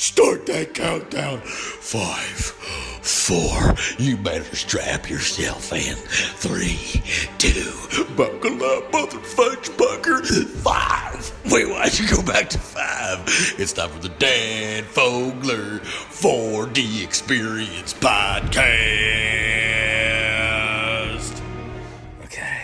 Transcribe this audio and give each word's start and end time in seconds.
Start 0.00 0.46
that 0.46 0.72
countdown. 0.72 1.42
Five, 1.42 2.24
four. 3.04 3.74
You 3.98 4.16
better 4.16 4.56
strap 4.56 5.10
yourself 5.10 5.74
in. 5.74 5.94
Three, 5.94 7.02
two. 7.36 7.70
Buckle 8.16 8.64
up, 8.64 8.90
mother 8.90 9.18
fudge 9.18 9.76
bucker. 9.76 10.24
Five. 10.24 11.30
Wait, 11.52 11.68
why'd 11.68 11.98
you 11.98 12.08
go 12.08 12.22
back 12.22 12.48
to 12.48 12.58
five? 12.58 13.18
It's 13.58 13.74
time 13.74 13.90
for 13.90 13.98
the 14.00 14.08
Dan 14.08 14.84
Fogler 14.84 15.80
4D 15.80 17.04
Experience 17.04 17.92
Podcast. 17.92 18.62
Okay. 22.24 22.62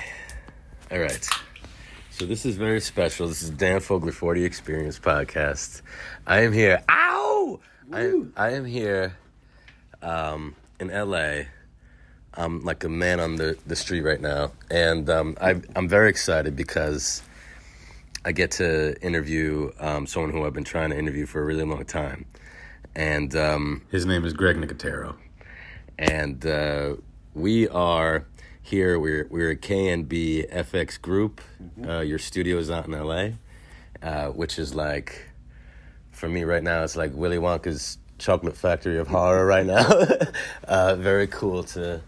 All 0.91 1.00
right. 1.00 1.29
So 2.17 2.25
this 2.25 2.46
is 2.46 2.57
very 2.57 2.80
special. 2.80 3.29
This 3.29 3.43
is 3.43 3.51
Dan 3.51 3.79
Fogler 3.80 4.05
4D 4.11 4.46
Experience 4.46 4.98
Podcast. 4.98 5.83
I 6.27 6.45
am 6.45 6.53
here. 6.55 6.83
Ow! 6.89 7.61
I, 7.93 8.23
I 8.39 8.53
am 8.53 8.65
here 8.65 9.19
um, 10.01 10.55
in 10.80 10.88
LA. 10.88 11.43
I'm 12.33 12.62
like 12.62 12.84
a 12.84 12.88
man 12.88 13.21
on 13.21 13.37
the, 13.37 13.59
the 13.66 13.77
street 13.77 14.01
right 14.01 14.19
now. 14.19 14.52
And 14.71 15.10
um, 15.10 15.37
I, 15.43 15.60
I'm 15.77 15.91
very 15.91 16.09
excited 16.09 16.57
because 16.57 17.23
I 18.24 18.33
get 18.33 18.51
to 18.52 18.98
interview 19.02 19.71
um, 19.79 20.07
someone 20.07 20.30
who 20.33 20.46
I've 20.46 20.55
been 20.55 20.65
trying 20.65 20.88
to 20.93 20.98
interview 20.98 21.27
for 21.27 21.43
a 21.43 21.45
really 21.45 21.65
long 21.65 21.85
time. 21.85 22.24
And 22.95 23.37
um, 23.37 23.83
His 23.91 24.07
name 24.07 24.24
is 24.24 24.33
Greg 24.33 24.57
Nicotero. 24.57 25.16
and 25.98 26.46
uh, 26.46 26.95
we 27.35 27.69
are 27.69 28.24
here. 28.66 28.98
We're 28.98 29.27
we're 29.30 29.51
a 29.51 29.56
K 29.56 29.88
and 29.88 30.09
B 30.09 30.45
FX 30.51 31.01
Group. 31.01 31.41
Uh, 31.87 32.01
your 32.01 32.19
studio 32.19 32.59
is 32.59 32.70
out 32.70 32.87
in 32.87 32.93
LA, 32.93 33.29
uh, 34.02 34.30
which 34.30 34.59
is 34.59 34.74
like, 34.74 35.29
for 36.11 36.29
me 36.29 36.43
right 36.45 36.62
now, 36.62 36.83
it's 36.83 36.97
like 36.97 37.12
Willy 37.15 37.38
Wonka's 37.38 37.98
chocolate 38.19 38.57
factory 38.57 38.98
of 38.98 39.09
horror 39.09 39.47
right 39.47 39.66
now. 39.66 39.88
uh, 40.65 40.97
very 40.97 41.27
cool 41.29 41.63
to. 41.63 42.02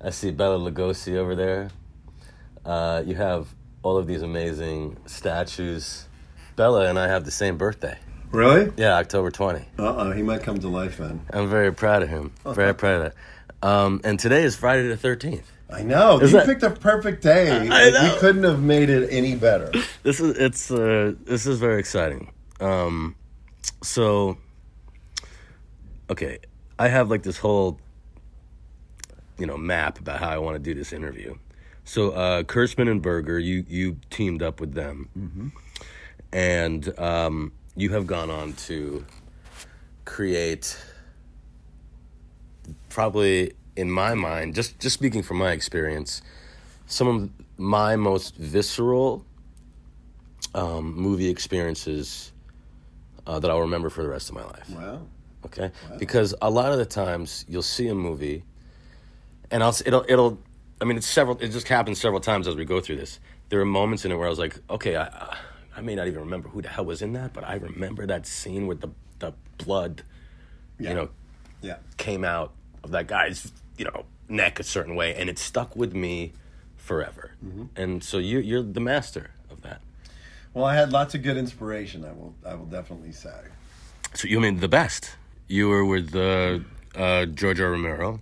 I 0.00 0.10
see 0.10 0.30
Bela 0.30 0.58
Lugosi 0.58 1.16
over 1.16 1.34
there. 1.34 1.70
Uh, 2.64 3.02
you 3.04 3.14
have 3.14 3.48
all 3.82 3.98
of 3.98 4.06
these 4.06 4.22
amazing 4.22 4.96
statues. 5.06 6.06
Bela 6.56 6.88
and 6.88 6.98
I 6.98 7.08
have 7.08 7.24
the 7.24 7.30
same 7.30 7.56
birthday. 7.56 7.98
Really? 8.30 8.72
Yeah, 8.76 8.96
October 8.96 9.30
20. 9.30 9.60
Uh 9.60 9.64
oh, 9.78 10.12
he 10.12 10.22
might 10.22 10.42
come 10.42 10.58
to 10.58 10.68
life 10.68 10.96
then. 10.96 11.20
I'm 11.30 11.50
very 11.50 11.72
proud 11.72 12.02
of 12.02 12.08
him. 12.08 12.32
Very 12.46 12.74
proud 12.74 13.02
of 13.02 13.12
that. 13.12 13.68
Um, 13.68 14.00
and 14.04 14.18
today 14.18 14.42
is 14.42 14.56
Friday 14.56 14.88
the 14.88 14.96
13th. 14.96 15.42
I 15.72 15.82
know. 15.82 16.18
Is 16.20 16.32
you 16.32 16.38
that- 16.38 16.46
picked 16.46 16.62
a 16.62 16.70
perfect 16.70 17.22
day. 17.22 17.50
I 17.50 17.58
Like, 17.64 17.94
know. 17.94 18.12
We 18.14 18.20
couldn't 18.20 18.44
have 18.44 18.62
made 18.62 18.90
it 18.90 19.08
any 19.10 19.34
better. 19.34 19.70
This 20.02 20.18
is 20.20 20.36
it's 20.36 20.70
uh, 20.70 21.14
this 21.24 21.46
is 21.46 21.58
very 21.60 21.78
exciting. 21.78 22.32
Um, 22.60 23.14
so, 23.82 24.36
okay, 26.10 26.38
I 26.78 26.88
have 26.88 27.08
like 27.10 27.22
this 27.22 27.38
whole 27.38 27.78
you 29.38 29.46
know 29.46 29.56
map 29.56 29.98
about 30.00 30.18
how 30.20 30.28
I 30.28 30.38
want 30.38 30.56
to 30.56 30.58
do 30.58 30.74
this 30.74 30.92
interview. 30.92 31.36
So, 31.84 32.10
uh, 32.10 32.42
Kurtzman 32.42 32.90
and 32.90 33.00
Berger, 33.00 33.38
you 33.38 33.64
you 33.68 33.96
teamed 34.10 34.42
up 34.42 34.60
with 34.60 34.74
them, 34.74 35.52
and 36.32 36.98
um, 36.98 37.52
you 37.76 37.90
have 37.90 38.06
gone 38.06 38.30
on 38.30 38.52
to 38.68 39.04
create 40.04 40.76
probably 42.88 43.52
in 43.76 43.90
my 43.90 44.14
mind 44.14 44.54
just 44.54 44.78
just 44.78 44.94
speaking 44.94 45.22
from 45.22 45.38
my 45.38 45.52
experience 45.52 46.20
some 46.86 47.08
of 47.08 47.30
my 47.58 47.96
most 47.96 48.36
visceral 48.36 49.24
um, 50.54 50.94
movie 50.94 51.28
experiences 51.28 52.32
uh, 53.26 53.38
that 53.38 53.50
I'll 53.50 53.60
remember 53.60 53.88
for 53.88 54.02
the 54.02 54.08
rest 54.08 54.28
of 54.28 54.34
my 54.34 54.44
life. 54.44 54.68
Wow. 54.70 55.02
Okay, 55.44 55.70
because 55.98 56.34
a 56.42 56.50
lot 56.50 56.72
of 56.72 56.78
the 56.78 56.84
times 56.84 57.44
you'll 57.48 57.62
see 57.62 57.88
a 57.88 57.94
movie, 57.94 58.44
and 59.50 59.62
I'll 59.62 59.74
it'll 59.86 60.04
it'll. 60.08 60.38
I 60.80 60.84
mean, 60.84 60.96
it's 60.96 61.06
several. 61.06 61.36
It 61.38 61.48
just 61.48 61.66
happens 61.68 62.00
several 62.00 62.20
times 62.20 62.46
as 62.46 62.54
we 62.56 62.64
go 62.64 62.80
through 62.80 62.96
this. 62.96 63.18
There 63.48 63.60
are 63.60 63.64
moments 63.64 64.04
in 64.04 64.12
it 64.12 64.16
where 64.16 64.26
I 64.26 64.30
was 64.30 64.38
like, 64.38 64.58
okay, 64.70 64.96
I 64.96 65.36
I 65.76 65.80
may 65.80 65.94
not 65.94 66.06
even 66.06 66.20
remember 66.20 66.48
who 66.48 66.62
the 66.62 66.68
hell 66.68 66.84
was 66.84 67.02
in 67.02 67.12
that, 67.14 67.32
but 67.32 67.42
I 67.44 67.54
remember 67.54 68.06
that 68.06 68.26
scene 68.26 68.66
with 68.68 68.80
the 68.82 68.88
the 69.18 69.32
blood, 69.58 70.02
Yeah. 70.78 70.88
you 70.90 70.94
know, 70.96 71.08
Yeah. 71.60 71.76
came 71.96 72.24
out 72.24 72.52
of 72.84 72.90
that 72.92 73.06
guy's 73.08 73.50
you 73.82 73.90
know 73.90 74.04
neck 74.28 74.60
a 74.60 74.62
certain 74.62 74.94
way, 74.94 75.12
and 75.14 75.28
it 75.28 75.38
stuck 75.38 75.74
with 75.74 75.92
me 75.92 76.32
forever. 76.76 77.32
And 77.74 78.04
so 78.04 78.18
you 78.18 78.38
you're 78.38 78.62
the 78.62 78.80
master 78.80 79.30
of 79.50 79.62
that. 79.62 79.80
Well, 80.54 80.64
I 80.64 80.74
had 80.74 80.92
lots 80.92 81.14
of 81.16 81.22
good 81.22 81.36
inspiration. 81.36 82.04
I 82.04 82.12
will. 82.12 82.34
I 82.46 82.54
will 82.54 82.66
definitely 82.66 83.12
say. 83.12 83.38
So 84.14 84.28
you 84.28 84.38
mean 84.40 84.60
the 84.60 84.68
best? 84.68 85.16
You 85.48 85.68
were 85.68 85.84
with 85.84 86.14
uh, 86.14 86.60
uh. 86.94 87.26
Romero. 87.42 88.20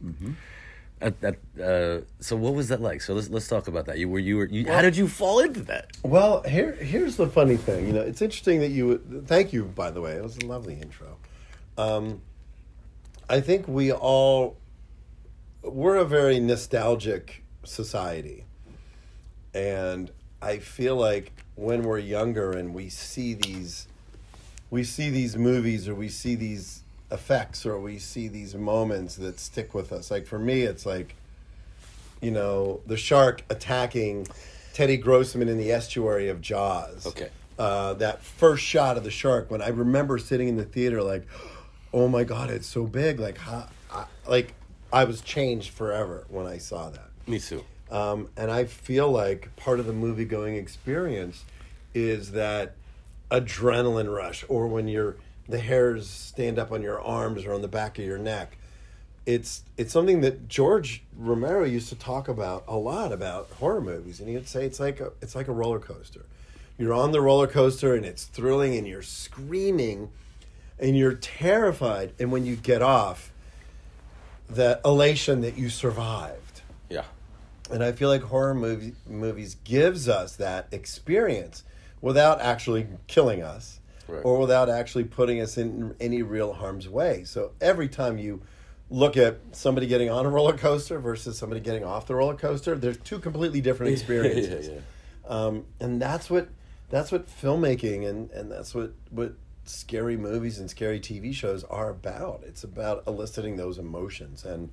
At, 1.02 1.14
at, 1.24 1.36
uh, 1.58 2.02
so 2.20 2.36
what 2.36 2.54
was 2.54 2.68
that 2.68 2.80
like? 2.80 3.00
So 3.02 3.14
let's 3.14 3.28
let's 3.28 3.48
talk 3.48 3.68
about 3.68 3.84
that. 3.86 3.98
You 3.98 4.08
were 4.08 4.18
you 4.18 4.36
were 4.38 4.46
you, 4.46 4.66
how 4.66 4.82
did 4.82 4.96
you 4.96 5.08
fall 5.08 5.40
into 5.40 5.60
that? 5.72 5.86
Well, 6.02 6.42
here 6.42 6.72
here's 6.72 7.16
the 7.16 7.26
funny 7.26 7.56
thing. 7.56 7.86
You 7.86 7.92
know, 7.92 8.02
it's 8.02 8.22
interesting 8.22 8.60
that 8.60 8.70
you. 8.70 8.98
Thank 9.26 9.52
you, 9.52 9.64
by 9.64 9.90
the 9.90 10.00
way. 10.00 10.12
It 10.12 10.22
was 10.22 10.36
a 10.38 10.46
lovely 10.46 10.74
intro. 10.74 11.16
Um, 11.76 12.20
I 13.30 13.40
think 13.40 13.68
we 13.68 13.92
all 13.92 14.59
we're 15.62 15.96
a 15.96 16.04
very 16.04 16.40
nostalgic 16.40 17.42
society, 17.64 18.44
and 19.54 20.10
I 20.40 20.58
feel 20.58 20.96
like 20.96 21.32
when 21.56 21.82
we're 21.82 21.98
younger 21.98 22.52
and 22.52 22.74
we 22.74 22.88
see 22.88 23.34
these, 23.34 23.86
we 24.70 24.84
see 24.84 25.10
these 25.10 25.36
movies 25.36 25.88
or 25.88 25.94
we 25.94 26.08
see 26.08 26.34
these 26.34 26.82
effects 27.10 27.66
or 27.66 27.78
we 27.78 27.98
see 27.98 28.28
these 28.28 28.54
moments 28.54 29.16
that 29.16 29.40
stick 29.40 29.74
with 29.74 29.92
us. 29.92 30.10
Like 30.10 30.26
for 30.26 30.38
me, 30.38 30.62
it's 30.62 30.86
like 30.86 31.16
you 32.20 32.30
know, 32.30 32.80
the 32.86 32.96
shark 32.96 33.42
attacking 33.50 34.26
Teddy 34.72 34.96
Grossman 34.96 35.48
in 35.48 35.58
the 35.58 35.72
estuary 35.72 36.28
of 36.28 36.40
Jaws. 36.40 37.06
Okay. 37.06 37.30
Uh, 37.58 37.94
that 37.94 38.22
first 38.22 38.62
shot 38.62 38.96
of 38.96 39.04
the 39.04 39.10
shark, 39.10 39.50
when 39.50 39.60
I 39.60 39.68
remember 39.68 40.18
sitting 40.18 40.48
in 40.48 40.56
the 40.56 40.64
theater, 40.64 41.02
like, 41.02 41.26
oh 41.92 42.08
my 42.08 42.24
god, 42.24 42.50
it's 42.50 42.66
so 42.66 42.84
big. 42.84 43.18
Like, 43.20 43.38
how, 43.38 43.68
I, 43.90 44.04
like 44.28 44.54
I 44.92 45.04
was 45.04 45.20
changed 45.20 45.70
forever 45.70 46.24
when 46.28 46.46
I 46.46 46.58
saw 46.58 46.90
that. 46.90 47.10
Me 47.26 47.38
too. 47.38 47.64
Um, 47.90 48.28
and 48.36 48.50
I 48.50 48.64
feel 48.64 49.10
like 49.10 49.54
part 49.56 49.80
of 49.80 49.86
the 49.86 49.92
movie 49.92 50.24
going 50.24 50.56
experience 50.56 51.44
is 51.94 52.32
that 52.32 52.74
adrenaline 53.30 54.14
rush, 54.14 54.44
or 54.48 54.66
when 54.66 54.88
your 54.88 55.16
the 55.48 55.58
hairs 55.58 56.08
stand 56.08 56.58
up 56.58 56.70
on 56.70 56.82
your 56.82 57.00
arms 57.00 57.44
or 57.44 57.52
on 57.52 57.62
the 57.62 57.68
back 57.68 57.98
of 57.98 58.04
your 58.04 58.18
neck. 58.18 58.56
It's 59.26 59.62
it's 59.76 59.92
something 59.92 60.22
that 60.22 60.48
George 60.48 61.02
Romero 61.16 61.64
used 61.64 61.88
to 61.90 61.96
talk 61.96 62.28
about 62.28 62.64
a 62.66 62.76
lot 62.76 63.12
about 63.12 63.48
horror 63.58 63.80
movies, 63.80 64.20
and 64.20 64.28
he 64.28 64.34
would 64.34 64.48
say 64.48 64.64
it's 64.64 64.80
like 64.80 65.00
a 65.00 65.12
it's 65.20 65.34
like 65.34 65.48
a 65.48 65.52
roller 65.52 65.78
coaster. 65.78 66.24
You're 66.78 66.94
on 66.94 67.12
the 67.12 67.20
roller 67.20 67.46
coaster 67.46 67.94
and 67.94 68.06
it's 68.06 68.24
thrilling, 68.24 68.76
and 68.76 68.86
you're 68.88 69.02
screaming, 69.02 70.10
and 70.78 70.96
you're 70.96 71.14
terrified, 71.14 72.12
and 72.18 72.32
when 72.32 72.46
you 72.46 72.56
get 72.56 72.80
off, 72.80 73.32
that 74.54 74.80
elation 74.84 75.40
that 75.42 75.56
you 75.56 75.68
survived. 75.70 76.62
Yeah. 76.88 77.04
And 77.70 77.82
I 77.84 77.92
feel 77.92 78.08
like 78.08 78.22
horror 78.22 78.54
movie, 78.54 78.94
movies 79.08 79.56
gives 79.64 80.08
us 80.08 80.36
that 80.36 80.68
experience 80.72 81.62
without 82.00 82.40
actually 82.40 82.86
killing 83.06 83.42
us 83.42 83.76
Right. 84.08 84.22
or 84.24 84.38
without 84.40 84.68
actually 84.68 85.04
putting 85.04 85.40
us 85.40 85.56
in 85.56 85.94
any 86.00 86.22
real 86.22 86.52
harm's 86.52 86.88
way. 86.88 87.22
So 87.22 87.52
every 87.60 87.88
time 87.88 88.18
you 88.18 88.42
look 88.90 89.16
at 89.16 89.38
somebody 89.52 89.86
getting 89.86 90.10
on 90.10 90.26
a 90.26 90.28
roller 90.28 90.56
coaster 90.56 90.98
versus 90.98 91.38
somebody 91.38 91.60
getting 91.60 91.84
off 91.84 92.08
the 92.08 92.16
roller 92.16 92.34
coaster, 92.34 92.74
there's 92.76 92.96
two 92.96 93.20
completely 93.20 93.60
different 93.60 93.92
experiences. 93.96 94.66
yeah, 94.68 94.80
Um, 95.28 95.64
and 95.78 96.02
that's 96.02 96.28
what 96.28 96.48
that's 96.88 97.12
what 97.12 97.28
filmmaking 97.28 98.08
and, 98.08 98.32
and 98.32 98.50
that's 98.50 98.74
what, 98.74 98.94
what 99.10 99.34
scary 99.64 100.16
movies 100.16 100.58
and 100.58 100.70
scary 100.70 101.00
TV 101.00 101.34
shows 101.34 101.64
are 101.64 101.90
about. 101.90 102.42
It's 102.46 102.64
about 102.64 103.04
eliciting 103.06 103.56
those 103.56 103.78
emotions. 103.78 104.44
And 104.44 104.70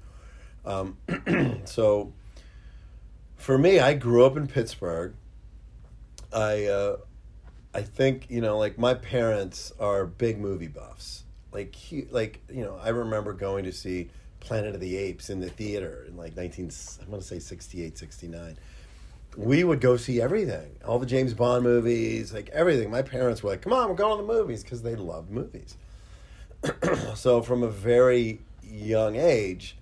um, 0.66 0.98
so 1.66 2.14
for 3.36 3.58
me, 3.58 3.80
I 3.80 3.94
grew 3.94 4.26
up 4.26 4.38
in 4.38 4.48
Pittsburgh. 4.48 5.14
I 6.34 6.66
uh, 6.66 6.98
I 7.74 7.82
think 7.82 8.28
you 8.30 8.42
know, 8.42 8.58
like 8.58 8.78
my 8.78 8.94
parents 8.94 9.72
are 9.80 10.06
big 10.06 10.40
movie 10.40 10.68
buffs. 10.68 11.24
Like 11.52 11.74
he, 11.74 12.08
like 12.12 12.42
you 12.50 12.64
know, 12.64 12.80
I 12.82 12.90
remember 12.90 13.34
going 13.34 13.66
to 13.66 13.72
see 13.72 14.10
Planet 14.40 14.76
of 14.76 14.82
the 14.82 14.98
Apes 14.98 15.30
in 15.30 15.40
the 15.40 15.50
theater 15.50 16.06
in 16.08 16.18
like 16.18 16.36
nineteen. 16.36 16.72
I'm 17.02 17.10
gonna 17.10 17.22
say 17.22 17.40
68, 17.40 17.98
69. 17.98 18.58
We 19.38 19.64
would 19.64 19.80
go 19.82 19.98
see 19.98 20.20
everything, 20.20 20.78
all 20.84 20.98
the 20.98 21.06
James 21.06 21.34
Bond 21.36 21.64
movies, 21.64 22.34
like 22.34 22.50
everything. 22.50 22.90
My 22.90 23.04
parents 23.04 23.44
were 23.44 23.52
like, 23.52 23.62
"Come 23.62 23.72
on, 23.72 23.88
we're 23.88 23.96
going 23.96 24.18
to 24.20 24.26
the 24.26 24.34
movies" 24.34 24.64
because 24.64 24.82
they 24.82 24.96
loved 24.96 25.30
movies. 25.30 25.78
so 27.16 27.42
from 27.44 27.62
a 27.62 27.70
very 27.70 28.40
young 28.64 29.16
age, 29.16 29.78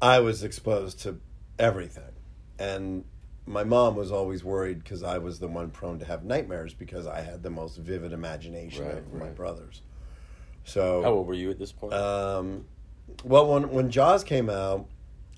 I 0.00 0.20
was 0.20 0.44
exposed 0.44 1.00
to 1.00 1.18
everything. 1.58 2.12
And 2.58 3.04
my 3.46 3.64
mom 3.64 3.96
was 3.96 4.12
always 4.12 4.44
worried 4.44 4.82
because 4.84 5.02
I 5.02 5.18
was 5.18 5.40
the 5.40 5.48
one 5.48 5.70
prone 5.70 5.98
to 5.98 6.04
have 6.04 6.24
nightmares 6.24 6.72
because 6.72 7.06
I 7.06 7.20
had 7.20 7.42
the 7.42 7.50
most 7.50 7.76
vivid 7.78 8.12
imagination 8.12 8.86
Right, 8.86 8.98
of 8.98 9.12
my 9.12 9.28
brothers. 9.30 9.82
So 10.64 11.02
How 11.02 11.10
old 11.10 11.26
were 11.26 11.34
you 11.34 11.50
at 11.50 11.58
this 11.58 11.72
point? 11.72 11.92
um, 11.92 12.64
well, 13.24 13.52
when 13.52 13.70
when 13.70 13.90
Jaws 13.90 14.22
came 14.22 14.48
out, 14.48 14.86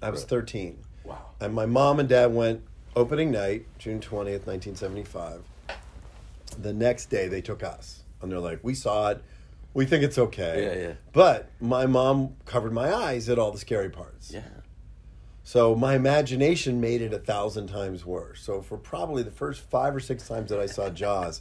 I 0.02 0.10
was 0.10 0.20
Right. 0.20 0.28
13. 0.28 0.78
wow. 1.04 1.18
And 1.40 1.54
my 1.54 1.64
mom 1.66 1.98
and 1.98 2.08
dad 2.08 2.34
went 2.34 2.62
opening 2.96 3.30
night, 3.30 3.66
June 3.78 4.00
20th, 4.00 4.46
1975. 4.46 5.42
The 6.58 6.72
next 6.72 7.06
day, 7.06 7.28
they 7.28 7.42
took 7.42 7.62
us. 7.62 8.02
And 8.22 8.32
they're 8.32 8.40
like, 8.40 8.60
we 8.62 8.74
saw 8.74 9.10
it. 9.10 9.22
We 9.74 9.84
think 9.84 10.02
it's 10.02 10.16
okay. 10.16 10.64
Yeah, 10.64 10.88
yeah. 10.88 10.94
But 11.12 11.50
my 11.60 11.84
mom 11.84 12.36
covered 12.46 12.72
my 12.72 12.92
eyes 12.92 13.28
at 13.28 13.38
all 13.38 13.52
the 13.52 13.58
scary 13.58 13.90
parts. 13.90 14.32
Yeah. 14.32 14.40
So 15.44 15.76
my 15.76 15.94
imagination 15.94 16.80
made 16.80 17.02
it 17.02 17.12
a 17.12 17.18
thousand 17.18 17.68
times 17.68 18.04
worse. 18.04 18.40
So 18.40 18.62
for 18.62 18.78
probably 18.78 19.22
the 19.22 19.30
first 19.30 19.60
five 19.60 19.94
or 19.94 20.00
six 20.00 20.26
times 20.26 20.48
that 20.48 20.58
I 20.58 20.66
saw 20.66 20.88
Jaws, 20.88 21.40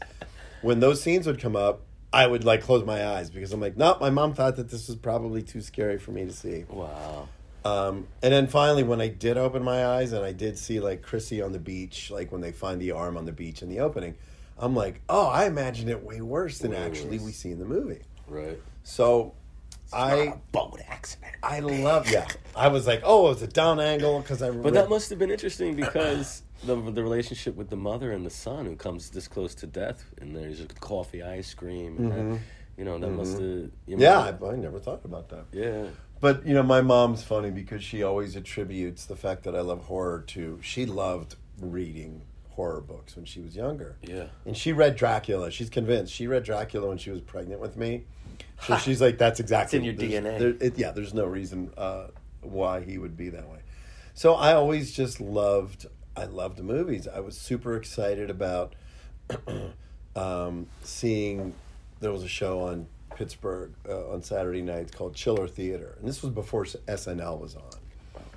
when 0.61 0.81
those 0.81 1.01
scenes 1.01 1.25
would 1.25 1.39
come 1.39 1.55
up, 1.55 1.81
I 2.11 2.27
would 2.27 2.43
like 2.43 2.61
close 2.61 2.85
my 2.85 3.07
eyes 3.07 3.29
because 3.29 3.51
I'm 3.51 3.59
like, 3.59 3.77
nope, 3.77 3.99
my 3.99 4.09
mom 4.09 4.33
thought 4.33 4.57
that 4.57 4.69
this 4.69 4.87
was 4.87 4.97
probably 4.97 5.41
too 5.41 5.61
scary 5.61 5.97
for 5.97 6.11
me 6.11 6.25
to 6.25 6.31
see. 6.31 6.65
Wow. 6.69 7.29
Um, 7.65 8.07
and 8.21 8.31
then 8.31 8.47
finally, 8.47 8.83
when 8.83 9.01
I 9.01 9.07
did 9.07 9.37
open 9.37 9.63
my 9.63 9.85
eyes 9.85 10.13
and 10.13 10.23
I 10.23 10.31
did 10.33 10.57
see 10.57 10.79
like 10.79 11.01
Chrissy 11.01 11.41
on 11.41 11.51
the 11.51 11.59
beach, 11.59 12.11
like 12.11 12.31
when 12.31 12.41
they 12.41 12.51
find 12.51 12.79
the 12.79 12.91
arm 12.91 13.17
on 13.17 13.25
the 13.25 13.31
beach 13.31 13.61
in 13.63 13.69
the 13.69 13.79
opening, 13.79 14.15
I'm 14.57 14.75
like, 14.75 15.01
oh, 15.09 15.27
I 15.27 15.45
imagined 15.45 15.89
it 15.89 16.03
way 16.03 16.21
worse 16.21 16.59
than 16.59 16.71
Way 16.71 16.77
actually 16.77 17.17
worse. 17.17 17.25
we 17.25 17.31
see 17.31 17.51
in 17.51 17.59
the 17.59 17.65
movie. 17.65 18.01
Right. 18.27 18.59
So 18.83 19.33
I 19.91 20.35
boat 20.51 20.79
accident. 20.87 21.33
I 21.43 21.59
love 21.59 22.09
yeah. 22.09 22.27
I 22.55 22.67
was 22.67 22.85
like, 22.87 23.01
oh, 23.03 23.25
it 23.25 23.29
was 23.29 23.41
a 23.41 23.47
down 23.47 23.79
angle 23.79 24.19
because 24.19 24.41
I. 24.43 24.51
But 24.51 24.73
that 24.75 24.89
must 24.89 25.09
have 25.09 25.17
been 25.19 25.31
interesting 25.31 25.75
because 25.75 26.43
the 26.63 26.75
the 26.75 27.03
relationship 27.03 27.55
with 27.55 27.69
the 27.69 27.75
mother 27.75 28.11
and 28.11 28.25
the 28.25 28.29
son 28.29 28.65
who 28.65 28.75
comes 28.75 29.09
this 29.09 29.27
close 29.27 29.55
to 29.55 29.67
death, 29.67 30.05
and 30.21 30.35
there's 30.35 30.61
a 30.61 30.65
coffee, 30.67 31.21
ice 31.23 31.53
cream, 31.53 31.97
and 31.97 32.11
that, 32.11 32.39
you 32.77 32.85
know 32.85 32.97
that 32.99 33.09
must 33.09 33.33
have. 33.33 33.41
You 33.41 33.71
Mm-hmm. 33.87 34.01
yeah, 34.01 34.31
know, 34.39 34.47
I, 34.47 34.53
I 34.53 34.55
never 34.55 34.79
thought 34.79 35.01
about 35.05 35.29
that. 35.29 35.45
yeah. 35.51 35.85
But 36.25 36.43
you 36.47 36.55
know, 36.55 36.63
my 36.63 36.81
mom's 36.81 37.21
funny 37.21 37.51
because 37.51 37.83
she 37.83 38.01
always 38.01 38.35
attributes 38.35 39.05
the 39.05 39.15
fact 39.15 39.43
that 39.43 39.55
I 39.55 39.61
love 39.61 39.83
horror 39.83 40.23
to 40.29 40.57
she 40.63 40.87
loved 40.87 41.35
reading 41.61 42.23
horror 42.49 42.81
books 42.81 43.15
when 43.15 43.25
she 43.25 43.41
was 43.41 43.55
younger. 43.55 43.95
Yeah. 44.01 44.23
And 44.43 44.57
she 44.57 44.73
read 44.73 44.95
Dracula. 44.95 45.51
She's 45.51 45.69
convinced. 45.69 46.11
She 46.11 46.25
read 46.25 46.41
Dracula 46.43 46.87
when 46.87 46.97
she 46.97 47.11
was 47.11 47.21
pregnant 47.21 47.61
with 47.61 47.77
me. 47.77 48.05
So 48.63 48.75
she's 48.77 49.01
like, 49.01 49.19
that's 49.19 49.39
exactly 49.39 49.77
in 49.77 49.85
your 49.85 49.93
DNA. 49.93 50.39
there- 50.39 50.57
it- 50.59 50.79
yeah, 50.79 50.89
there's 50.89 51.13
no 51.13 51.25
reason 51.25 51.71
uh, 51.77 52.07
why 52.41 52.81
he 52.81 52.97
would 52.97 53.15
be 53.15 53.29
that 53.29 53.47
way. 53.47 53.59
So 54.15 54.33
I 54.33 54.53
always 54.53 54.93
just 54.93 55.21
loved. 55.21 55.85
I 56.17 56.25
loved 56.25 56.59
movies. 56.59 57.07
I 57.07 57.19
was 57.19 57.37
super 57.37 57.77
excited 57.77 58.31
about 58.31 58.73
um, 60.15 60.65
seeing. 60.81 61.53
There 61.99 62.11
was 62.11 62.23
a 62.23 62.27
show 62.27 62.61
on 62.61 62.87
Pittsburgh 63.15 63.71
uh, 63.89 64.11
on 64.11 64.21
Saturday 64.21 64.61
nights 64.61 64.91
called 64.91 65.15
Chiller 65.15 65.47
Theater, 65.47 65.95
and 65.99 66.07
this 66.07 66.21
was 66.21 66.31
before 66.31 66.65
SNL 66.65 67.39
was 67.39 67.55
on 67.55 67.63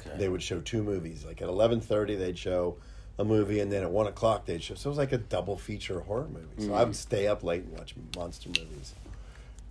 Okay. 0.00 0.16
they 0.16 0.28
would 0.28 0.42
show 0.42 0.60
two 0.60 0.82
movies. 0.82 1.24
Like 1.26 1.42
at 1.42 1.48
eleven 1.48 1.80
thirty, 1.80 2.14
they'd 2.14 2.38
show 2.38 2.76
a 3.18 3.24
movie, 3.24 3.58
and 3.60 3.70
then 3.72 3.82
at 3.82 3.90
one 3.90 4.06
o'clock 4.06 4.46
they'd 4.46 4.62
show. 4.62 4.74
So 4.74 4.88
it 4.88 4.92
was 4.92 4.98
like 4.98 5.12
a 5.12 5.18
double 5.18 5.56
feature 5.58 6.00
horror 6.00 6.28
movie. 6.28 6.66
So 6.66 6.72
I 6.74 6.84
would 6.84 6.94
stay 6.96 7.26
up 7.26 7.42
late 7.42 7.64
and 7.64 7.76
watch 7.76 7.94
monster 8.16 8.48
movies. 8.48 8.94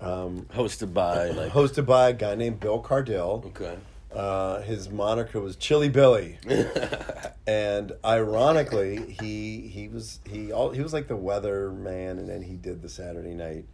Hosted 0.02 0.94
by 0.94 1.30
like. 1.32 1.52
Hosted 1.52 1.86
by 1.86 2.10
a 2.10 2.14
guy 2.14 2.36
named 2.36 2.60
Bill 2.60 2.82
Cardille. 2.82 3.46
okay. 3.48 3.78
Uh, 4.14 4.62
his 4.62 4.90
moniker 4.90 5.40
was 5.40 5.56
Chilly 5.58 5.90
Billy, 5.90 6.38
and 7.48 7.92
ironically, 8.06 9.16
he 9.22 9.62
he 9.68 9.88
was 9.90 10.20
he 10.28 10.52
all, 10.52 10.72
he 10.72 10.82
was 10.82 10.94
like 10.94 11.08
the 11.08 11.16
weather 11.16 11.72
man, 11.72 12.18
and 12.18 12.28
then 12.28 12.42
he 12.42 12.56
did 12.56 12.82
the 12.82 12.90
Saturday 12.90 13.34
night 13.34 13.66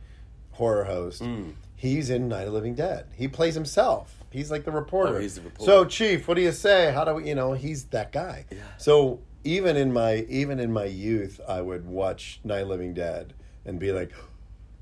horror 0.54 0.86
host. 0.86 1.22
Mm. 1.22 1.54
He's 1.76 2.10
in 2.10 2.28
Night 2.30 2.48
of 2.48 2.54
Living 2.54 2.76
Dead. 2.76 3.08
He 3.16 3.28
plays 3.28 3.56
himself. 3.56 4.24
He's 4.30 4.50
like 4.50 4.64
the 4.64 4.72
reporter. 4.72 5.18
Oh, 5.18 5.20
he's 5.20 5.36
the 5.36 5.42
reporter. 5.42 5.72
So, 5.72 5.86
Chief, 5.86 6.28
what 6.28 6.36
do 6.36 6.42
you 6.42 6.52
say? 6.52 6.92
How 6.92 7.04
do 7.04 7.16
we? 7.16 7.28
You 7.28 7.36
know, 7.36 7.54
he's 7.54 7.84
that 7.86 8.12
guy. 8.12 8.46
Yeah. 8.50 8.58
So 8.78 9.20
even 9.44 9.76
in 9.76 9.92
my 9.92 10.26
even 10.30 10.60
in 10.60 10.72
my 10.72 10.86
youth, 10.86 11.40
I 11.48 11.62
would 11.62 11.86
watch 11.86 12.40
Night 12.44 12.62
of 12.62 12.70
Living 12.70 12.94
Dead 12.94 13.34
and 13.66 13.80
be 13.80 13.92
like. 13.92 14.12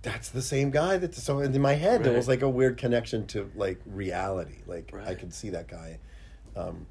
That's 0.04 0.30
the 0.30 0.42
same 0.42 0.72
guy. 0.72 0.98
That 0.98 1.14
so 1.14 1.42
in 1.42 1.62
my 1.62 1.76
head 1.76 2.04
there 2.04 2.16
was 2.16 2.28
like 2.28 2.42
a 2.42 2.50
weird 2.50 2.76
connection 2.76 3.28
to 3.28 3.52
like 3.56 3.80
reality. 3.86 4.58
Like 4.66 4.92
I 5.06 5.14
could 5.14 5.32
see 5.32 5.52
that 5.52 5.68
guy 5.68 6.00
um, 6.56 6.88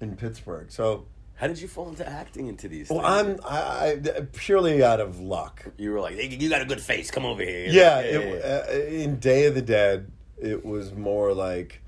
in 0.00 0.16
Pittsburgh. 0.16 0.70
So, 0.70 1.04
How 1.36 1.48
did 1.48 1.60
you 1.60 1.66
fall 1.68 1.88
into 1.88 2.08
acting 2.08 2.46
into 2.46 2.68
these? 2.68 2.88
well, 2.90 3.00
things? 3.24 3.40
I'm 3.44 3.52
I, 3.52 4.00
I 4.16 4.20
purely 4.32 4.82
out 4.84 5.00
of 5.00 5.20
luck. 5.20 5.66
You 5.76 5.90
were 5.92 6.00
like, 6.00 6.14
hey, 6.14 6.28
you 6.28 6.48
got 6.48 6.62
a 6.62 6.64
good 6.64 6.80
face. 6.80 7.10
Come 7.10 7.24
over 7.26 7.42
here. 7.42 7.66
Yeah, 7.68 8.00
yeah, 8.00 8.18
it, 8.18 8.68
uh, 8.68 8.72
in 8.86 9.18
Day 9.18 9.46
of 9.46 9.54
the 9.54 9.62
Dead, 9.62 10.10
it 10.38 10.64
was 10.64 10.92
more 10.92 11.34
like 11.34 11.82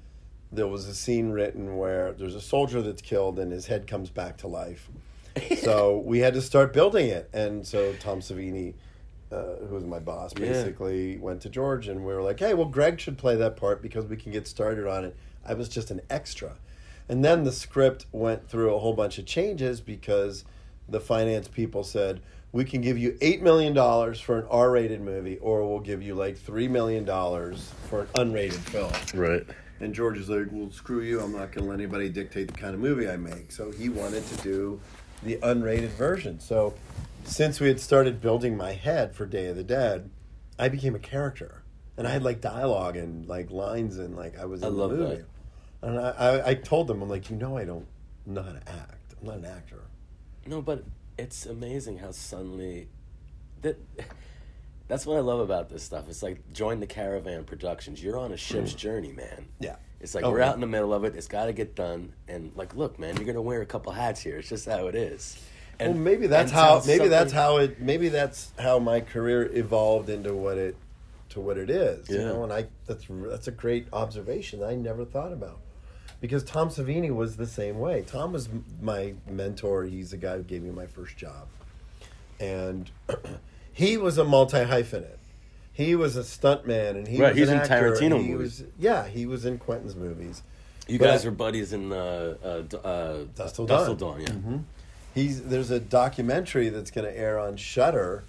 there 0.52 0.66
was 0.66 0.86
a 0.86 0.94
scene 0.94 1.30
written 1.30 1.76
where 1.76 2.12
there's 2.12 2.34
a 2.34 2.40
soldier 2.40 2.82
that's 2.82 3.02
killed 3.02 3.38
and 3.38 3.52
his 3.52 3.66
head 3.66 3.86
comes 3.86 4.10
back 4.10 4.36
to 4.38 4.48
life. 4.48 4.88
so 5.58 5.98
we 5.98 6.18
had 6.20 6.34
to 6.34 6.40
start 6.42 6.72
building 6.72 7.08
it, 7.08 7.28
and 7.32 7.66
so 7.66 7.92
Tom 7.94 8.20
Savini. 8.20 8.74
Uh, 9.32 9.56
who 9.68 9.74
was 9.74 9.82
my 9.84 9.98
boss 9.98 10.32
Yeah. 10.38 10.52
basically 10.52 11.18
went 11.18 11.40
to 11.42 11.48
George 11.48 11.88
and 11.88 12.06
we 12.06 12.14
were 12.14 12.22
like, 12.22 12.38
hey, 12.38 12.54
well, 12.54 12.68
Greg 12.68 13.00
should 13.00 13.18
play 13.18 13.34
that 13.34 13.56
part 13.56 13.82
because 13.82 14.06
we 14.06 14.16
can 14.16 14.30
get 14.30 14.46
started 14.46 14.86
on 14.86 15.04
it. 15.04 15.16
I 15.44 15.54
was 15.54 15.68
just 15.68 15.90
an 15.90 16.00
extra. 16.08 16.52
And 17.08 17.24
then 17.24 17.44
the 17.44 17.52
script 17.52 18.06
went 18.12 18.48
through 18.48 18.74
a 18.74 18.78
whole 18.78 18.92
bunch 18.94 19.18
of 19.18 19.26
changes 19.26 19.80
because 19.80 20.44
the 20.88 21.00
finance 21.00 21.48
people 21.48 21.84
said, 21.84 22.20
we 22.52 22.64
can 22.64 22.80
give 22.80 22.96
you 22.98 23.12
$8 23.20 23.42
million 23.42 23.74
for 24.14 24.38
an 24.38 24.46
R 24.50 24.70
rated 24.70 25.00
movie, 25.00 25.36
or 25.38 25.68
we'll 25.68 25.80
give 25.80 26.02
you 26.02 26.14
like 26.14 26.38
$3 26.38 26.70
million 26.70 27.04
for 27.04 28.00
an 28.02 28.06
unrated 28.14 28.52
film. 28.54 28.92
Right. 29.14 29.44
And 29.80 29.94
George 29.94 30.16
is 30.18 30.28
like, 30.30 30.46
well, 30.50 30.70
screw 30.70 31.02
you. 31.02 31.20
I'm 31.20 31.32
not 31.32 31.52
going 31.52 31.64
to 31.64 31.70
let 31.70 31.74
anybody 31.74 32.08
dictate 32.08 32.48
the 32.48 32.54
kind 32.54 32.74
of 32.74 32.80
movie 32.80 33.08
I 33.08 33.16
make. 33.16 33.52
So 33.52 33.70
he 33.70 33.88
wanted 33.90 34.26
to 34.28 34.36
do 34.42 34.80
the 35.22 35.36
unrated 35.42 35.90
version. 35.90 36.40
So 36.40 36.74
since 37.24 37.60
we 37.60 37.68
had 37.68 37.78
started 37.78 38.20
building 38.20 38.56
my 38.56 38.72
head 38.72 39.14
for 39.14 39.26
Day 39.26 39.48
of 39.48 39.56
the 39.56 39.64
Dead, 39.64 40.08
I 40.58 40.68
became 40.68 40.94
a 40.94 40.98
character. 41.00 41.62
And 41.98 42.06
I 42.06 42.10
had 42.10 42.22
like 42.22 42.40
dialogue 42.40 42.96
and 42.96 43.26
like 43.26 43.50
lines 43.50 43.98
and 43.98 44.16
like 44.16 44.38
I 44.38 44.46
was 44.46 44.62
in 44.62 44.66
I 44.68 44.70
the 44.70 44.76
love 44.76 44.90
movie. 44.92 45.16
that. 45.16 45.24
And 45.82 45.98
I, 45.98 46.10
I, 46.10 46.48
I 46.50 46.54
told 46.54 46.88
them, 46.88 47.02
I'm 47.02 47.08
like, 47.08 47.30
you 47.30 47.36
know, 47.36 47.56
I 47.56 47.64
don't 47.64 47.86
know 48.24 48.42
how 48.42 48.52
to 48.52 48.68
act. 48.68 49.14
I'm 49.20 49.26
not 49.28 49.36
an 49.38 49.44
actor. 49.44 49.82
No, 50.46 50.62
but 50.62 50.84
it's 51.18 51.46
amazing 51.46 51.98
how 51.98 52.10
suddenly 52.12 52.88
that 53.62 53.78
that's 54.88 55.06
what 55.06 55.16
I 55.16 55.20
love 55.20 55.40
about 55.40 55.68
this 55.68 55.82
stuff. 55.82 56.08
It's 56.08 56.22
like 56.22 56.52
join 56.52 56.80
the 56.80 56.86
caravan 56.86 57.44
productions. 57.44 58.02
You're 58.02 58.18
on 58.18 58.32
a 58.32 58.36
ship's 58.36 58.72
mm. 58.72 58.76
journey, 58.76 59.12
man. 59.12 59.46
Yeah. 59.60 59.76
It's 60.00 60.14
like 60.14 60.24
Oh, 60.24 60.30
we're 60.30 60.40
yeah. 60.40 60.50
out 60.50 60.54
in 60.54 60.60
the 60.60 60.66
middle 60.66 60.92
of 60.94 61.04
it. 61.04 61.16
It's 61.16 61.26
got 61.28 61.46
to 61.46 61.52
get 61.52 61.74
done. 61.74 62.12
And 62.28 62.52
like, 62.54 62.74
look, 62.76 62.98
man, 62.98 63.16
you're 63.16 63.24
gonna 63.26 63.42
wear 63.42 63.62
a 63.62 63.66
couple 63.66 63.92
hats 63.92 64.20
here. 64.20 64.38
It's 64.38 64.48
just 64.48 64.66
how 64.66 64.86
it 64.86 64.94
is. 64.94 65.40
And 65.78 65.94
well, 65.94 66.02
maybe 66.02 66.26
that's 66.26 66.52
how. 66.52 66.82
Maybe 66.86 67.08
that's 67.08 67.32
how 67.32 67.58
it. 67.58 67.80
Maybe 67.80 68.08
that's 68.08 68.52
how 68.58 68.78
my 68.78 69.00
career 69.00 69.50
evolved 69.52 70.08
into 70.08 70.34
what 70.34 70.58
it, 70.58 70.76
to 71.30 71.40
what 71.40 71.58
it 71.58 71.70
is. 71.70 72.08
You 72.08 72.18
Yeah. 72.18 72.24
know, 72.24 72.44
and 72.44 72.52
I 72.52 72.66
that's 72.86 73.04
that's 73.10 73.48
a 73.48 73.52
great 73.52 73.88
observation 73.92 74.60
that 74.60 74.68
I 74.70 74.74
never 74.74 75.04
thought 75.04 75.32
about, 75.32 75.58
because 76.20 76.42
Tom 76.44 76.68
Savini 76.70 77.14
was 77.14 77.36
the 77.36 77.46
same 77.46 77.78
way. 77.78 78.02
Tom 78.02 78.32
was 78.32 78.48
my 78.80 79.14
mentor. 79.28 79.84
He's 79.84 80.10
the 80.10 80.16
guy 80.16 80.36
who 80.36 80.42
gave 80.42 80.62
me 80.62 80.70
my 80.70 80.86
first 80.86 81.16
job, 81.16 81.46
and 82.40 82.90
he 83.72 83.96
was 83.96 84.18
a 84.18 84.24
multi 84.24 84.58
hyphenate. 84.58 85.18
He 85.72 85.94
was 85.94 86.16
a 86.16 86.20
stuntman, 86.22 86.90
and 86.96 87.06
he 87.08 87.20
Right, 87.20 87.30
was 87.30 87.38
he's 87.38 87.48
an 87.50 87.56
in 87.56 87.60
actor, 87.62 87.92
Tarantino 87.92 88.22
he 88.22 88.28
movies. 88.32 88.60
Was, 88.60 88.68
yeah, 88.78 89.06
he 89.06 89.26
was 89.26 89.44
in 89.44 89.58
Quentin's 89.58 89.94
movies. 89.94 90.42
You 90.88 90.98
But 90.98 91.06
guys 91.06 91.24
I- 91.24 91.28
were 91.28 91.34
buddies 91.34 91.72
in 91.72 91.92
uh, 91.92 92.36
uh, 92.42 92.60
d- 92.62 92.78
uh, 92.82 93.16
Dusk 93.34 93.56
Till 93.56 93.66
Dawn. 93.66 93.96
Dawn, 93.96 94.20
yeah. 94.20 94.26
Mm-hmm. 94.28 94.56
He's 95.14 95.42
there's 95.42 95.70
a 95.70 95.80
documentary 95.80 96.68
that's 96.70 96.90
going 96.90 97.06
to 97.06 97.18
air 97.18 97.38
on 97.38 97.56
Shudder 97.56 98.24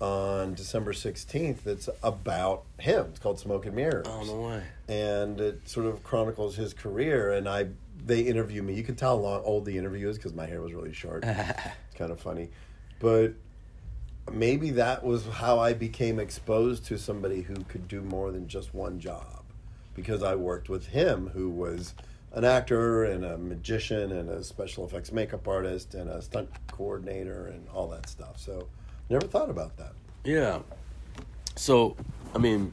on 0.00 0.54
December 0.54 0.92
16th 0.92 1.62
that's 1.64 1.88
about 2.02 2.62
him. 2.78 3.06
It's 3.10 3.18
called 3.18 3.38
Smoke 3.40 3.66
and 3.66 3.74
Mirrors. 3.76 4.06
Oh 4.08 4.22
no 4.24 4.48
way. 4.48 4.62
And 4.88 5.40
it 5.40 5.68
sort 5.68 5.86
of 5.86 6.02
chronicles 6.02 6.56
his 6.56 6.72
career 6.72 7.32
and 7.32 7.48
I 7.48 7.68
they 8.04 8.20
interview 8.20 8.62
me. 8.62 8.74
You 8.74 8.84
can 8.84 8.94
tell 8.94 9.16
how 9.16 9.22
long, 9.22 9.42
old 9.44 9.64
the 9.64 9.76
interview 9.76 10.08
is 10.08 10.18
cuz 10.18 10.32
my 10.32 10.46
hair 10.46 10.62
was 10.62 10.72
really 10.72 10.92
short. 10.92 11.24
it's 11.26 11.94
kind 11.94 12.10
of 12.10 12.20
funny. 12.20 12.50
But 13.00 13.34
maybe 14.32 14.70
that 14.70 15.04
was 15.04 15.26
how 15.26 15.58
I 15.58 15.72
became 15.72 16.18
exposed 16.18 16.86
to 16.86 16.98
somebody 16.98 17.42
who 17.42 17.54
could 17.64 17.88
do 17.88 18.02
more 18.02 18.30
than 18.30 18.48
just 18.48 18.74
one 18.74 18.98
job 18.98 19.44
because 19.94 20.22
I 20.22 20.34
worked 20.36 20.68
with 20.68 20.86
him 20.86 21.28
who 21.28 21.50
was 21.50 21.94
an 22.32 22.44
actor 22.44 23.04
and 23.04 23.24
a 23.24 23.38
magician 23.38 24.12
and 24.12 24.28
a 24.28 24.44
special 24.44 24.84
effects 24.84 25.12
makeup 25.12 25.48
artist 25.48 25.94
and 25.94 26.10
a 26.10 26.20
stunt 26.20 26.48
coordinator 26.70 27.46
and 27.46 27.66
all 27.70 27.88
that 27.88 28.08
stuff. 28.08 28.38
So 28.38 28.68
never 29.08 29.26
thought 29.26 29.50
about 29.50 29.76
that. 29.78 29.92
Yeah. 30.24 30.60
So, 31.56 31.96
I 32.34 32.38
mean, 32.38 32.72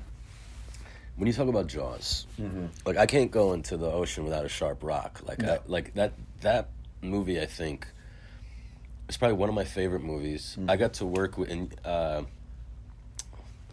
when 1.18 1.28
you 1.28 1.34
talk 1.34 1.48
about 1.48 1.68
Jaws, 1.68 2.28
like 2.86 2.98
I 2.98 3.06
can't 3.06 3.32
go 3.32 3.54
into 3.54 3.78
the 3.78 3.90
ocean 3.92 4.24
without 4.26 4.46
a 4.46 4.50
sharp 4.50 4.84
rock. 4.84 5.22
Like, 5.24 5.44
I, 5.44 5.60
like 5.68 5.94
that 5.96 6.14
that 6.42 6.70
movie, 7.02 7.40
I 7.42 7.46
think, 7.46 7.88
is 9.08 9.18
probably 9.18 9.38
one 9.38 9.50
of 9.50 9.56
my 9.56 9.64
favorite 9.66 10.04
movies. 10.04 10.58
I 10.68 10.76
got 10.78 10.94
to 10.96 11.06
work 11.06 11.38
with 11.38 11.50
in, 11.50 11.72
uh, 11.84 12.24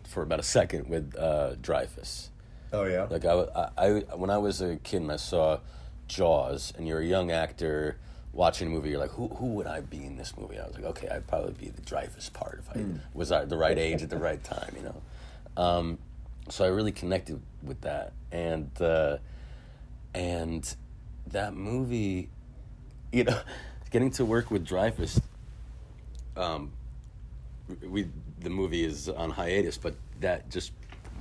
for 0.04 0.22
about 0.22 0.40
a 0.40 0.44
second 0.44 0.88
with 0.88 1.14
uh, 1.18 1.54
Dreyfuss. 1.60 2.28
Oh 2.72 2.84
yeah. 2.84 3.06
Like 3.10 3.24
I, 3.24 3.32
I, 3.32 3.68
I, 3.76 3.90
when 4.14 4.30
I 4.30 4.38
was 4.38 4.60
a 4.60 4.76
kid 4.76 5.02
and 5.02 5.12
I 5.12 5.16
saw 5.16 5.58
Jaws, 6.08 6.72
and 6.76 6.86
you're 6.86 7.00
a 7.00 7.04
young 7.04 7.30
actor 7.30 7.96
watching 8.32 8.68
a 8.68 8.70
movie, 8.70 8.90
you're 8.90 8.98
like, 8.98 9.10
who, 9.10 9.28
who 9.28 9.46
would 9.54 9.66
I 9.66 9.80
be 9.80 10.04
in 10.04 10.16
this 10.16 10.36
movie? 10.38 10.58
I 10.58 10.66
was 10.66 10.74
like, 10.76 10.84
okay, 10.84 11.08
I'd 11.08 11.26
probably 11.26 11.52
be 11.52 11.68
the 11.68 11.82
Dreyfuss 11.82 12.32
part 12.32 12.60
if 12.60 12.70
I 12.76 12.84
was 13.14 13.30
at 13.32 13.48
the 13.48 13.56
right 13.56 13.76
age 13.78 14.02
at 14.02 14.10
the 14.10 14.16
right 14.16 14.42
time, 14.42 14.74
you 14.76 14.82
know. 14.82 15.02
Um, 15.56 15.98
so 16.48 16.64
I 16.64 16.68
really 16.68 16.92
connected 16.92 17.40
with 17.62 17.80
that, 17.82 18.12
and 18.30 18.70
uh, 18.80 19.18
and 20.14 20.74
that 21.28 21.54
movie, 21.54 22.28
you 23.12 23.24
know, 23.24 23.40
getting 23.90 24.10
to 24.12 24.24
work 24.24 24.50
with 24.50 24.66
Dreyfuss. 24.66 25.20
Um, 26.36 26.72
we 27.82 28.08
the 28.40 28.50
movie 28.50 28.84
is 28.84 29.08
on 29.08 29.30
hiatus, 29.30 29.78
but 29.78 29.94
that 30.20 30.50
just 30.50 30.72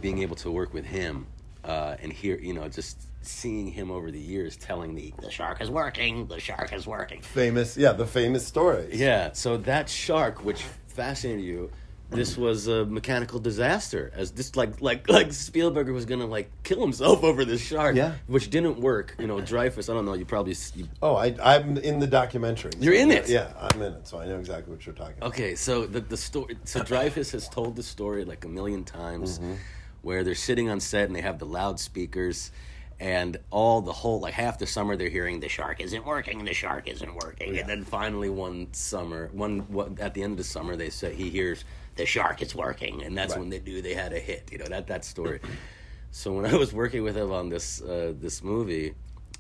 being 0.01 0.19
able 0.19 0.35
to 0.37 0.51
work 0.51 0.73
with 0.73 0.85
him 0.85 1.27
uh, 1.63 1.95
and 2.01 2.11
hear, 2.11 2.37
you 2.37 2.53
know, 2.53 2.67
just 2.67 3.01
seeing 3.21 3.67
him 3.67 3.91
over 3.91 4.09
the 4.09 4.19
years 4.19 4.57
telling 4.57 4.93
me 4.93 5.13
the 5.21 5.29
shark 5.29 5.61
is 5.61 5.69
working, 5.69 6.25
the 6.27 6.39
shark 6.39 6.73
is 6.73 6.87
working. 6.87 7.21
Famous, 7.21 7.77
yeah, 7.77 7.91
the 7.91 8.07
famous 8.07 8.45
story. 8.45 8.89
Yeah, 8.91 9.31
so 9.33 9.57
that 9.57 9.89
shark, 9.89 10.43
which 10.43 10.63
fascinated 10.87 11.43
you, 11.45 11.69
this 12.11 12.37
was 12.37 12.67
a 12.67 12.85
mechanical 12.85 13.39
disaster. 13.39 14.11
As 14.13 14.31
this, 14.31 14.55
like, 14.55 14.81
like, 14.81 15.09
like 15.17 15.31
Spielberg 15.33 15.89
was 15.89 16.05
gonna 16.05 16.25
like 16.25 16.51
kill 16.63 16.81
himself 16.81 17.23
over 17.29 17.45
this 17.45 17.61
shark, 17.61 17.95
Yeah. 17.95 18.15
which 18.27 18.49
didn't 18.49 18.79
work. 18.79 19.15
You 19.17 19.27
know, 19.27 19.37
Dreyfuss. 19.37 19.89
I 19.89 19.93
don't 19.93 20.05
know. 20.05 20.13
You 20.13 20.25
probably 20.25 20.55
you, 20.75 20.87
Oh, 21.01 21.15
I, 21.15 21.35
I'm 21.41 21.77
in 21.77 21.99
the 21.99 22.07
documentary. 22.07 22.71
You're 22.79 22.93
in 22.93 23.11
it? 23.11 23.29
Yeah, 23.29 23.51
I'm 23.59 23.81
in 23.81 23.93
it, 23.93 24.07
so 24.07 24.19
I 24.19 24.25
know 24.25 24.37
exactly 24.37 24.73
what 24.73 24.85
you're 24.85 24.93
talking 24.93 25.15
about. 25.17 25.29
Okay, 25.29 25.55
so 25.55 25.85
the 25.85 26.01
the 26.01 26.17
story. 26.17 26.57
So 26.65 26.81
Dreyfuss 26.81 27.31
has 27.31 27.47
told 27.47 27.75
the 27.75 27.83
story 27.83 28.25
like 28.25 28.45
a 28.45 28.49
million 28.49 28.83
times, 28.83 29.39
mm-hmm. 29.39 29.53
where 30.01 30.23
they're 30.23 30.35
sitting 30.35 30.69
on 30.69 30.79
set 30.79 31.05
and 31.05 31.15
they 31.15 31.21
have 31.21 31.39
the 31.39 31.45
loudspeakers, 31.45 32.51
and 32.99 33.37
all 33.51 33.81
the 33.81 33.93
whole 33.93 34.19
like 34.19 34.33
half 34.33 34.59
the 34.59 34.67
summer 34.67 34.97
they're 34.97 35.09
hearing 35.09 35.39
the 35.39 35.47
shark 35.49 35.79
isn't 35.79 36.05
working, 36.05 36.43
the 36.43 36.53
shark 36.53 36.89
isn't 36.89 37.15
working, 37.15 37.57
and 37.57 37.69
then 37.69 37.85
finally 37.85 38.29
one 38.29 38.67
summer, 38.73 39.29
one 39.31 39.59
what, 39.69 39.99
at 39.99 40.13
the 40.13 40.21
end 40.23 40.31
of 40.31 40.37
the 40.37 40.43
summer 40.43 40.75
they 40.75 40.89
say 40.89 41.15
he 41.15 41.29
hears 41.29 41.63
the 41.95 42.05
shark 42.05 42.41
is 42.41 42.55
working, 42.55 43.03
and 43.03 43.17
that's 43.17 43.33
Right. 43.33 43.39
when 43.41 43.49
they 43.49 43.59
knew 43.59 43.81
they 43.81 43.93
had 43.93 44.13
a 44.13 44.19
hit. 44.19 44.49
You 44.51 44.57
know 44.59 44.65
that 44.65 44.87
that 44.87 45.03
story. 45.05 45.39
so 46.11 46.33
when 46.33 46.45
I 46.45 46.55
was 46.55 46.73
working 46.73 47.03
with 47.03 47.15
him 47.17 47.31
on 47.31 47.49
this 47.49 47.81
uh, 47.81 48.13
this 48.19 48.43
movie 48.43 48.93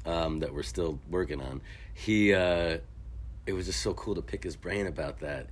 um, 0.05 0.39
that 0.39 0.53
we're 0.53 0.63
still 0.63 0.99
working 1.09 1.41
on, 1.41 1.61
he. 1.93 2.33
Uh, 2.33 2.77
it 3.47 3.53
was 3.53 3.65
just 3.65 3.81
so 3.81 3.91
cool 3.95 4.13
to 4.13 4.21
pick 4.21 4.43
his 4.43 4.55
brain 4.55 4.85
about 4.85 5.19
that. 5.21 5.47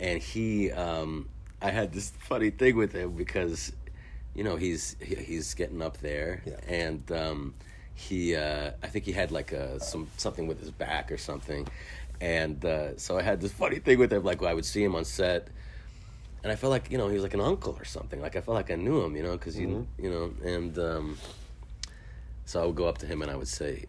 And 0.00 0.20
he, 0.20 0.72
um, 0.72 1.28
I 1.60 1.70
had 1.70 1.92
this 1.92 2.08
funny 2.18 2.48
thing 2.48 2.74
with 2.74 2.92
him 2.92 3.12
because, 3.12 3.70
you 4.34 4.42
know, 4.42 4.56
he's 4.56 4.96
he, 5.00 5.14
he's 5.14 5.52
getting 5.52 5.82
up 5.82 5.98
there, 5.98 6.42
Yeah. 6.46 6.56
and 6.66 7.12
um, 7.12 7.54
he, 7.94 8.34
uh, 8.34 8.70
I 8.82 8.86
think 8.86 9.04
he 9.04 9.12
had 9.12 9.30
like 9.30 9.52
a 9.52 9.78
some 9.78 10.08
something 10.16 10.46
with 10.46 10.58
his 10.58 10.70
back 10.70 11.12
or 11.12 11.18
something, 11.18 11.68
and 12.20 12.64
uh, 12.64 12.96
so 12.96 13.18
I 13.18 13.22
had 13.22 13.42
this 13.42 13.52
funny 13.52 13.78
thing 13.78 13.98
with 13.98 14.10
him. 14.12 14.24
Like 14.24 14.40
well, 14.40 14.50
I 14.50 14.54
would 14.54 14.64
see 14.64 14.82
him 14.82 14.94
on 14.94 15.04
set. 15.04 15.48
And 16.44 16.52
I 16.52 16.56
felt 16.56 16.70
like 16.70 16.90
you 16.90 16.98
know 16.98 17.08
he 17.08 17.14
was 17.14 17.22
like 17.24 17.34
an 17.34 17.40
uncle 17.40 17.74
or 17.80 17.84
something. 17.86 18.20
Like 18.20 18.36
I 18.36 18.40
felt 18.42 18.54
like 18.54 18.70
I 18.70 18.74
knew 18.76 19.02
him, 19.02 19.16
you 19.16 19.22
know, 19.22 19.32
because 19.32 19.58
you 19.58 19.86
you 19.98 20.10
know. 20.10 20.32
And 20.44 20.78
um, 20.78 21.18
so 22.44 22.62
I 22.62 22.66
would 22.66 22.76
go 22.76 22.86
up 22.86 22.98
to 22.98 23.06
him 23.06 23.22
and 23.22 23.30
I 23.30 23.36
would 23.36 23.48
say, 23.48 23.86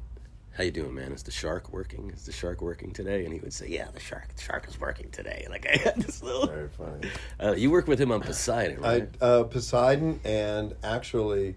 "How 0.54 0.64
you 0.64 0.72
doing, 0.72 0.96
man? 0.96 1.12
Is 1.12 1.22
the 1.24 1.32
shark 1.32 1.74
working? 1.74 2.12
Is 2.16 2.26
the 2.26 2.32
shark 2.32 2.62
working 2.62 2.92
today?" 2.92 3.26
And 3.26 3.34
he 3.34 3.42
would 3.42 3.52
say, 3.52 3.68
"Yeah, 3.68 3.90
the 3.94 4.00
shark, 4.00 4.34
the 4.34 4.42
shark 4.42 4.68
is 4.70 4.80
working 4.80 5.10
today." 5.12 5.46
Like 5.52 5.68
I 5.72 5.76
had 5.78 6.02
this 6.02 6.24
little. 6.24 6.48
Very 6.48 6.70
funny. 6.70 7.10
Uh, 7.44 7.52
you 7.58 7.70
work 7.72 7.88
with 7.88 8.00
him 8.00 8.12
on 8.14 8.22
Poseidon, 8.22 8.84
I 8.86 9.00
right? 9.00 9.10
uh, 9.22 9.44
Poseidon, 9.44 10.22
and 10.24 10.74
actually, 10.82 11.56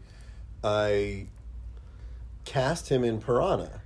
I 0.64 1.26
cast 2.45 2.88
him 2.88 3.05
in 3.05 3.21
Piranha. 3.21 3.83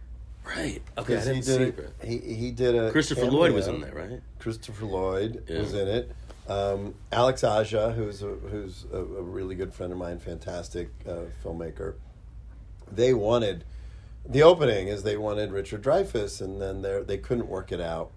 right. 0.46 0.80
Okay, 0.96 1.16
I 1.16 1.18
Because 1.18 1.24
didn't 1.24 1.36
he 1.36 1.42
see 1.42 1.58
did 1.58 1.78
it. 1.78 1.92
a, 2.02 2.06
he 2.06 2.18
he 2.34 2.50
did 2.50 2.74
a 2.74 2.90
Christopher 2.90 3.26
Lloyd 3.30 3.52
was 3.52 3.66
in 3.68 3.80
there, 3.82 3.92
right? 3.94 4.20
Christopher 4.38 4.86
Lloyd 4.86 5.44
Yeah. 5.48 5.58
was 5.58 5.74
in 5.74 5.88
it. 5.88 6.10
Um, 6.48 6.94
Alex 7.12 7.44
Aja, 7.44 7.92
who's 7.92 8.22
a, 8.22 8.26
who's 8.26 8.84
a, 8.92 8.98
a 8.98 9.22
really 9.22 9.54
good 9.54 9.72
friend 9.72 9.92
of 9.92 9.98
mine, 9.98 10.18
fantastic 10.18 10.90
uh, 11.08 11.22
filmmaker. 11.44 11.94
They 12.90 13.14
wanted 13.14 13.64
the 14.28 14.42
opening 14.42 14.88
is 14.88 15.02
they 15.02 15.16
wanted 15.16 15.50
Richard 15.52 15.82
Dreyfuss, 15.82 16.40
and 16.40 16.60
then 16.60 16.82
they 16.82 17.02
they 17.02 17.18
couldn't 17.18 17.48
work 17.48 17.72
it 17.72 17.80
out. 17.80 18.10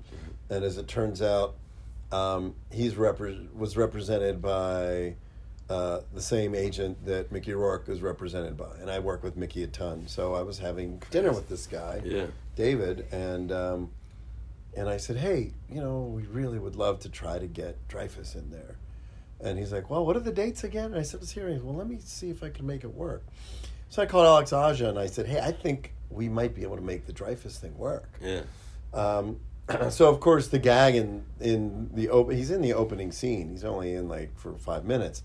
And 0.49 0.63
as 0.63 0.77
it 0.77 0.87
turns 0.87 1.21
out, 1.21 1.55
um, 2.11 2.55
he's 2.71 2.93
repre- 2.93 3.51
was 3.55 3.75
represented 3.77 4.41
by 4.41 5.15
uh, 5.69 6.01
the 6.13 6.21
same 6.21 6.53
agent 6.53 7.03
that 7.05 7.31
Mickey 7.31 7.53
Rourke 7.53 7.87
was 7.87 8.01
represented 8.01 8.55
by, 8.57 8.75
and 8.81 8.91
I 8.91 8.99
work 8.99 9.23
with 9.23 9.35
Mickey 9.37 9.63
a 9.63 9.67
ton. 9.67 10.07
So 10.07 10.35
I 10.35 10.41
was 10.43 10.59
having 10.59 11.01
dinner 11.09 11.31
with 11.31 11.49
this 11.49 11.65
guy, 11.67 12.01
Yeah. 12.03 12.27
David, 12.55 13.05
and 13.11 13.51
um, 13.51 13.91
and 14.75 14.89
I 14.89 14.97
said, 14.97 15.17
hey, 15.17 15.51
you 15.69 15.79
know, 15.81 16.01
we 16.01 16.23
really 16.23 16.59
would 16.59 16.75
love 16.75 16.99
to 17.01 17.09
try 17.09 17.39
to 17.39 17.47
get 17.47 17.87
Dreyfuss 17.87 18.35
in 18.35 18.49
there. 18.51 18.75
And 19.41 19.59
he's 19.59 19.71
like, 19.71 19.89
well, 19.89 20.05
what 20.05 20.15
are 20.15 20.21
the 20.21 20.31
dates 20.31 20.63
again? 20.63 20.85
And 20.85 20.95
I 20.95 21.01
said, 21.03 21.21
it's 21.21 21.31
he's, 21.31 21.59
well, 21.61 21.75
let 21.75 21.87
me 21.87 21.97
see 22.03 22.29
if 22.29 22.41
I 22.43 22.49
can 22.49 22.65
make 22.65 22.83
it 22.83 22.93
work. 22.93 23.23
So 23.89 24.01
I 24.01 24.05
called 24.05 24.25
Alex 24.25 24.51
Aja 24.53 24.89
and 24.89 24.99
I 24.99 25.07
said, 25.07 25.25
hey, 25.27 25.39
I 25.39 25.51
think 25.51 25.93
we 26.09 26.29
might 26.29 26.55
be 26.55 26.63
able 26.63 26.75
to 26.77 26.81
make 26.81 27.05
the 27.05 27.13
Dreyfuss 27.13 27.57
thing 27.57 27.77
work. 27.77 28.09
Yeah. 28.21 28.41
Um, 28.93 29.39
so 29.89 30.09
of 30.09 30.19
course 30.19 30.47
the 30.49 30.59
gag 30.59 30.95
in 30.95 31.25
in 31.39 31.89
the 31.93 32.09
open 32.09 32.37
he's 32.37 32.51
in 32.51 32.61
the 32.61 32.73
opening 32.73 33.11
scene. 33.11 33.49
He's 33.49 33.63
only 33.63 33.93
in 33.95 34.07
like 34.07 34.37
for 34.37 34.53
five 34.57 34.85
minutes. 34.85 35.23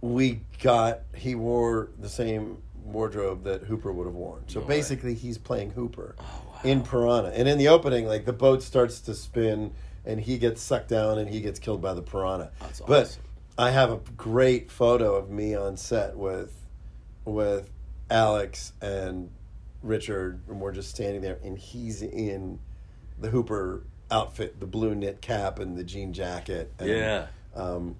We 0.00 0.40
got 0.62 1.00
he 1.14 1.34
wore 1.34 1.90
the 1.98 2.08
same 2.08 2.62
wardrobe 2.84 3.42
that 3.44 3.62
Hooper 3.64 3.92
would 3.92 4.06
have 4.06 4.14
worn. 4.14 4.44
So 4.46 4.60
No 4.60 4.66
way. 4.66 4.76
basically 4.76 5.14
he's 5.14 5.36
playing 5.38 5.70
Hooper 5.70 6.14
Oh, 6.20 6.45
wow. 6.56 6.70
in 6.70 6.82
Piranha. 6.82 7.30
And 7.34 7.48
in 7.48 7.58
the 7.58 7.68
opening, 7.68 8.06
like 8.06 8.24
the 8.24 8.32
boat 8.32 8.62
starts 8.62 9.00
to 9.02 9.14
spin 9.14 9.72
and 10.04 10.20
he 10.20 10.38
gets 10.38 10.62
sucked 10.62 10.88
down 10.88 11.18
and 11.18 11.28
he 11.28 11.40
gets 11.40 11.58
killed 11.58 11.82
by 11.82 11.94
the 11.94 12.02
piranha. 12.02 12.52
That's 12.60 12.80
But. 12.80 13.18
I 13.58 13.70
have 13.70 13.90
a 13.90 13.96
great 14.16 14.70
photo 14.70 15.14
of 15.14 15.30
me 15.30 15.54
on 15.54 15.78
set 15.78 16.16
with 16.16 16.54
with 17.24 17.70
Alex 18.10 18.72
and 18.82 19.30
Richard, 19.82 20.40
and 20.48 20.60
we're 20.60 20.72
just 20.72 20.90
standing 20.90 21.22
there, 21.22 21.38
and 21.42 21.58
he's 21.58 22.02
in 22.02 22.58
the 23.18 23.30
Hooper 23.30 23.84
outfit, 24.10 24.60
the 24.60 24.66
blue 24.66 24.94
knit 24.94 25.20
cap 25.20 25.58
and 25.58 25.76
the 25.76 25.84
jean 25.84 26.12
jacket. 26.12 26.72
And, 26.78 26.88
Yeah. 26.88 27.26
Um, 27.54 27.96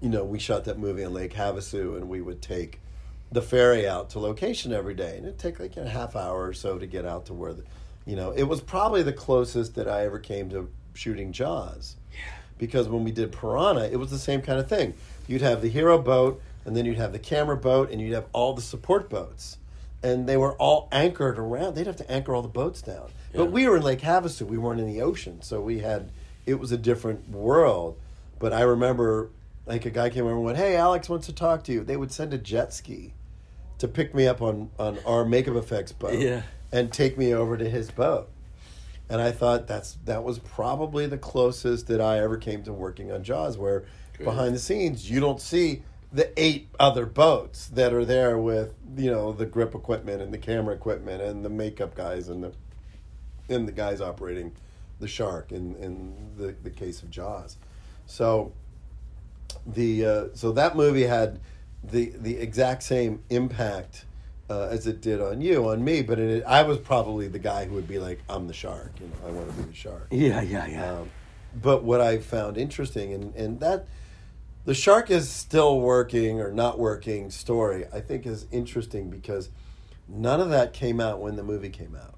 you 0.00 0.08
know, 0.08 0.24
we 0.24 0.38
shot 0.38 0.64
that 0.64 0.78
movie 0.78 1.04
on 1.04 1.14
Lake 1.14 1.34
Havasu, 1.34 1.96
and 1.96 2.08
we 2.08 2.20
would 2.20 2.42
take 2.42 2.80
the 3.34 3.42
ferry 3.42 3.86
out 3.86 4.10
to 4.10 4.20
location 4.20 4.72
every 4.72 4.94
day, 4.94 5.16
and 5.16 5.26
it'd 5.26 5.38
take 5.38 5.58
like 5.58 5.76
a 5.76 5.88
half 5.88 6.14
hour 6.14 6.46
or 6.46 6.52
so 6.52 6.78
to 6.78 6.86
get 6.86 7.04
out 7.04 7.26
to 7.26 7.34
where, 7.34 7.52
the, 7.52 7.64
you 8.06 8.14
know, 8.14 8.30
it 8.30 8.44
was 8.44 8.60
probably 8.60 9.02
the 9.02 9.12
closest 9.12 9.74
that 9.74 9.88
I 9.88 10.04
ever 10.04 10.20
came 10.20 10.48
to 10.50 10.70
shooting 10.94 11.32
Jaws. 11.32 11.96
Because 12.58 12.88
when 12.88 13.02
we 13.02 13.10
did 13.10 13.32
Piranha, 13.32 13.86
it 13.86 13.96
was 13.96 14.12
the 14.12 14.18
same 14.18 14.40
kind 14.40 14.60
of 14.60 14.68
thing. 14.68 14.94
You'd 15.26 15.42
have 15.42 15.62
the 15.62 15.68
hero 15.68 15.98
boat, 15.98 16.40
and 16.64 16.76
then 16.76 16.84
you'd 16.84 16.96
have 16.96 17.12
the 17.12 17.18
camera 17.18 17.56
boat, 17.56 17.90
and 17.90 18.00
you'd 18.00 18.14
have 18.14 18.26
all 18.32 18.54
the 18.54 18.62
support 18.62 19.10
boats. 19.10 19.58
And 20.00 20.28
they 20.28 20.36
were 20.36 20.52
all 20.52 20.88
anchored 20.92 21.36
around. 21.36 21.74
They'd 21.74 21.88
have 21.88 21.96
to 21.96 22.10
anchor 22.10 22.36
all 22.36 22.42
the 22.42 22.48
boats 22.48 22.82
down. 22.82 23.10
Yeah. 23.32 23.38
But 23.38 23.46
we 23.46 23.66
were 23.66 23.78
in 23.78 23.82
Lake 23.82 24.02
Havasu. 24.02 24.42
We 24.42 24.58
weren't 24.58 24.78
in 24.78 24.86
the 24.86 25.02
ocean. 25.02 25.42
So 25.42 25.60
we 25.60 25.80
had, 25.80 26.12
it 26.46 26.60
was 26.60 26.70
a 26.70 26.78
different 26.78 27.30
world. 27.30 27.98
But 28.38 28.52
I 28.52 28.60
remember, 28.60 29.30
like, 29.66 29.86
a 29.86 29.90
guy 29.90 30.10
came 30.10 30.24
over 30.24 30.34
and 30.34 30.44
went, 30.44 30.58
Hey, 30.58 30.76
Alex 30.76 31.08
wants 31.08 31.26
to 31.26 31.32
talk 31.32 31.64
to 31.64 31.72
you. 31.72 31.82
They 31.82 31.96
would 31.96 32.12
send 32.12 32.32
a 32.32 32.38
jet 32.38 32.72
ski 32.72 33.14
to 33.78 33.88
pick 33.88 34.14
me 34.14 34.26
up 34.26 34.40
on, 34.42 34.70
on 34.78 34.98
our 35.06 35.24
makeup 35.24 35.56
effects 35.56 35.92
boat 35.92 36.18
Yeah. 36.18 36.42
and 36.72 36.92
take 36.92 37.18
me 37.18 37.34
over 37.34 37.56
to 37.56 37.68
his 37.68 37.90
boat. 37.90 38.28
And 39.08 39.20
I 39.20 39.32
thought 39.32 39.66
that's 39.66 39.98
that 40.06 40.24
was 40.24 40.38
probably 40.38 41.06
the 41.06 41.18
closest 41.18 41.86
that 41.88 42.00
I 42.00 42.20
ever 42.20 42.36
came 42.38 42.62
to 42.64 42.72
working 42.72 43.12
on 43.12 43.22
Jaws, 43.22 43.58
where 43.58 43.84
Great. 44.16 44.24
behind 44.24 44.54
the 44.54 44.58
scenes 44.58 45.10
you 45.10 45.20
don't 45.20 45.40
see 45.40 45.82
the 46.12 46.32
eight 46.40 46.68
other 46.80 47.04
boats 47.06 47.66
that 47.66 47.92
are 47.92 48.04
there 48.04 48.38
with 48.38 48.72
you 48.96 49.10
know 49.10 49.32
the 49.32 49.44
grip 49.44 49.74
equipment 49.74 50.22
and 50.22 50.32
the 50.32 50.38
camera 50.38 50.74
equipment 50.74 51.20
and 51.20 51.44
the 51.44 51.50
makeup 51.50 51.94
guys 51.94 52.28
and 52.28 52.42
the 52.44 52.52
and 53.48 53.68
the 53.68 53.72
guys 53.72 54.00
operating 54.00 54.52
the 55.00 55.08
shark 55.08 55.52
in 55.52 55.74
in 55.76 56.14
the 56.38 56.54
the 56.62 56.70
case 56.70 57.02
of 57.02 57.10
Jaws. 57.10 57.58
So 58.06 58.52
the 59.66 60.04
uh, 60.06 60.24
so 60.34 60.52
that 60.52 60.76
movie 60.76 61.02
had 61.02 61.40
the 61.90 62.12
the 62.16 62.36
exact 62.36 62.82
same 62.82 63.22
impact 63.30 64.04
uh, 64.50 64.68
as 64.70 64.86
it 64.86 65.00
did 65.00 65.20
on 65.20 65.40
you 65.40 65.68
on 65.68 65.82
me, 65.84 66.02
but 66.02 66.18
it, 66.18 66.44
I 66.44 66.62
was 66.62 66.78
probably 66.78 67.28
the 67.28 67.38
guy 67.38 67.64
who 67.64 67.74
would 67.74 67.88
be 67.88 67.98
like, 67.98 68.22
"I'm 68.28 68.46
the 68.46 68.52
shark," 68.52 68.92
you 69.00 69.06
know, 69.06 69.28
I 69.28 69.30
want 69.30 69.48
to 69.50 69.54
be 69.54 69.62
the 69.62 69.74
shark. 69.74 70.08
Yeah, 70.10 70.42
yeah, 70.42 70.66
yeah. 70.66 70.92
Um, 70.92 71.10
but 71.60 71.84
what 71.84 72.00
I 72.00 72.18
found 72.18 72.56
interesting, 72.58 73.12
and, 73.12 73.34
and 73.34 73.60
that 73.60 73.86
the 74.64 74.74
shark 74.74 75.10
is 75.10 75.28
still 75.28 75.80
working 75.80 76.40
or 76.40 76.50
not 76.52 76.78
working 76.78 77.30
story, 77.30 77.84
I 77.92 78.00
think 78.00 78.26
is 78.26 78.46
interesting 78.50 79.10
because 79.10 79.50
none 80.08 80.40
of 80.40 80.50
that 80.50 80.72
came 80.72 81.00
out 81.00 81.20
when 81.20 81.36
the 81.36 81.42
movie 81.42 81.70
came 81.70 81.94
out. 81.94 82.14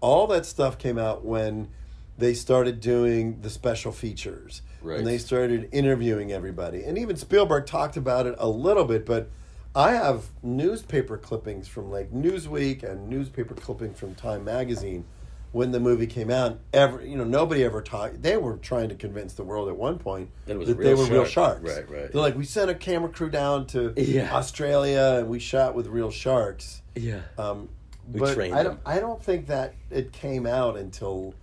All 0.00 0.26
that 0.28 0.44
stuff 0.46 0.78
came 0.78 0.98
out 0.98 1.24
when 1.24 1.68
they 2.16 2.34
started 2.34 2.80
doing 2.80 3.40
the 3.40 3.50
special 3.50 3.92
features. 3.92 4.62
Right. 4.82 4.98
And 4.98 5.06
they 5.06 5.18
started 5.18 5.68
interviewing 5.72 6.32
everybody. 6.32 6.84
And 6.84 6.96
even 6.98 7.16
Spielberg 7.16 7.66
talked 7.66 7.96
about 7.96 8.26
it 8.26 8.34
a 8.38 8.48
little 8.48 8.84
bit, 8.84 9.04
but 9.06 9.28
I 9.74 9.92
have 9.92 10.26
newspaper 10.42 11.16
clippings 11.18 11.68
from 11.68 11.90
like 11.90 12.10
Newsweek 12.12 12.82
and 12.82 13.08
newspaper 13.08 13.54
clippings 13.54 13.98
from 13.98 14.14
Time 14.14 14.44
Magazine 14.44 15.04
when 15.52 15.72
the 15.72 15.80
movie 15.80 16.06
came 16.06 16.30
out. 16.30 16.58
Ever, 16.72 17.04
you 17.04 17.16
know, 17.16 17.24
nobody 17.24 17.64
ever 17.64 17.80
talked. 17.82 18.22
They 18.22 18.36
were 18.36 18.56
trying 18.58 18.88
to 18.90 18.94
convince 18.94 19.34
the 19.34 19.44
world 19.44 19.68
at 19.68 19.76
one 19.76 19.98
point 19.98 20.30
That 20.46 20.58
that 20.66 20.78
they 20.78 20.94
were 20.94 21.04
real 21.06 21.24
sharks. 21.24 21.62
Right, 21.62 21.88
right. 21.90 22.12
They're 22.12 22.20
like, 22.20 22.36
we 22.36 22.44
sent 22.44 22.70
a 22.70 22.74
camera 22.74 23.08
crew 23.10 23.30
down 23.30 23.66
to 23.68 23.92
Yeah. 23.96 24.34
Australia 24.34 25.16
and 25.18 25.28
we 25.28 25.38
shot 25.38 25.74
with 25.74 25.86
real 25.86 26.10
sharks. 26.10 26.82
Yeah. 26.94 27.20
Um, 27.38 27.68
We 28.12 28.20
but 28.20 28.34
trained 28.34 28.54
I 28.54 28.62
don't. 28.62 28.82
them. 28.84 28.94
I 28.94 29.00
don't 29.00 29.22
think 29.22 29.46
that 29.48 29.74
it 29.90 30.12
came 30.12 30.46
out 30.46 30.76
until, 30.76 31.34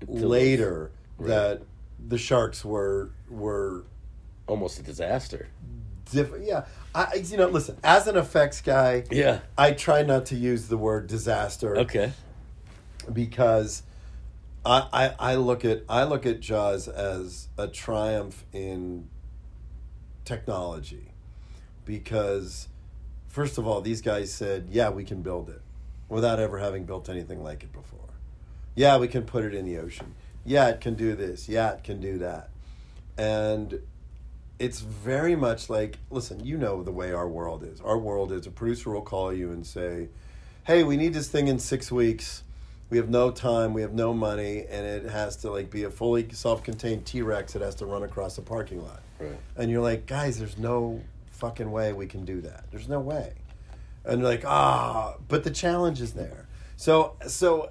Until 0.00 0.28
later 0.28 0.90
Right. 1.18 1.28
that 1.28 1.62
the 2.08 2.18
sharks 2.18 2.64
were 2.64 3.10
were 3.30 3.84
Almost 4.46 4.80
a 4.80 4.82
disaster. 4.82 5.48
different. 6.10 6.44
Yeah, 6.46 6.64
I 6.94 7.14
you 7.14 7.36
know 7.36 7.48
listen 7.48 7.76
as 7.84 8.06
an 8.06 8.16
effects 8.16 8.60
guy. 8.60 9.04
Yeah. 9.10 9.40
I 9.56 9.72
try 9.72 10.02
not 10.02 10.26
to 10.26 10.36
use 10.36 10.68
the 10.68 10.76
word 10.76 11.06
disaster 11.06 11.78
Okay. 11.78 12.12
because 13.12 13.82
I, 14.66 14.88
I 14.92 15.32
I 15.32 15.34
look 15.36 15.64
at 15.64 15.82
I 15.88 16.02
look 16.04 16.26
at 16.26 16.40
Jaws 16.40 16.88
as 16.88 17.48
a 17.56 17.68
triumph 17.68 18.44
in 18.52 19.08
technology 20.24 21.12
because 21.84 22.68
first 23.28 23.58
of 23.58 23.66
all 23.66 23.80
these 23.80 24.00
guys 24.02 24.32
said 24.32 24.68
yeah 24.70 24.88
we 24.90 25.04
can 25.04 25.20
build 25.22 25.48
it 25.50 25.60
without 26.08 26.38
ever 26.38 26.58
having 26.58 26.84
built 26.84 27.08
anything 27.08 27.42
like 27.42 27.64
it 27.64 27.72
before 27.72 28.08
yeah 28.76 28.96
we 28.98 29.08
can 29.08 29.22
put 29.24 29.42
it 29.44 29.52
in 29.52 29.64
the 29.64 29.76
ocean 29.78 30.14
yeah 30.44 30.68
it 30.68 30.80
can 30.80 30.94
do 30.94 31.14
this. 31.14 31.48
Yeah 31.48 31.72
it 31.72 31.84
can 31.84 32.00
do 32.00 32.18
that. 32.18 32.50
And 33.16 33.80
it's 34.58 34.80
very 34.80 35.34
much 35.34 35.68
like 35.68 35.98
listen 36.10 36.44
you 36.44 36.56
know 36.56 36.82
the 36.82 36.92
way 36.92 37.12
our 37.12 37.28
world 37.28 37.62
is. 37.64 37.80
Our 37.80 37.98
world 37.98 38.32
is 38.32 38.46
a 38.46 38.50
producer 38.50 38.90
will 38.90 39.02
call 39.02 39.32
you 39.32 39.50
and 39.50 39.66
say 39.66 40.08
hey 40.64 40.82
we 40.82 40.96
need 40.96 41.14
this 41.14 41.28
thing 41.28 41.48
in 41.48 41.58
six 41.58 41.90
weeks. 41.90 42.42
We 42.90 42.98
have 42.98 43.08
no 43.08 43.30
time. 43.30 43.72
We 43.72 43.80
have 43.82 43.94
no 43.94 44.12
money. 44.12 44.66
And 44.68 44.86
it 44.86 45.10
has 45.10 45.36
to 45.36 45.50
like 45.50 45.70
be 45.70 45.84
a 45.84 45.90
fully 45.90 46.28
self-contained 46.30 47.06
t-rex 47.06 47.54
that 47.54 47.62
has 47.62 47.74
to 47.76 47.86
run 47.86 48.02
across 48.02 48.36
a 48.38 48.42
parking 48.42 48.82
lot. 48.82 49.02
Right. 49.18 49.38
and 49.56 49.70
you're 49.70 49.82
like 49.82 50.06
guys 50.06 50.38
there's 50.38 50.58
no 50.58 51.00
fucking 51.30 51.70
way 51.70 51.92
we 51.92 52.06
can 52.06 52.24
do 52.24 52.40
that. 52.42 52.64
There's 52.70 52.88
no 52.88 53.00
way. 53.00 53.32
And 54.04 54.20
you're 54.20 54.30
like 54.30 54.44
ah 54.44 55.14
but 55.28 55.44
the 55.44 55.50
challenge 55.50 56.00
is 56.00 56.12
there. 56.12 56.46
So 56.76 57.16
so 57.26 57.70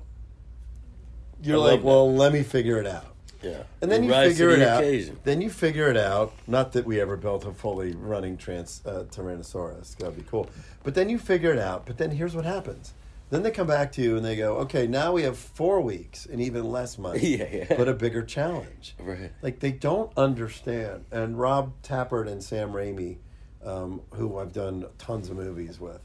you're 1.43 1.57
I 1.59 1.71
like 1.73 1.83
well 1.83 2.13
let 2.13 2.31
me 2.33 2.43
figure 2.43 2.79
it 2.79 2.87
out 2.87 3.05
Yeah. 3.41 3.63
and 3.81 3.91
then 3.91 4.03
you 4.03 4.11
figure 4.13 4.49
it 4.51 4.61
out. 4.61 4.81
occasion. 4.83 5.17
Then 5.23 5.41
you 5.41 5.49
figure 5.49 5.89
it 5.89 5.97
out. 5.97 6.33
Not 6.47 6.73
that 6.73 6.85
we 6.85 6.99
ever 7.01 7.17
built 7.17 7.45
a 7.45 7.51
fully 7.51 7.93
running 7.95 8.37
trans 8.37 8.81
uh, 8.85 9.03
Tyrannosaurus. 9.09 9.97
That'd 9.97 10.15
be 10.17 10.23
cool. 10.23 10.47
But 10.83 10.93
then 10.95 11.09
you 11.09 11.17
figure 11.17 11.51
it 11.51 11.59
out. 11.59 11.85
But 11.85 11.97
then 11.97 12.11
here's 12.11 12.35
what 12.35 12.45
happens. 12.45 12.93
Then 13.31 13.43
they 13.43 13.51
come 13.51 13.67
back 13.67 13.93
to 13.93 14.01
you 14.01 14.17
and 14.17 14.25
they 14.25 14.35
go, 14.35 14.57
"Okay, 14.57 14.87
now 14.87 15.13
we 15.13 15.23
have 15.23 15.37
four 15.37 15.79
weeks 15.79 16.25
and 16.25 16.41
even 16.41 16.69
less 16.69 16.97
money, 16.97 17.25
Yeah, 17.37 17.47
yeah. 17.51 17.75
but 17.77 17.87
a 17.87 17.93
bigger 17.93 18.23
challenge." 18.23 18.93
Right. 18.99 19.31
Like 19.41 19.59
they 19.61 19.71
don't 19.71 20.11
understand. 20.17 21.05
And 21.11 21.39
Rob 21.39 21.71
Tapert 21.81 22.27
and 22.27 22.43
Sam 22.43 22.73
Raimi, 22.73 23.17
um, 23.63 24.01
who 24.15 24.37
I've 24.37 24.51
done 24.53 24.85
tons 24.97 25.29
of 25.29 25.37
movies 25.37 25.79
with, 25.79 26.01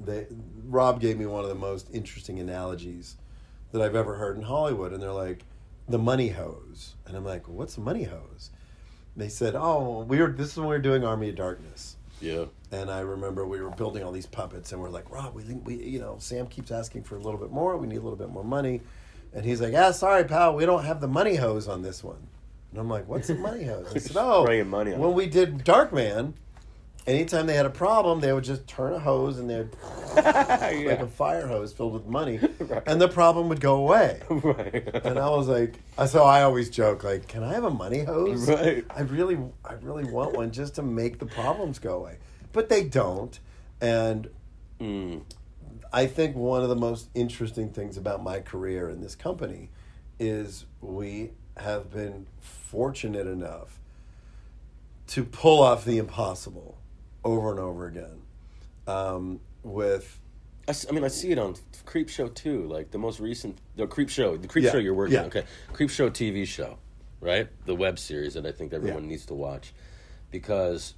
they 0.00 0.26
Rob 0.66 1.00
gave 1.00 1.18
me 1.18 1.26
one 1.26 1.42
of 1.42 1.48
the 1.48 1.56
most 1.56 1.88
interesting 1.92 2.38
analogies 2.38 3.16
that 3.72 3.82
I've 3.82 3.94
ever 3.94 4.14
heard 4.16 4.36
in 4.36 4.42
Hollywood, 4.42 4.92
and 4.92 5.02
they're 5.02 5.12
like, 5.12 5.44
the 5.88 5.98
money 5.98 6.28
hose, 6.28 6.94
and 7.06 7.16
I'm 7.16 7.24
like, 7.24 7.48
what's 7.48 7.74
the 7.74 7.80
money 7.80 8.04
hose? 8.04 8.50
And 9.14 9.24
they 9.24 9.28
said, 9.28 9.54
oh, 9.54 10.04
we 10.08 10.18
were. 10.18 10.30
This 10.30 10.52
is 10.52 10.56
when 10.58 10.68
we 10.68 10.74
were 10.74 10.80
doing 10.80 11.04
Army 11.04 11.30
of 11.30 11.36
Darkness. 11.36 11.96
Yeah. 12.20 12.46
And 12.72 12.90
I 12.90 13.00
remember 13.00 13.46
we 13.46 13.60
were 13.60 13.70
building 13.70 14.02
all 14.02 14.12
these 14.12 14.26
puppets, 14.26 14.72
and 14.72 14.80
we're 14.80 14.90
like, 14.90 15.10
Rob, 15.10 15.34
we 15.34 15.42
think 15.42 15.66
we, 15.66 15.76
you 15.76 15.98
know, 15.98 16.16
Sam 16.18 16.46
keeps 16.46 16.70
asking 16.70 17.04
for 17.04 17.16
a 17.16 17.20
little 17.20 17.40
bit 17.40 17.50
more. 17.50 17.76
We 17.76 17.86
need 17.86 17.96
a 17.96 18.02
little 18.02 18.18
bit 18.18 18.30
more 18.30 18.44
money, 18.44 18.82
and 19.32 19.44
he's 19.44 19.60
like, 19.60 19.74
Ah, 19.74 19.92
sorry, 19.92 20.24
pal, 20.24 20.54
we 20.54 20.66
don't 20.66 20.84
have 20.84 21.00
the 21.00 21.08
money 21.08 21.36
hose 21.36 21.68
on 21.68 21.82
this 21.82 22.04
one. 22.04 22.26
And 22.70 22.80
I'm 22.80 22.88
like, 22.88 23.08
What's 23.08 23.28
the 23.28 23.36
money 23.36 23.64
hose? 23.64 23.92
I 23.94 23.98
said, 23.98 24.16
Oh, 24.20 24.44
money 24.64 24.92
when 24.92 25.10
it." 25.10 25.14
we 25.14 25.26
did 25.26 25.64
Darkman, 25.64 26.34
anytime 27.08 27.46
they 27.46 27.54
had 27.54 27.66
a 27.66 27.70
problem, 27.70 28.20
they 28.20 28.32
would 28.32 28.44
just 28.44 28.66
turn 28.68 28.92
a 28.92 28.98
hose 28.98 29.38
and 29.38 29.50
they'd 29.50 29.68
like 30.16 31.00
a 31.00 31.06
fire 31.08 31.46
hose 31.46 31.72
filled 31.72 31.94
with 31.94 32.06
money, 32.06 32.38
Right. 32.60 32.82
and 32.86 33.00
the 33.00 33.08
problem 33.08 33.48
would 33.48 33.60
go 33.60 33.76
away. 33.76 34.20
right. 34.30 34.88
And 35.04 35.18
I 35.18 35.28
was 35.30 35.48
like, 35.48 35.74
so 36.06 36.22
I 36.24 36.42
always 36.42 36.70
joke, 36.70 37.02
like, 37.02 37.26
can 37.26 37.42
I 37.42 37.54
have 37.54 37.64
a 37.64 37.70
money 37.70 38.04
hose? 38.04 38.48
Right. 38.48 38.84
I 38.90 39.00
really, 39.02 39.38
I 39.64 39.74
really 39.82 40.04
want 40.04 40.34
one 40.36 40.52
just 40.52 40.76
to 40.76 40.82
make 40.82 41.18
the 41.18 41.26
problems 41.26 41.78
go 41.78 41.96
away. 41.96 42.18
But 42.52 42.68
they 42.68 42.84
don't. 42.84 43.38
And 43.80 44.28
Mm. 44.80 45.22
I 45.92 46.06
think 46.06 46.36
one 46.36 46.62
of 46.62 46.68
the 46.68 46.76
most 46.76 47.08
interesting 47.12 47.70
things 47.70 47.96
about 47.96 48.22
my 48.22 48.38
career 48.38 48.88
in 48.88 49.00
this 49.00 49.16
company 49.16 49.70
is 50.20 50.66
we 50.80 51.32
have 51.56 51.90
been 51.90 52.26
fortunate 52.40 53.26
enough 53.26 53.80
to 55.08 55.24
pull 55.24 55.60
off 55.60 55.84
the 55.84 55.98
impossible 55.98 56.77
over 57.24 57.50
and 57.50 57.60
over 57.60 57.86
again. 57.86 58.22
Um, 58.86 59.40
with 59.62 60.18
I 60.68 60.92
mean, 60.92 61.02
I 61.04 61.08
see 61.08 61.30
it 61.30 61.38
on 61.38 61.54
Creep 61.86 62.08
Show 62.10 62.28
too. 62.28 62.64
Like 62.66 62.90
the 62.90 62.98
most 62.98 63.20
recent, 63.20 63.58
the 63.76 63.86
Creep 63.86 64.10
Show, 64.10 64.36
the 64.36 64.48
Creep 64.48 64.66
Yeah, 64.66 64.72
Show 64.72 64.78
you're 64.78 64.94
working 64.94 65.14
yeah. 65.14 65.20
on. 65.20 65.26
Okay, 65.26 65.44
Creep 65.72 65.88
Show 65.90 66.10
TV 66.10 66.46
show, 66.46 66.78
right? 67.20 67.48
The 67.66 67.74
web 67.74 67.98
series 67.98 68.34
that 68.34 68.44
I 68.46 68.52
think 68.52 68.72
everyone 68.74 69.04
Yeah. 69.04 69.08
needs 69.10 69.24
to 69.26 69.34
watch, 69.34 69.72
because 70.30 70.94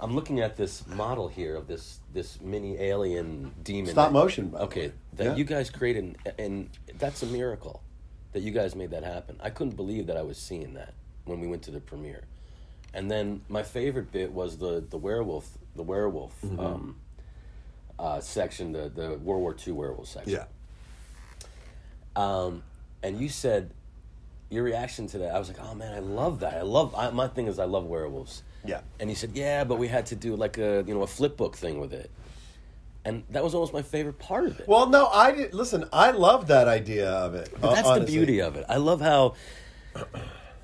I'm 0.00 0.14
looking 0.16 0.40
at 0.40 0.56
this 0.56 0.84
model 0.88 1.28
here 1.28 1.54
of 1.54 1.68
this 1.68 2.00
this 2.12 2.40
mini 2.40 2.76
alien 2.78 3.52
demon. 3.62 3.92
Stop 3.92 4.08
that- 4.08 4.12
motion, 4.12 4.52
Okay, 4.56 4.92
that 5.14 5.38
you 5.38 5.44
guys 5.44 5.70
created, 5.70 6.16
and, 6.26 6.34
and 6.38 6.70
that's 6.98 7.22
a 7.22 7.26
miracle 7.26 7.82
that 8.32 8.40
you 8.40 8.50
guys 8.50 8.74
made 8.74 8.90
that 8.90 9.04
happen. 9.04 9.36
I 9.40 9.50
couldn't 9.50 9.76
believe 9.76 10.06
that 10.08 10.16
I 10.16 10.22
was 10.22 10.36
seeing 10.38 10.74
that 10.74 10.94
when 11.26 11.38
we 11.40 11.46
went 11.46 11.62
to 11.64 11.70
the 11.70 11.80
premiere. 11.80 12.24
And 12.94 13.10
then 13.10 13.40
my 13.48 13.62
favorite 13.62 14.12
bit 14.12 14.32
was 14.32 14.58
the 14.58 14.84
the 14.88 14.98
werewolf, 14.98 15.48
the 15.76 15.82
werewolf 15.82 16.34
Mm-hmm. 16.42 16.60
um, 16.60 16.96
uh, 17.98 18.20
section, 18.20 18.72
the 18.72 18.88
the 18.88 19.18
World 19.18 19.40
War 19.42 19.56
II 19.66 19.72
werewolf 19.74 20.08
section. 20.08 20.32
yeah, 20.32 20.44
Um, 22.16 22.62
and 23.02 23.18
you 23.20 23.28
said 23.28 23.70
your 24.50 24.64
reaction 24.64 25.06
to 25.08 25.18
that. 25.18 25.34
I 25.34 25.38
was 25.38 25.48
like, 25.48 25.58
oh 25.62 25.74
man, 25.74 25.94
I 25.94 26.00
love 26.00 26.40
that. 26.40 26.54
I 26.54 26.62
love. 26.62 26.94
I, 26.94 27.10
my 27.10 27.28
thing 27.28 27.46
is, 27.46 27.58
I 27.58 27.64
love 27.64 27.86
werewolves. 27.86 28.42
yeah. 28.64 28.80
And 29.00 29.08
he 29.08 29.16
said, 29.16 29.30
yeah, 29.34 29.64
but 29.64 29.76
we 29.78 29.88
had 29.88 30.06
to 30.06 30.16
do 30.16 30.36
like 30.36 30.58
a 30.58 30.84
you 30.86 30.94
know 30.94 31.02
a 31.02 31.06
flip 31.06 31.36
book 31.36 31.56
thing 31.56 31.80
with 31.80 31.92
it, 31.94 32.10
and 33.04 33.22
that 33.30 33.42
was 33.42 33.54
almost 33.54 33.72
my 33.72 33.82
favorite 33.82 34.18
part 34.18 34.44
of 34.46 34.60
it. 34.60 34.68
Well, 34.68 34.88
no, 34.88 35.06
I 35.06 35.32
did. 35.32 35.54
Listen, 35.54 35.88
I 35.92 36.10
love 36.10 36.48
that 36.48 36.68
idea 36.68 37.08
of 37.10 37.34
it. 37.34 37.48
But 37.60 37.74
that's 37.74 37.88
the 37.98 38.04
beauty 38.04 38.40
of 38.42 38.56
it. 38.56 38.66
I 38.68 38.76
love 38.76 39.00
how 39.00 39.34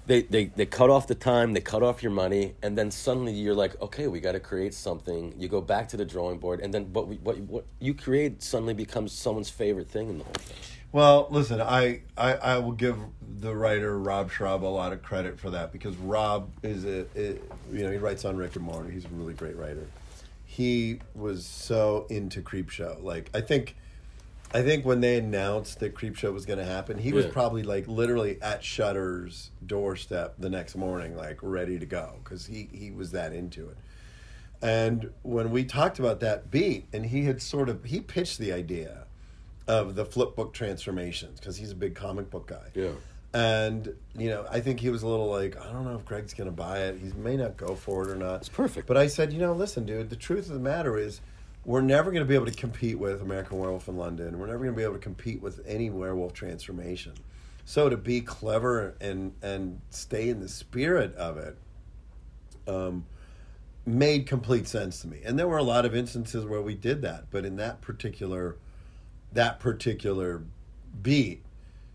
they, 0.09 0.23
they 0.23 0.47
they 0.47 0.67
cut 0.67 0.91
off 0.91 1.07
the 1.07 1.15
time, 1.15 1.53
they 1.53 1.61
cut 1.61 1.83
off 1.83 2.03
your 2.03 2.11
money, 2.11 2.55
and 2.63 2.77
then 2.77 2.91
suddenly 2.91 3.33
you're 3.35 3.55
like, 3.55 3.81
okay, 3.81 4.09
we 4.09 4.21
got 4.21 4.33
to 4.33 4.41
create 4.41 4.73
something. 4.75 5.35
You 5.39 5.49
go 5.49 5.61
back 5.61 5.89
to 5.91 5.97
the 5.97 6.05
drawing 6.05 6.39
board, 6.39 6.61
and 6.61 6.73
then 6.73 6.93
what 6.93 7.07
we, 7.07 7.17
what 7.17 7.39
what 7.41 7.67
you 7.79 7.95
create 7.95 8.43
suddenly 8.43 8.75
becomes 8.75 9.13
someone's 9.13 9.51
favorite 9.51 9.89
thing 9.89 10.09
in 10.09 10.19
the 10.19 10.25
whole 10.25 10.33
thing. 10.33 10.57
Well, 10.91 11.29
listen, 11.31 11.61
I, 11.61 12.01
I, 12.17 12.33
I 12.33 12.59
will 12.59 12.73
give 12.73 12.97
the 13.41 13.55
writer 13.55 13.99
Rob 13.99 14.31
Schrab 14.31 14.65
a 14.65 14.67
lot 14.67 14.95
of 14.95 15.03
credit 15.03 15.39
for 15.39 15.51
that 15.51 15.71
because 15.71 15.95
Rob 15.99 16.51
is 16.63 16.87
a 16.87 17.05
you 17.15 17.85
know 17.85 17.91
he 17.91 17.99
writes 17.99 18.25
on 18.25 18.37
Rick 18.37 18.57
and 18.57 18.65
Morty. 18.65 18.93
He's 18.93 19.05
a 19.05 19.09
really 19.09 19.35
great 19.35 19.57
writer. 19.57 19.87
He 20.47 21.01
was 21.15 21.45
so 21.45 22.07
into 22.09 22.41
Creep 22.41 22.71
Show. 22.71 22.97
Like 23.03 23.29
I 23.35 23.43
think, 23.43 23.77
I 24.53 24.63
think 24.63 24.87
when 24.87 25.01
they 25.01 25.19
announced 25.19 25.81
that 25.81 25.95
Creep 25.95 26.17
Show 26.17 26.33
was 26.33 26.47
going 26.47 26.59
to 26.59 26.65
happen, 26.65 26.97
he 26.97 27.13
was 27.13 27.27
probably 27.27 27.63
like 27.63 27.87
literally 27.87 28.41
at 28.41 28.65
Shudder's 28.65 29.51
doorstep 29.67 30.37
the 30.39 30.49
next 30.49 30.75
morning, 30.75 31.17
like 31.17 31.39
ready 31.43 31.79
to 31.79 31.87
go 31.87 32.15
because 32.25 32.47
he 32.47 32.69
he 32.73 32.91
was 32.91 33.11
that 33.13 33.33
into 33.33 33.69
it. 33.69 33.77
And 34.63 35.11
when 35.23 35.51
we 35.51 35.65
talked 35.65 35.99
about 35.99 36.21
that 36.21 36.51
beat, 36.51 36.87
and 36.93 37.07
he 37.07 37.25
had 37.25 37.43
sort 37.43 37.69
of 37.69 37.85
he 37.85 38.01
pitched 38.01 38.39
the 38.39 38.53
idea 38.53 39.05
of 39.67 39.95
the 39.95 40.05
flip 40.05 40.35
book 40.35 40.55
transformations 40.55 41.39
because 41.39 41.59
he's 41.59 41.71
a 41.71 41.77
big 41.77 41.95
comic 41.95 42.31
book 42.31 42.47
guy. 42.47 42.69
Yeah. 42.75 42.93
And 43.35 43.95
you 44.17 44.31
know, 44.31 44.47
I 44.51 44.61
think 44.61 44.81
he 44.81 44.89
was 44.89 45.03
a 45.03 45.07
little 45.07 45.29
like, 45.29 45.61
I 45.61 45.71
don't 45.71 45.85
know 45.85 45.95
if 45.95 46.07
Greg's 46.07 46.33
going 46.33 46.49
to 46.49 46.57
buy 46.57 46.79
it. 46.85 46.99
He 46.99 47.13
may 47.13 47.37
not 47.37 47.59
go 47.59 47.75
for 47.75 48.09
it 48.09 48.11
or 48.11 48.17
not. 48.17 48.37
It's 48.37 48.49
perfect. 48.49 48.87
But 48.87 48.97
I 48.97 49.09
said, 49.09 49.33
you 49.33 49.39
know, 49.39 49.53
listen, 49.53 49.85
dude. 49.85 50.09
The 50.09 50.17
truth 50.17 50.49
of 50.49 50.55
the 50.55 50.61
matter 50.61 50.97
is, 50.97 51.21
we're 51.65 51.81
never 51.81 52.11
going 52.11 52.23
to 52.23 52.29
be 52.29 52.35
able 52.35 52.47
to 52.47 52.53
compete 52.53 52.99
with 52.99 53.21
American 53.21 53.59
Werewolf 53.59 53.89
in 53.89 53.97
London. 53.97 54.39
We're 54.39 54.47
never 54.47 54.59
going 54.59 54.73
to 54.73 54.77
be 54.77 54.83
able 54.83 54.95
to 54.95 55.01
compete 55.01 55.43
with 55.43 55.61
any 55.67 55.91
werewolf 55.91 56.33
transformation. 56.33 57.13
So 57.65 57.91
to 57.91 57.97
be 57.97 58.23
clever 58.23 58.95
and 59.01 59.35
and 59.43 59.81
stay 59.91 60.31
in 60.31 60.41
the 60.41 60.49
spirit 60.49 61.15
of 61.17 61.37
it, 61.37 61.59
um, 62.67 63.05
made 63.85 64.27
complete 64.27 64.67
sense 64.67 65.01
to 65.03 65.09
me. 65.09 65.21
And 65.25 65.39
there 65.39 65.47
were 65.47 65.59
a 65.59 65.63
lot 65.63 65.85
of 65.85 65.95
instances 65.95 66.47
where 66.47 66.63
we 66.63 66.75
did 66.75 67.03
that, 67.03 67.27
but 67.31 67.45
in 67.45 67.57
that 67.57 67.83
particular 67.83 68.57
that 69.33 69.61
particular 69.61 70.43
beat, 71.03 71.45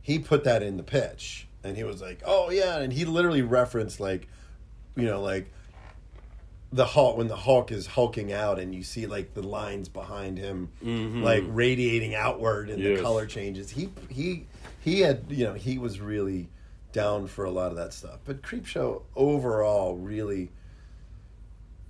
he 0.04 0.19
put 0.19 0.43
that 0.43 0.62
in 0.62 0.78
the 0.78 0.84
pitch. 0.84 1.47
And 1.63 1.76
he 1.76 1.84
was 1.84 2.02
like, 2.02 2.21
"Oh 2.26 2.52
yeah," 2.52 2.78
and 2.78 2.93
he 2.93 3.06
literally 3.06 3.41
referenced 3.41 3.99
like 3.99 4.28
you 4.95 5.06
know, 5.06 5.21
like 5.21 5.52
the 6.73 6.86
Hulk 6.86 7.17
when 7.17 7.27
the 7.27 7.36
Hulk 7.36 7.71
is 7.71 7.86
hulking 7.86 8.33
out 8.33 8.57
and 8.59 8.73
you 8.73 8.81
see 8.81 9.05
like 9.05 9.36
the 9.36 9.43
lines 9.43 9.89
behind 9.89 10.39
him 10.39 10.69
mm-hmm. 10.83 11.21
like 11.21 11.43
radiating 11.47 12.15
outward 12.15 12.69
and 12.69 12.81
Yes. 12.81 12.97
the 12.97 13.03
color 13.03 13.27
changes. 13.27 13.69
He 13.69 13.89
he 14.09 14.47
he 14.81 15.01
had 15.01 15.25
you 15.29 15.45
know 15.45 15.53
he 15.53 15.77
was 15.77 15.99
really 15.99 16.49
down 16.91 17.27
for 17.27 17.45
a 17.45 17.51
lot 17.51 17.69
of 17.69 17.77
that 17.77 17.93
stuff. 17.93 18.19
But 18.25 18.41
Creepshow 18.41 19.03
overall 19.15 19.95
really 19.95 20.49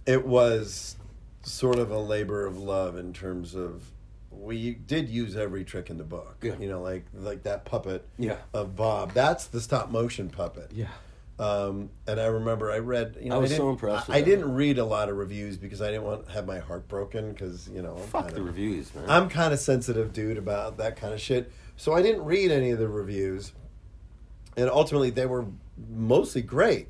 it 0.06 0.26
was 0.28 0.98
sort 1.43 1.80
of 1.80 1.89
a 1.89 2.00
labor 2.00 2.46
of 2.46 2.58
love 2.58 2.98
in 2.98 3.13
terms 3.13 3.56
of 3.56 3.86
we 4.32 4.72
did 4.74 5.08
use 5.08 5.38
every 5.38 5.63
trick 5.63 5.89
in 5.89 5.98
the 5.98 6.04
book. 6.04 6.38
Yeah. 6.41 6.56
You 6.60 6.67
know, 6.67 6.82
like 6.82 7.06
like 7.13 7.43
that 7.43 7.63
puppet 7.63 8.06
Yeah. 8.17 8.38
of 8.54 8.76
Bob. 8.76 9.13
That's 9.13 9.46
the 9.46 9.62
stop 9.62 9.89
motion 9.91 10.30
puppet. 10.30 10.72
Yeah. 10.74 10.88
Um, 11.39 11.89
and 12.08 12.19
I 12.22 12.26
remember 12.26 12.72
I 12.72 12.78
read. 12.78 13.17
You 13.19 13.30
know, 13.30 13.36
I 13.36 13.38
was 13.39 13.50
didn't- 13.50 13.62
so 13.63 13.69
impressed 13.72 14.10
I, 14.10 14.17
I 14.17 14.22
didn't 14.22 14.54
read 14.54 14.78
a 14.78 14.86
lot 14.86 15.10
of 15.10 15.17
reviews 15.17 15.58
because 15.58 15.82
I 15.82 15.88
didn't 15.88 16.04
want 16.04 16.28
to 16.28 16.32
have 16.32 16.46
my 16.46 16.60
heart 16.60 16.88
broken 16.88 17.32
because 17.32 17.67
you 17.69 17.82
know 17.82 17.96
I'm 17.98 18.04
Fuck 18.08 18.26
kinda, 18.26 18.36
the 18.36 18.43
reviews, 18.43 18.93
man. 18.93 19.06
I'm 19.10 19.30
kind 19.30 19.52
of 19.54 19.60
sensitive 19.60 20.13
dude 20.13 20.38
about 20.38 20.78
that 20.78 20.96
kind 20.96 21.13
of 21.13 21.19
shit. 21.19 21.52
So 21.76 21.93
I 21.93 22.02
didn't 22.04 22.24
read 22.24 22.52
any 22.52 22.69
of 22.69 22.78
the 22.78 22.88
reviews, 22.88 23.52
and 24.56 24.69
ultimately 24.69 25.10
they 25.10 25.26
were 25.26 25.46
mostly 25.89 26.43
great. 26.43 26.89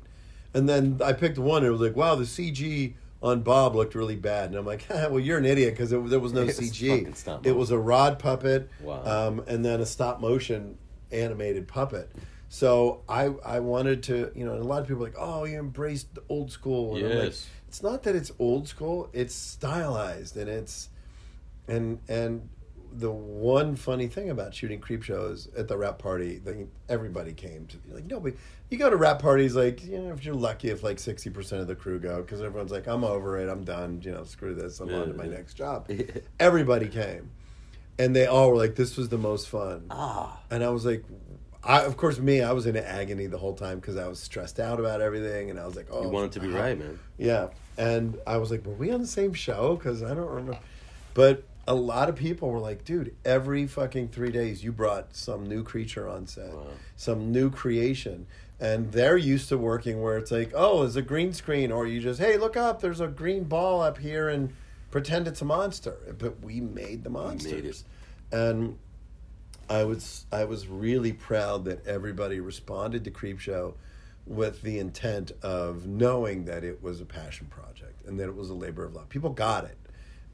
And 0.52 0.68
then 0.68 1.00
I 1.02 1.14
picked 1.14 1.38
one. 1.38 1.58
and 1.64 1.66
It 1.66 1.70
was 1.70 1.80
like, 1.80 1.96
wow, 1.96 2.14
the 2.14 2.24
CG 2.24 2.94
on 3.22 3.40
Bob 3.40 3.74
looked 3.74 3.94
really 3.94 4.14
bad, 4.14 4.50
and 4.50 4.56
I'm 4.58 4.66
like, 4.66 4.84
well, 4.90 5.18
you're 5.18 5.38
an 5.38 5.46
idiot 5.46 5.72
because 5.72 5.88
there 5.90 5.98
was 6.00 6.32
no 6.34 6.42
It 6.42 6.46
was 6.48 6.58
CG. 6.60 7.46
It 7.46 7.52
was 7.56 7.70
a 7.70 7.78
rod 7.78 8.18
puppet, 8.18 8.68
Wow. 8.82 9.02
um, 9.04 9.42
and 9.46 9.64
then 9.64 9.80
a 9.80 9.86
stop 9.86 10.20
motion 10.20 10.76
animated 11.10 11.66
puppet. 11.66 12.10
So 12.54 13.02
I 13.08 13.24
I 13.44 13.58
wanted 13.58 14.04
to 14.04 14.30
you 14.36 14.44
know 14.46 14.52
and 14.52 14.62
a 14.62 14.64
lot 14.64 14.80
of 14.80 14.86
people 14.86 15.02
are 15.02 15.06
like 15.06 15.16
oh 15.18 15.42
you 15.44 15.58
embraced 15.58 16.14
the 16.14 16.22
old 16.28 16.52
school 16.52 16.94
and 16.94 17.04
I'm 17.06 17.10
like, 17.18 17.24
Yes. 17.30 17.48
it's 17.66 17.82
not 17.82 18.04
that 18.04 18.14
it's 18.14 18.30
old 18.38 18.68
school 18.68 19.10
it's 19.12 19.34
stylized 19.34 20.36
and 20.36 20.48
it's 20.48 20.88
and 21.66 21.98
and 22.06 22.48
the 22.92 23.10
one 23.10 23.74
funny 23.74 24.06
thing 24.06 24.30
about 24.30 24.54
shooting 24.54 24.78
creep 24.78 25.02
shows 25.02 25.48
at 25.58 25.66
the 25.66 25.76
wrap 25.76 25.98
party 25.98 26.38
that 26.44 26.56
everybody 26.88 27.32
came 27.32 27.66
to 27.66 27.76
like 27.92 28.04
nobody 28.04 28.36
you 28.70 28.78
go 28.78 28.88
to 28.88 28.96
wrap 28.96 29.18
parties 29.20 29.56
like 29.56 29.84
you 29.84 29.98
know 29.98 30.12
if 30.12 30.24
you're 30.24 30.32
lucky 30.32 30.70
if 30.70 30.84
like 30.84 30.98
60% 30.98 31.60
of 31.60 31.66
the 31.66 31.74
crew 31.74 31.98
go 31.98 32.22
because 32.22 32.40
everyone's 32.40 32.70
like 32.70 32.86
i'm 32.86 33.02
over 33.02 33.36
it 33.36 33.48
i'm 33.48 33.64
done 33.64 34.00
you 34.04 34.12
know 34.12 34.22
screw 34.22 34.54
this 34.54 34.78
i'm 34.78 34.94
on 34.94 35.08
to 35.08 35.14
my 35.14 35.24
Yeah. 35.24 35.30
next 35.38 35.54
job 35.54 35.90
everybody 36.38 36.86
came 36.86 37.32
and 37.98 38.14
they 38.14 38.26
all 38.26 38.50
were 38.50 38.56
like 38.56 38.76
this 38.76 38.96
was 38.96 39.08
the 39.08 39.18
most 39.18 39.48
fun 39.48 39.86
ah. 39.90 40.40
and 40.50 40.62
I 40.64 40.68
was 40.70 40.84
like, 40.84 41.04
I 41.64 41.82
of 41.82 41.96
course 41.96 42.18
me, 42.18 42.42
I 42.42 42.52
was 42.52 42.66
in 42.66 42.76
agony 42.76 43.26
the 43.26 43.38
whole 43.38 43.54
time 43.54 43.78
because 43.80 43.96
I 43.96 44.06
was 44.08 44.18
stressed 44.18 44.60
out 44.60 44.78
about 44.80 45.00
everything, 45.00 45.50
and 45.50 45.58
I 45.58 45.66
was 45.66 45.76
like, 45.76 45.86
oh, 45.90 46.02
You 46.02 46.08
wanted 46.08 46.32
to 46.32 46.40
be 46.40 46.50
how- 46.52 46.58
right, 46.60 46.78
man. 46.78 46.98
Yeah, 47.18 47.48
and 47.78 48.18
I 48.26 48.36
was 48.36 48.50
like, 48.50 48.64
were 48.66 48.74
we 48.74 48.90
on 48.90 49.00
the 49.00 49.06
same 49.06 49.32
show? 49.32 49.76
Because 49.76 50.02
I 50.02 50.08
don't 50.14 50.28
remember. 50.28 50.58
But 51.14 51.44
a 51.66 51.74
lot 51.74 52.08
of 52.10 52.16
people 52.16 52.50
were 52.50 52.58
like, 52.58 52.84
dude, 52.84 53.14
every 53.24 53.66
fucking 53.66 54.08
three 54.08 54.30
days 54.30 54.62
you 54.62 54.70
brought 54.72 55.16
some 55.16 55.46
new 55.46 55.62
creature 55.62 56.08
on 56.08 56.26
set, 56.26 56.52
Wow. 56.52 56.66
some 56.96 57.32
new 57.32 57.50
creation. 57.50 58.26
And 58.60 58.92
they're 58.92 59.16
used 59.16 59.48
to 59.48 59.58
working 59.58 60.00
where 60.02 60.16
it's 60.18 60.30
like, 60.30 60.52
oh, 60.54 60.82
it's 60.84 60.96
a 60.96 61.02
green 61.02 61.32
screen, 61.32 61.72
or 61.72 61.86
you 61.86 62.00
just, 62.00 62.20
hey, 62.20 62.36
look 62.36 62.56
up, 62.56 62.80
there's 62.80 63.00
a 63.00 63.08
green 63.08 63.44
ball 63.44 63.80
up 63.80 63.98
here, 63.98 64.28
and 64.28 64.52
pretend 64.90 65.26
it's 65.26 65.40
a 65.42 65.44
monster. 65.44 65.96
But 66.18 66.40
we 66.44 66.60
made 66.60 67.02
the 67.04 67.10
monsters, 67.10 67.84
and 68.30 68.78
I 69.68 69.84
was 69.84 70.26
I 70.32 70.44
was 70.44 70.68
really 70.68 71.12
proud 71.12 71.64
that 71.66 71.86
everybody 71.86 72.40
responded 72.40 73.04
to 73.04 73.10
Creepshow 73.10 73.74
with 74.26 74.62
the 74.62 74.78
intent 74.78 75.32
of 75.42 75.86
knowing 75.86 76.46
that 76.46 76.64
it 76.64 76.82
was 76.82 77.00
a 77.00 77.04
passion 77.04 77.46
project 77.48 78.06
and 78.06 78.18
that 78.18 78.28
it 78.28 78.34
was 78.34 78.50
a 78.50 78.54
labor 78.54 78.84
of 78.84 78.94
love. 78.94 79.08
People 79.08 79.30
got 79.30 79.64
it. 79.64 79.76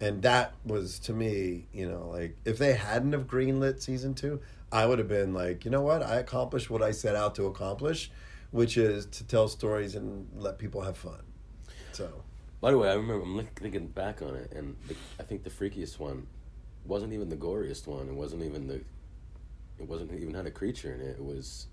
And 0.01 0.23
that 0.23 0.55
was 0.64 0.99
to 1.01 1.12
me, 1.12 1.66
you 1.73 1.88
know, 1.88 2.09
like 2.09 2.37
if 2.45 2.57
they 2.59 2.73
hadn't 2.73 3.12
have 3.12 3.27
greenlit 3.27 3.83
season 3.83 4.14
2, 4.14 4.40
I 4.73 4.87
would 4.87 4.99
have 4.99 5.09
been 5.09 5.35
like, 5.35 5.64
you 5.64 5.71
know 5.71 5.83
what? 5.83 6.03
I 6.03 6.16
accomplished 6.16 6.71
what 6.71 6.83
I 6.83 6.93
set 6.93 7.16
out 7.16 7.35
to 7.35 7.47
accomplish, 7.47 8.11
which 8.51 8.77
is 8.77 9.07
to 9.07 9.25
tell 9.25 9.49
stories 9.49 9.95
and 9.95 10.29
let 10.37 10.59
people 10.59 10.83
have 10.83 10.97
fun. 10.97 11.21
So, 11.93 12.23
By 12.61 12.71
the 12.71 12.79
way, 12.79 12.88
I 12.88 12.95
remember 12.95 13.25
I'm 13.25 13.47
thinking 13.57 13.88
back 13.88 14.23
on 14.23 14.37
it, 14.37 14.53
and 14.53 14.77
the, 14.87 14.95
I 15.19 15.25
think 15.25 15.43
the 15.43 15.51
freakiest 15.51 15.99
one 15.99 16.27
wasn't 16.87 17.12
even 17.12 17.29
the 17.29 17.37
goriest 17.37 17.87
one. 17.87 18.09
It 18.09 18.14
wasn't 18.14 18.43
even 18.43 18.69
the. 18.69 18.81
It 19.81 19.88
wasn't 19.88 20.12
even 20.12 20.35
had 20.35 20.47
a 20.47 20.51
creature 20.51 20.93
in 20.95 21.01
it. 21.01 21.16
It 21.19 21.25
was, 21.25 21.66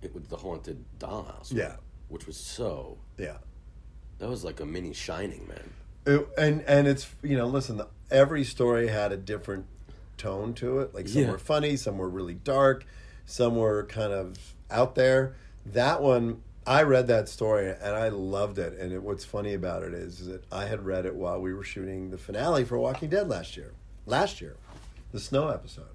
it 0.00 0.14
was 0.14 0.24
the 0.28 0.36
haunted 0.36 0.84
dollhouse. 0.98 1.52
Yeah. 1.52 1.76
which 2.08 2.26
was 2.26 2.36
so. 2.36 2.98
yeah. 3.18 3.38
That 4.18 4.28
was 4.28 4.44
like 4.44 4.60
a 4.60 4.66
mini 4.66 4.92
Shining, 4.92 5.48
man. 5.48 5.70
It, 6.06 6.28
and 6.38 6.62
and 6.62 6.86
it's 6.88 7.08
you 7.22 7.36
know 7.36 7.46
listen 7.46 7.76
the, 7.76 7.86
every 8.10 8.42
story 8.44 8.88
had 8.88 9.12
a 9.12 9.16
different 9.16 9.66
tone 10.16 10.52
to 10.54 10.80
it 10.80 10.94
like 10.94 11.06
some 11.08 11.22
Yeah. 11.22 11.30
were 11.30 11.38
funny 11.38 11.76
some 11.76 11.96
were 11.96 12.08
really 12.08 12.34
dark 12.34 12.84
some 13.24 13.54
were 13.56 13.84
kind 13.84 14.12
of 14.12 14.36
out 14.70 14.94
there 14.96 15.34
that 15.66 16.02
one 16.02 16.42
i 16.66 16.82
read 16.82 17.06
that 17.06 17.28
story 17.28 17.68
and 17.68 17.94
i 17.94 18.08
loved 18.08 18.58
it 18.58 18.76
and 18.80 18.92
it, 18.92 19.00
what's 19.02 19.24
funny 19.24 19.54
about 19.54 19.84
it 19.84 19.94
is, 19.94 20.20
is 20.20 20.26
that 20.26 20.44
i 20.52 20.64
had 20.66 20.84
read 20.84 21.06
it 21.06 21.14
while 21.14 21.40
we 21.40 21.54
were 21.54 21.62
shooting 21.64 22.10
the 22.10 22.18
finale 22.18 22.64
for 22.64 22.78
walking 22.78 23.08
dead 23.08 23.28
last 23.28 23.56
year 23.56 23.72
last 24.06 24.40
year 24.40 24.56
the 25.12 25.20
snow 25.20 25.48
episode 25.50 25.91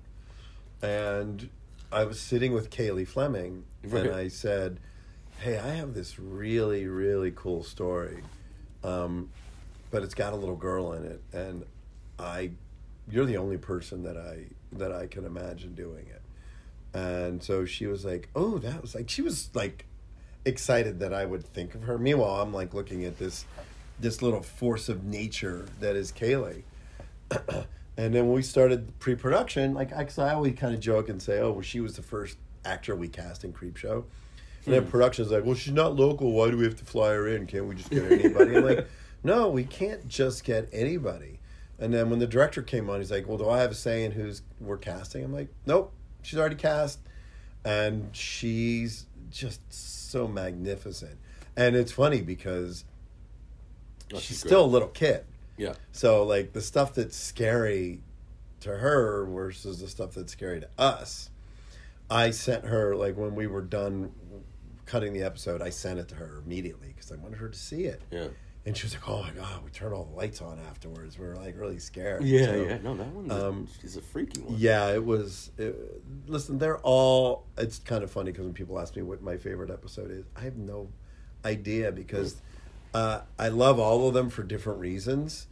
and 0.82 1.50
i 1.92 2.04
was 2.04 2.20
sitting 2.20 2.54
with 2.54 2.70
Cailey 2.70 3.08
Fleming 3.08 3.64
Right. 3.84 4.06
and 4.06 4.16
i 4.16 4.28
said 4.28 4.80
hey 5.40 5.58
i 5.58 5.70
have 5.76 5.94
this 5.94 6.20
really 6.20 6.88
really 6.88 7.32
cool 7.36 7.64
story 7.64 8.22
um, 8.84 9.30
but 9.92 10.04
it's 10.04 10.14
got 10.14 10.34
a 10.34 10.36
little 10.36 10.56
girl 10.56 10.94
in 10.94 11.04
it, 11.04 11.22
and 11.34 11.66
I, 12.20 12.52
you're 13.10 13.26
the 13.26 13.38
only 13.38 13.58
person 13.58 14.04
that 14.04 14.16
I 14.16 14.46
that 14.74 14.92
I 14.92 15.08
can 15.08 15.26
imagine 15.26 15.74
doing 15.76 16.06
it. 16.08 16.22
And 16.98 17.42
so 17.44 17.66
she 17.66 17.88
was 17.88 18.06
like, 18.06 18.30
"Oh, 18.36 18.60
that 18.60 18.82
was 18.82 18.94
like," 18.96 19.10
she 19.10 19.22
was 19.22 19.50
like 19.54 19.86
excited 20.46 21.00
that 21.00 21.14
I 21.14 21.26
would 21.26 21.44
think 21.46 21.74
of 21.74 21.84
her. 21.84 21.98
Meanwhile, 21.98 22.42
I'm 22.42 22.54
like 22.54 22.74
looking 22.74 23.04
at 23.04 23.18
this 23.18 23.46
this 24.00 24.22
little 24.22 24.44
force 24.44 24.90
of 24.90 25.04
nature 25.04 25.66
that 25.80 25.96
is 25.96 26.12
Cailey. 26.12 26.64
and 27.98 28.14
then 28.14 28.26
when 28.26 28.36
we 28.36 28.42
started 28.44 28.98
pre-production, 29.00 29.74
like 29.74 29.92
I, 29.94 30.04
'cause 30.04 30.20
I 30.20 30.34
always 30.34 30.56
kind 30.56 30.74
of 30.74 30.80
joke 30.80 31.10
and 31.10 31.22
say, 31.22 31.40
"Oh, 31.40 31.52
well, 31.52 31.62
she 31.62 31.80
was 31.80 31.96
the 31.96 32.04
first 32.04 32.38
actor 32.64 32.96
we 32.96 33.08
cast 33.08 33.44
in 33.44 33.54
Creepshow." 33.54 34.04
And 34.66 34.74
then 34.74 34.84
hmm. 34.84 34.90
production's 34.90 35.32
like, 35.32 35.46
"Well, 35.46 35.56
she's 35.56 35.74
not 35.74 35.96
local. 35.96 36.32
Why 36.32 36.52
do 36.52 36.58
we 36.58 36.66
have 36.66 36.78
to 36.78 36.86
fly 36.86 37.14
her 37.14 37.28
in? 37.28 37.48
Can't 37.48 37.66
we 37.66 37.76
just 37.76 37.90
get 37.90 38.12
anybody?" 38.12 38.56
I'm 38.56 38.64
like, 38.64 38.88
"No, 39.24 39.50
we 39.50 39.64
can't 39.64 40.08
just 40.08 40.44
get 40.44 40.70
anybody." 40.72 41.40
And 41.80 41.94
then 41.94 42.10
when 42.10 42.20
the 42.20 42.28
director 42.28 42.62
came 42.62 42.90
on, 42.90 43.00
he's 43.00 43.12
like, 43.12 43.28
"Well, 43.28 43.38
do 43.38 43.50
I 43.50 43.60
have 43.60 43.72
a 43.72 43.76
say 43.76 44.04
in 44.04 44.12
who's 44.12 44.42
we're 44.60 44.78
casting?" 44.78 45.24
I'm 45.24 45.34
like, 45.34 45.50
"Nope, 45.66 45.94
she's 46.22 46.40
already 46.40 46.56
cast." 46.56 47.00
and 47.68 48.16
she's 48.16 49.08
just 49.30 49.60
so 49.72 50.26
magnificent. 50.26 51.18
And 51.58 51.76
it's 51.76 51.92
funny 51.92 52.22
because 52.22 52.86
Oh, 54.14 54.16
she's 54.16 54.24
she's 54.24 54.40
still 54.40 54.64
a 54.64 54.66
little 54.66 54.88
kid. 54.88 55.26
Yeah. 55.58 55.74
So 55.92 56.24
like 56.24 56.54
the 56.54 56.62
stuff 56.62 56.94
that's 56.94 57.18
scary 57.18 58.02
to 58.62 58.70
her 58.78 59.26
versus 59.26 59.80
the 59.82 59.88
stuff 59.88 60.14
that's 60.14 60.32
scary 60.34 60.60
to 60.62 60.70
us. 60.78 61.30
I 62.10 62.32
sent 62.32 62.66
her 62.66 62.96
like 62.96 63.18
when 63.18 63.36
we 63.36 63.48
were 63.48 63.62
done 63.62 64.12
cutting 64.86 65.14
the 65.14 65.24
episode, 65.24 65.62
I 65.62 65.70
sent 65.70 66.00
it 66.00 66.08
to 66.10 66.16
her 66.16 66.42
immediately 66.46 66.88
because 66.96 67.12
I 67.12 67.16
wanted 67.18 67.40
her 67.40 67.50
to 67.50 67.58
see 67.58 67.84
it. 67.86 68.02
Yeah. 68.12 68.28
And 68.66 68.76
she 68.76 68.86
was 68.86 68.94
like, 68.96 69.08
"Oh 69.08 69.22
my 69.24 69.32
god, 69.32 69.64
we 69.64 69.70
turned 69.72 69.94
all 69.94 70.04
the 70.04 70.16
lights 70.16 70.42
on 70.42 70.60
afterwards. 70.70 71.18
We 71.18 71.26
were 71.26 71.36
like 71.38 71.58
really 71.58 71.80
scared." 71.80 72.24
Yeah, 72.24 72.46
So- 72.48 72.64
yeah. 72.64 72.78
No, 72.84 72.96
that 72.96 73.08
one. 73.14 73.32
um, 73.32 73.68
she's 73.82 73.96
a 73.96 74.02
freaky 74.02 74.42
one. 74.42 74.56
yeah, 74.58 74.90
it 74.94 75.06
was. 75.06 75.52
It, 75.58 76.02
listen, 76.28 76.58
they're 76.58 76.80
all. 76.80 77.46
It's 77.58 77.80
kind 77.80 78.04
of 78.04 78.12
funny 78.12 78.32
because 78.32 78.44
when 78.46 78.54
people 78.54 78.78
ask 78.78 78.96
me 78.98 79.04
what 79.04 79.22
my 79.22 79.38
favorite 79.38 79.70
episode 79.72 80.12
is, 80.12 80.26
I 80.36 80.42
have 80.42 80.58
no 80.58 80.90
idea 81.46 81.94
because 81.94 82.42
uh, 82.94 83.22
I 83.38 83.50
love 83.50 83.80
all 83.80 84.08
of 84.08 84.14
them 84.14 84.30
for 84.30 84.44
different 84.44 84.80
reasons, 84.80 85.48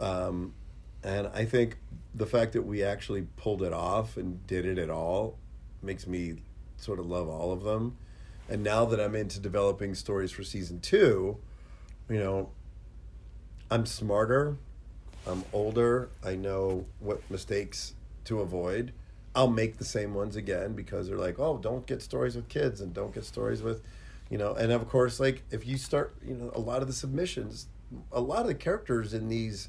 um, 0.00 0.54
and 1.02 1.28
I 1.28 1.44
think 1.44 1.78
the 2.14 2.26
fact 2.26 2.52
that 2.52 2.62
we 2.62 2.82
actually 2.82 3.22
pulled 3.36 3.62
it 3.62 3.72
off 3.72 4.16
and 4.16 4.46
did 4.46 4.66
it 4.66 4.78
at 4.78 4.90
all 4.90 5.38
makes 5.82 6.06
me 6.06 6.42
sort 6.76 6.98
of 6.98 7.06
love 7.06 7.28
all 7.28 7.52
of 7.52 7.62
them. 7.62 7.96
And 8.48 8.64
now 8.64 8.84
that 8.86 8.98
I'm 8.98 9.14
into 9.14 9.38
developing 9.38 9.94
stories 9.94 10.32
for 10.32 10.42
season 10.42 10.80
two, 10.80 11.38
you 12.08 12.18
know, 12.18 12.50
I'm 13.70 13.86
smarter. 13.86 14.56
I'm 15.26 15.44
older. 15.52 16.10
I 16.24 16.34
know 16.34 16.86
what 16.98 17.22
mistakes 17.30 17.94
to 18.24 18.40
avoid. 18.40 18.92
I'll 19.34 19.50
make 19.50 19.78
the 19.78 19.84
same 19.84 20.14
ones 20.14 20.34
again 20.34 20.72
because 20.74 21.08
they're 21.08 21.16
like, 21.16 21.38
oh, 21.38 21.58
don't 21.58 21.86
get 21.86 22.02
stories 22.02 22.34
with 22.34 22.48
kids 22.48 22.80
and 22.80 22.92
don't 22.92 23.14
get 23.14 23.24
stories 23.24 23.62
with, 23.62 23.82
you 24.30 24.38
know, 24.38 24.54
and 24.54 24.72
of 24.72 24.88
course, 24.88 25.20
like 25.20 25.42
if 25.50 25.66
you 25.66 25.76
start, 25.76 26.14
you 26.24 26.34
know, 26.34 26.50
a 26.54 26.60
lot 26.60 26.80
of 26.80 26.86
the 26.86 26.94
submissions, 26.94 27.66
a 28.12 28.20
lot 28.20 28.42
of 28.42 28.46
the 28.46 28.54
characters 28.54 29.12
in 29.12 29.28
these, 29.28 29.68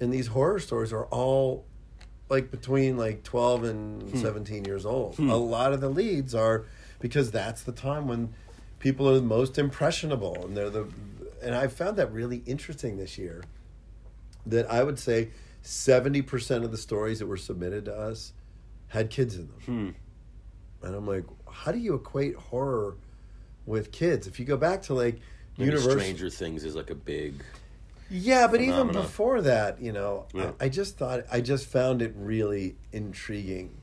in 0.00 0.10
these 0.10 0.28
horror 0.28 0.60
stories 0.60 0.92
are 0.92 1.06
all 1.06 1.66
like 2.30 2.52
between 2.52 2.96
like 2.96 3.24
12 3.24 3.64
and 3.64 4.02
hmm. 4.02 4.18
17 4.18 4.64
years 4.64 4.86
old. 4.86 5.16
Hmm. 5.16 5.28
A 5.28 5.36
lot 5.36 5.72
of 5.72 5.80
the 5.80 5.88
leads 5.88 6.34
are 6.34 6.64
because 7.00 7.32
that's 7.32 7.62
the 7.62 7.72
time 7.72 8.06
when 8.06 8.32
people 8.78 9.08
are 9.08 9.16
the 9.16 9.22
most 9.22 9.58
impressionable 9.58 10.44
and 10.44 10.56
they're 10.56 10.70
the 10.70 10.88
and 11.42 11.54
I 11.54 11.68
found 11.68 11.96
that 11.96 12.12
really 12.12 12.42
interesting 12.46 12.98
this 12.98 13.18
year. 13.18 13.42
That 14.46 14.70
I 14.70 14.82
would 14.82 14.98
say 14.98 15.30
seventy 15.62 16.22
percent 16.22 16.64
of 16.64 16.70
the 16.70 16.78
stories 16.78 17.18
that 17.18 17.26
were 17.26 17.36
submitted 17.36 17.86
to 17.86 17.94
us 17.94 18.32
had 18.88 19.10
kids 19.10 19.36
in 19.36 19.48
them, 19.48 19.60
hmm. 20.80 20.86
and 20.86 20.94
I'm 20.96 21.06
like, 21.06 21.24
how 21.50 21.72
do 21.72 21.78
you 21.78 21.94
equate 21.94 22.36
horror 22.36 22.96
with 23.70 23.92
kids? 23.92 24.26
If 24.26 24.38
you 24.38 24.44
go 24.44 24.56
back 24.58 24.82
to 24.82 24.94
like 24.94 25.20
Maybe 25.56 25.70
Universal, 25.70 25.98
Stranger 26.00 26.30
Things 26.30 26.64
is 26.64 26.74
like 26.76 26.90
a 26.90 26.94
big. 26.94 27.42
yeah, 28.10 28.46
but 28.46 28.60
even 28.60 28.88
before 28.92 29.40
that, 29.42 29.80
you 29.80 29.92
know, 29.92 30.26
Yeah. 30.34 30.52
I, 30.60 30.66
I 30.66 30.68
just 30.68 30.98
thought 30.98 31.24
I 31.32 31.40
just 31.40 31.66
found 31.66 32.02
it 32.02 32.12
really 32.16 32.76
intriguing 32.92 33.80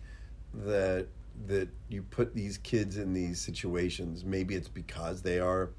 that 0.53 1.07
that 1.47 1.69
you 1.89 2.01
put 2.01 2.33
these 2.35 2.57
kids 2.57 2.97
in 2.97 3.13
these 3.13 3.39
situations. 3.39 4.25
Maybe 4.25 4.55
it's 4.55 4.67
because 4.67 5.21
they 5.21 5.39
are 5.39 5.69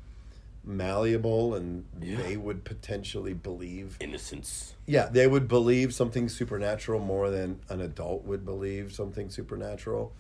malleable 0.65 1.55
and 1.55 1.85
Yeah. 2.01 2.17
they 2.23 2.37
would 2.37 2.65
potentially 2.65 3.33
believe 3.35 3.97
Innocence. 4.01 4.75
yeah, 4.87 5.07
they 5.07 5.27
would 5.27 5.49
believe 5.49 5.95
something 5.95 6.29
supernatural 6.29 7.01
more 7.01 7.31
than 7.31 7.61
an 7.69 7.81
adult 7.81 8.25
would 8.25 8.45
believe 8.45 8.93
something 8.93 9.31
supernatural. 9.31 10.13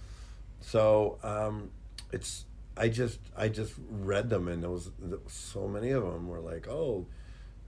So 0.60 1.18
um, 1.22 1.70
it's 2.12 2.46
I 2.78 2.88
just 2.88 3.18
I 3.36 3.48
just 3.48 3.74
read 3.90 4.30
them 4.30 4.48
and 4.48 4.62
there 4.62 4.70
was, 4.70 4.90
there 5.00 5.18
was 5.18 5.32
so 5.32 5.66
many 5.66 5.90
of 5.90 6.04
them 6.04 6.28
were 6.28 6.40
like 6.40 6.68
oh, 6.68 7.06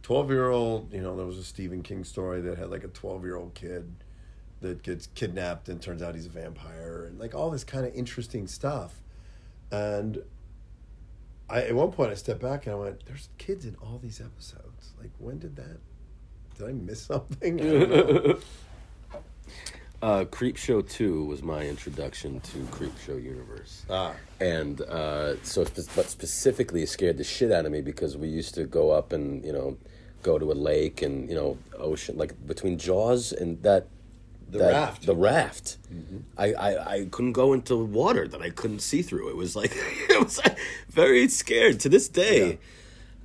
12 0.03 0.31
year 0.31 0.49
old 0.51 0.93
you 0.93 1.01
know 1.01 1.17
there 1.17 1.27
was 1.27 1.39
a 1.39 1.45
Stephen 1.45 1.83
King 1.83 2.05
story 2.05 2.41
that 2.43 2.57
had 2.59 2.71
like 2.71 2.85
a 2.85 2.89
twelve 2.89 3.25
year 3.25 3.37
old 3.37 3.55
kid 3.55 3.91
that 4.61 4.83
gets 4.83 5.09
kidnapped 5.09 5.69
and 5.69 5.81
turns 5.81 6.03
out 6.03 6.15
he's 6.15 6.27
a 6.27 6.31
vampire 6.31 7.07
and 7.07 7.19
like 7.19 7.35
all 7.35 7.51
this 7.51 7.65
kind 7.65 7.87
of 7.87 7.95
interesting 7.95 8.47
stuff, 8.47 9.01
and 9.71 10.23
I 11.49 11.63
at 11.63 11.75
one 11.75 11.91
point 11.91 12.13
I 12.13 12.15
stepped 12.15 12.41
back 12.41 12.67
and 12.67 12.75
I 12.75 12.79
went 12.79 13.07
there's 13.07 13.29
kids 13.39 13.65
in 13.65 13.77
all 13.83 13.99
these 14.03 14.21
episodes 14.21 14.93
like 15.01 15.11
when 15.19 15.39
did 15.39 15.57
that 15.57 15.79
did 16.57 16.69
I 16.69 16.73
miss 16.73 17.03
something? 17.13 17.61
I. 17.61 18.37
Uh, 20.03 20.25
Creep 20.25 20.57
Show 20.57 20.81
2 20.81 21.25
was 21.25 21.43
my 21.43 21.67
introduction 21.67 22.41
to 22.41 22.59
Creep 22.71 22.93
Show 23.05 23.17
Universe. 23.17 23.85
ah, 23.91 24.15
and 24.41 24.81
uh, 24.81 25.35
so 25.43 25.65
but 25.95 26.09
specifically 26.09 26.83
it 26.83 26.89
scared 26.89 27.19
the 27.19 27.25
shit 27.25 27.53
out 27.53 27.67
of 27.67 27.73
me 27.73 27.83
because 27.83 28.17
we 28.17 28.29
used 28.29 28.55
to 28.55 28.65
go 28.65 28.91
up 28.91 29.13
and 29.13 29.45
you 29.45 29.53
know 29.53 29.77
go 30.23 30.39
to 30.39 30.51
a 30.53 30.55
lake 30.55 31.03
and 31.03 31.29
you 31.29 31.35
know 31.35 31.59
ocean 31.79 32.17
like 32.17 32.33
between 32.47 32.79
jaws 32.79 33.31
and 33.33 33.63
that 33.63 33.89
The 34.51 34.59
that- 34.59 34.73
raft. 34.73 35.07
the 35.07 35.15
raft. 35.15 35.77
I, 36.39 36.47
I 36.69 36.71
i 36.95 36.99
couldn't 37.11 37.33
go 37.43 37.53
into 37.53 37.77
water 37.77 38.27
that 38.33 38.41
i 38.41 38.51
couldn't 38.61 38.81
see 38.81 39.03
through. 39.03 39.29
It 39.29 39.37
was 39.37 39.55
like 39.55 39.73
it 40.15 40.25
was 40.25 40.39
like, 40.39 40.57
very 40.89 41.29
scared. 41.29 41.79
To 41.81 41.89
this 41.91 42.09
day 42.09 42.59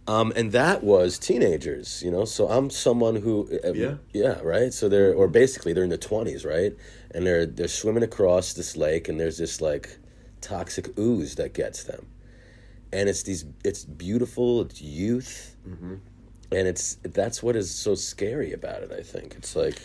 um, 0.07 0.31
and 0.35 0.51
that 0.51 0.83
was 0.83 1.17
teenagers, 1.17 2.01
you 2.03 2.11
know. 2.11 2.25
So 2.25 2.47
I'm 2.47 2.69
someone 2.69 3.15
who, 3.15 3.49
uh, 3.63 3.71
Yeah. 3.73 3.95
yeah, 4.13 4.39
right. 4.41 4.73
So 4.73 4.87
they're, 4.89 5.13
or 5.13 5.27
basically 5.27 5.73
they're 5.73 5.83
in 5.83 5.89
the 5.89 5.97
twenties, 5.97 6.45
right? 6.45 6.73
And 7.11 7.25
they're 7.25 7.45
they're 7.45 7.67
swimming 7.67 8.03
across 8.03 8.53
this 8.53 8.75
lake, 8.77 9.07
and 9.09 9.19
there's 9.19 9.37
this 9.37 9.61
like 9.61 9.97
toxic 10.41 10.97
ooze 10.99 11.35
that 11.35 11.53
gets 11.53 11.83
them, 11.85 12.05
and 12.93 13.09
it's 13.09 13.23
these, 13.23 13.45
it's 13.63 13.83
beautiful, 13.85 14.61
it's 14.61 14.81
youth, 14.81 15.55
Mm-hmm. 15.67 15.95
and 16.51 16.67
it's 16.67 16.95
that's 17.01 17.41
what 17.41 17.55
is 17.55 17.71
so 17.73 17.95
scary 17.95 18.53
about 18.53 18.83
it. 18.83 18.91
I 18.91 19.01
think 19.01 19.35
it's 19.37 19.55
like. 19.55 19.79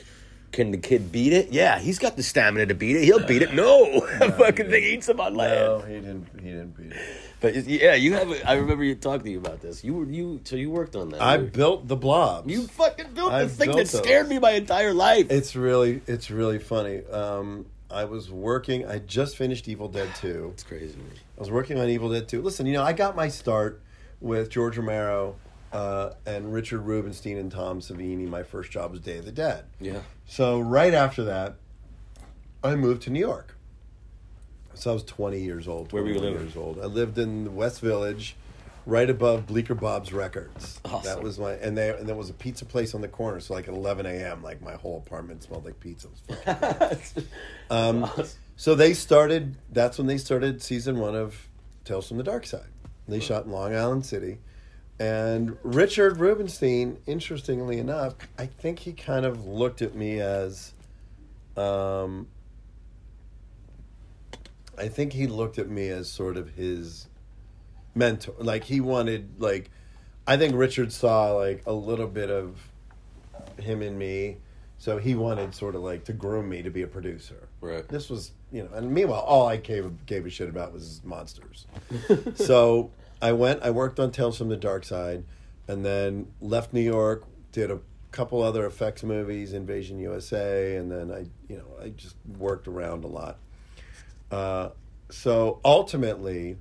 Can 0.53 0.73
the 0.73 0.79
kid 0.79 1.13
beat 1.13 1.33
it? 1.33 1.53
Yeah, 1.53 1.79
he's 1.79 2.01
got 2.01 2.17
the 2.17 2.25
stamina 2.25 2.67
to 2.67 2.75
beat 2.75 2.97
it. 2.97 3.05
He'll 3.05 3.25
beat 3.25 3.41
it. 3.43 3.55
No, 3.55 4.01
that 4.19 4.37
fucking 4.37 4.69
thing 4.69 4.83
eats 4.83 5.09
him 5.09 5.21
on 5.21 5.35
land. 5.37 5.61
no, 5.61 5.79
he 5.87 5.95
didn't. 5.95 6.27
He 6.43 6.49
didn't 6.49 6.77
beat 6.77 6.91
it. 6.91 6.99
But 7.41 7.55
yeah, 7.67 7.95
you 7.95 8.13
have. 8.15 8.31
I 8.45 8.55
remember 8.55 8.85
you 8.85 8.95
talking 8.95 9.25
to 9.25 9.31
you 9.31 9.39
about 9.39 9.61
this. 9.61 9.83
You 9.83 9.95
were 9.95 10.05
you. 10.05 10.41
So 10.45 10.57
you 10.57 10.71
worked 10.71 10.95
on 10.97 11.09
that. 11.11 11.23
I 11.23 11.37
You- 11.39 11.47
built 11.47 11.89
the 11.89 11.97
blobs. 11.97 12.53
You 12.53 12.67
fucking 12.67 13.13
built 13.15 13.33
I 13.33 13.45
the 13.45 13.49
thing 13.49 13.67
built 13.69 13.79
that 13.79 13.89
those. 13.89 14.03
scared 14.03 14.29
me 14.29 14.39
my 14.39 14.51
entire 14.53 14.93
life. 14.93 15.31
It's 15.31 15.57
really, 15.57 16.03
it's 16.07 16.31
really 16.31 16.59
funny. 16.59 17.03
Um, 17.07 17.67
I 17.91 18.05
was 18.05 18.31
working. 18.31 18.87
I 18.87 18.99
just 18.99 19.37
finished 19.37 19.69
Evil 19.69 19.89
Dead 19.89 20.09
Two. 20.21 20.51
It's 20.53 20.63
crazy. 20.63 20.97
Man. 20.97 21.07
I 21.39 21.41
was 21.41 21.51
working 21.51 21.79
on 21.79 21.89
Evil 21.89 22.11
Dead 22.13 22.29
2. 22.29 22.43
Listen, 22.43 22.67
you 22.67 22.75
know, 22.75 22.83
I 22.83 22.93
got 22.93 23.17
my 23.17 23.29
start 23.29 23.81
with 24.21 24.51
George 24.51 24.77
Romero 24.77 25.37
uh, 25.73 26.11
and 26.27 26.53
Richard 26.53 26.81
Rubenstein 26.83 27.39
and 27.39 27.51
Tom 27.51 27.81
Savini. 27.81 28.29
My 28.29 28.43
first 28.43 28.71
job 28.71 28.91
was 28.91 29.01
Day 29.01 29.17
of 29.17 29.25
the 29.25 29.33
Dead. 29.33 29.65
Yeah. 29.81 30.01
So 30.27 30.61
right 30.61 30.93
after 30.93 31.25
that, 31.25 31.55
I 32.63 32.75
moved 32.75 33.01
to 33.05 33.11
New 33.11 33.21
York. 33.21 33.57
So 34.75 34.91
I 34.91 34.95
was 34.95 35.03
20 35.05 35.41
years 35.41 35.69
old. 35.69 35.93
Where 35.93 36.03
were 36.03 36.09
you 36.09 36.15
21 36.15 36.33
living? 36.35 36.49
Years 36.49 36.57
old. 36.57 36.81
I 36.81 36.87
lived 36.87 37.19
in 37.19 37.45
the 37.45 37.51
West 37.51 37.81
Village, 37.81 38.37
right 38.87 39.09
above 39.11 39.47
Bleecker 39.47 39.75
Bob's 39.75 40.13
Records. 40.13 40.81
Awesome. 40.85 41.03
That 41.05 41.23
was 41.23 41.39
my 41.39 41.53
and 41.53 41.77
there 41.77 41.97
and 41.97 42.09
there 42.09 42.17
was 42.17 42.31
a 42.31 42.35
pizza 42.35 42.65
place 42.65 42.95
on 42.95 43.01
the 43.01 43.09
corner. 43.09 43.41
So 43.41 43.55
like 43.55 43.69
at 43.69 43.75
11 43.75 44.07
a.m., 44.07 44.43
like 44.43 44.63
my 44.63 44.75
whole 44.75 44.99
apartment 44.99 45.43
smelled 45.43 45.65
like 45.65 45.79
pizza. 45.81 46.09
It 46.29 46.47
was 46.47 47.01
fucking 47.05 47.29
Um, 47.71 48.11
so 48.57 48.75
they 48.75 48.95
started. 48.95 49.57
That's 49.71 49.99
when 49.99 50.07
they 50.07 50.19
started 50.19 50.63
season 50.63 50.99
one 50.99 51.15
of 51.15 51.49
Tales 51.85 52.09
from 52.09 52.17
the 52.17 52.25
Dark 52.25 52.47
Side. 52.47 52.63
They 53.09 53.21
shot 53.21 53.45
in 53.45 53.53
Long 53.53 53.75
Island 53.75 54.07
City, 54.07 54.39
and 54.99 55.57
Richard 55.63 56.19
Rubenstein. 56.19 56.99
Interestingly 57.07 57.79
enough, 57.79 58.15
I 58.39 58.47
think 58.47 58.79
he 58.81 58.93
kind 58.93 59.25
of 59.27 59.47
looked 59.47 59.83
at 59.83 59.95
me 59.95 60.21
as, 60.21 60.73
um, 61.57 62.29
I 64.81 64.89
think 64.89 65.13
he 65.13 65.27
looked 65.27 65.59
at 65.59 65.69
me 65.69 65.89
as 65.89 66.09
sort 66.09 66.37
of 66.37 66.51
his 66.51 67.07
mentor. 67.95 68.35
Like 68.39 68.65
he 68.65 68.81
wanted, 68.81 69.41
like, 69.41 69.71
I 70.27 70.37
think 70.37 70.55
Richard 70.55 70.93
saw 70.93 71.33
like 71.33 71.63
a 71.67 71.73
little 71.73 72.07
bit 72.07 72.31
of 72.31 72.57
him 73.59 73.83
in 73.83 73.99
me. 73.99 74.39
So 74.79 74.97
he 74.97 75.15
wanted 75.15 75.55
sort 75.55 75.75
of 75.75 75.83
like 75.83 76.05
to 76.05 76.15
groom 76.15 76.49
me 76.49 76.63
to 76.63 76.71
be 76.71 76.81
a 76.81 76.87
producer. 76.87 77.49
Right. 77.61 77.87
This 77.87 78.09
was, 78.09 78.33
you 78.51 78.63
know, 78.63 78.71
and 78.73 78.91
meanwhile, 78.91 79.21
all 79.21 79.47
I 79.47 79.59
gave 79.59 80.07
gave 80.07 80.25
a 80.25 80.31
shit 80.31 80.49
about 80.49 80.73
was 80.73 81.03
monsters. 81.05 81.67
so 82.35 82.91
I 83.21 83.33
went, 83.33 83.63
I 83.63 83.71
worked 83.71 84.01
on 84.01 84.11
Tales 84.11 84.39
from 84.39 84.49
the 84.49 84.57
Dark 84.57 84.85
Side, 84.85 85.25
and 85.69 85.85
then 85.85 86.29
left 86.41 86.73
New 86.73 86.81
York, 86.81 87.25
did 87.53 87.71
a 87.71 87.81
couple 88.11 88.43
other 88.43 88.65
effects 88.65 89.03
movies, 89.03 89.53
Invasion 89.53 89.99
USA, 89.99 90.77
and 90.77 90.91
then 90.91 91.13
I, 91.13 91.27
you 91.53 91.59
know, 91.59 91.85
I 91.85 91.91
just 91.91 92.17
worked 92.39 92.67
around 92.67 93.05
a 93.05 93.09
lot. 93.09 93.37
Uh, 94.31 94.71
so 95.11 95.61
ultimately, 95.65 96.57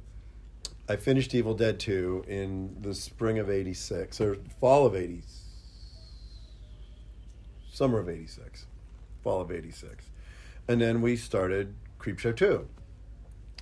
I 0.88 0.96
finished 0.96 1.36
Evil 1.36 1.54
Dead 1.54 1.80
2 1.80 2.26
in 2.28 2.78
the 2.82 2.96
spring 2.96 3.38
of 3.38 3.50
86, 3.50 4.20
or 4.20 4.38
fall 4.60 4.86
of 4.88 4.96
80, 4.96 5.22
summer 7.72 8.00
of 8.00 8.10
86, 8.10 8.66
fall 9.24 9.42
of 9.42 9.52
86. 9.52 10.06
And 10.68 10.82
then 10.82 11.02
we 11.02 11.16
started 11.16 11.76
Creepshow 12.00 12.36
2. 12.36 12.68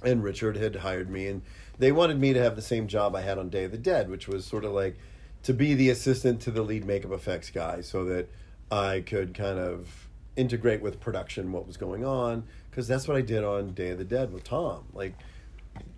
And 0.03 0.23
Richard 0.23 0.55
had 0.57 0.77
hired 0.77 1.09
me, 1.09 1.27
and 1.27 1.41
they 1.79 1.91
wanted 1.91 2.19
me 2.19 2.31
to 2.31 2.41
have 2.41 2.55
the 2.55 2.61
same 2.61 2.87
job 2.87 3.15
I 3.15 3.21
had 3.21 3.37
on 3.37 3.49
Day 3.49 3.65
of 3.65 3.71
the 3.71 3.77
Dead, 3.77 4.09
which 4.09 4.27
was 4.27 4.45
sort 4.45 4.63
of 4.63 4.71
like 4.71 4.95
to 5.43 5.53
be 5.53 5.73
the 5.73 5.89
assistant 5.89 6.41
to 6.41 6.51
the 6.51 6.61
lead 6.61 6.85
makeup 6.85 7.11
effects 7.11 7.49
guy 7.49 7.81
so 7.81 8.05
that 8.05 8.29
I 8.71 9.01
could 9.01 9.33
kind 9.33 9.59
of 9.59 10.07
integrate 10.35 10.81
with 10.81 10.99
production 10.99 11.51
what 11.51 11.65
was 11.67 11.77
going 11.77 12.05
on. 12.05 12.43
Because 12.77 12.87
that's 12.87 13.07
what 13.07 13.17
I 13.17 13.21
did 13.21 13.43
on 13.43 13.73
Day 13.73 13.89
of 13.89 13.97
the 13.97 14.05
Dead 14.05 14.31
with 14.31 14.43
Tom. 14.43 14.83
Like, 14.93 15.15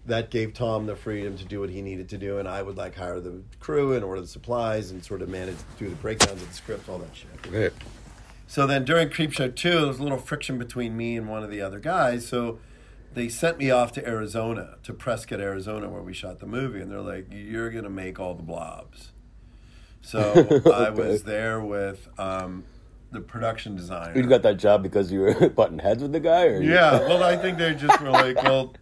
that 0.05 0.29
gave 0.29 0.53
Tom 0.53 0.85
the 0.85 0.95
freedom 0.95 1.37
to 1.37 1.43
do 1.43 1.59
what 1.59 1.69
he 1.69 1.81
needed 1.81 2.07
to 2.07 2.17
do, 2.17 2.37
and 2.37 2.47
I 2.47 2.61
would 2.61 2.77
like 2.77 2.95
hire 2.95 3.19
the 3.19 3.41
crew 3.59 3.91
and 3.91 4.01
order 4.01 4.21
the 4.21 4.27
supplies 4.27 4.89
and 4.89 5.03
sort 5.03 5.21
of 5.21 5.27
manage 5.27 5.57
do 5.77 5.89
the 5.89 5.97
breakdowns 5.97 6.41
of 6.41 6.47
the 6.47 6.53
scripts, 6.53 6.87
all 6.87 6.99
that 6.99 7.13
shit. 7.13 7.51
Right. 7.51 7.73
So 8.47 8.65
then 8.65 8.85
during 8.85 9.09
Creepshow 9.09 9.53
2, 9.57 9.69
there 9.71 9.87
was 9.87 9.99
a 9.99 10.03
little 10.03 10.17
friction 10.17 10.57
between 10.57 10.95
me 10.95 11.17
and 11.17 11.27
one 11.27 11.43
of 11.43 11.51
the 11.51 11.59
other 11.59 11.79
guys. 11.79 12.25
So 12.25 12.59
they 13.13 13.27
sent 13.27 13.57
me 13.57 13.69
off 13.69 13.91
to 13.91 14.07
Arizona, 14.07 14.77
to 14.83 14.93
Prescott, 14.93 15.41
Arizona, 15.41 15.89
where 15.89 16.01
we 16.01 16.13
shot 16.13 16.39
the 16.39 16.47
movie. 16.47 16.79
And 16.79 16.89
they're 16.89 17.01
like, 17.01 17.27
you're 17.29 17.71
going 17.71 17.83
to 17.83 17.89
make 17.89 18.21
all 18.21 18.35
the 18.35 18.43
blobs. 18.43 19.11
So 20.01 20.61
I 20.73 20.91
was 20.91 21.23
there 21.23 21.59
with 21.59 22.07
um, 22.17 22.63
the 23.11 23.19
production 23.19 23.75
designer. 23.75 24.15
You 24.15 24.23
got 24.27 24.43
that 24.43 24.57
job 24.57 24.83
because 24.83 25.11
you 25.11 25.21
were 25.21 25.49
butting 25.55 25.79
heads 25.79 26.01
with 26.01 26.11
the 26.11 26.19
guy, 26.19 26.45
or 26.45 26.61
Yeah, 26.61 26.99
well, 26.99 27.23
I 27.23 27.37
think 27.37 27.57
they 27.57 27.73
just 27.73 27.99
were 28.01 28.11
like, 28.11 28.41
well, 28.43 28.73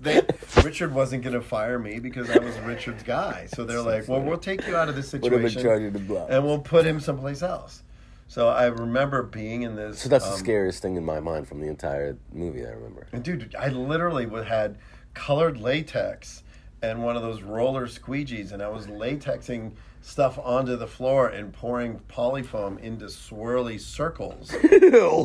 they, 0.00 0.22
Richard 0.64 0.94
wasn't 0.94 1.22
going 1.22 1.34
to 1.34 1.42
fire 1.42 1.78
me 1.78 1.98
because 1.98 2.30
I 2.30 2.38
was 2.38 2.58
Richard's 2.60 3.02
guy. 3.02 3.46
So 3.54 3.64
they're 3.64 3.82
like, 3.82 4.08
well, 4.08 4.20
we'll 4.20 4.38
take 4.38 4.66
you 4.66 4.76
out 4.76 4.88
of 4.88 4.96
this 4.96 5.10
Put 5.10 5.24
him 5.24 5.34
in 5.34 5.40
situation 5.42 5.62
charge 5.62 5.82
of 5.82 5.92
the 5.92 5.98
blob. 5.98 6.30
and 6.30 6.44
we'll 6.44 6.60
put 6.60 6.86
him 6.86 7.00
someplace 7.00 7.42
else. 7.42 7.82
So 8.28 8.48
I 8.48 8.66
remember 8.66 9.24
being 9.24 9.62
in 9.62 9.74
this. 9.74 9.98
So 9.98 10.08
that's 10.08 10.24
the 10.24 10.32
um, 10.32 10.38
scariest 10.38 10.80
thing 10.82 10.96
in 10.96 11.04
my 11.04 11.18
mind 11.18 11.48
from 11.48 11.60
the 11.60 11.66
entire 11.66 12.16
movie. 12.32 12.64
I 12.64 12.70
remember. 12.70 13.08
And 13.12 13.24
dude, 13.24 13.54
I 13.58 13.68
literally 13.68 14.28
had 14.44 14.78
colored 15.14 15.58
latex 15.60 16.44
and 16.82 17.02
one 17.02 17.16
of 17.16 17.22
those 17.22 17.42
roller 17.42 17.86
squeegees, 17.86 18.52
and 18.52 18.62
I 18.62 18.68
was 18.68 18.86
latexing 18.86 19.72
stuff 20.02 20.38
onto 20.38 20.76
the 20.76 20.86
floor 20.86 21.28
and 21.28 21.52
pouring 21.52 22.00
polyfoam 22.08 22.78
into 22.80 23.06
swirly 23.06 23.78
circles. 23.80 24.52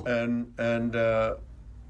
and 0.07 0.53
and 0.57 0.95
uh, 0.95 1.35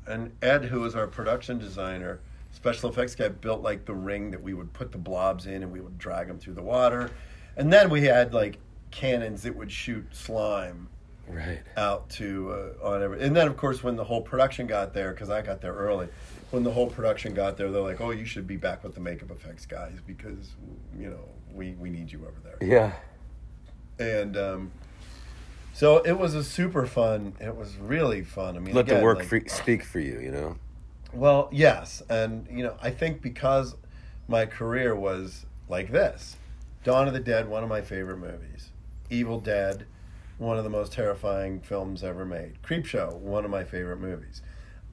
and 0.08 0.32
Ed, 0.42 0.66
who 0.66 0.82
was 0.82 0.96
our 0.96 1.08
production 1.08 1.58
designer, 1.58 2.20
special 2.52 2.90
effects 2.90 3.16
guy, 3.16 3.30
built 3.30 3.62
like 3.62 3.86
the 3.86 3.94
ring 3.96 4.32
that 4.32 4.42
we 4.42 4.54
would 4.54 4.72
put 4.74 4.92
the 4.92 4.98
blobs 4.98 5.48
in, 5.48 5.64
and 5.64 5.72
we 5.72 5.82
would 5.82 5.98
drag 5.98 6.28
them 6.28 6.38
through 6.40 6.54
the 6.54 6.62
water. 6.62 7.10
and 7.58 7.72
then 7.72 7.90
we 7.90 8.02
had 8.04 8.34
like 8.34 8.58
cannons 8.92 9.44
that 9.44 9.56
would 9.56 9.72
shoot 9.72 10.06
slime 10.16 10.88
Right. 11.28 11.60
out 11.76 12.08
to 12.12 12.52
uh, 12.84 12.88
on 12.88 13.02
every. 13.02 13.20
And 13.24 13.36
then 13.36 13.48
of 13.48 13.58
course 13.58 13.82
when 13.82 13.96
the 13.96 14.04
whole 14.04 14.22
production 14.22 14.68
got 14.68 14.94
there, 14.94 15.12
because 15.12 15.32
I 15.32 15.42
got 15.42 15.60
there 15.60 15.74
early. 15.74 16.08
When 16.56 16.64
the 16.64 16.72
whole 16.72 16.88
production 16.88 17.34
got 17.34 17.58
there, 17.58 17.70
they're 17.70 17.82
like, 17.82 18.00
"Oh, 18.00 18.12
you 18.12 18.24
should 18.24 18.48
be 18.48 18.56
back 18.56 18.82
with 18.82 18.96
the 18.96 19.02
makeup 19.02 19.30
effects 19.30 19.66
guys 19.66 19.98
because 20.08 20.54
you 20.98 21.10
know 21.10 21.20
we 21.54 21.74
we 21.74 21.90
need 21.90 22.10
you 22.10 22.26
over 22.26 22.40
there." 22.42 22.66
Yeah. 22.66 22.94
And 24.00 24.38
um, 24.38 24.72
so 25.74 25.98
it 25.98 26.14
was 26.18 26.34
a 26.34 26.46
super 26.46 26.86
fun. 26.86 27.34
It 27.42 27.54
was 27.58 27.76
really 27.76 28.24
fun. 28.24 28.56
I 28.56 28.60
mean, 28.60 28.74
Let 28.74 28.88
the 28.88 29.02
work 29.02 29.18
like- 29.18 29.28
free, 29.28 29.50
speak 29.50 29.84
for 29.84 30.00
you. 30.00 30.22
You 30.22 30.32
know. 30.32 30.56
well, 31.12 31.50
yes, 31.52 32.02
and 32.08 32.48
you 32.50 32.64
know, 32.64 32.78
I 32.82 32.90
think 32.90 33.22
because 33.22 33.76
my 34.30 34.46
career 34.46 34.96
was 34.96 35.46
like 35.68 35.92
this, 35.92 36.38
Dawn 36.86 37.06
of 37.10 37.14
the 37.14 37.20
Dead, 37.20 37.50
one 37.50 37.64
of 37.64 37.70
my 37.70 37.82
favorite 37.82 38.20
movies, 38.20 38.70
Evil 39.10 39.42
Dead, 39.42 39.88
one 40.38 40.58
of 40.58 40.64
the 40.64 40.70
most 40.70 40.94
terrifying 40.94 41.60
films 41.60 42.02
ever 42.02 42.24
made, 42.24 42.62
Creepshow, 42.64 43.14
one 43.18 43.44
of 43.44 43.52
my 43.52 43.66
favorite 43.66 44.00
movies. 44.00 44.42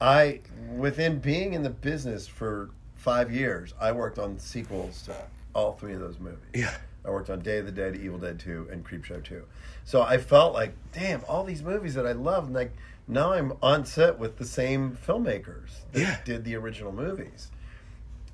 I, 0.01 0.41
within 0.75 1.19
being 1.19 1.53
in 1.53 1.63
the 1.63 1.69
business 1.69 2.27
for 2.27 2.69
five 2.95 3.31
years, 3.31 3.73
I 3.79 3.91
worked 3.91 4.19
on 4.19 4.37
sequels 4.39 5.01
to 5.03 5.15
all 5.53 5.73
three 5.73 5.93
of 5.93 5.99
those 5.99 6.19
movies. 6.19 6.39
Yeah. 6.53 6.75
I 7.05 7.09
worked 7.09 7.29
on 7.29 7.39
Day 7.39 7.57
of 7.57 7.65
the 7.65 7.71
Dead, 7.71 7.95
Evil 7.97 8.17
Dead 8.17 8.39
2, 8.39 8.69
and 8.71 8.85
Creepshow 8.85 9.23
2. 9.23 9.43
So 9.85 10.01
I 10.01 10.17
felt 10.17 10.53
like, 10.53 10.73
damn, 10.93 11.21
all 11.27 11.43
these 11.43 11.61
movies 11.61 11.95
that 11.95 12.07
I 12.07 12.13
love, 12.13 12.45
and 12.45 12.53
like 12.53 12.71
now 13.07 13.33
I'm 13.33 13.53
on 13.61 13.85
set 13.85 14.17
with 14.17 14.37
the 14.37 14.45
same 14.45 14.97
filmmakers 15.05 15.69
that 15.91 15.99
Yeah. 15.99 16.17
did 16.23 16.45
the 16.45 16.55
original 16.55 16.93
movies. 16.93 17.51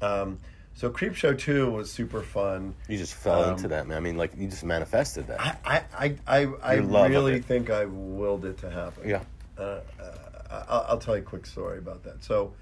Um, 0.01 0.37
so 0.75 0.89
Creepshow 0.91 1.37
2 1.37 1.71
was 1.71 1.91
super 1.91 2.21
fun. 2.21 2.75
You 2.87 2.97
just 2.97 3.15
fell 3.15 3.43
Um, 3.45 3.53
into 3.55 3.67
that, 3.69 3.87
man. 3.87 3.97
I 3.97 4.01
mean, 4.01 4.17
like 4.17 4.31
you 4.37 4.47
just 4.47 4.63
manifested 4.63 5.27
that. 5.27 5.41
I, 5.41 5.57
I, 5.65 5.83
I, 5.97 6.15
I, 6.27 6.47
I 6.61 6.73
Your 6.75 6.83
love 6.83 7.05
of 7.05 7.11
really 7.11 7.41
think 7.41 7.69
I 7.71 7.85
willed 7.85 8.45
it 8.45 8.59
to 8.59 8.69
happen. 8.69 9.09
Yeah. 9.09 9.23
Uh, 9.57 9.79
uh, 9.99 10.11
I'll, 10.49 10.85
I'll 10.89 10.97
tell 10.97 11.15
you 11.15 11.21
a 11.21 11.25
quick 11.25 11.45
story 11.45 11.77
about 11.77 12.03
that. 12.03 12.23
So, 12.23 12.53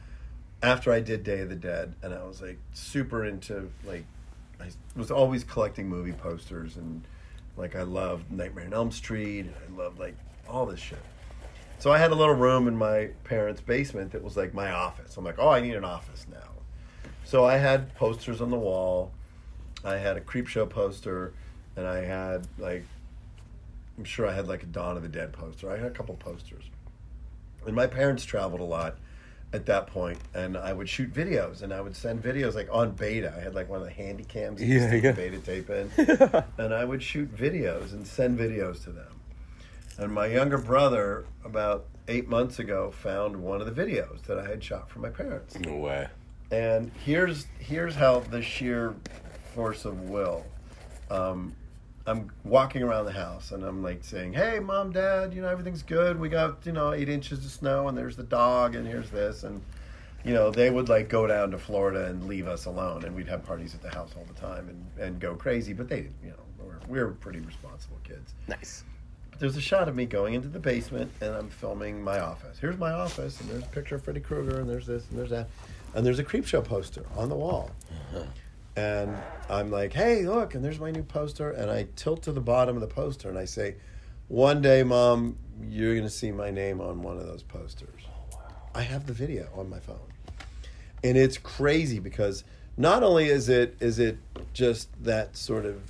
after 0.62 0.92
I 0.92 1.00
did 1.00 1.24
Day 1.24 1.40
of 1.40 1.50
the 1.50 1.56
Dead, 1.56 1.94
and 2.02 2.14
I 2.14 2.24
was 2.24 2.42
like 2.42 2.60
super 2.74 3.26
into 3.26 3.70
like, 3.86 4.06
I 4.60 4.70
was 4.96 5.12
always 5.12 5.44
collecting 5.44 5.88
movie 5.88 6.14
posters, 6.14 6.78
and 6.78 7.04
like 7.56 7.76
I 7.76 7.84
loved 7.84 8.32
Nightmare 8.32 8.66
on 8.66 8.74
Elm 8.74 8.92
Street, 8.92 9.42
and 9.42 9.54
I 9.56 9.82
loved 9.82 10.00
like 10.00 10.16
all 10.48 10.66
this 10.66 10.80
shit. 10.80 11.00
So 11.80 11.92
I 11.92 12.00
had 12.00 12.12
a 12.12 12.16
little 12.16 12.34
room 12.34 12.68
in 12.68 12.76
my 12.76 13.10
parents' 13.24 13.62
basement 13.62 14.12
that 14.14 14.24
was 14.24 14.36
like 14.36 14.54
my 14.54 14.72
office. 14.72 15.16
I'm 15.16 15.24
like, 15.24 15.38
oh, 15.38 15.50
I 15.50 15.60
need 15.60 15.76
an 15.76 15.86
office 15.86 16.26
now. 16.32 16.50
So 17.24 17.46
I 17.46 17.58
had 17.58 17.94
posters 17.96 18.42
on 18.42 18.50
the 18.50 18.58
wall. 18.58 19.12
I 19.84 19.98
had 19.98 20.18
a 20.18 20.22
Creepshow 20.22 20.70
poster, 20.70 21.34
and 21.76 21.86
I 21.86 22.04
had 22.04 22.48
like, 22.58 22.84
I'm 23.98 24.06
sure 24.06 24.26
I 24.28 24.34
had 24.34 24.48
like 24.48 24.64
a 24.64 24.68
Dawn 24.68 24.98
of 24.98 25.04
the 25.04 25.10
Dead 25.10 25.34
poster. 25.34 25.70
I 25.70 25.78
had 25.78 25.86
a 25.86 25.92
couple 25.92 26.16
posters. 26.16 26.64
And 27.68 27.76
my 27.76 27.86
parents 27.86 28.26
traveled 28.26 28.62
a 28.62 28.66
lot 28.66 28.98
at 29.54 29.66
that 29.68 29.88
point, 29.88 30.18
and 30.34 30.58
I 30.58 30.74
would 30.74 30.90
shoot 30.90 31.14
videos, 31.14 31.62
and 31.62 31.74
I 31.74 31.80
would 31.82 31.96
send 31.96 32.22
videos 32.24 32.56
like 32.56 32.68
on 32.72 32.92
beta. 32.92 33.34
I 33.38 33.40
had 33.42 33.54
like 33.56 33.70
one 33.70 33.80
of 33.80 33.86
the 33.86 33.94
handy 33.94 34.24
cams, 34.24 34.62
you 34.62 34.80
Yeah, 34.80 34.88
stick 34.88 35.04
yeah. 35.04 35.12
beta 35.12 35.38
tape 35.40 35.70
in, 35.70 35.92
and 36.58 36.74
I 36.74 36.84
would 36.84 37.02
shoot 37.04 37.34
videos 37.36 37.94
and 37.94 38.06
send 38.08 38.40
videos 38.40 38.84
to 38.86 38.92
them. 38.92 39.22
And 39.98 40.14
my 40.14 40.28
younger 40.28 40.58
brother, 40.58 41.26
about 41.46 41.86
eight 42.08 42.28
months 42.28 42.60
ago, 42.60 42.92
found 42.92 43.36
one 43.38 43.62
of 43.62 43.74
the 43.74 43.82
videos 43.82 44.22
that 44.24 44.38
I 44.38 44.48
had 44.48 44.64
shot 44.64 44.90
for 44.90 45.00
my 45.00 45.10
parents. 45.10 45.58
No 45.60 45.76
way. 45.78 46.08
And 46.52 46.92
here's 47.04 47.48
here's 47.60 47.96
how 47.96 48.20
the 48.20 48.42
sheer 48.42 48.96
force 49.56 49.86
of 49.86 50.10
will. 50.10 50.46
Um, 51.10 51.56
I'm 52.08 52.32
walking 52.46 52.84
around 52.84 53.06
the 53.06 53.12
house 53.12 53.52
and 53.52 53.64
I'm 53.64 53.84
like 53.84 54.04
saying, 54.04 54.34
"Hey, 54.34 54.60
mom, 54.60 54.94
dad, 54.94 55.34
you 55.34 55.42
know 55.42 55.50
everything's 55.50 55.84
good. 55.84 56.18
We 56.18 56.30
got 56.30 56.66
you 56.66 56.72
know 56.72 56.94
eight 56.94 57.10
inches 57.10 57.46
of 57.46 57.52
snow, 57.52 57.90
and 57.90 57.98
there's 57.98 58.16
the 58.16 58.24
dog, 58.24 58.76
and 58.76 58.88
here's 58.88 59.10
this." 59.10 59.44
And 59.44 59.62
you 60.24 60.34
know 60.34 60.50
they 60.50 60.70
would 60.70 60.88
like 60.88 61.10
go 61.10 61.28
down 61.28 61.52
to 61.52 61.58
Florida 61.58 62.06
and 62.06 62.26
leave 62.26 62.48
us 62.48 62.66
alone, 62.66 63.04
and 63.04 63.14
we'd 63.14 63.28
have 63.28 63.44
parties 63.46 63.76
at 63.76 63.82
the 63.82 63.90
house 63.90 64.14
all 64.16 64.24
the 64.24 64.40
time 64.40 64.70
and, 64.70 65.06
and 65.06 65.20
go 65.20 65.36
crazy. 65.36 65.74
But 65.74 65.90
they, 65.90 66.08
you 66.24 66.30
know, 66.30 66.66
we're, 66.66 66.80
we're 66.88 67.12
pretty 67.12 67.40
responsible 67.40 67.98
kids. 68.06 68.34
Nice. 68.48 68.86
But 69.30 69.42
there's 69.42 69.58
a 69.58 69.62
shot 69.62 69.90
of 69.90 69.96
me 69.96 70.06
going 70.06 70.34
into 70.34 70.48
the 70.48 70.60
basement 70.60 71.12
and 71.22 71.36
I'm 71.36 71.50
filming 71.50 72.02
my 72.02 72.20
office. 72.20 72.58
Here's 72.58 72.78
my 72.78 72.92
office, 72.92 73.40
and 73.42 73.50
there's 73.50 73.64
a 73.64 73.68
picture 73.68 73.96
of 73.96 74.04
Freddy 74.04 74.22
Krueger, 74.22 74.60
and 74.62 74.70
there's 74.70 74.88
this, 74.88 75.06
and 75.10 75.20
there's 75.20 75.30
that. 75.30 75.50
And 75.94 76.06
there's 76.06 76.20
a 76.20 76.24
Creepshow 76.24 76.64
poster 76.64 77.06
on 77.16 77.30
the 77.30 77.36
wall. 77.36 77.72
Uh-huh. 77.92 78.24
And 78.78 79.18
I'm 79.50 79.72
like, 79.72 79.92
hey, 79.92 80.28
look, 80.28 80.54
and 80.54 80.64
there's 80.64 80.80
my 80.80 80.92
new 80.92 81.02
poster. 81.02 81.50
And 81.50 81.72
I 81.72 81.88
tilt 81.96 82.22
to 82.24 82.32
the 82.32 82.40
bottom 82.40 82.76
of 82.76 82.82
the 82.82 82.88
poster 82.88 83.28
and 83.28 83.38
I 83.38 83.46
say, 83.46 83.76
one 84.28 84.62
day, 84.62 84.84
mom, 84.84 85.38
you're 85.68 85.96
going 85.96 86.06
to 86.06 86.12
see 86.12 86.32
my 86.32 86.52
name 86.52 86.80
on 86.80 87.02
one 87.02 87.18
of 87.18 87.26
those 87.26 87.42
posters. 87.42 88.02
Oh, 88.34 88.40
I 88.76 88.84
have 88.84 89.08
the 89.08 89.14
video 89.14 89.50
on 89.56 89.68
my 89.68 89.80
phone. 89.80 89.98
And 91.04 91.18
it's 91.18 91.40
crazy 91.40 92.00
because 92.00 92.44
not 92.78 93.02
only 93.02 93.30
is 93.30 93.50
it 93.50 93.76
is 93.80 93.98
it 93.98 94.20
just 94.54 94.90
that 95.04 95.36
sort 95.36 95.66
of 95.66 95.82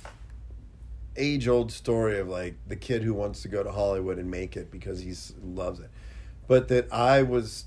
age 1.16 1.48
old 1.48 1.70
story 1.70 2.18
of 2.18 2.28
like 2.28 2.54
the 2.68 2.76
kid 2.76 3.02
who 3.02 3.12
wants 3.12 3.42
to 3.42 3.48
go 3.48 3.62
to 3.62 3.70
Hollywood 3.70 4.18
and 4.18 4.30
make 4.30 4.56
it 4.56 4.70
because 4.70 5.00
he 5.00 5.12
loves 5.44 5.80
it, 5.80 5.90
but 6.46 6.68
that 6.68 6.90
I 6.92 7.22
was 7.22 7.64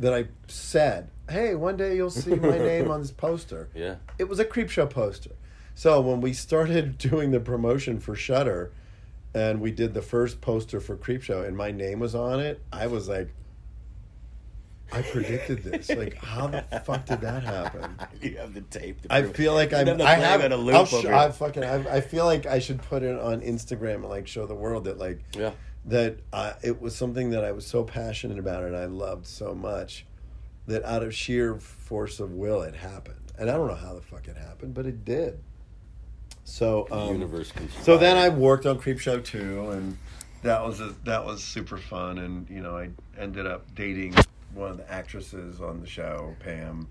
that 0.00 0.12
I 0.12 0.26
said, 0.48 1.10
"Hey, 1.28 1.54
one 1.54 1.76
day 1.76 1.94
you'll 1.96 2.10
see 2.10 2.34
my 2.34 2.58
name 2.70 2.90
on 2.90 3.00
this 3.00 3.10
poster." 3.12 3.68
Yeah. 3.74 3.96
It 4.18 4.24
was 4.28 4.38
a 4.40 4.44
Creepshow 4.44 4.90
poster. 4.90 5.30
So 5.74 6.00
when 6.00 6.20
we 6.20 6.32
started 6.32 6.98
doing 7.10 7.30
the 7.30 7.40
promotion 7.40 8.00
for 8.00 8.14
Shudder, 8.14 8.72
and 9.34 9.60
we 9.60 9.70
did 9.70 9.94
the 9.94 10.02
first 10.02 10.40
poster 10.40 10.80
for 10.80 10.96
Creepshow, 10.96 11.46
and 11.46 11.56
my 11.56 11.70
name 11.70 12.00
was 12.00 12.14
on 12.14 12.40
it, 12.40 12.60
I 12.72 12.86
was 12.88 13.08
like, 13.08 13.30
I 14.92 15.02
predicted 15.02 15.62
this. 15.62 15.88
Like, 15.88 16.16
how 16.16 16.48
the 16.48 16.62
fuck 16.84 17.06
did 17.06 17.20
that 17.20 17.44
happen? 17.44 17.96
You 18.20 18.36
have 18.38 18.52
the 18.54 18.60
tape. 18.62 19.00
To 19.02 19.14
I 19.14 19.22
feel 19.22 19.54
like 19.54 19.72
I'm. 19.72 20.00
I 20.02 20.14
have. 20.16 20.42
a 20.44 20.56
loop 20.56 20.88
sh- 20.88 21.04
I 21.06 21.30
fucking. 21.30 21.62
I, 21.64 21.96
I 21.96 22.00
feel 22.00 22.24
like 22.26 22.44
I 22.44 22.58
should 22.58 22.82
put 22.82 23.02
it 23.02 23.18
on 23.18 23.40
Instagram 23.40 23.94
and 23.96 24.08
like 24.10 24.26
show 24.26 24.46
the 24.46 24.54
world 24.54 24.84
that 24.84 24.98
like 24.98 25.20
Yeah. 25.34 25.52
That 25.84 26.18
uh, 26.32 26.52
it 26.62 26.80
was 26.80 26.94
something 26.94 27.30
that 27.30 27.44
I 27.44 27.52
was 27.52 27.66
so 27.66 27.84
passionate 27.84 28.38
about 28.38 28.64
and 28.64 28.76
I 28.76 28.84
loved 28.84 29.26
so 29.26 29.54
much 29.54 30.04
that 30.66 30.84
out 30.84 31.02
of 31.02 31.14
sheer 31.14 31.56
force 31.56 32.20
of 32.20 32.32
will 32.32 32.62
it 32.62 32.74
happened. 32.76 33.16
And 33.38 33.50
I 33.50 33.56
don't 33.56 33.66
know 33.68 33.74
how 33.74 33.94
the 33.94 34.02
fuck 34.02 34.28
it 34.28 34.36
happened, 34.36 34.74
but 34.74 34.84
it 34.86 35.04
did. 35.04 35.38
So 36.44 36.86
The 36.88 36.96
um, 36.96 37.08
universe 37.14 37.50
conspired. 37.52 37.84
so 37.84 37.96
then 37.96 38.16
I 38.16 38.28
worked 38.28 38.66
on 38.66 38.78
Creepshow 38.78 39.24
2 39.24 39.70
and 39.70 39.98
that 40.42 40.62
was 40.64 40.80
a, 40.80 40.94
that 41.04 41.24
was 41.24 41.42
super 41.42 41.76
fun 41.76 42.18
and 42.18 42.48
you 42.48 42.60
know 42.60 42.76
I 42.76 42.90
ended 43.18 43.46
up 43.46 43.74
dating 43.74 44.14
one 44.54 44.70
of 44.70 44.76
the 44.78 44.90
actresses 44.90 45.60
on 45.60 45.80
the 45.80 45.86
show, 45.86 46.34
Pam. 46.40 46.88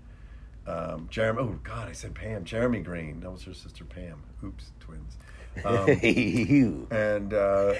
Um, 0.66 1.08
Jeremy, 1.10 1.40
oh 1.42 1.58
God, 1.62 1.88
I 1.88 1.92
said 1.92 2.14
Pam. 2.14 2.44
Jeremy 2.44 2.80
Green. 2.80 3.20
That 3.20 3.30
was 3.30 3.42
her 3.44 3.54
sister 3.54 3.84
Pam. 3.84 4.22
Oops, 4.44 4.70
twins. 4.80 5.16
Um, 5.64 5.88
and 6.90 7.34
uh, 7.34 7.74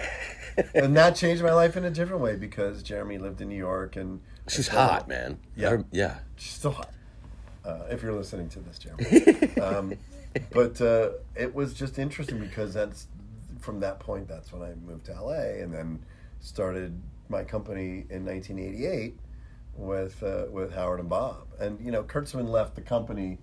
and 0.74 0.96
that 0.96 1.16
changed 1.16 1.42
my 1.42 1.52
life 1.52 1.76
in 1.76 1.84
a 1.84 1.90
different 1.90 2.22
way 2.22 2.36
because 2.36 2.82
Jeremy 2.82 3.18
lived 3.18 3.40
in 3.40 3.48
New 3.48 3.56
York 3.56 3.96
and 3.96 4.20
She's 4.48 4.68
hot, 4.68 5.08
man. 5.08 5.38
Yeah. 5.56 5.70
Her- 5.70 5.84
yeah. 5.92 6.18
She's 6.36 6.52
still 6.52 6.72
hot. 6.72 6.90
Uh, 7.64 7.84
if 7.90 8.02
you're 8.02 8.14
listening 8.14 8.48
to 8.50 8.60
this, 8.60 8.78
Jeremy. 8.78 9.56
um, 9.60 9.94
but 10.50 10.80
uh, 10.80 11.10
it 11.36 11.54
was 11.54 11.74
just 11.74 11.98
interesting 11.98 12.38
because 12.38 12.74
that's 12.74 13.06
from 13.60 13.80
that 13.80 14.00
point. 14.00 14.28
That's 14.28 14.52
when 14.52 14.62
I 14.62 14.74
moved 14.74 15.06
to 15.06 15.12
LA 15.12 15.62
and 15.62 15.72
then 15.72 16.02
started 16.40 17.00
my 17.28 17.44
company 17.44 18.06
in 18.10 18.24
1988 18.24 19.16
with 19.76 20.22
uh, 20.22 20.46
with 20.50 20.74
Howard 20.74 21.00
and 21.00 21.08
Bob. 21.08 21.46
And 21.58 21.78
you 21.84 21.92
know, 21.92 22.02
Kurtzman 22.02 22.48
left 22.48 22.74
the 22.74 22.80
company 22.80 23.38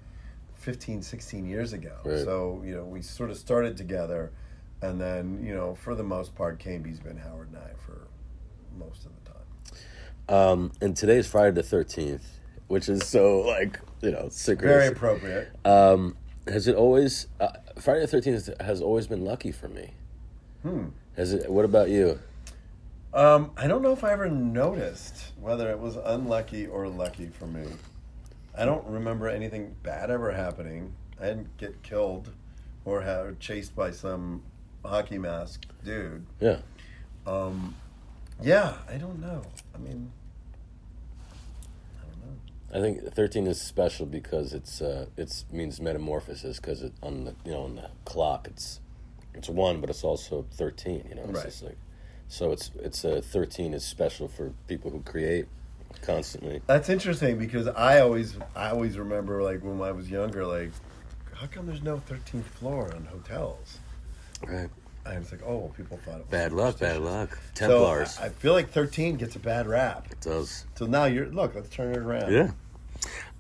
15, 0.60 1.02
16 1.02 1.46
years 1.46 1.74
ago. 1.74 1.96
Right. 2.04 2.20
So 2.20 2.62
you 2.66 2.76
know, 2.76 2.84
we 2.84 3.02
sort 3.02 3.30
of 3.30 3.38
started 3.38 3.78
together, 3.78 4.32
and 4.82 5.00
then 5.00 5.44
you 5.44 5.54
know, 5.54 5.76
for 5.76 5.96
the 5.96 6.04
most 6.04 6.36
part, 6.36 6.60
KB's 6.60 7.00
been 7.00 7.18
Howard 7.18 7.50
and 7.50 7.58
I 7.58 7.72
for 7.86 8.08
most 8.78 9.06
of 9.06 9.12
the 9.16 9.32
time. 9.32 9.38
Um, 10.30 10.72
and 10.82 10.96
today 10.96 11.18
is 11.18 11.28
Friday 11.28 11.52
the 11.52 11.64
thirteenth, 11.64 12.26
which 12.68 12.90
is 12.90 13.08
so 13.08 13.42
like 13.42 13.80
you 14.02 14.12
know 14.12 14.28
synchronous. 14.30 14.76
Very 14.76 14.88
appropriate. 14.88 15.50
Um, 15.66 16.18
has 16.48 16.68
it 16.68 16.76
always 16.76 17.28
uh, 17.40 17.50
Friday 17.80 18.02
the 18.02 18.08
thirteenth 18.08 18.50
has 18.62 18.82
always 18.82 19.08
been 19.08 19.24
lucky 19.24 19.52
for 19.52 19.68
me? 19.68 19.92
Hmm. 20.64 20.88
Has 21.16 21.34
it? 21.34 21.50
What 21.50 21.66
about 21.66 21.90
you? 21.90 22.20
Um, 23.14 23.52
I 23.58 23.68
don't 23.68 23.82
know 23.82 23.94
if 23.94 24.04
I 24.04 24.12
ever 24.12 24.30
noticed 24.30 25.32
whether 25.40 25.72
it 25.72 25.80
was 25.80 25.96
unlucky 25.96 26.68
or 26.68 26.88
lucky 26.88 27.28
for 27.28 27.48
me. 27.48 27.66
I 28.58 28.66
don't 28.66 28.86
remember 28.88 29.28
anything 29.28 29.76
bad 29.84 30.10
ever 30.10 30.32
happening. 30.32 30.94
I 31.22 31.26
didn't 31.28 31.56
get 31.58 31.82
killed 31.84 32.32
or 32.86 33.02
have 33.02 33.40
chased 33.40 33.76
by 33.76 33.92
some 33.92 34.42
hockey 34.84 35.18
mask 35.18 35.66
dude. 35.84 36.26
Yeah. 36.40 36.60
Um, 37.26 37.76
yeah, 38.42 38.76
I 38.90 38.98
don't 38.98 39.20
know. 39.20 39.42
I 39.76 39.78
mean, 39.80 40.12
I 42.00 42.06
don't 42.06 42.26
know. 42.26 42.38
I 42.74 42.82
think 42.82 43.14
thirteen 43.14 43.48
is 43.48 43.60
special 43.62 44.06
because 44.06 44.54
it's 44.54 44.82
uh, 44.82 45.08
it's 45.18 45.46
means 45.52 45.82
metamorphosis 45.82 46.58
because 46.58 46.82
it 46.84 46.94
on 47.04 47.26
the 47.26 47.36
you 47.46 47.52
know 47.52 47.64
on 47.64 47.76
the 47.76 47.90
clock 48.06 48.48
it's 48.48 48.80
it's 49.34 49.50
one, 49.50 49.82
but 49.82 49.90
it's 49.90 50.04
also 50.04 50.46
thirteen. 50.52 51.06
You 51.10 51.16
know, 51.16 51.26
it's 51.30 51.62
Right. 51.62 51.70
like 51.70 51.78
so. 52.28 52.52
It's 52.52 52.72
it's 52.80 53.04
uh, 53.06 53.22
thirteen 53.24 53.74
is 53.74 53.84
special 53.84 54.28
for 54.28 54.54
people 54.68 54.92
who 54.92 55.02
create 55.02 55.48
constantly. 55.98 56.62
That's 56.68 56.90
interesting 56.90 57.38
because 57.38 57.68
I 57.68 58.00
always 58.02 58.38
I 58.56 58.70
always 58.70 58.98
remember 58.98 59.42
like 59.44 59.62
when 59.64 59.82
I 59.82 59.92
was 59.92 60.10
younger, 60.10 60.46
like 60.46 60.72
how 61.34 61.48
come 61.48 61.68
there's 61.68 61.84
no 61.84 61.98
13th 61.98 62.44
floor 62.44 62.94
on 62.96 63.06
hotels? 63.06 63.78
Right. 64.48 64.70
I 65.06 65.18
was 65.20 65.32
like, 65.32 65.42
oh, 65.44 65.72
people 65.78 65.98
thought 66.04 66.16
it 66.16 66.22
was 66.24 66.28
Bad 66.30 66.52
luck. 66.52 66.80
Bad 66.80 67.02
luck. 67.02 67.40
So, 67.54 67.68
Templars. 67.68 68.18
I, 68.20 68.26
I 68.26 68.30
feel 68.30 68.54
like 68.54 68.70
13 68.70 69.16
gets 69.18 69.36
a 69.36 69.40
bad 69.40 69.66
rap. 69.68 70.08
it 70.12 70.20
does. 70.20 70.66
So 70.76 70.86
now 70.86 71.06
you're 71.06 71.28
look, 71.28 71.56
let's 71.56 71.70
turn 71.70 71.94
it 71.94 71.98
around. 72.00 72.34
Yeah. 72.34 72.52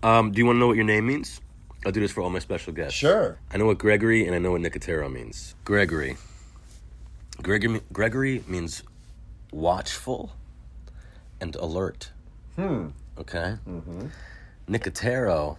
Um, 0.03 0.31
do 0.31 0.39
you 0.39 0.45
want 0.45 0.55
to 0.55 0.59
know 0.59 0.67
what 0.67 0.75
your 0.75 0.85
name 0.85 1.07
means? 1.07 1.41
I'll 1.85 1.91
do 1.91 1.99
this 1.99 2.11
for 2.11 2.21
all 2.21 2.29
my 2.29 2.39
special 2.39 2.73
guests. 2.73 2.97
Sure. 2.97 3.37
I 3.51 3.57
know 3.57 3.65
what 3.65 3.77
Gregory 3.77 4.25
and 4.25 4.35
I 4.35 4.39
know 4.39 4.51
what 4.51 4.61
Nicotero 4.61 5.11
means. 5.11 5.55
Gregory. 5.63 6.17
Gregory, 7.41 7.81
Gregory 7.93 8.43
means 8.47 8.83
watchful 9.51 10.31
and 11.39 11.55
alert. 11.55 12.11
Hmm. 12.57 12.87
Okay? 13.19 13.55
Nicotero 14.67 15.57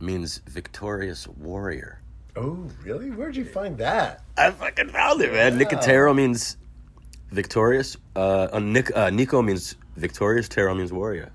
means 0.00 0.40
victorious 0.48 1.26
warrior. 1.28 2.00
Oh, 2.36 2.58
really? 2.82 3.10
Where'd 3.10 3.36
you 3.36 3.44
find 3.44 3.78
that? 3.78 4.22
I 4.36 4.50
fucking 4.50 4.90
found 4.90 5.22
it, 5.22 5.32
man. 5.32 5.56
Wow. 5.58 5.64
Nicotero 5.64 6.14
means 6.14 6.56
victorious. 7.30 7.96
Uh, 8.14 8.48
uh, 8.52 8.58
Nic- 8.58 8.94
uh, 8.94 9.08
Nico 9.10 9.40
means 9.40 9.76
victorious. 9.96 10.48
Taro 10.48 10.74
means 10.74 10.92
warrior. 10.92 11.32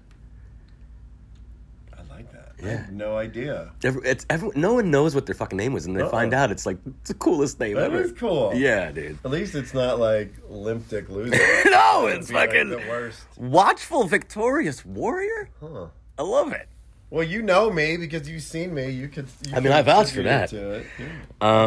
I. 2.62 2.66
Yeah. 2.68 2.78
had 2.86 2.93
no 2.93 3.18
idea. 3.18 3.72
Every, 3.84 4.07
it's 4.07 4.26
every, 4.30 4.49
no 4.55 4.74
one 4.76 4.91
knows 4.91 5.16
what 5.16 5.26
their 5.26 5.36
fucking 5.36 5.57
name 5.57 5.74
was, 5.74 5.86
and 5.86 5.95
they 5.95 6.01
Uh-uh. 6.01 6.09
find 6.09 6.34
out. 6.34 6.51
It's 6.51 6.66
like 6.66 6.78
it's 6.99 7.09
the 7.09 7.14
coolest 7.16 7.59
name 7.59 7.76
That 7.76 7.86
ever. 7.91 8.01
is 8.01 8.12
cool. 8.14 8.53
Yeah, 8.55 8.91
dude. 8.91 9.18
At 9.26 9.32
least 9.32 9.55
it's 9.55 9.74
not 9.74 9.99
like 9.99 10.34
limp 10.49 10.88
dick 10.89 11.09
loser. 11.09 11.32
no, 11.66 12.03
That'd 12.05 12.20
it's 12.20 12.28
be, 12.30 12.34
like, 12.34 12.49
fucking 12.51 12.70
the 12.70 12.78
worst. 12.89 13.22
watchful, 13.38 14.03
victorious 14.05 14.86
warrior. 14.86 15.49
Huh. 15.59 15.88
I 16.20 16.24
love 16.24 16.51
it. 16.53 16.68
Well, 17.09 17.24
you 17.24 17.41
know 17.41 17.70
me 17.72 17.97
because 17.97 18.30
you've 18.30 18.41
seen 18.43 18.74
me. 18.74 18.89
You 18.89 19.09
could. 19.09 19.26
You 19.47 19.51
I 19.51 19.55
mean, 19.55 19.64
could 19.64 19.72
I 19.74 19.82
vouch 19.82 20.12
for 20.12 20.24
contribute 20.24 20.30
that. 20.30 20.49
To 20.49 20.72
it. 20.72 20.86
Yeah. 20.99 21.07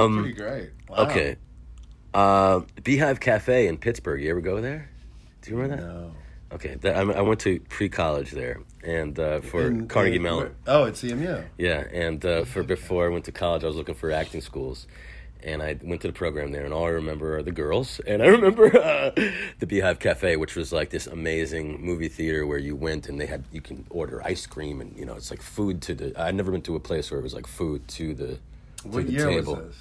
Um, 0.03 0.19
Pretty 0.23 0.35
great. 0.39 0.71
Wow. 0.89 0.97
okay. 1.09 1.37
Uh, 2.15 2.61
Beehive 2.83 3.21
Cafe 3.21 3.67
in 3.67 3.77
Pittsburgh. 3.77 4.23
You 4.23 4.31
ever 4.31 4.41
go 4.41 4.61
there? 4.61 4.89
Do 5.43 5.51
you 5.51 5.57
remember 5.57 5.83
that? 5.83 5.89
No. 5.93 6.13
Okay, 6.55 6.77
that, 6.83 6.97
I, 6.97 7.01
I 7.01 7.21
went 7.21 7.41
to 7.41 7.59
pre-college 7.69 8.31
there, 8.31 8.61
and 8.85 9.19
uh, 9.19 9.41
for 9.41 9.67
In- 9.67 9.89
Carnegie 9.89 10.17
in- 10.17 10.23
Mellon. 10.23 10.55
Oh, 10.67 10.85
it's 10.85 11.03
CMU. 11.03 11.45
Yeah, 11.59 11.85
and 11.93 12.25
uh, 12.25 12.45
for 12.45 12.63
before 12.63 13.07
I 13.07 13.09
went 13.09 13.25
to 13.27 13.33
college, 13.33 13.65
I 13.65 13.67
was 13.67 13.77
looking 13.77 13.95
for 13.97 14.13
acting 14.13 14.41
schools, 14.41 14.87
and 15.43 15.61
I 15.63 15.77
went 15.83 16.01
to 16.03 16.07
the 16.07 16.13
program 16.13 16.53
there, 16.53 16.65
and 16.65 16.73
all 16.73 16.85
I 16.85 16.91
remember 16.91 17.37
are 17.37 17.43
the 17.43 17.51
girls, 17.53 17.99
and 18.07 18.23
I 18.23 18.27
remember 18.39 18.67
uh, 18.77 19.11
the 19.59 19.67
Beehive 19.67 19.99
Cafe, 19.99 20.37
which 20.37 20.55
was 20.55 20.73
like 20.73 20.91
this 20.91 21.07
amazing 21.09 21.85
movie 21.85 22.09
theater 22.09 22.47
where 22.47 22.59
you 22.59 22.77
went 22.77 23.09
and 23.09 23.21
they 23.21 23.27
had 23.27 23.43
you 23.51 23.61
can 23.61 23.85
order 23.91 24.23
ice 24.25 24.47
cream, 24.47 24.81
and 24.81 24.97
you 24.97 25.05
know 25.05 25.15
it's 25.15 25.31
like 25.31 25.43
food 25.43 25.83
to 25.83 25.95
the. 25.95 26.21
I'd 26.21 26.35
never 26.37 26.53
been 26.53 26.63
to 26.63 26.77
a 26.77 26.81
place 26.81 27.11
where 27.11 27.19
it 27.19 27.25
was 27.25 27.35
like 27.35 27.47
food 27.49 27.87
to 27.89 28.15
the 28.15 28.27
to 28.83 28.89
What 28.89 29.07
the 29.07 29.13
year 29.13 29.27
table. 29.29 29.57
was 29.57 29.65
this? 29.65 29.77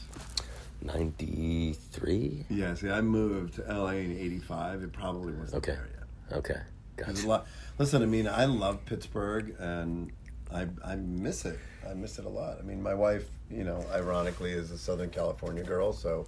Ninety 0.81 1.73
three. 1.91 2.45
Yeah, 2.49 2.73
see, 2.73 2.89
I 2.89 2.99
moved 3.01 3.53
to 3.55 3.61
LA 3.61 3.91
in 3.91 4.11
'85. 4.17 4.83
It 4.83 4.91
probably 4.91 5.33
wasn't 5.33 5.63
Okay. 5.63 5.73
there. 5.73 5.87
Okay, 6.31 6.59
gotcha. 6.97 7.43
Listen, 7.79 8.01
I 8.01 8.05
mean, 8.05 8.27
I 8.27 8.45
love 8.45 8.85
Pittsburgh, 8.85 9.55
and 9.59 10.11
I 10.53 10.67
I 10.83 10.95
miss 10.95 11.45
it. 11.45 11.59
I 11.89 11.93
miss 11.93 12.17
it 12.19 12.25
a 12.25 12.29
lot. 12.29 12.57
I 12.59 12.61
mean, 12.61 12.81
my 12.81 12.93
wife, 12.93 13.27
you 13.51 13.63
know, 13.63 13.85
ironically, 13.93 14.51
is 14.51 14.71
a 14.71 14.77
Southern 14.77 15.09
California 15.09 15.63
girl, 15.63 15.91
so 15.93 16.27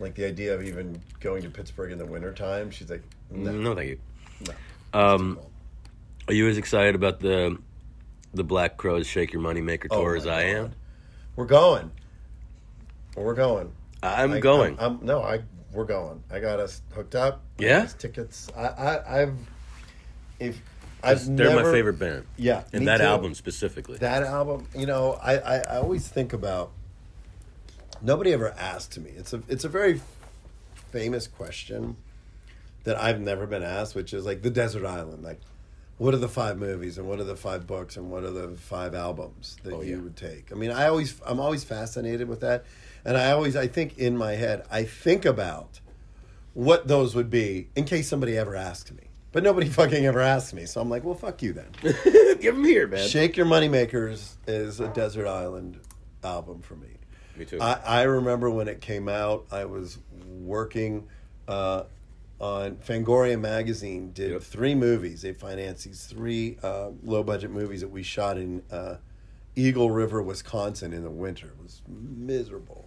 like 0.00 0.14
the 0.14 0.24
idea 0.24 0.54
of 0.54 0.62
even 0.62 1.00
going 1.20 1.42
to 1.42 1.50
Pittsburgh 1.50 1.90
in 1.90 1.98
the 1.98 2.06
wintertime, 2.06 2.70
she's 2.70 2.88
like, 2.88 3.02
no, 3.30 3.50
No, 3.50 3.74
thank 3.74 3.88
you. 3.90 3.98
no. 4.46 4.98
Um, 5.00 5.40
are 6.28 6.34
you 6.34 6.48
as 6.48 6.56
excited 6.58 6.94
about 6.94 7.20
the 7.20 7.58
the 8.34 8.44
Black 8.44 8.76
Crowes 8.76 9.06
Shake 9.06 9.32
Your 9.32 9.42
Money 9.42 9.60
Maker 9.62 9.88
Oh 9.90 10.00
tour 10.02 10.12
my 10.12 10.16
as 10.18 10.26
I 10.26 10.42
am? 10.42 10.72
We're 11.34 11.46
going. 11.46 11.90
We're 13.16 13.34
going. 13.34 13.72
I'm 14.02 14.32
I- 14.34 14.40
going. 14.40 14.74
I'm, 14.78 14.98
I'm- 14.98 15.00
no, 15.02 15.22
I 15.22 15.40
we're 15.72 15.84
going. 15.84 16.22
I 16.30 16.40
got 16.40 16.60
us 16.60 16.80
hooked 16.94 17.14
up. 17.14 17.42
Yeah? 17.58 17.86
tickets. 17.98 18.48
I, 18.56 18.66
I 18.66 19.22
I've 19.22 19.34
if 20.40 20.60
I've 21.02 21.24
They're 21.36 21.50
never, 21.50 21.64
my 21.64 21.70
favorite 21.72 21.98
band. 21.98 22.26
Yeah, 22.36 22.64
And 22.72 22.86
that 22.88 22.98
too. 22.98 23.04
album 23.04 23.34
specifically. 23.34 23.98
That 23.98 24.22
album, 24.24 24.66
you 24.76 24.86
know, 24.86 25.12
I, 25.22 25.36
I, 25.38 25.56
I 25.58 25.76
always 25.78 26.08
think 26.08 26.32
about. 26.32 26.72
Nobody 28.00 28.32
ever 28.32 28.50
asked 28.58 28.98
me. 28.98 29.10
It's 29.16 29.32
a 29.32 29.42
it's 29.48 29.64
a 29.64 29.68
very 29.68 30.00
famous 30.92 31.26
question 31.26 31.96
that 32.84 32.96
I've 32.96 33.20
never 33.20 33.46
been 33.46 33.62
asked, 33.64 33.94
which 33.94 34.14
is 34.14 34.24
like 34.24 34.42
the 34.42 34.50
desert 34.50 34.86
island. 34.86 35.22
Like, 35.24 35.40
what 35.98 36.14
are 36.14 36.18
the 36.18 36.28
five 36.28 36.58
movies 36.58 36.96
and 36.98 37.08
what 37.08 37.18
are 37.18 37.24
the 37.24 37.36
five 37.36 37.66
books 37.66 37.96
and 37.96 38.08
what 38.10 38.22
are 38.22 38.30
the 38.30 38.48
five 38.56 38.94
albums 38.94 39.56
that 39.64 39.74
Oh, 39.74 39.82
you 39.82 40.00
would 40.00 40.16
take? 40.16 40.52
I 40.52 40.54
mean, 40.54 40.70
I 40.70 40.86
always 40.86 41.20
I'm 41.26 41.40
always 41.40 41.64
fascinated 41.64 42.28
with 42.28 42.40
that, 42.40 42.64
and 43.08 43.16
I 43.16 43.30
always 43.32 43.56
I 43.56 43.66
think 43.66 43.96
in 43.98 44.16
my 44.18 44.32
head 44.32 44.66
I 44.70 44.84
think 44.84 45.24
about 45.24 45.80
what 46.52 46.86
those 46.88 47.14
would 47.14 47.30
be 47.30 47.68
in 47.74 47.84
case 47.86 48.06
somebody 48.06 48.36
ever 48.36 48.54
asked 48.54 48.92
me. 48.92 49.04
But 49.32 49.42
nobody 49.42 49.68
fucking 49.80 50.04
ever 50.04 50.20
asked 50.20 50.52
me, 50.52 50.66
so 50.66 50.80
I'm 50.80 50.90
like, 50.90 51.04
well, 51.04 51.14
fuck 51.14 51.42
you 51.42 51.54
then. 51.54 51.68
Give 52.40 52.54
them 52.54 52.64
here, 52.64 52.86
man. 52.86 53.08
Shake 53.08 53.36
Your 53.36 53.46
Moneymakers 53.46 54.36
is 54.46 54.80
a 54.80 54.88
desert 54.88 55.26
island 55.26 55.80
album 56.22 56.60
for 56.60 56.76
me. 56.76 56.88
Me 57.36 57.44
too. 57.46 57.58
I, 57.60 57.80
I 57.86 58.02
remember 58.02 58.50
when 58.50 58.68
it 58.68 58.80
came 58.80 59.08
out, 59.08 59.46
I 59.50 59.64
was 59.64 59.98
working 60.40 61.08
uh, 61.46 61.84
on 62.40 62.76
Fangoria 62.76 63.40
magazine. 63.40 64.12
Did 64.12 64.32
Yep. 64.32 64.42
three 64.42 64.74
movies. 64.74 65.22
They 65.22 65.32
financed 65.32 65.84
these 65.84 66.04
three 66.04 66.58
uh, 66.62 66.90
low 67.02 67.22
budget 67.22 67.50
movies 67.50 67.80
that 67.80 67.88
we 67.88 68.02
shot 68.02 68.36
in 68.36 68.62
uh, 68.70 68.96
Eagle 69.56 69.90
River, 69.90 70.22
Wisconsin, 70.22 70.92
in 70.92 71.02
the 71.04 71.10
winter. 71.10 71.46
It 71.46 71.62
was 71.62 71.82
miserable, 71.88 72.84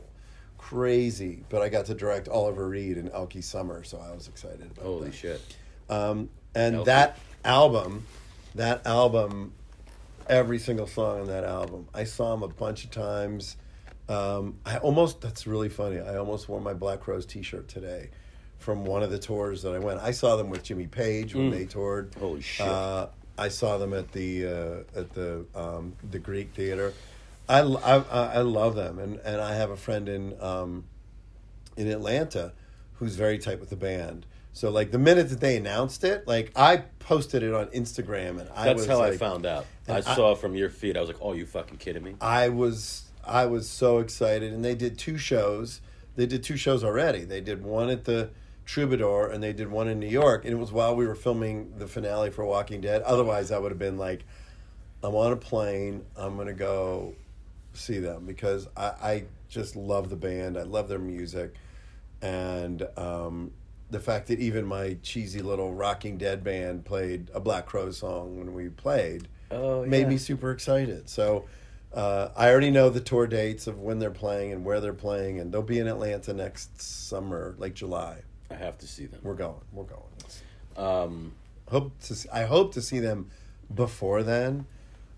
crazy. 0.61 1.43
But 1.49 1.61
I 1.61 1.69
got 1.69 1.85
to 1.87 1.93
direct 1.93 2.27
Oliver 2.29 2.67
Reed 2.69 2.97
and 2.97 3.09
Elke 3.11 3.41
Sommer, 3.41 3.83
so 3.83 3.97
I 3.97 4.13
was 4.13 4.27
excited 4.27 4.61
about 4.71 4.85
Holy 4.85 5.09
that. 5.09 5.15
shit. 5.15 5.41
Um, 5.89 6.29
and 6.55 6.75
Elke. 6.77 6.85
that 6.85 7.17
album, 7.43 8.05
that 8.55 8.85
album, 8.85 9.53
every 10.29 10.59
single 10.59 10.87
song 10.87 11.21
on 11.21 11.27
that 11.27 11.43
album, 11.43 11.87
I 11.93 12.05
saw 12.05 12.33
him 12.33 12.43
a 12.43 12.47
bunch 12.47 12.85
of 12.85 12.91
times. 12.91 13.57
Um, 14.07 14.57
I 14.65 14.77
almost, 14.77 15.21
that's 15.21 15.47
really 15.47 15.69
funny. 15.69 15.99
I 15.99 16.17
almost 16.17 16.47
wore 16.47 16.61
my 16.61 16.73
Black 16.73 17.07
Rose 17.07 17.25
t 17.25 17.41
shirt 17.41 17.67
today 17.67 18.09
from 18.57 18.85
one 18.85 19.03
of 19.03 19.09
the 19.09 19.19
tours 19.19 19.63
that 19.63 19.73
I 19.73 19.79
went. 19.79 19.99
I 20.01 20.11
saw 20.11 20.35
them 20.35 20.49
with 20.49 20.63
Jimmy 20.63 20.87
Page 20.87 21.33
when 21.33 21.49
they 21.49 21.65
toured. 21.65 22.11
Mm. 22.11 22.19
Holy 22.19 22.41
shit. 22.41 22.67
Uh, 22.67 23.07
I 23.37 23.47
saw 23.47 23.77
them 23.77 23.93
at 23.93 24.11
the 24.11 24.45
uh, 24.45 24.99
at 24.99 25.13
the 25.13 25.45
um, 25.55 25.93
the 26.11 26.19
Greek 26.19 26.53
Theater. 26.53 26.93
I, 27.49 27.59
I, 27.59 27.97
I 27.97 28.41
love 28.41 28.75
them, 28.75 28.99
and, 28.99 29.19
and 29.19 29.41
I 29.41 29.55
have 29.55 29.71
a 29.71 29.77
friend 29.77 30.07
in 30.07 30.41
um, 30.41 30.85
in 31.75 31.87
Atlanta 31.87 32.53
who's 32.93 33.15
very 33.15 33.37
tight 33.39 33.59
with 33.59 33.69
the 33.69 33.75
band. 33.75 34.25
So 34.53 34.69
like 34.69 34.91
the 34.91 34.99
minute 34.99 35.29
that 35.29 35.39
they 35.39 35.57
announced 35.57 36.03
it, 36.03 36.27
like 36.27 36.51
I 36.55 36.77
posted 36.99 37.43
it 37.43 37.53
on 37.53 37.67
Instagram, 37.67 38.39
and 38.39 38.49
I 38.53 38.65
That's 38.65 38.79
was 38.79 38.87
how 38.87 39.01
I 39.01 39.17
found 39.17 39.45
out. 39.45 39.65
I, 39.87 39.97
I- 39.97 40.01
saw 40.01 40.35
from 40.35 40.55
your 40.55 40.69
feed. 40.69 40.97
I 40.97 41.01
was 41.01 41.09
like, 41.09 41.19
"Oh, 41.21 41.33
you 41.33 41.45
fucking 41.45 41.77
kidding 41.77 42.03
me?" 42.03 42.15
I 42.21 42.49
was 42.49 43.09
I 43.25 43.45
was 43.45 43.69
so 43.69 43.99
excited, 43.99 44.53
and 44.53 44.63
they 44.63 44.75
did 44.75 44.97
two 44.97 45.17
shows. 45.17 45.81
They 46.15 46.25
did 46.25 46.43
two 46.43 46.57
shows 46.57 46.83
already. 46.83 47.23
They 47.23 47.41
did 47.41 47.63
one 47.63 47.89
at 47.89 48.03
the 48.03 48.31
Troubadour, 48.65 49.29
and 49.29 49.41
they 49.41 49.53
did 49.53 49.69
one 49.71 49.87
in 49.87 49.99
New 49.99 50.07
York. 50.07 50.43
And 50.43 50.53
it 50.53 50.57
was 50.57 50.71
while 50.71 50.95
we 50.95 51.07
were 51.07 51.15
filming 51.15 51.73
the 51.77 51.87
finale 51.87 52.29
for 52.29 52.45
Walking 52.45 52.81
Dead. 52.81 53.01
Otherwise, 53.03 53.51
I 53.51 53.57
would 53.57 53.71
have 53.71 53.79
been 53.79 53.97
like, 53.97 54.25
I'm 55.03 55.15
on 55.15 55.31
a 55.31 55.37
plane. 55.37 56.05
I'm 56.15 56.35
gonna 56.37 56.53
go 56.53 57.15
see 57.73 57.99
them 57.99 58.25
because 58.25 58.67
I, 58.75 58.83
I 59.01 59.23
just 59.49 59.75
love 59.75 60.09
the 60.09 60.15
band. 60.15 60.57
I 60.57 60.63
love 60.63 60.87
their 60.87 60.99
music, 60.99 61.55
and 62.21 62.87
um, 62.97 63.51
the 63.89 63.99
fact 63.99 64.27
that 64.27 64.39
even 64.39 64.65
my 64.65 64.97
cheesy 65.03 65.41
little 65.41 65.73
Rocking 65.73 66.17
Dead 66.17 66.43
band 66.43 66.85
played 66.85 67.29
a 67.33 67.39
Black 67.39 67.65
Crow 67.65 67.91
song 67.91 68.37
when 68.39 68.53
we 68.53 68.69
played 68.69 69.27
Oh, 69.51 69.85
made 69.85 70.01
yeah. 70.01 70.07
me 70.09 70.17
super 70.17 70.51
excited. 70.51 71.09
So 71.09 71.45
uh, 71.93 72.29
I 72.37 72.49
already 72.49 72.71
know 72.71 72.89
the 72.89 73.01
tour 73.01 73.27
dates 73.27 73.67
of 73.67 73.79
when 73.79 73.99
they're 73.99 74.09
playing 74.09 74.53
and 74.53 74.63
where 74.63 74.79
they're 74.79 74.93
playing, 74.93 75.39
and 75.39 75.51
they'll 75.51 75.61
be 75.61 75.79
in 75.79 75.87
Atlanta 75.87 76.33
next 76.33 76.81
summer, 76.81 77.55
like 77.57 77.73
July. 77.73 78.21
I 78.49 78.55
have 78.55 78.77
to 78.79 78.87
see 78.87 79.05
them. 79.07 79.19
We're 79.23 79.33
going. 79.33 79.59
We're 79.73 79.83
going. 79.83 80.01
Um, 80.77 81.33
hope 81.69 81.97
to. 82.03 82.15
See, 82.15 82.29
I 82.29 82.43
hope 82.43 82.73
to 82.75 82.81
see 82.81 82.99
them 82.99 83.29
before 83.75 84.23
then. 84.23 84.65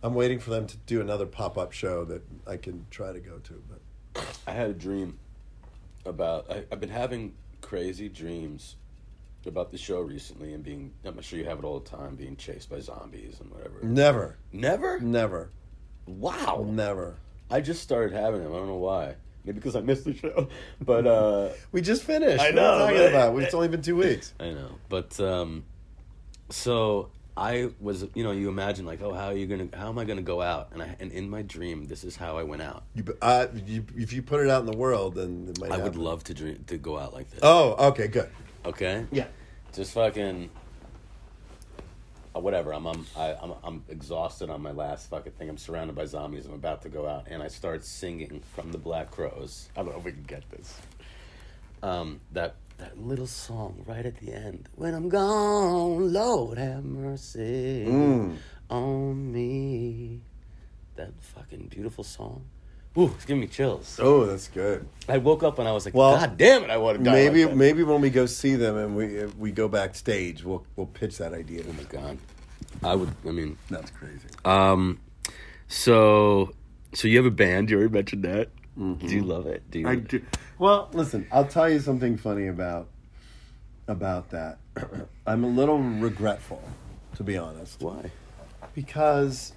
I'm 0.03 0.13
waiting 0.13 0.39
for 0.39 0.49
them 0.49 0.67
to 0.67 0.77
do 0.85 0.99
another 1.01 1.25
pop 1.25 1.57
up 1.57 1.71
show 1.71 2.03
that 2.05 2.21
I 2.45 2.57
can 2.57 2.85
try 2.91 3.13
to 3.13 3.19
go 3.19 3.37
to. 3.39 3.63
But 3.69 4.25
I 4.45 4.51
had 4.51 4.69
a 4.69 4.73
dream 4.73 5.17
about. 6.05 6.51
I, 6.51 6.65
I've 6.71 6.79
been 6.81 6.89
having 6.89 7.33
crazy 7.61 8.09
dreams 8.09 8.75
about 9.45 9.71
the 9.71 9.77
show 9.77 10.01
recently, 10.01 10.53
and 10.53 10.63
being. 10.63 10.91
I'm 11.05 11.19
sure 11.21 11.39
you 11.39 11.45
have 11.45 11.59
it 11.59 11.63
all 11.65 11.79
the 11.79 11.89
time, 11.89 12.15
being 12.15 12.35
chased 12.35 12.69
by 12.69 12.79
zombies 12.81 13.39
and 13.39 13.49
whatever. 13.49 13.79
never, 13.81 14.37
Never. 14.51 14.99
never, 14.99 15.49
Wow. 16.05 16.65
never. 16.67 17.15
I 17.49 17.61
just 17.61 17.81
started 17.81 18.13
having 18.13 18.43
them. 18.43 18.51
I 18.53 18.57
don't 18.57 18.67
know 18.67 18.75
why. 18.77 19.15
maybe 19.45 19.55
because 19.59 19.75
I 19.75 19.81
missed 19.81 20.03
the 20.05 20.13
show, 20.15 20.47
but 20.81 21.07
uh, 21.07 21.49
We 21.71 21.81
just 21.81 22.03
finished. 22.03 22.43
I 22.43 22.49
know. 22.51 22.61
What 22.61 22.81
are 22.81 22.97
talking 22.97 23.07
about? 23.09 23.41
It's 23.41 23.53
only 23.53 23.67
been 23.69 23.81
two 23.81 23.95
weeks. 23.97 24.33
I 24.39 24.49
know. 24.51 24.71
But 24.89 25.17
um, 25.21 25.63
so 26.49 27.09
I 27.35 27.71
was, 27.79 28.05
you 28.13 28.23
know, 28.23 28.31
you 28.31 28.47
imagine 28.49 28.85
like, 28.85 29.01
oh, 29.01 29.11
how 29.13 29.27
are 29.27 29.33
you 29.35 29.47
gonna, 29.47 29.67
how 29.75 29.89
am 29.89 29.97
I 29.97 30.05
gonna 30.05 30.21
go 30.21 30.41
out? 30.41 30.69
And 30.73 30.81
I, 30.83 30.95
and 30.99 31.11
in 31.11 31.29
my 31.29 31.41
dream, 31.41 31.85
this 31.85 32.03
is 32.03 32.15
how 32.15 32.37
I 32.37 32.43
went 32.43 32.61
out. 32.61 32.83
You, 32.93 33.03
uh, 33.21 33.47
you, 33.65 33.85
if 33.95 34.13
you 34.13 34.21
put 34.21 34.41
it 34.41 34.49
out 34.49 34.59
in 34.59 34.71
the 34.71 34.77
world, 34.77 35.15
then 35.15 35.47
it 35.49 35.59
might. 35.59 35.71
I 35.71 35.77
would 35.77 35.95
love 35.95 36.23
to 36.25 36.33
dream 36.33 36.63
to 36.67 36.77
go 36.77 36.97
out 36.99 37.13
like 37.13 37.29
this. 37.31 37.39
Oh, 37.41 37.87
okay, 37.89 38.07
good. 38.07 38.29
Okay. 38.65 39.05
Yeah. 39.11 39.25
Just 39.73 39.93
fucking. 39.93 40.51
uh, 42.35 42.39
Whatever. 42.39 42.73
I'm 42.73 42.85
I'm 42.85 43.05
I, 43.17 43.35
I'm 43.41 43.53
I'm 43.63 43.83
exhausted 43.89 44.51
on 44.51 44.61
my 44.61 44.71
last 44.71 45.09
fucking 45.09 45.31
thing. 45.33 45.49
I'm 45.49 45.57
surrounded 45.57 45.95
by 45.95 46.05
zombies. 46.05 46.45
I'm 46.45 46.53
about 46.53 46.83
to 46.83 46.89
go 46.89 47.07
out, 47.07 47.25
and 47.29 47.41
I 47.41 47.47
start 47.47 47.83
singing 47.83 48.43
from 48.55 48.71
the 48.71 48.77
Black 48.77 49.09
Crowes. 49.09 49.69
I 49.75 49.81
don't 49.81 49.91
know 49.93 49.97
if 49.97 50.05
we 50.05 50.11
can 50.11 50.23
get 50.23 50.43
this. 50.51 50.79
Um, 51.81 52.21
that 52.31 52.55
that 52.77 52.97
little 52.99 53.27
song 53.27 53.83
right 53.87 54.05
at 54.05 54.17
the 54.17 54.33
end. 54.33 54.69
When 54.75 54.93
I'm 54.93 55.09
gone, 55.09 56.11
Lord 56.13 56.57
have 56.57 56.83
mercy 56.83 57.85
Mm. 57.87 58.35
on 58.69 59.31
me. 59.31 60.21
That 60.95 61.11
fucking 61.21 61.67
beautiful 61.67 62.03
song. 62.03 62.45
Ooh, 62.97 63.11
it's 63.15 63.25
giving 63.25 63.41
me 63.41 63.47
chills. 63.47 63.99
Oh, 64.01 64.25
that's 64.25 64.47
good. 64.49 64.87
I 65.09 65.17
woke 65.17 65.41
up 65.41 65.57
and 65.57 65.67
I 65.67 65.71
was 65.71 65.85
like, 65.85 65.95
Well, 65.95 66.15
God 66.17 66.37
damn 66.37 66.63
it, 66.63 66.69
I 66.69 66.77
want 66.77 66.99
to 66.99 67.03
die. 67.03 67.11
Maybe 67.11 67.41
like 67.41 67.51
that." 67.51 67.57
maybe 67.57 67.83
when 67.83 68.01
we 68.01 68.11
go 68.11 68.27
see 68.27 68.55
them 68.55 68.77
and 68.77 68.95
we 68.95 69.25
we 69.39 69.51
go 69.51 69.67
backstage, 69.67 70.43
we'll 70.43 70.63
we'll 70.75 70.85
pitch 70.87 71.17
that 71.17 71.33
idea. 71.33 71.63
Oh 71.67 71.73
my 71.73 71.83
god. 71.83 72.17
I 72.83 72.95
would. 72.95 73.09
I 73.27 73.31
mean, 73.31 73.57
That's 73.69 73.89
crazy. 73.91 74.27
um, 74.45 74.99
so 75.67 76.51
so 76.93 77.07
you 77.07 77.17
have 77.17 77.25
a 77.25 77.31
band. 77.31 77.69
You 77.71 77.77
already 77.77 77.93
mentioned 77.93 78.23
that. 78.23 78.49
Mm-hmm. 78.79 79.07
Do 79.07 79.15
you 79.15 79.23
love 79.23 79.45
it? 79.47 79.69
Do 79.69 79.79
you? 79.79 79.87
I 79.87 79.95
do. 79.95 80.23
Well, 80.57 80.89
listen, 80.93 81.27
I'll 81.31 81.45
tell 81.47 81.69
you 81.69 81.79
something 81.79 82.17
funny 82.17 82.47
about 82.47 82.87
about 83.87 84.29
that. 84.31 84.57
I'm 85.27 85.43
a 85.43 85.47
little 85.47 85.77
regretful, 85.79 86.61
to 87.15 87.23
be 87.23 87.37
honest, 87.37 87.81
Why? 87.81 88.11
because 88.73 89.53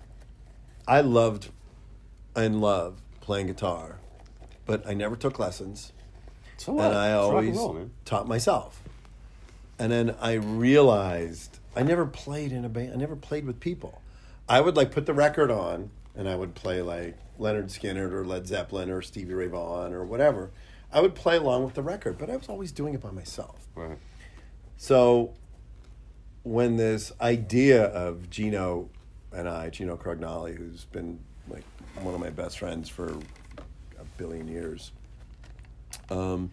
I 0.87 1.01
loved 1.01 1.51
and 2.35 2.61
love 2.61 3.01
playing 3.21 3.47
guitar, 3.47 3.99
but 4.67 4.87
I 4.87 4.95
never 4.95 5.17
took 5.17 5.39
lessons. 5.39 5.93
So 6.59 6.73
what? 6.73 6.87
and 6.87 6.95
I 6.95 7.09
It's 7.09 7.17
always 7.17 7.57
roll, 7.57 7.73
man. 7.75 7.91
taught 8.05 8.27
myself. 8.29 8.83
And 9.79 9.93
then 9.93 10.15
I 10.21 10.33
realized 10.35 11.59
I 11.75 11.83
never 11.83 12.07
played 12.07 12.53
in 12.53 12.65
a 12.65 12.69
band. 12.69 12.93
I 12.93 12.97
never 12.97 13.17
played 13.17 13.47
with 13.47 13.61
people. 13.61 14.01
I 14.49 14.61
would 14.61 14.77
like 14.77 14.91
put 14.91 15.07
the 15.07 15.15
record 15.15 15.51
on, 15.51 15.91
and 16.15 16.29
I 16.29 16.35
would 16.35 16.55
play 16.55 16.83
like 16.83 17.17
Lynyrd 17.39 17.67
Skynyrd 17.67 18.13
or 18.13 18.25
Led 18.25 18.47
Zeppelin 18.47 18.91
or 18.91 19.03
Stevie 19.03 19.35
Ray 19.35 19.49
Vaughan 19.49 19.93
or 19.93 20.05
whatever. 20.05 20.51
I 20.93 21.01
would 21.01 21.15
play 21.15 21.37
along 21.37 21.65
with 21.65 21.75
the 21.75 21.83
record, 21.83 22.19
but 22.19 22.31
I 22.31 22.37
was 22.37 22.49
always 22.49 22.73
doing 22.73 22.95
it 22.95 23.01
by 23.01 23.11
myself. 23.11 23.67
Right. 23.75 23.99
So 24.77 25.35
when 26.43 26.77
this 26.77 27.13
idea 27.21 27.85
of 27.87 28.31
Gino 28.31 28.89
and 29.33 29.49
I, 29.49 29.71
Gino 29.71 29.97
Crognale, 29.97 30.57
who's 30.57 30.85
been 30.85 31.19
like 31.49 31.65
one 32.01 32.15
of 32.15 32.21
my 32.21 32.31
best 32.31 32.59
friends 32.59 32.89
for 32.89 33.19
a 33.99 34.05
billion 34.17 34.49
years, 34.49 34.93
um, 36.11 36.51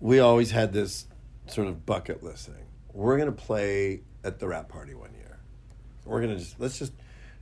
we 0.00 0.18
always 0.18 0.50
had 0.50 0.72
this 0.72 1.06
sort 1.46 1.68
of 1.68 1.86
bucket 1.86 2.22
list 2.22 2.46
thing. 2.46 2.64
We're 2.92 3.16
gonna 3.18 3.32
play 3.32 4.02
at 4.22 4.38
the 4.38 4.46
wrap 4.48 4.68
party 4.68 4.94
one 4.94 5.14
year. 5.14 5.38
We're 6.04 6.20
gonna 6.20 6.38
just 6.38 6.60
let's 6.60 6.78
just 6.78 6.92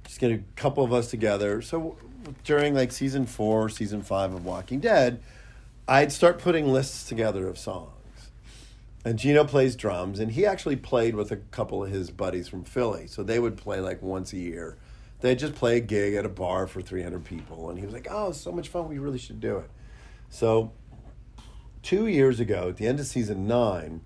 just 0.06 0.20
get 0.20 0.30
a 0.30 0.38
couple 0.56 0.84
of 0.84 0.92
us 0.92 1.10
together. 1.10 1.60
So 1.62 1.96
during 2.44 2.74
like 2.74 2.92
season 2.92 3.26
four, 3.26 3.68
season 3.68 4.02
five 4.02 4.32
of 4.32 4.44
Walking 4.44 4.80
Dead, 4.80 5.20
I'd 5.88 6.12
start 6.12 6.38
putting 6.38 6.68
lists 6.68 7.08
together 7.08 7.48
of 7.48 7.58
songs. 7.58 7.90
And 9.04 9.18
Gino 9.18 9.44
plays 9.44 9.76
drums, 9.76 10.20
and 10.20 10.32
he 10.32 10.44
actually 10.44 10.76
played 10.76 11.14
with 11.14 11.30
a 11.32 11.36
couple 11.36 11.82
of 11.82 11.90
his 11.90 12.10
buddies 12.10 12.48
from 12.48 12.64
Philly. 12.64 13.06
So 13.06 13.22
they 13.22 13.38
would 13.38 13.56
play 13.56 13.80
like 13.80 14.02
once 14.02 14.32
a 14.32 14.36
year. 14.36 14.76
They'd 15.20 15.38
just 15.38 15.54
play 15.54 15.78
a 15.78 15.80
gig 15.80 16.14
at 16.14 16.24
a 16.24 16.28
bar 16.28 16.66
for 16.66 16.80
300 16.82 17.24
people. 17.24 17.70
And 17.70 17.78
he 17.78 17.84
was 17.84 17.94
like, 17.94 18.08
oh, 18.10 18.28
it's 18.30 18.40
so 18.40 18.52
much 18.52 18.68
fun. 18.68 18.88
We 18.88 18.98
really 18.98 19.18
should 19.18 19.40
do 19.40 19.58
it. 19.58 19.70
So 20.28 20.72
two 21.82 22.06
years 22.06 22.40
ago, 22.40 22.68
at 22.68 22.76
the 22.76 22.86
end 22.86 23.00
of 23.00 23.06
season 23.06 23.46
nine, 23.46 24.02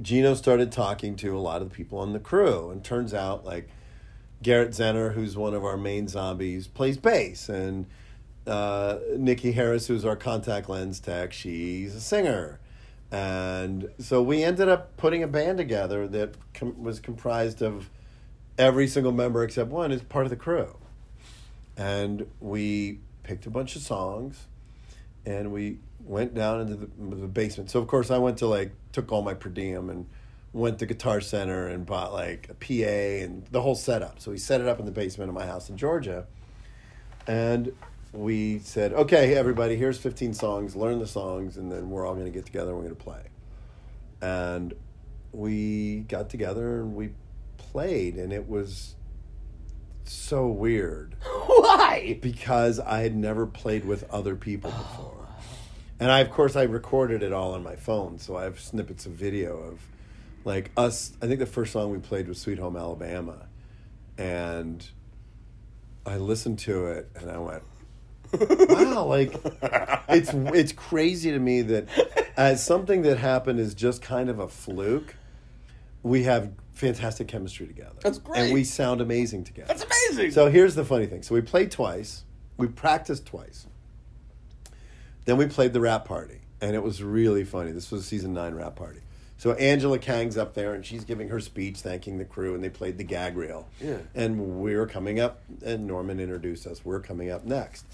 Gino 0.00 0.34
started 0.34 0.72
talking 0.72 1.16
to 1.16 1.36
a 1.36 1.40
lot 1.40 1.60
of 1.60 1.70
the 1.70 1.74
people 1.74 1.98
on 1.98 2.12
the 2.12 2.18
crew. 2.18 2.70
And 2.70 2.82
turns 2.82 3.12
out, 3.12 3.44
like, 3.44 3.68
Garrett 4.42 4.70
Zenner, 4.70 5.14
who's 5.14 5.36
one 5.36 5.54
of 5.54 5.64
our 5.64 5.76
main 5.76 6.08
zombies, 6.08 6.66
plays 6.66 6.96
bass. 6.96 7.48
And 7.48 7.86
uh, 8.46 8.98
Nikki 9.16 9.52
Harris, 9.52 9.86
who's 9.86 10.04
our 10.04 10.16
contact 10.16 10.68
lens 10.68 11.00
tech, 11.00 11.32
she's 11.32 11.94
a 11.94 12.00
singer. 12.00 12.60
And 13.10 13.90
so 13.98 14.22
we 14.22 14.44
ended 14.44 14.68
up 14.68 14.96
putting 14.96 15.22
a 15.22 15.26
band 15.26 15.58
together 15.58 16.06
that 16.08 16.34
com- 16.54 16.82
was 16.82 17.00
comprised 17.00 17.62
of 17.62 17.90
every 18.58 18.86
single 18.86 19.12
member 19.12 19.42
except 19.42 19.70
one 19.70 19.92
is 19.92 20.02
part 20.02 20.26
of 20.26 20.30
the 20.30 20.36
crew. 20.36 20.76
And 21.76 22.26
we 22.40 23.00
picked 23.22 23.46
a 23.46 23.50
bunch 23.50 23.76
of 23.76 23.82
songs 23.82 24.46
and 25.24 25.52
we 25.52 25.78
went 26.04 26.34
down 26.34 26.60
into 26.60 26.76
the, 26.76 26.86
the 27.16 27.28
basement. 27.28 27.70
So, 27.70 27.80
of 27.80 27.86
course, 27.86 28.10
I 28.10 28.18
went 28.18 28.38
to 28.38 28.46
like, 28.46 28.72
took 28.92 29.10
all 29.12 29.22
my 29.22 29.34
per 29.34 29.48
diem 29.48 29.90
and 29.90 30.06
went 30.58 30.78
to 30.80 30.86
Guitar 30.86 31.20
Center 31.20 31.68
and 31.68 31.86
bought 31.86 32.12
like 32.12 32.48
a 32.50 32.54
PA 32.54 33.24
and 33.24 33.46
the 33.50 33.62
whole 33.62 33.74
setup. 33.74 34.20
So, 34.20 34.30
we 34.30 34.38
set 34.38 34.60
it 34.60 34.66
up 34.66 34.78
in 34.78 34.86
the 34.86 34.92
basement 34.92 35.28
of 35.28 35.34
my 35.34 35.46
house 35.46 35.70
in 35.70 35.76
Georgia. 35.76 36.26
And 37.26 37.72
we 38.12 38.58
said, 38.60 38.92
okay, 38.92 39.34
everybody, 39.34 39.76
here's 39.76 39.98
15 39.98 40.34
songs, 40.34 40.74
learn 40.74 40.98
the 40.98 41.06
songs, 41.06 41.56
and 41.56 41.70
then 41.70 41.90
we're 41.90 42.06
all 42.06 42.14
going 42.14 42.26
to 42.26 42.32
get 42.32 42.46
together 42.46 42.70
and 42.70 42.78
we're 42.78 42.84
going 42.84 42.96
to 42.96 43.04
play. 43.04 43.22
And 44.20 44.74
we 45.32 46.00
got 46.08 46.30
together 46.30 46.80
and 46.80 46.94
we 46.94 47.10
played, 47.58 48.16
and 48.16 48.32
it 48.32 48.48
was 48.48 48.94
so 50.04 50.48
weird 50.48 51.14
Why? 51.46 52.18
because 52.22 52.80
I 52.80 53.00
had 53.00 53.14
never 53.14 53.46
played 53.46 53.84
with 53.84 54.10
other 54.10 54.34
people 54.36 54.70
before. 54.70 55.14
And 56.00 56.12
I, 56.12 56.20
of 56.20 56.30
course, 56.30 56.54
I 56.54 56.62
recorded 56.62 57.24
it 57.24 57.32
all 57.32 57.54
on 57.54 57.64
my 57.64 57.74
phone, 57.74 58.20
so 58.20 58.36
I 58.36 58.44
have 58.44 58.60
snippets 58.60 59.04
of 59.04 59.14
video 59.14 59.56
of 59.56 59.80
like 60.44 60.70
us. 60.76 61.12
I 61.22 61.26
think 61.26 61.40
the 61.40 61.46
first 61.46 61.72
song 61.72 61.90
we 61.90 61.98
played 61.98 62.28
was 62.28 62.40
Sweet 62.40 62.58
Home 62.58 62.76
Alabama. 62.76 63.46
And 64.16 64.84
I 66.04 66.16
listened 66.16 66.58
to 66.60 66.86
it 66.86 67.08
and 67.14 67.30
I 67.30 67.38
went, 67.38 67.62
wow, 68.68 69.04
like 69.04 69.32
it's 70.08 70.32
it's 70.34 70.72
crazy 70.72 71.30
to 71.30 71.38
me 71.38 71.62
that 71.62 71.86
as 72.36 72.64
something 72.64 73.02
that 73.02 73.18
happened 73.18 73.60
is 73.60 73.74
just 73.74 74.02
kind 74.02 74.28
of 74.28 74.38
a 74.38 74.48
fluke, 74.48 75.14
we 76.02 76.24
have 76.24 76.50
fantastic 76.74 77.28
chemistry 77.28 77.66
together. 77.66 77.94
That's 78.02 78.18
great. 78.18 78.38
And 78.40 78.54
we 78.54 78.64
sound 78.64 79.00
amazing 79.00 79.44
together. 79.44 79.68
That's 79.68 79.84
amazing. 79.84 80.32
So 80.32 80.50
here's 80.50 80.74
the 80.74 80.84
funny 80.84 81.06
thing. 81.06 81.22
So 81.22 81.34
we 81.34 81.40
played 81.40 81.70
twice. 81.70 82.24
We 82.56 82.66
practiced 82.66 83.26
twice. 83.26 83.66
Then 85.24 85.36
we 85.36 85.46
played 85.46 85.72
the 85.72 85.80
wrap 85.80 86.06
party, 86.06 86.40
and 86.60 86.74
it 86.74 86.82
was 86.82 87.02
really 87.02 87.44
funny. 87.44 87.70
This 87.70 87.90
was 87.90 88.02
a 88.02 88.04
season 88.04 88.32
nine 88.32 88.54
wrap 88.54 88.76
party. 88.76 89.00
So 89.38 89.52
Angela 89.52 90.00
Kang's 90.00 90.36
up 90.36 90.54
there, 90.54 90.74
and 90.74 90.84
she's 90.84 91.04
giving 91.04 91.28
her 91.28 91.38
speech, 91.38 91.78
thanking 91.78 92.18
the 92.18 92.24
crew, 92.24 92.56
and 92.56 92.62
they 92.62 92.70
played 92.70 92.98
the 92.98 93.04
gag 93.04 93.36
reel. 93.36 93.68
Yeah. 93.80 93.98
And 94.14 94.58
we're 94.58 94.86
coming 94.86 95.20
up, 95.20 95.42
and 95.64 95.86
Norman 95.86 96.18
introduced 96.18 96.66
us. 96.66 96.84
We're 96.84 97.00
coming 97.00 97.30
up 97.30 97.44
next. 97.44 97.86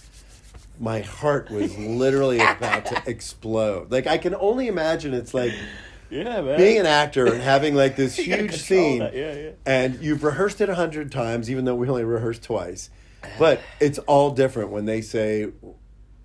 My 0.80 1.00
heart 1.00 1.50
was 1.50 1.76
literally 1.76 2.40
about 2.40 2.86
to 2.86 3.02
explode. 3.06 3.92
Like 3.92 4.06
I 4.06 4.16
can 4.16 4.34
only 4.34 4.68
imagine. 4.68 5.12
It's 5.12 5.34
like 5.34 5.52
yeah, 6.10 6.40
man. 6.40 6.56
being 6.56 6.80
an 6.80 6.86
actor 6.86 7.26
and 7.26 7.42
having 7.42 7.74
like 7.74 7.94
this 7.94 8.16
huge 8.16 8.56
scene, 8.56 9.02
yeah, 9.02 9.34
yeah. 9.34 9.50
and 9.66 10.00
you've 10.00 10.24
rehearsed 10.24 10.62
it 10.62 10.70
a 10.70 10.74
hundred 10.74 11.12
times, 11.12 11.50
even 11.50 11.66
though 11.66 11.74
we 11.74 11.88
only 11.88 12.04
rehearsed 12.04 12.42
twice. 12.42 12.88
But 13.38 13.60
it's 13.80 13.98
all 14.00 14.30
different 14.30 14.70
when 14.70 14.86
they 14.86 15.02
say 15.02 15.52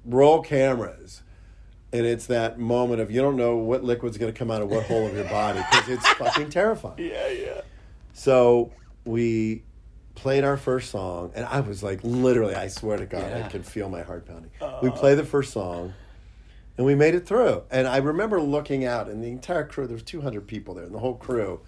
roll 0.05 0.41
cameras, 0.41 1.23
and 1.91 2.05
it's 2.05 2.27
that 2.27 2.59
moment 2.59 3.01
of 3.01 3.09
you 3.11 3.21
don't 3.21 3.35
know 3.37 3.55
what 3.57 3.83
liquid's 3.83 4.17
going 4.17 4.31
to 4.31 4.37
come 4.37 4.51
out 4.51 4.61
of 4.61 4.69
what 4.69 4.85
hole 4.85 5.07
of 5.07 5.13
your 5.15 5.25
body 5.25 5.59
because 5.71 5.89
it's 5.89 6.07
fucking 6.13 6.49
terrifying. 6.49 6.95
yeah, 6.97 7.27
yeah. 7.29 7.61
So 8.13 8.71
we 9.05 9.63
played 10.15 10.43
our 10.43 10.57
first 10.57 10.91
song, 10.91 11.31
and 11.35 11.45
I 11.45 11.61
was 11.61 11.81
like, 11.81 12.01
literally, 12.03 12.53
I 12.55 12.67
swear 12.67 12.97
to 12.97 13.05
God, 13.05 13.31
I 13.31 13.47
can 13.47 13.63
feel 13.63 13.87
my 13.89 14.01
heart 14.01 14.25
pounding. 14.27 14.51
we 14.81 14.89
played 14.89 15.17
the 15.17 15.23
first 15.25 15.53
song, 15.53 15.93
and 16.77 16.85
we 16.85 16.95
made 16.95 17.15
it 17.15 17.25
through. 17.25 17.63
And 17.71 17.87
I 17.87 17.97
remember 17.97 18.41
looking 18.41 18.83
out, 18.85 19.07
and 19.07 19.23
the 19.23 19.29
entire 19.29 19.65
crew, 19.65 19.87
there 19.87 19.93
was 19.93 20.03
200 20.03 20.45
people 20.45 20.73
there, 20.73 20.83
and 20.83 20.93
the 20.93 20.99
whole 20.99 21.15
crew. 21.15 21.61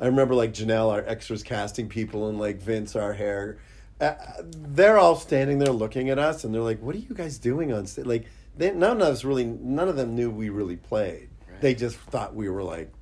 I 0.00 0.06
remember 0.06 0.34
like 0.34 0.52
Janelle, 0.52 0.92
our 0.92 1.02
extras 1.06 1.42
casting 1.42 1.88
people, 1.88 2.28
and 2.28 2.38
like 2.38 2.60
Vince, 2.60 2.94
our 2.94 3.14
hair. 3.14 3.58
Uh, 4.00 4.14
they're 4.44 4.98
all 4.98 5.16
standing 5.16 5.58
there 5.58 5.72
looking 5.72 6.10
at 6.10 6.18
us, 6.18 6.44
and 6.44 6.52
they're 6.52 6.60
like, 6.60 6.80
"What 6.82 6.94
are 6.94 6.98
you 6.98 7.14
guys 7.14 7.38
doing 7.38 7.72
on 7.72 7.86
stage?" 7.86 8.04
Like, 8.04 8.26
they, 8.56 8.72
none 8.72 9.00
of 9.00 9.08
us 9.08 9.24
really, 9.24 9.44
none 9.44 9.88
of 9.88 9.96
them 9.96 10.14
knew 10.14 10.30
we 10.30 10.48
really 10.48 10.76
played. 10.76 11.28
They 11.60 11.74
just 11.74 11.96
thought 11.96 12.34
we 12.34 12.48
were 12.48 12.62
like, 12.62 12.92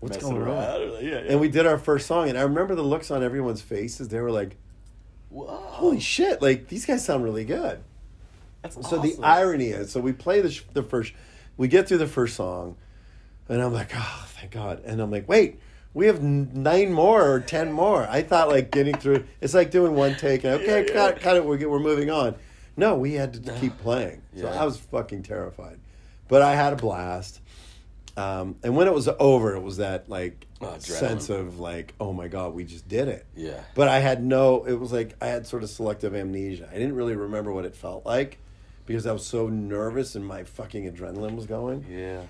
"What's 0.00 0.16
Messing 0.16 0.38
going 0.38 0.50
on?" 0.50 1.04
Yeah, 1.04 1.10
yeah. 1.10 1.16
And 1.28 1.40
we 1.40 1.48
did 1.48 1.66
our 1.66 1.78
first 1.78 2.06
song, 2.06 2.28
and 2.28 2.36
I 2.38 2.42
remember 2.42 2.74
the 2.74 2.82
looks 2.82 3.10
on 3.10 3.22
everyone's 3.22 3.62
faces. 3.62 4.08
They 4.08 4.20
were 4.20 4.30
like, 4.30 4.56
Whoa. 5.28 5.46
"Holy 5.46 6.00
shit! 6.00 6.42
Like 6.42 6.68
these 6.68 6.86
guys 6.86 7.04
sound 7.04 7.22
really 7.24 7.44
good." 7.44 7.80
That's 8.62 8.74
so 8.88 8.98
the 8.98 9.16
irony 9.22 9.68
is, 9.68 9.90
so 9.90 10.00
we 10.00 10.12
play 10.12 10.40
the 10.40 10.50
sh- 10.50 10.64
the 10.74 10.82
first, 10.82 11.12
we 11.56 11.68
get 11.68 11.88
through 11.88 11.98
the 11.98 12.06
first 12.06 12.36
song, 12.36 12.76
and 13.48 13.62
I'm 13.62 13.72
like, 13.72 13.92
oh, 13.94 14.24
thank 14.38 14.52
God, 14.52 14.82
and 14.84 15.00
I'm 15.00 15.10
like, 15.10 15.28
wait. 15.28 15.60
We 15.92 16.06
have 16.06 16.22
nine 16.22 16.92
more 16.92 17.28
or 17.28 17.40
ten 17.40 17.72
more. 17.72 18.06
I 18.08 18.22
thought 18.22 18.48
like 18.48 18.70
getting 18.70 18.94
through. 18.96 19.24
It's 19.40 19.54
like 19.54 19.72
doing 19.72 19.96
one 19.96 20.14
take. 20.14 20.44
And, 20.44 20.62
okay, 20.62 20.86
Yeah, 20.86 20.92
cut, 20.92 21.16
yeah. 21.16 21.20
cut 21.20 21.36
it. 21.36 21.44
We're 21.44 21.68
we're 21.68 21.80
moving 21.80 22.12
on. 22.12 22.36
No, 22.80 22.96
we 22.96 23.12
had 23.14 23.34
to 23.44 23.52
keep 23.60 23.78
playing. 23.78 24.22
So 24.36 24.46
Yeah. 24.50 24.60
I 24.60 24.64
was 24.64 24.76
fucking 24.78 25.22
terrified, 25.22 25.78
but 26.28 26.42
I 26.42 26.54
had 26.56 26.72
a 26.72 26.76
blast. 26.76 27.40
Um, 28.16 28.56
and 28.64 28.74
when 28.76 28.86
it 28.88 28.92
was 28.94 29.08
over, 29.20 29.54
it 29.54 29.62
was 29.62 29.76
that 29.76 30.08
like 30.08 30.46
Oh, 30.62 30.76
sense 30.78 31.30
of 31.30 31.58
like, 31.58 31.94
oh 32.00 32.12
my 32.12 32.28
god, 32.28 32.52
we 32.54 32.64
just 32.64 32.86
did 32.88 33.08
it. 33.08 33.24
Yeah. 33.34 33.60
But 33.74 33.88
I 33.88 34.00
had 34.00 34.22
no. 34.22 34.64
It 34.64 34.74
was 34.74 34.92
like 34.92 35.14
I 35.20 35.26
had 35.28 35.46
sort 35.46 35.62
of 35.62 35.70
selective 35.70 36.14
amnesia. 36.14 36.68
I 36.70 36.74
didn't 36.74 36.96
really 36.96 37.16
remember 37.16 37.50
what 37.52 37.64
it 37.64 37.74
felt 37.74 38.04
like 38.04 38.38
because 38.84 39.06
I 39.06 39.12
was 39.12 39.24
so 39.24 39.48
nervous 39.48 40.16
and 40.16 40.26
my 40.26 40.44
fucking 40.44 40.90
adrenaline 40.92 41.34
was 41.36 41.46
going. 41.46 41.86
Yeah. 41.88 42.22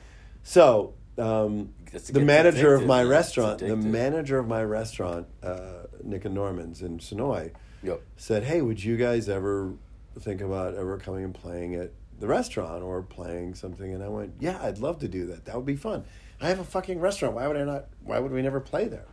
So 0.44 0.94
um, 1.18 1.72
the 2.12 2.20
manager 2.20 2.74
of 2.74 2.86
my 2.86 3.02
restaurant, 3.02 3.58
the 3.58 3.74
manager 3.76 4.38
of 4.38 4.46
my 4.46 4.62
restaurant, 4.62 5.26
uh, 5.42 5.84
Nick 6.04 6.24
and 6.24 6.34
Norman's 6.34 6.82
in 6.82 6.98
Senoia, 6.98 7.50
Yep. 7.82 8.00
said, 8.16 8.44
"Hey, 8.44 8.60
would 8.62 8.84
you 8.84 8.96
guys 8.96 9.28
ever 9.28 9.72
think 10.18 10.40
about 10.40 10.74
ever 10.74 10.98
coming 10.98 11.22
and 11.24 11.34
playing 11.34 11.76
at 11.76 11.92
the 12.18 12.26
restaurant 12.26 12.82
or 12.82 13.02
playing 13.02 13.54
something?" 13.54 13.94
And 13.94 14.02
I 14.02 14.08
went, 14.08 14.34
"Yeah, 14.40 14.58
I'd 14.60 14.78
love 14.78 14.98
to 15.00 15.08
do 15.08 15.26
that. 15.26 15.44
That 15.44 15.54
would 15.54 15.66
be 15.66 15.76
fun. 15.76 16.04
I 16.40 16.48
have 16.48 16.58
a 16.58 16.64
fucking 16.64 16.98
restaurant. 16.98 17.36
Why 17.36 17.46
would 17.46 17.56
I 17.56 17.64
not? 17.64 17.86
Why 18.02 18.18
would 18.18 18.32
we 18.32 18.42
never 18.42 18.60
play 18.60 18.88
there?" 18.88 19.06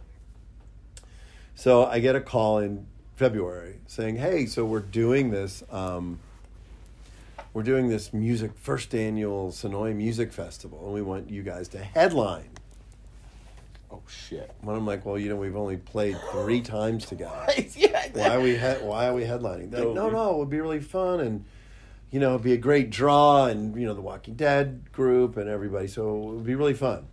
So 1.54 1.86
I 1.86 2.00
get 2.00 2.16
a 2.16 2.22
call 2.22 2.60
in 2.60 2.88
February 3.16 3.80
saying, 3.86 4.16
"Hey, 4.16 4.46
so 4.46 4.66
we're 4.66 4.80
doing 4.80 5.30
this. 5.30 5.64
Um, 5.70 6.20
we're 7.54 7.64
doing 7.64 7.90
this 7.90 8.14
music 8.14 8.52
first 8.56 8.94
annual 8.96 9.52
Senoia 9.52 9.96
Music 9.96 10.32
Festival, 10.32 10.86
and 10.86 10.94
we 10.94 11.02
want 11.02 11.30
you 11.30 11.44
guys 11.44 11.68
to 11.70 11.80
headline." 11.80 12.57
Oh 13.90 14.02
shit. 14.08 14.52
When 14.62 14.76
I'm 14.76 14.86
like, 14.86 15.06
"Well, 15.06 15.18
you 15.18 15.30
know, 15.30 15.36
we've 15.38 15.56
only 15.56 15.78
played 15.78 16.18
three 16.32 16.62
times 16.78 17.06
together." 17.06 17.46
yeah. 17.76 18.08
why 18.14 18.36
are 18.36 18.42
we 18.42 18.58
he- 18.58 18.86
why 18.86 19.08
are 19.08 19.14
we 19.14 19.24
headlining? 19.24 19.72
They're 19.72 19.86
like, 19.86 19.96
no, 19.96 20.10
no, 20.10 20.32
it 20.32 20.38
would 20.40 20.50
be 20.50 20.60
really 20.60 20.82
fun 20.82 21.20
and 21.22 21.46
you 22.10 22.20
know, 22.20 22.30
it'd 22.32 22.44
be 22.44 22.54
a 22.54 22.58
great 22.58 22.90
draw 22.90 23.46
and 23.46 23.76
you 23.80 23.86
know, 23.86 23.94
the 23.94 24.02
Walking 24.02 24.36
Dead 24.36 24.92
group 24.92 25.38
and 25.38 25.50
everybody, 25.50 25.88
so 25.88 26.16
it 26.16 26.34
would 26.36 26.46
be 26.46 26.56
really 26.56 26.74
fun. 26.74 27.08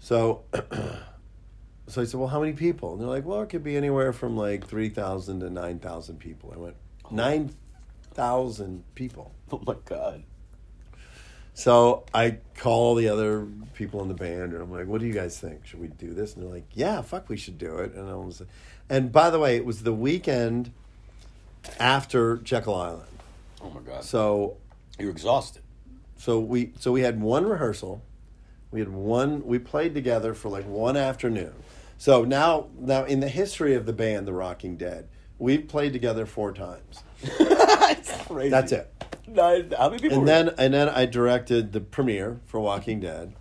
So 0.00 0.44
so 1.88 2.02
I 2.02 2.04
said, 2.04 2.14
Well, 2.14 2.28
how 2.28 2.40
many 2.40 2.52
people? 2.52 2.92
And 2.92 3.00
they're 3.00 3.08
like, 3.08 3.24
Well, 3.24 3.42
it 3.42 3.48
could 3.48 3.64
be 3.64 3.76
anywhere 3.76 4.12
from 4.12 4.36
like 4.36 4.66
three 4.66 4.88
thousand 4.88 5.40
to 5.40 5.50
nine 5.50 5.78
thousand 5.78 6.18
people. 6.18 6.52
I 6.54 6.58
went, 6.58 6.76
oh. 7.04 7.14
Nine 7.14 7.54
thousand 8.14 8.84
people. 8.94 9.32
Oh 9.50 9.62
my 9.66 9.76
god. 9.84 10.24
So 11.58 12.04
I 12.14 12.38
call 12.56 12.94
the 12.94 13.08
other 13.08 13.44
people 13.74 14.00
in 14.02 14.06
the 14.06 14.14
band 14.14 14.52
and 14.52 14.62
I'm 14.62 14.70
like, 14.70 14.86
"What 14.86 15.00
do 15.00 15.08
you 15.08 15.12
guys 15.12 15.40
think? 15.40 15.66
Should 15.66 15.80
we 15.80 15.88
do 15.88 16.14
this?" 16.14 16.34
And 16.34 16.44
they're 16.44 16.52
like, 16.52 16.68
"Yeah, 16.72 17.02
fuck, 17.02 17.28
we 17.28 17.36
should 17.36 17.58
do 17.58 17.78
it." 17.78 17.94
And 17.94 18.08
I 18.08 18.14
was, 18.14 18.42
and 18.88 19.10
by 19.10 19.28
the 19.28 19.40
way, 19.40 19.56
it 19.56 19.64
was 19.64 19.82
the 19.82 19.92
weekend 19.92 20.70
after 21.80 22.36
Jekyll 22.36 22.76
Island. 22.76 23.08
Oh 23.60 23.70
my 23.70 23.80
god. 23.80 24.04
So 24.04 24.56
You're 25.00 25.10
exhausted. 25.10 25.62
so 26.16 26.38
we 26.38 26.74
so 26.78 26.92
we 26.92 27.00
had 27.00 27.20
one 27.20 27.44
rehearsal. 27.44 28.02
We 28.70 28.78
had 28.78 28.90
one. 28.90 29.44
We 29.44 29.58
played 29.58 29.94
together 29.94 30.34
for 30.34 30.50
like 30.50 30.64
one 30.64 30.96
afternoon. 30.96 31.54
So 31.96 32.24
now 32.24 32.68
now 32.78 33.02
in 33.02 33.18
the 33.18 33.28
history 33.28 33.74
of 33.74 33.84
the 33.84 33.92
band, 33.92 34.28
The 34.28 34.32
Rocking 34.32 34.76
Dead, 34.76 35.08
we've 35.40 35.66
played 35.66 35.92
together 35.92 36.24
four 36.24 36.52
times. 36.52 37.02
That's 37.40 38.12
crazy. 38.28 38.48
That's 38.50 38.70
it. 38.70 38.92
Nine, 39.34 39.72
how 39.76 39.90
many 39.90 40.02
people? 40.02 40.18
and 40.18 40.20
were 40.22 40.26
then 40.26 40.50
and 40.58 40.74
then 40.74 40.88
I 40.88 41.06
directed 41.06 41.72
the 41.72 41.80
premiere 41.80 42.40
for 42.46 42.60
Walking 42.60 43.00
Dead. 43.00 43.34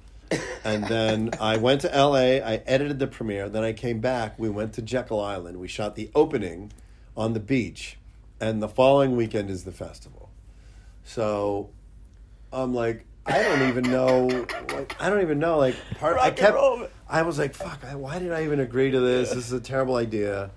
And 0.63 0.83
then 0.85 1.29
I 1.39 1.55
went 1.55 1.81
to 1.81 1.87
LA, 1.87 2.43
I 2.45 2.61
edited 2.65 2.99
the 2.99 3.07
premiere, 3.07 3.47
then 3.47 3.63
I 3.63 3.71
came 3.71 3.99
back, 3.99 4.37
we 4.37 4.49
went 4.49 4.73
to 4.73 4.81
Jekyll 4.81 5.21
Island. 5.21 5.57
We 5.57 5.69
shot 5.69 5.95
the 5.95 6.11
opening 6.13 6.73
on 7.15 7.31
the 7.31 7.39
beach, 7.39 7.97
and 8.41 8.61
the 8.61 8.67
following 8.67 9.15
weekend 9.15 9.49
is 9.49 9.63
the 9.63 9.71
festival. 9.71 10.29
So 11.05 11.69
I'm 12.51 12.73
like 12.73 13.05
I 13.25 13.41
don't 13.43 13.67
even 13.69 13.89
know 13.89 14.27
like 14.73 14.95
I 14.99 15.09
don't 15.09 15.21
even 15.21 15.39
know 15.39 15.57
like 15.57 15.75
part 15.99 16.15
Rock 16.15 16.25
I 16.25 16.31
kept 16.31 16.55
roll. 16.55 16.87
I 17.09 17.21
was 17.21 17.39
like 17.39 17.53
fuck, 17.53 17.83
I, 17.85 17.95
why 17.95 18.19
did 18.19 18.31
I 18.31 18.43
even 18.43 18.59
agree 18.59 18.91
to 18.91 18.99
this? 18.99 19.29
This 19.29 19.45
is 19.45 19.53
a 19.53 19.59
terrible 19.59 19.95
idea. 19.95 20.51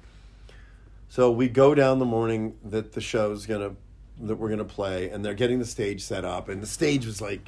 So 1.08 1.30
we 1.30 1.48
go 1.48 1.74
down 1.74 1.98
the 1.98 2.04
morning 2.04 2.56
that 2.64 2.92
the 2.92 3.00
show's 3.00 3.46
gonna 3.46 3.74
that 4.20 4.36
we're 4.36 4.50
gonna 4.50 4.64
play, 4.64 5.10
and 5.10 5.24
they're 5.24 5.34
getting 5.34 5.58
the 5.58 5.66
stage 5.66 6.02
set 6.02 6.24
up, 6.24 6.48
and 6.48 6.62
the 6.62 6.66
stage 6.66 7.06
was 7.06 7.20
like 7.20 7.40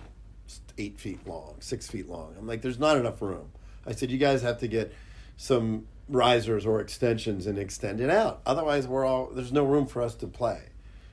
eight 0.79 0.99
feet 0.99 1.27
long, 1.27 1.57
six 1.61 1.87
feet 1.89 2.09
long. 2.09 2.35
I'm 2.39 2.47
like, 2.47 2.63
there's 2.63 2.79
not 2.79 2.97
enough 2.97 3.21
room. 3.23 3.51
I 3.87 3.93
said, 3.93 4.11
you 4.11 4.19
guys 4.19 4.43
have 4.43 4.59
to 4.59 4.69
get 4.69 4.93
some 5.37 5.87
risers 6.09 6.67
or 6.67 6.81
extensions 6.81 7.47
and 7.47 7.59
extend 7.59 8.01
it 8.01 8.11
out. 8.11 8.41
Otherwise, 8.47 8.87
we're 8.87 9.05
all 9.05 9.27
there's 9.35 9.53
no 9.53 9.65
room 9.65 9.87
for 9.87 10.03
us 10.03 10.15
to 10.17 10.27
play. 10.27 10.63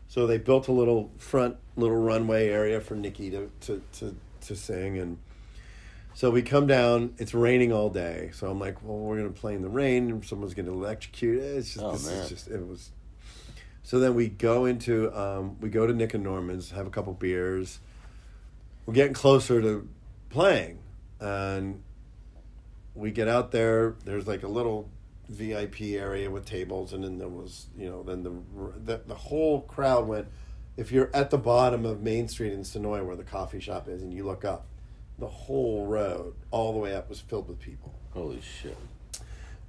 So 0.07 0.25
they 0.27 0.37
built 0.37 0.67
a 0.67 0.71
little 0.71 1.11
front 1.17 1.57
little 1.75 1.97
runway 1.97 2.49
area 2.49 2.79
for 2.81 2.95
Nikki 2.95 3.29
to 3.31 3.51
to 3.61 3.81
to, 3.99 4.15
to 4.41 4.55
sing 4.55 4.97
and. 4.97 5.17
So 6.15 6.31
we 6.31 6.41
come 6.41 6.67
down. 6.67 7.13
It's 7.17 7.33
raining 7.33 7.71
all 7.71 7.89
day. 7.89 8.31
So 8.33 8.49
I'm 8.51 8.59
like, 8.59 8.83
well, 8.83 8.97
we're 8.97 9.15
gonna 9.17 9.29
play 9.29 9.53
in 9.55 9.61
the 9.61 9.69
rain. 9.69 10.09
and 10.09 10.25
Someone's 10.25 10.53
gonna 10.53 10.71
electrocute. 10.73 11.37
it. 11.41 11.57
It's 11.57 11.73
just 11.75 11.85
Oh, 11.85 11.91
this 11.93 12.07
man. 12.07 12.17
is 12.23 12.29
just 12.29 12.47
it 12.49 12.67
was. 12.67 12.91
So 13.89 13.97
then 13.97 14.13
we 14.13 14.27
go 14.27 14.65
into 14.65 15.11
um, 15.19 15.59
we 15.61 15.69
go 15.69 15.87
to 15.87 15.93
Nick 15.93 16.13
and 16.13 16.23
Norman's, 16.23 16.69
have 16.69 16.85
a 16.85 16.91
couple 16.91 17.11
beers. 17.13 17.79
We're 18.85 18.93
getting 18.93 19.15
closer 19.15 19.63
to 19.63 19.89
playing, 20.29 20.77
and 21.19 21.81
we 22.93 23.09
get 23.09 23.27
out 23.27 23.49
there. 23.49 23.95
There's 24.05 24.27
like 24.27 24.43
a 24.43 24.47
little 24.47 24.91
VIP 25.27 25.81
area 25.81 26.29
with 26.29 26.45
tables, 26.45 26.93
and 26.93 27.03
then 27.03 27.17
there 27.17 27.29
was 27.29 27.65
you 27.75 27.89
know 27.89 28.03
then 28.03 28.21
the 28.21 28.31
the, 28.85 29.01
the 29.07 29.15
whole 29.15 29.61
crowd 29.61 30.07
went. 30.07 30.27
If 30.77 30.91
you're 30.91 31.09
at 31.11 31.31
the 31.31 31.39
bottom 31.39 31.83
of 31.83 32.03
Main 32.03 32.27
Street 32.27 32.53
in 32.53 32.59
Senoia, 32.59 33.03
where 33.03 33.15
the 33.15 33.23
coffee 33.23 33.59
shop 33.59 33.87
is, 33.87 34.03
and 34.03 34.13
you 34.13 34.23
look 34.23 34.45
up, 34.45 34.67
the 35.17 35.25
whole 35.25 35.87
road 35.87 36.35
all 36.51 36.73
the 36.73 36.79
way 36.79 36.93
up 36.93 37.09
was 37.09 37.21
filled 37.21 37.47
with 37.47 37.59
people 37.59 37.95
Holy 38.11 38.39
shit. 38.39 38.77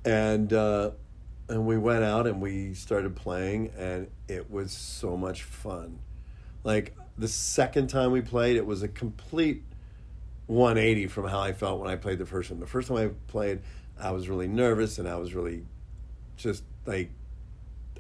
and 0.05 0.53
uh, 0.53 0.91
and 1.51 1.67
we 1.67 1.77
went 1.77 2.05
out 2.05 2.29
and 2.29 2.41
we 2.41 2.73
started 2.75 3.17
playing 3.17 3.73
and 3.77 4.07
it 4.29 4.49
was 4.51 4.71
so 4.71 5.17
much 5.17 5.43
fun. 5.43 5.99
Like 6.63 6.97
the 7.19 7.27
second 7.27 7.89
time 7.89 8.13
we 8.13 8.21
played 8.21 8.57
it 8.57 8.65
was 8.65 8.85
a 8.85 8.89
complete 8.89 9.65
180 10.47 11.07
from 11.09 11.29
how 11.29 11.41
i 11.41 11.53
felt 11.53 11.81
when 11.81 11.91
i 11.91 11.97
played 11.97 12.19
the 12.19 12.27
first 12.27 12.51
one. 12.51 12.61
The 12.61 12.67
first 12.67 12.89
time 12.89 12.97
i 12.99 13.09
played 13.31 13.61
i 13.99 14.13
was 14.13 14.29
really 14.29 14.47
nervous 14.47 14.99
and 14.99 15.09
i 15.09 15.17
was 15.17 15.35
really 15.35 15.65
just 16.37 16.63
like 16.87 17.11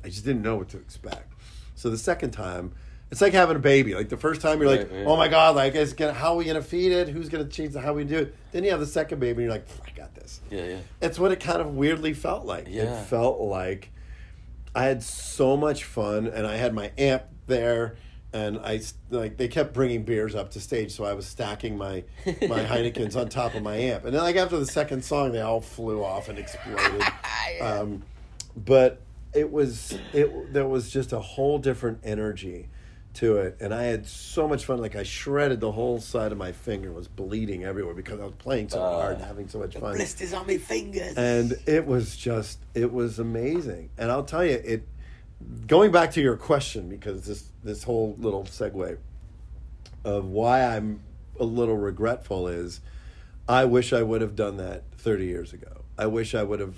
i 0.04 0.08
just 0.08 0.24
didn't 0.24 0.42
know 0.42 0.56
what 0.56 0.68
to 0.68 0.78
expect. 0.78 1.32
So 1.74 1.90
the 1.90 1.98
second 1.98 2.30
time 2.30 2.72
it's 3.10 3.20
like 3.20 3.32
having 3.32 3.56
a 3.56 3.60
baby 3.60 3.94
like 3.94 4.08
the 4.08 4.16
first 4.16 4.40
time 4.40 4.60
you're 4.60 4.68
like 4.68 4.80
Right, 4.90 4.92
right. 4.98 5.06
oh 5.06 5.16
my 5.16 5.28
god 5.28 5.56
like 5.56 5.74
it's 5.74 5.92
gonna, 5.92 6.12
how 6.12 6.32
are 6.32 6.36
we 6.36 6.44
gonna 6.44 6.62
feed 6.62 6.92
it 6.92 7.08
who's 7.08 7.28
gonna 7.28 7.44
change 7.46 7.72
the, 7.72 7.80
how 7.80 7.92
we 7.92 8.04
do 8.04 8.18
it 8.18 8.34
then 8.52 8.62
you 8.64 8.70
have 8.70 8.80
the 8.80 8.86
second 8.86 9.18
baby 9.18 9.42
and 9.42 9.50
you're 9.50 9.50
like 9.52 9.66
i 9.86 9.90
got 9.90 10.14
this 10.14 10.40
Yeah, 10.50 10.64
yeah. 10.64 10.78
it's 11.00 11.18
what 11.18 11.32
it 11.32 11.40
kind 11.40 11.60
of 11.60 11.74
weirdly 11.74 12.12
felt 12.14 12.44
like. 12.46 12.66
Yeah. 12.68 12.82
It 13.00 13.06
felt 13.06 13.40
like 13.40 13.90
I 14.74 14.84
had 14.84 15.02
so 15.02 15.56
much 15.56 15.82
fun, 15.82 16.28
and 16.28 16.46
I 16.46 16.54
had 16.56 16.72
my 16.72 16.92
amp 16.96 17.24
there, 17.48 17.96
and 18.32 18.58
I 18.60 18.80
like 19.10 19.36
they 19.36 19.48
kept 19.48 19.72
bringing 19.74 20.04
beers 20.04 20.36
up 20.36 20.52
to 20.52 20.60
stage, 20.60 20.92
so 20.92 21.02
I 21.04 21.14
was 21.14 21.26
stacking 21.26 21.76
my 21.76 22.04
my 22.26 22.62
Heinekens 22.70 23.16
on 23.16 23.28
top 23.28 23.56
of 23.56 23.64
my 23.64 23.74
amp, 23.76 24.04
and 24.04 24.14
then 24.14 24.22
like 24.22 24.36
after 24.36 24.56
the 24.58 24.66
second 24.66 25.04
song, 25.04 25.32
they 25.32 25.40
all 25.40 25.60
flew 25.60 26.04
off 26.04 26.28
and 26.28 26.38
exploded. 26.38 27.02
um, 27.60 28.04
but 28.56 29.00
it 29.34 29.50
was 29.50 29.98
it 30.12 30.52
there 30.52 30.68
was 30.68 30.88
just 30.90 31.12
a 31.12 31.18
whole 31.20 31.58
different 31.58 31.98
energy 32.04 32.68
to 33.12 33.38
it 33.38 33.56
and 33.60 33.74
i 33.74 33.82
had 33.82 34.06
so 34.06 34.46
much 34.46 34.64
fun 34.64 34.78
like 34.80 34.94
i 34.94 35.02
shredded 35.02 35.58
the 35.60 35.72
whole 35.72 35.98
side 36.00 36.30
of 36.30 36.38
my 36.38 36.52
finger 36.52 36.92
was 36.92 37.08
bleeding 37.08 37.64
everywhere 37.64 37.92
because 37.94 38.20
i 38.20 38.24
was 38.24 38.34
playing 38.38 38.68
so 38.68 38.80
Uh, 38.80 38.90
hard 38.92 39.16
and 39.16 39.24
having 39.24 39.48
so 39.48 39.58
much 39.58 39.74
fun. 39.76 39.96
Blisters 39.96 40.32
on 40.32 40.46
my 40.46 40.58
fingers. 40.58 41.16
and 41.16 41.54
it 41.66 41.84
was 41.86 42.16
just 42.16 42.60
it 42.74 42.92
was 42.92 43.18
amazing. 43.18 43.90
And 43.98 44.10
i'll 44.12 44.22
tell 44.24 44.44
you 44.44 44.60
it 44.64 44.86
going 45.66 45.90
back 45.90 46.12
to 46.12 46.20
your 46.20 46.36
question 46.36 46.88
because 46.88 47.26
this 47.26 47.44
this 47.64 47.82
whole 47.82 48.14
little 48.18 48.44
segue 48.44 48.96
of 50.04 50.26
why 50.26 50.62
i'm 50.64 51.00
a 51.40 51.44
little 51.44 51.76
regretful 51.76 52.46
is 52.46 52.80
i 53.48 53.64
wish 53.64 53.92
i 53.92 54.02
would 54.02 54.20
have 54.20 54.36
done 54.36 54.56
that 54.58 54.84
30 54.98 55.24
years 55.26 55.52
ago. 55.52 55.82
I 55.98 56.06
wish 56.06 56.34
i 56.34 56.42
would 56.44 56.60
have 56.60 56.76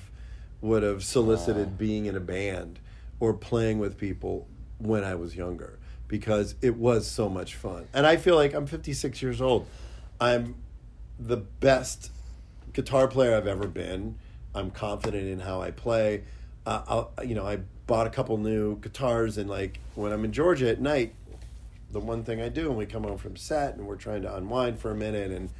would 0.62 0.82
have 0.82 1.04
solicited 1.04 1.76
being 1.76 2.06
in 2.06 2.16
a 2.16 2.20
band 2.20 2.78
or 3.20 3.34
playing 3.34 3.78
with 3.80 3.98
people 3.98 4.46
when 4.78 5.04
i 5.04 5.14
was 5.14 5.36
younger 5.36 5.78
because 6.12 6.54
it 6.60 6.76
was 6.76 7.08
so 7.08 7.28
much 7.28 7.54
fun 7.56 7.88
and 7.92 8.06
i 8.06 8.16
feel 8.16 8.36
like 8.36 8.54
i'm 8.54 8.66
56 8.66 9.20
years 9.22 9.40
old 9.40 9.66
i'm 10.20 10.54
the 11.18 11.36
best 11.36 12.10
guitar 12.72 13.08
player 13.08 13.36
I've 13.36 13.46
ever 13.46 13.66
been. 13.66 14.16
I'm 14.54 14.70
confident 14.70 15.28
in 15.28 15.40
how 15.40 15.62
I 15.62 15.70
play. 15.70 16.24
Uh, 16.66 16.82
I'll, 16.86 17.24
you 17.24 17.34
know, 17.34 17.46
I 17.46 17.58
bought 17.86 18.06
a 18.06 18.10
couple 18.10 18.36
new 18.38 18.78
guitars, 18.78 19.38
and 19.38 19.48
like 19.48 19.80
when 19.94 20.12
I'm 20.12 20.24
in 20.24 20.32
Georgia 20.32 20.68
at 20.68 20.80
night, 20.80 21.14
the 21.90 22.00
one 22.00 22.24
thing 22.24 22.40
I 22.40 22.48
do 22.48 22.68
when 22.68 22.78
we 22.78 22.86
come 22.86 23.04
home 23.04 23.18
from 23.18 23.36
set 23.36 23.74
and 23.76 23.86
we're 23.86 23.96
trying 23.96 24.22
to 24.22 24.34
unwind 24.34 24.78
for 24.78 24.90
a 24.90 24.94
minute 24.94 25.30
and 25.30 25.50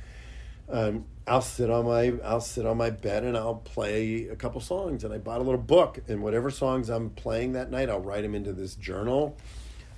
um, 0.71 1.05
I'll 1.27 1.43
sit 1.43 1.69
on 1.69 1.85
my 1.85 2.15
I'll 2.25 2.41
sit 2.41 2.65
on 2.65 2.79
my 2.79 2.89
bed 2.89 3.25
and 3.25 3.37
I'll 3.37 3.57
play 3.57 4.29
a 4.29 4.37
couple 4.37 4.59
songs 4.63 5.05
and 5.05 5.13
I 5.13 5.19
bought 5.19 5.41
a 5.41 5.43
little 5.43 5.61
book 5.61 5.99
and 6.09 6.23
whatever 6.23 6.51
songs 6.51 6.89
I'm 6.89 7.11
playing 7.11 7.53
that 7.53 7.71
night 7.71 7.91
I'll 7.91 8.01
write 8.01 8.23
them 8.23 8.35
into 8.35 8.55
this 8.55 8.77
journal. 8.77 9.37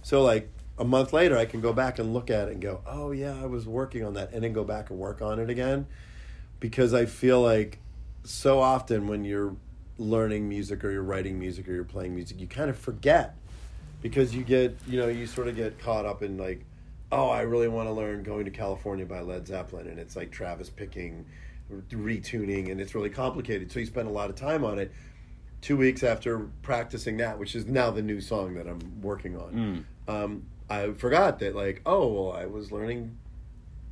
So 0.05 0.23
like 0.23 0.49
a 0.79 0.85
month 0.85 1.13
later 1.13 1.37
I 1.37 1.45
can 1.47 1.61
go 1.61 1.73
back 1.73 1.99
and 1.99 2.15
look 2.15 2.31
at 2.31 2.49
it 2.49 2.53
and 2.53 2.63
go, 2.63 2.81
"Oh 2.87 3.11
yeah, 3.11 3.35
I 3.43 3.47
was 3.47 3.67
working 3.67 4.05
on 4.05 4.15
that." 4.15 4.33
And 4.33 4.45
then 4.45 4.53
go 4.53 4.63
back 4.63 4.91
and 4.91 4.99
work 4.99 5.21
on 5.21 5.41
it 5.41 5.51
again 5.51 5.87
because 6.61 6.95
I 6.95 7.07
feel 7.07 7.43
like 7.43 7.81
so 8.23 8.61
often 8.61 9.09
when 9.09 9.25
you're 9.25 9.57
learning 9.99 10.49
music 10.49 10.85
or 10.85 10.91
you're 10.93 11.03
writing 11.03 11.39
music 11.39 11.69
or 11.69 11.73
you're 11.73 11.85
playing 11.85 12.15
music, 12.15 12.41
you 12.41 12.47
kind 12.47 12.71
of 12.71 12.79
forget 12.79 13.35
because 14.03 14.35
you 14.35 14.45
get, 14.45 14.77
you 14.87 15.01
know, 15.01 15.09
you 15.09 15.27
sort 15.27 15.49
of 15.49 15.57
get 15.57 15.79
caught 15.79 16.07
up 16.07 16.23
in 16.23 16.37
like 16.39 16.65
oh, 17.15 17.29
I 17.29 17.43
really 17.43 17.69
want 17.69 17.89
to 17.89 17.93
learn 17.93 18.23
Going 18.23 18.45
to 18.45 18.51
California 18.51 19.07
by 19.07 19.21
Led 19.21 19.47
Zeppelin. 19.47 19.87
And 19.87 19.99
it's 19.99 20.17
like 20.17 20.33
Travis 20.33 20.69
picking, 20.69 21.25
retuning, 21.91 22.71
and 22.71 22.81
it's 22.81 22.95
really 22.95 23.11
complicated. 23.11 23.71
So 23.71 23.79
you 23.79 23.87
spend 23.87 24.09
a 24.09 24.11
lot 24.11 24.31
of 24.31 24.37
time 24.37 24.65
on 24.65 24.79
it. 24.79 24.93
Two 25.61 25.77
weeks 25.77 26.03
after 26.03 26.41
practicing 26.63 27.17
that, 27.19 27.39
which 27.39 27.55
is 27.55 27.67
now 27.67 27.91
the 27.91 28.03
new 28.03 28.21
song 28.21 28.55
that 28.55 28.67
I'm 28.67 29.01
working 29.01 29.37
on, 29.37 29.53
Mm. 29.53 29.85
Um, 30.09 30.47
I 30.69 30.93
forgot 30.93 31.39
that, 31.41 31.55
like, 31.55 31.83
oh, 31.85 32.07
well, 32.07 32.33
I 32.33 32.47
was 32.47 32.73
learning 32.73 33.17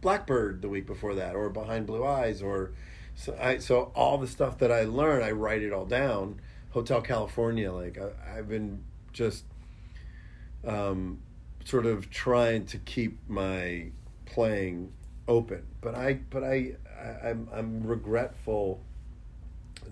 Blackbird 0.01 0.63
the 0.63 0.69
week 0.69 0.87
before 0.87 1.15
that, 1.15 1.35
or 1.35 1.49
Behind 1.49 1.87
Blue 1.87 2.05
Eyes, 2.05 2.43
or 2.43 2.73
so, 3.15 3.37
I, 3.41 3.59
so 3.59 3.93
all 3.95 4.19
the 4.19 4.27
stuff 4.27 4.59
that 4.59 4.73
I 4.73 4.85
learn, 4.85 5.23
I 5.23 5.31
write 5.33 5.63
it 5.63 5.73
all 5.73 5.85
down. 5.87 6.41
Hotel 6.71 7.03
California, 7.03 7.71
like, 7.71 7.99
I, 7.99 8.39
I've 8.39 8.49
been 8.49 8.83
just 9.13 9.45
um, 10.67 11.21
sort 11.65 11.87
of 11.87 12.11
trying 12.11 12.67
to 12.67 12.79
keep 12.79 13.19
my 13.29 13.91
playing 14.27 14.93
open. 15.29 15.67
But 15.81 15.95
I, 15.95 16.15
but 16.31 16.43
I, 16.43 16.77
I 16.99 17.29
I'm, 17.29 17.49
I'm 17.53 17.87
regretful 17.87 18.81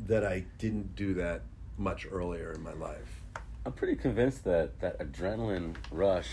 that 0.07 0.25
I 0.25 0.45
didn't 0.59 0.97
do 0.97 1.15
that 1.15 1.43
much 1.77 2.07
earlier 2.11 2.53
in 2.53 2.63
my 2.63 2.73
life. 2.73 3.20
I'm 3.67 3.73
pretty 3.73 3.97
convinced 3.97 4.45
that 4.45 4.81
that 4.81 4.99
adrenaline 5.01 5.75
rush 5.91 6.29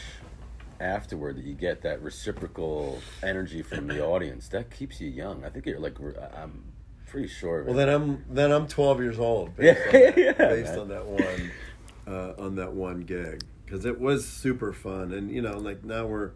afterward 0.79 1.37
that 1.37 1.43
you 1.43 1.53
get 1.53 1.81
that 1.81 2.01
reciprocal 2.01 3.01
energy 3.23 3.61
from 3.63 3.87
the 3.87 4.03
audience 4.05 4.47
that 4.49 4.69
keeps 4.71 5.01
you 5.01 5.09
young. 5.09 5.43
I 5.43 5.49
think 5.49 5.65
you're 5.65 5.79
like 5.79 5.97
I'm 6.35 6.63
pretty 7.07 7.27
sure. 7.27 7.59
Of 7.61 7.67
it. 7.67 7.69
Well, 7.69 7.77
then 7.77 7.89
I'm 7.89 8.25
then 8.29 8.51
I'm 8.51 8.67
12 8.67 9.01
years 9.01 9.19
old 9.19 9.51
Yeah, 9.59 9.73
based, 9.91 9.95
on, 9.95 10.01
that, 10.01 10.17
yeah, 10.17 10.31
based 10.49 10.71
man. 10.71 10.79
on 10.79 10.87
that 10.89 11.05
one 11.05 11.51
uh, 12.07 12.33
on 12.41 12.55
that 12.55 12.73
one 12.73 13.01
gig 13.01 13.43
because 13.65 13.85
it 13.85 13.99
was 13.99 14.25
super 14.25 14.71
fun 14.71 15.11
and 15.11 15.29
you 15.29 15.41
know 15.41 15.57
like 15.57 15.83
now 15.83 16.05
we're 16.05 16.31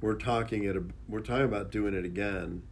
we're 0.00 0.14
talking 0.14 0.64
it 0.64 0.76
we're 1.08 1.20
talking 1.20 1.44
about 1.44 1.70
doing 1.72 1.94
it 1.94 2.04
again. 2.04 2.62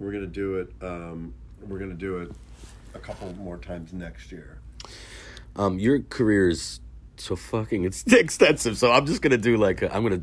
We're 0.00 0.12
gonna 0.12 0.26
do 0.26 0.56
it. 0.56 0.72
Um, 0.82 1.34
we're 1.66 1.78
gonna 1.78 1.94
do 1.94 2.18
it 2.18 2.30
a 2.94 2.98
couple 2.98 3.32
more 3.34 3.58
times 3.58 3.92
next 3.92 4.30
year. 4.32 4.58
um, 5.56 5.78
your 5.78 6.00
career 6.00 6.48
is 6.48 6.80
so 7.18 7.36
fucking 7.36 7.84
it's 7.84 8.04
extensive. 8.12 8.78
So 8.78 8.92
I'm 8.92 9.06
just 9.06 9.22
gonna 9.22 9.38
do 9.38 9.56
like 9.56 9.82
i 9.82 9.88
I'm 9.88 10.02
gonna 10.02 10.22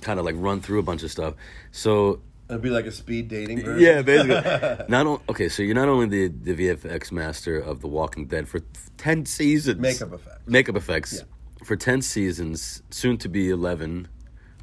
kind 0.00 0.18
of 0.18 0.24
like 0.24 0.34
run 0.38 0.60
through 0.60 0.78
a 0.78 0.82
bunch 0.82 1.02
of 1.02 1.10
stuff. 1.10 1.34
So 1.70 2.20
It'd 2.50 2.60
be 2.60 2.70
like 2.70 2.84
a 2.86 2.92
speed 2.92 3.28
dating 3.28 3.62
version. 3.64 3.80
yeah, 3.80 4.02
basically. 4.02 4.84
not 4.88 5.06
on, 5.06 5.20
okay, 5.30 5.48
so 5.48 5.62
you're 5.62 5.74
not 5.74 5.88
only 5.88 6.06
the 6.06 6.28
the 6.28 6.68
VFX 6.68 7.10
master 7.12 7.58
of 7.58 7.80
The 7.80 7.88
Walking 7.88 8.26
Dead 8.26 8.46
for 8.48 8.60
ten 8.98 9.24
seasons, 9.24 9.80
Makeup 9.80 10.12
effects. 10.12 10.40
makeup 10.46 10.76
effects 10.76 11.14
Yeah. 11.18 11.64
for 11.64 11.76
ten 11.76 12.02
seasons, 12.02 12.82
soon 12.90 13.16
to 13.18 13.28
be 13.28 13.48
eleven. 13.50 14.08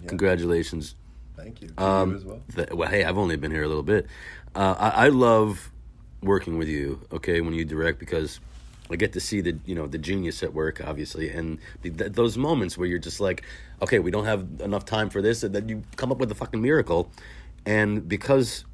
Congratulations. 0.07 0.95
Thank 1.35 1.61
you. 1.61 1.69
Um, 1.77 2.11
you 2.11 2.15
as 2.17 2.25
well. 2.25 2.41
th- 2.55 2.69
well, 2.71 2.89
hey, 2.89 3.03
I've 3.05 3.17
only 3.17 3.37
been 3.37 3.51
here 3.51 3.63
a 3.63 3.67
little 3.67 3.83
bit. 3.83 4.05
Uh, 4.55 4.75
I, 4.77 5.05
I 5.05 5.07
love 5.09 5.71
working 6.21 6.57
with 6.57 6.67
you. 6.67 7.01
Okay, 7.11 7.41
when 7.41 7.53
you 7.53 7.65
direct 7.65 7.99
because 7.99 8.39
I 8.91 8.95
get 8.95 9.13
to 9.13 9.19
see 9.19 9.41
the 9.41 9.57
you 9.65 9.75
know 9.75 9.87
the 9.87 9.97
genius 9.97 10.41
at 10.43 10.53
work, 10.53 10.81
obviously, 10.85 11.29
and 11.29 11.59
the, 11.81 11.91
th- 11.91 12.11
those 12.13 12.37
moments 12.37 12.77
where 12.77 12.87
you're 12.87 12.99
just 12.99 13.19
like, 13.19 13.43
okay, 13.81 13.99
we 13.99 14.11
don't 14.11 14.25
have 14.25 14.47
enough 14.61 14.85
time 14.85 15.09
for 15.09 15.21
this, 15.21 15.43
and 15.43 15.53
then 15.53 15.69
you 15.69 15.83
come 15.95 16.11
up 16.11 16.17
with 16.17 16.31
a 16.31 16.35
fucking 16.35 16.61
miracle, 16.61 17.11
and 17.65 18.07
because 18.07 18.65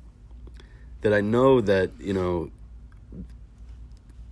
that 1.01 1.13
I 1.13 1.21
know 1.21 1.61
that 1.61 1.91
you 1.99 2.13
know. 2.13 2.51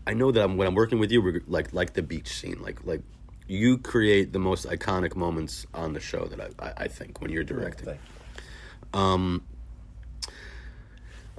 I 0.06 0.14
know 0.14 0.32
that 0.32 0.44
I'm, 0.44 0.58
when 0.58 0.68
I'm 0.68 0.76
working 0.76 1.00
with 1.00 1.14
you, 1.14 1.22
we're 1.22 1.42
like 1.48 1.72
like 1.72 1.94
the 1.94 2.04
beach 2.04 2.28
scene, 2.28 2.62
like 2.62 2.86
like 2.86 3.02
you 3.48 3.78
create 3.78 4.34
the 4.34 4.40
most 4.40 4.66
iconic 4.68 5.16
moments 5.16 5.66
on 5.74 5.94
the 5.94 6.00
show 6.00 6.26
that 6.26 6.42
I, 6.42 6.66
I, 6.66 6.74
I 6.78 6.88
think 6.88 7.22
when 7.22 7.32
you're 7.32 7.44
directing. 7.44 7.88
You. 7.90 9.00
Um, 9.00 9.44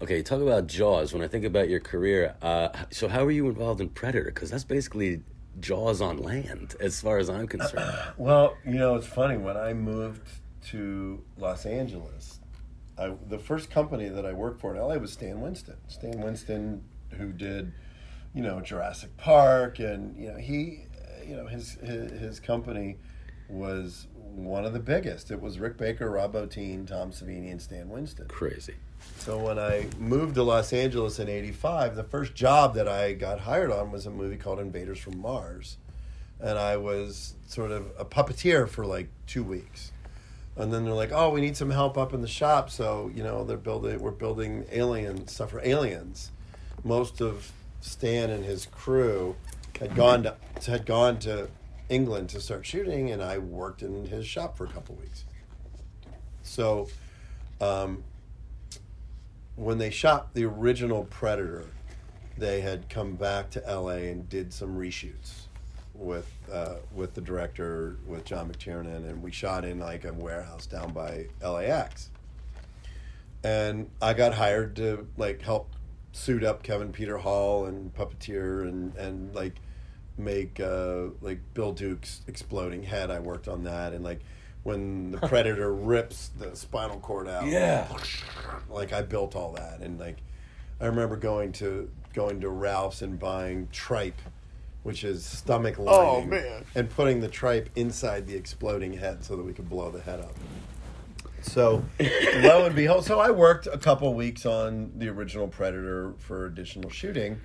okay, 0.01 0.22
talk 0.22 0.40
about 0.40 0.66
Jaws. 0.66 1.12
When 1.12 1.22
I 1.22 1.28
think 1.28 1.45
about 1.45 1.68
your 1.68 1.80
career, 1.80 2.34
uh, 2.42 2.68
so 2.90 3.09
how 3.09 3.24
were 3.24 3.30
you 3.30 3.49
involved 3.49 3.80
in 3.80 3.88
Predator? 3.88 4.26
Because 4.26 4.51
that's 4.51 4.64
basically 4.64 5.22
Jaws 5.61 6.01
on 6.01 6.18
land, 6.18 6.74
as 6.80 7.01
far 7.01 7.18
as 7.18 7.30
I'm 7.30 7.47
concerned. 7.47 7.97
Well, 8.16 8.57
you 8.64 8.74
know, 8.74 8.95
it's 8.95 9.07
funny. 9.07 9.36
When 9.36 9.57
I 9.57 9.72
moved 9.72 10.28
to 10.68 11.22
Los 11.38 11.66
Angeles, 11.66 12.40
I, 12.99 13.12
the 13.28 13.38
first 13.38 13.70
company 13.70 14.09
that 14.09 14.24
I 14.24 14.32
worked 14.32 14.61
for 14.61 14.74
in 14.74 14.80
LA 14.80 14.97
was 14.97 15.12
Stan 15.12 15.40
Winston. 15.40 15.76
Stan 15.88 16.20
Winston, 16.20 16.84
who 17.11 17.32
did, 17.32 17.72
you 18.34 18.42
know, 18.42 18.61
Jurassic 18.61 19.16
Park, 19.16 19.78
and 19.78 20.16
you 20.16 20.28
know, 20.28 20.38
he, 20.38 20.86
uh, 20.97 21.24
you 21.24 21.36
know, 21.36 21.47
his 21.47 21.72
his, 21.82 22.12
his 22.12 22.40
company 22.40 22.97
was 23.49 24.07
one 24.14 24.64
of 24.64 24.72
the 24.72 24.80
biggest. 24.80 25.30
It 25.30 25.40
was 25.40 25.59
Rick 25.59 25.76
Baker, 25.76 26.11
Rob 26.11 26.34
Bottin, 26.34 26.86
Tom 26.86 27.11
Savini, 27.11 27.51
and 27.51 27.61
Stan 27.61 27.88
Winston. 27.88 28.26
Crazy. 28.28 28.74
So 29.24 29.38
when 29.38 29.59
I 29.59 29.86
moved 29.98 30.34
to 30.34 30.42
Los 30.42 30.74
Angeles 30.74 31.18
in 31.18 31.30
'85, 31.30 31.96
the 31.96 32.05
first 32.05 32.34
job 32.34 32.74
that 32.74 32.86
I 32.86 33.14
got 33.14 33.40
hired 33.40 33.70
on 33.70 33.90
was 33.90 34.05
a 34.05 34.11
movie 34.11 34.36
called 34.36 34.61
Invaders 34.61 34.98
from 34.98 35.18
Mars, 35.18 35.78
and 36.38 36.59
I 36.59 36.76
was 36.76 37.32
sort 37.46 37.70
of 37.70 37.86
a 37.98 38.05
puppeteer 38.05 38.68
for 38.68 38.84
like 38.84 39.09
two 39.26 39.42
weeks, 39.42 39.92
and 40.57 40.70
then 40.70 40.84
they're 40.84 40.92
like, 40.92 41.11
"Oh, 41.11 41.30
we 41.30 41.40
need 41.40 41.57
some 41.57 41.70
help 41.70 41.96
up 41.96 42.12
in 42.12 42.20
the 42.20 42.28
shop." 42.28 42.68
So 42.68 43.11
you 43.14 43.22
know 43.22 43.44
they're 43.44 43.57
building, 43.57 43.98
we're 43.98 44.11
building 44.11 44.66
alien 44.70 45.26
stuff 45.26 45.52
for 45.52 45.61
aliens. 45.64 46.30
Most 46.84 47.22
of 47.22 47.50
Stan 47.80 48.28
and 48.28 48.44
his 48.44 48.66
crew 48.66 49.36
had 49.80 49.96
gone 49.96 50.24
to 50.24 50.36
had 50.66 50.84
gone 50.84 51.18
to 51.20 51.48
England 51.88 52.28
to 52.28 52.42
start 52.42 52.66
shooting, 52.66 53.11
and 53.11 53.22
I 53.22 53.38
worked 53.38 53.80
in 53.82 54.05
his 54.05 54.26
shop 54.26 54.59
for 54.59 54.64
a 54.64 54.68
couple 54.68 54.96
weeks. 54.96 55.24
So. 56.42 56.88
Um, 57.61 58.02
when 59.57 59.78
they 59.78 59.90
shot 59.90 60.34
the 60.34 60.44
original 60.44 61.05
Predator, 61.05 61.66
they 62.36 62.61
had 62.61 62.88
come 62.88 63.14
back 63.14 63.50
to 63.50 63.61
LA 63.61 64.09
and 64.11 64.28
did 64.28 64.52
some 64.52 64.76
reshoots 64.76 65.46
with 65.94 66.30
uh, 66.52 66.76
with 66.92 67.14
the 67.14 67.20
director 67.20 67.96
with 68.07 68.24
John 68.24 68.50
McTiernan, 68.52 69.09
and 69.09 69.22
we 69.22 69.30
shot 69.30 69.64
in 69.64 69.78
like 69.78 70.05
a 70.05 70.12
warehouse 70.12 70.66
down 70.66 70.92
by 70.92 71.26
LAX. 71.40 72.11
And 73.44 73.90
I 74.02 74.14
got 74.14 74.34
hired 74.34 74.74
to 74.76 75.07
like 75.16 75.42
help 75.42 75.70
suit 76.12 76.42
up 76.42 76.62
Kevin 76.62 76.92
Peter 76.92 77.18
Hall 77.18 77.66
and 77.66 77.94
puppeteer 77.94 78.62
and 78.62 78.94
and 78.96 79.34
like 79.34 79.61
make 80.18 80.59
uh, 80.59 81.07
like 81.20 81.40
Bill 81.55 81.72
Duke's 81.72 82.22
exploding 82.26 82.82
head. 82.82 83.11
I 83.11 83.20
worked 83.20 83.46
on 83.46 83.64
that 83.64 83.92
and 83.92 84.02
like 84.02 84.20
when 84.65 85.12
the 85.12 85.19
predator 85.29 85.73
rips 85.73 86.29
the 86.39 86.55
spinal 86.57 86.99
cord 86.99 87.29
out. 87.29 87.47
Yeah. 87.47 87.87
Like 88.69 88.93
I 88.93 89.03
built 89.03 89.37
all 89.37 89.53
that 89.53 89.81
and 89.81 89.99
like 89.99 90.19
I 90.81 90.87
remember 90.87 91.17
going 91.17 91.53
to 91.53 91.89
going 92.15 92.41
to 92.41 92.49
Ralph's 92.49 93.03
and 93.03 93.19
buying 93.19 93.69
tripe, 93.73 94.21
which 94.83 95.05
is 95.05 95.25
stomach 95.25 95.77
oh, 95.79 95.85
lining, 95.85 96.31
man. 96.31 96.65
and 96.75 96.91
putting 96.91 97.21
the 97.21 97.29
tripe 97.29 97.71
inside 97.77 98.27
the 98.27 98.35
exploding 98.35 98.95
head 98.95 99.25
so 99.25 99.37
that 99.37 99.43
we 99.43 99.53
could 99.53 99.69
blow 99.69 99.91
the 99.91 100.01
head 100.01 100.21
up. 100.21 100.35
So, 101.43 101.85
lo 102.37 102.65
and 102.65 102.75
behold, 102.75 103.05
so 103.05 103.21
I 103.21 103.31
worked 103.31 103.67
a 103.67 103.77
couple 103.77 104.12
weeks 104.15 104.47
on 104.47 104.93
the 104.97 105.09
original 105.09 105.47
Predator 105.47 106.15
for 106.19 106.47
additional 106.47 106.89
shooting, 106.89 107.41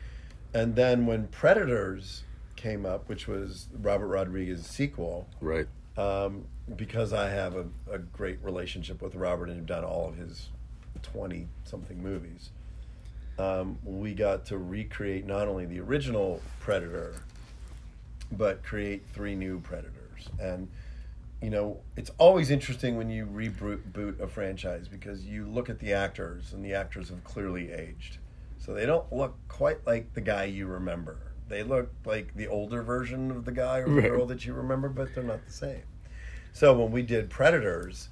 and 0.53 0.75
then 0.75 1.05
when 1.05 1.27
Predators 1.27 2.23
came 2.55 2.85
up, 2.85 3.09
which 3.09 3.27
was 3.27 3.67
Robert 3.81 4.07
Rodriguez's 4.07 4.67
sequel, 4.67 5.27
Right. 5.41 5.67
Um, 5.99 6.45
because 6.77 7.11
I 7.11 7.29
have 7.29 7.55
a, 7.55 7.65
a 7.91 7.99
great 7.99 8.39
relationship 8.41 9.01
with 9.01 9.15
Robert 9.15 9.49
and 9.49 9.57
have 9.57 9.65
done 9.65 9.83
all 9.83 10.07
of 10.07 10.15
his 10.15 10.47
20 11.01 11.47
something 11.65 12.01
movies, 12.01 12.51
um, 13.37 13.77
we 13.83 14.13
got 14.13 14.45
to 14.47 14.57
recreate 14.57 15.25
not 15.25 15.47
only 15.47 15.65
the 15.65 15.79
original 15.81 16.41
Predator, 16.61 17.15
but 18.31 18.63
create 18.63 19.03
three 19.13 19.35
new 19.35 19.59
Predators. 19.59 20.29
And, 20.39 20.69
you 21.41 21.49
know, 21.49 21.79
it's 21.97 22.11
always 22.17 22.49
interesting 22.49 22.95
when 22.95 23.09
you 23.09 23.25
reboot 23.25 24.21
a 24.21 24.27
franchise 24.27 24.87
because 24.87 25.25
you 25.25 25.45
look 25.47 25.69
at 25.69 25.79
the 25.79 25.91
actors 25.93 26.53
and 26.53 26.63
the 26.63 26.73
actors 26.73 27.09
have 27.09 27.23
clearly 27.25 27.71
aged. 27.71 28.19
So 28.57 28.73
they 28.73 28.85
don't 28.85 29.11
look 29.11 29.35
quite 29.49 29.85
like 29.85 30.13
the 30.13 30.21
guy 30.21 30.45
you 30.45 30.65
remember. 30.67 31.17
They 31.49 31.63
look 31.63 31.91
like 32.05 32.35
the 32.35 32.47
older 32.47 32.81
version 32.83 33.31
of 33.31 33.43
the 33.45 33.51
guy 33.51 33.79
or 33.79 33.89
the 33.89 33.95
Right. 33.95 34.09
girl 34.09 34.25
that 34.27 34.45
you 34.45 34.53
remember, 34.53 34.87
but 34.87 35.13
they're 35.13 35.23
not 35.23 35.45
the 35.45 35.51
same. 35.51 35.81
So 36.53 36.73
when 36.79 36.91
we 36.91 37.01
did 37.01 37.29
Predators, 37.29 38.09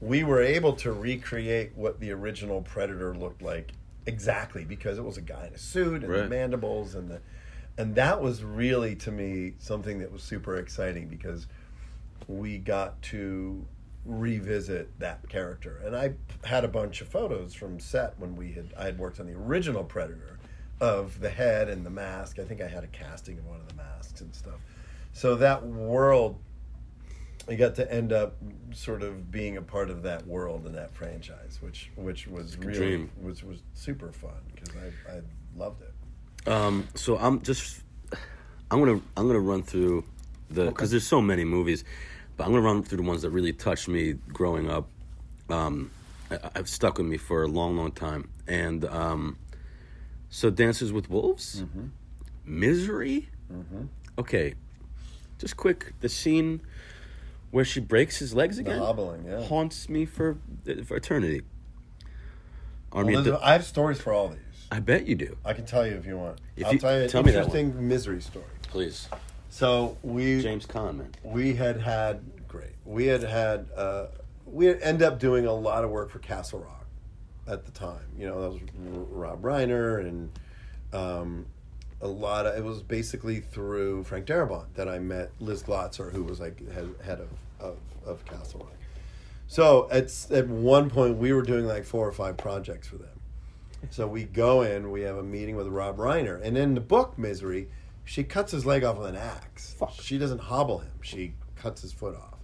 we 0.00 0.24
were 0.24 0.42
able 0.42 0.72
to 0.74 0.92
recreate 0.92 1.72
what 1.76 2.00
the 2.00 2.10
original 2.12 2.62
Predator 2.62 3.14
looked 3.14 3.42
like 3.42 3.72
exactly 4.06 4.64
because 4.64 4.96
it 4.98 5.04
was 5.04 5.18
a 5.18 5.22
guy 5.22 5.46
in 5.46 5.54
a 5.54 5.58
suit 5.58 6.02
and 6.02 6.12
the 6.12 6.28
mandibles 6.28 6.94
and 6.94 7.10
the 7.10 7.20
and 7.76 7.94
that 7.94 8.20
was 8.22 8.42
really 8.42 8.94
to 8.96 9.12
me 9.12 9.52
something 9.58 9.98
that 9.98 10.10
was 10.10 10.22
super 10.22 10.56
exciting 10.56 11.08
because 11.08 11.46
we 12.26 12.56
got 12.56 13.00
to 13.02 13.66
revisit 14.06 14.98
that 14.98 15.28
character 15.28 15.82
and 15.84 15.94
i 15.94 16.10
had 16.44 16.64
a 16.64 16.68
bunch 16.68 17.02
of 17.02 17.08
photos 17.08 17.52
from 17.52 17.78
set 17.78 18.18
when 18.18 18.34
we 18.34 18.52
had 18.52 18.72
i 18.78 18.84
had 18.84 18.98
worked 18.98 19.20
on 19.20 19.26
the 19.26 19.34
original 19.34 19.84
predator 19.84 20.37
of 20.80 21.20
the 21.20 21.30
head 21.30 21.68
and 21.68 21.84
the 21.84 21.90
mask 21.90 22.38
i 22.38 22.44
think 22.44 22.60
i 22.60 22.68
had 22.68 22.84
a 22.84 22.88
casting 22.88 23.38
of 23.38 23.46
one 23.46 23.60
of 23.60 23.68
the 23.68 23.74
masks 23.74 24.20
and 24.20 24.34
stuff 24.34 24.60
so 25.12 25.34
that 25.36 25.64
world 25.64 26.38
I 27.48 27.54
got 27.54 27.76
to 27.76 27.92
end 27.92 28.12
up 28.12 28.36
sort 28.74 29.02
of 29.02 29.30
being 29.30 29.56
a 29.56 29.62
part 29.62 29.88
of 29.88 30.02
that 30.02 30.26
world 30.26 30.66
and 30.66 30.74
that 30.74 30.92
franchise, 30.92 31.58
which 31.62 31.90
which 31.96 32.26
was 32.28 32.58
really 32.58 32.78
dream. 32.78 33.10
was 33.22 33.42
was 33.42 33.62
super 33.72 34.12
fun 34.12 34.36
because 34.54 34.70
I 34.76 35.12
I 35.12 35.20
loved 35.56 35.82
it. 35.82 36.48
Um, 36.48 36.86
so 36.94 37.16
I'm 37.16 37.40
just, 37.42 37.80
I'm 38.70 38.80
gonna 38.80 39.00
I'm 39.16 39.26
gonna 39.26 39.40
run 39.40 39.62
through 39.62 40.04
the 40.50 40.66
because 40.66 40.90
there's 40.90 41.06
so 41.06 41.22
many 41.22 41.44
movies, 41.44 41.84
but 42.36 42.44
I'm 42.44 42.50
gonna 42.50 42.62
run 42.62 42.82
through 42.82 42.98
the 42.98 43.08
ones 43.08 43.22
that 43.22 43.30
really 43.30 43.54
touched 43.54 43.88
me 43.88 44.14
growing 44.28 44.70
up. 44.70 44.88
Um, 45.48 45.90
I, 46.30 46.38
I've 46.54 46.68
stuck 46.68 46.98
with 46.98 47.06
me 47.06 47.16
for 47.16 47.44
a 47.44 47.48
long, 47.48 47.78
long 47.78 47.92
time, 47.92 48.28
and 48.46 48.84
um, 48.84 49.38
so 50.30 50.50
Dances 50.50 50.92
with 50.92 51.08
Wolves, 51.10 51.62
Mm-hmm. 51.62 51.86
Misery. 52.44 53.28
Okay, 54.18 54.54
just 55.38 55.56
quick 55.56 55.92
the 56.00 56.08
scene 56.08 56.60
where 57.50 57.64
she 57.64 57.80
breaks 57.80 58.18
his 58.18 58.34
legs 58.34 58.58
again. 58.58 58.78
hobbling, 58.78 59.24
yeah. 59.26 59.42
haunts 59.44 59.88
me 59.88 60.04
for 60.06 60.36
for 60.84 60.96
eternity. 60.96 61.42
Army 62.92 63.14
Well, 63.14 63.22
the- 63.22 63.40
I 63.46 63.52
have 63.52 63.64
stories 63.64 64.00
for 64.00 64.12
all 64.12 64.28
these. 64.28 64.38
I 64.70 64.80
bet 64.80 65.06
you 65.06 65.14
do. 65.14 65.36
I 65.44 65.52
can 65.54 65.64
tell 65.66 65.86
you 65.86 65.94
if 65.94 66.04
you 66.06 66.16
want. 66.18 66.40
If 66.56 66.66
I'll 66.66 66.72
you- 66.74 66.78
tell 66.78 66.96
you 66.96 67.02
an 67.04 67.08
tell 67.08 67.22
that 67.22 67.34
interesting 67.34 67.88
misery 67.88 68.20
story. 68.20 68.44
Please, 68.62 69.08
So 69.50 69.96
we 70.02 70.42
James 70.42 70.66
Caan, 70.66 70.98
man. 70.98 71.10
we 71.22 71.54
had 71.54 71.80
had 71.80 72.20
great. 72.48 72.72
We 72.84 73.06
had 73.06 73.22
had 73.22 73.66
uh, 73.76 74.06
we 74.46 74.66
had 74.66 74.80
end 74.82 75.02
up 75.02 75.18
doing 75.18 75.46
a 75.46 75.52
lot 75.54 75.84
of 75.84 75.90
work 75.90 76.10
for 76.10 76.18
Castle 76.18 76.60
Rock 76.60 76.77
at 77.48 77.64
the 77.64 77.72
time. 77.72 78.04
You 78.16 78.26
know, 78.26 78.40
that 78.42 78.50
was 78.50 78.60
R- 78.60 79.04
Rob 79.10 79.42
Reiner 79.42 80.00
and 80.00 80.30
um, 80.92 81.46
a 82.00 82.08
lot 82.08 82.46
of 82.46 82.56
it 82.56 82.64
was 82.64 82.82
basically 82.82 83.40
through 83.40 84.04
Frank 84.04 84.26
Darabont 84.26 84.66
that 84.74 84.88
I 84.88 84.98
met 84.98 85.30
Liz 85.40 85.62
Glotzer, 85.62 86.12
who 86.12 86.22
was 86.22 86.40
like 86.40 86.66
head, 86.70 86.94
head 87.04 87.20
of, 87.20 87.28
of 87.60 87.76
of 88.06 88.24
Castle 88.24 88.60
Rock. 88.60 88.72
So 89.48 89.88
at 89.90 90.12
at 90.30 90.48
one 90.48 90.90
point 90.90 91.16
we 91.16 91.32
were 91.32 91.42
doing 91.42 91.66
like 91.66 91.84
four 91.84 92.06
or 92.06 92.12
five 92.12 92.36
projects 92.36 92.88
for 92.88 92.96
them. 92.96 93.08
So 93.90 94.06
we 94.06 94.24
go 94.24 94.62
in, 94.62 94.90
we 94.90 95.02
have 95.02 95.16
a 95.16 95.22
meeting 95.22 95.56
with 95.56 95.68
Rob 95.68 95.98
Reiner, 95.98 96.40
and 96.42 96.58
in 96.58 96.74
the 96.74 96.80
book 96.80 97.16
Misery, 97.16 97.68
she 98.04 98.24
cuts 98.24 98.52
his 98.52 98.66
leg 98.66 98.82
off 98.82 98.98
with 98.98 99.08
an 99.08 99.16
axe. 99.16 99.76
She 100.00 100.18
doesn't 100.18 100.40
hobble 100.40 100.78
him; 100.78 100.92
she 101.02 101.34
cuts 101.56 101.82
his 101.82 101.92
foot 101.92 102.16
off. 102.16 102.38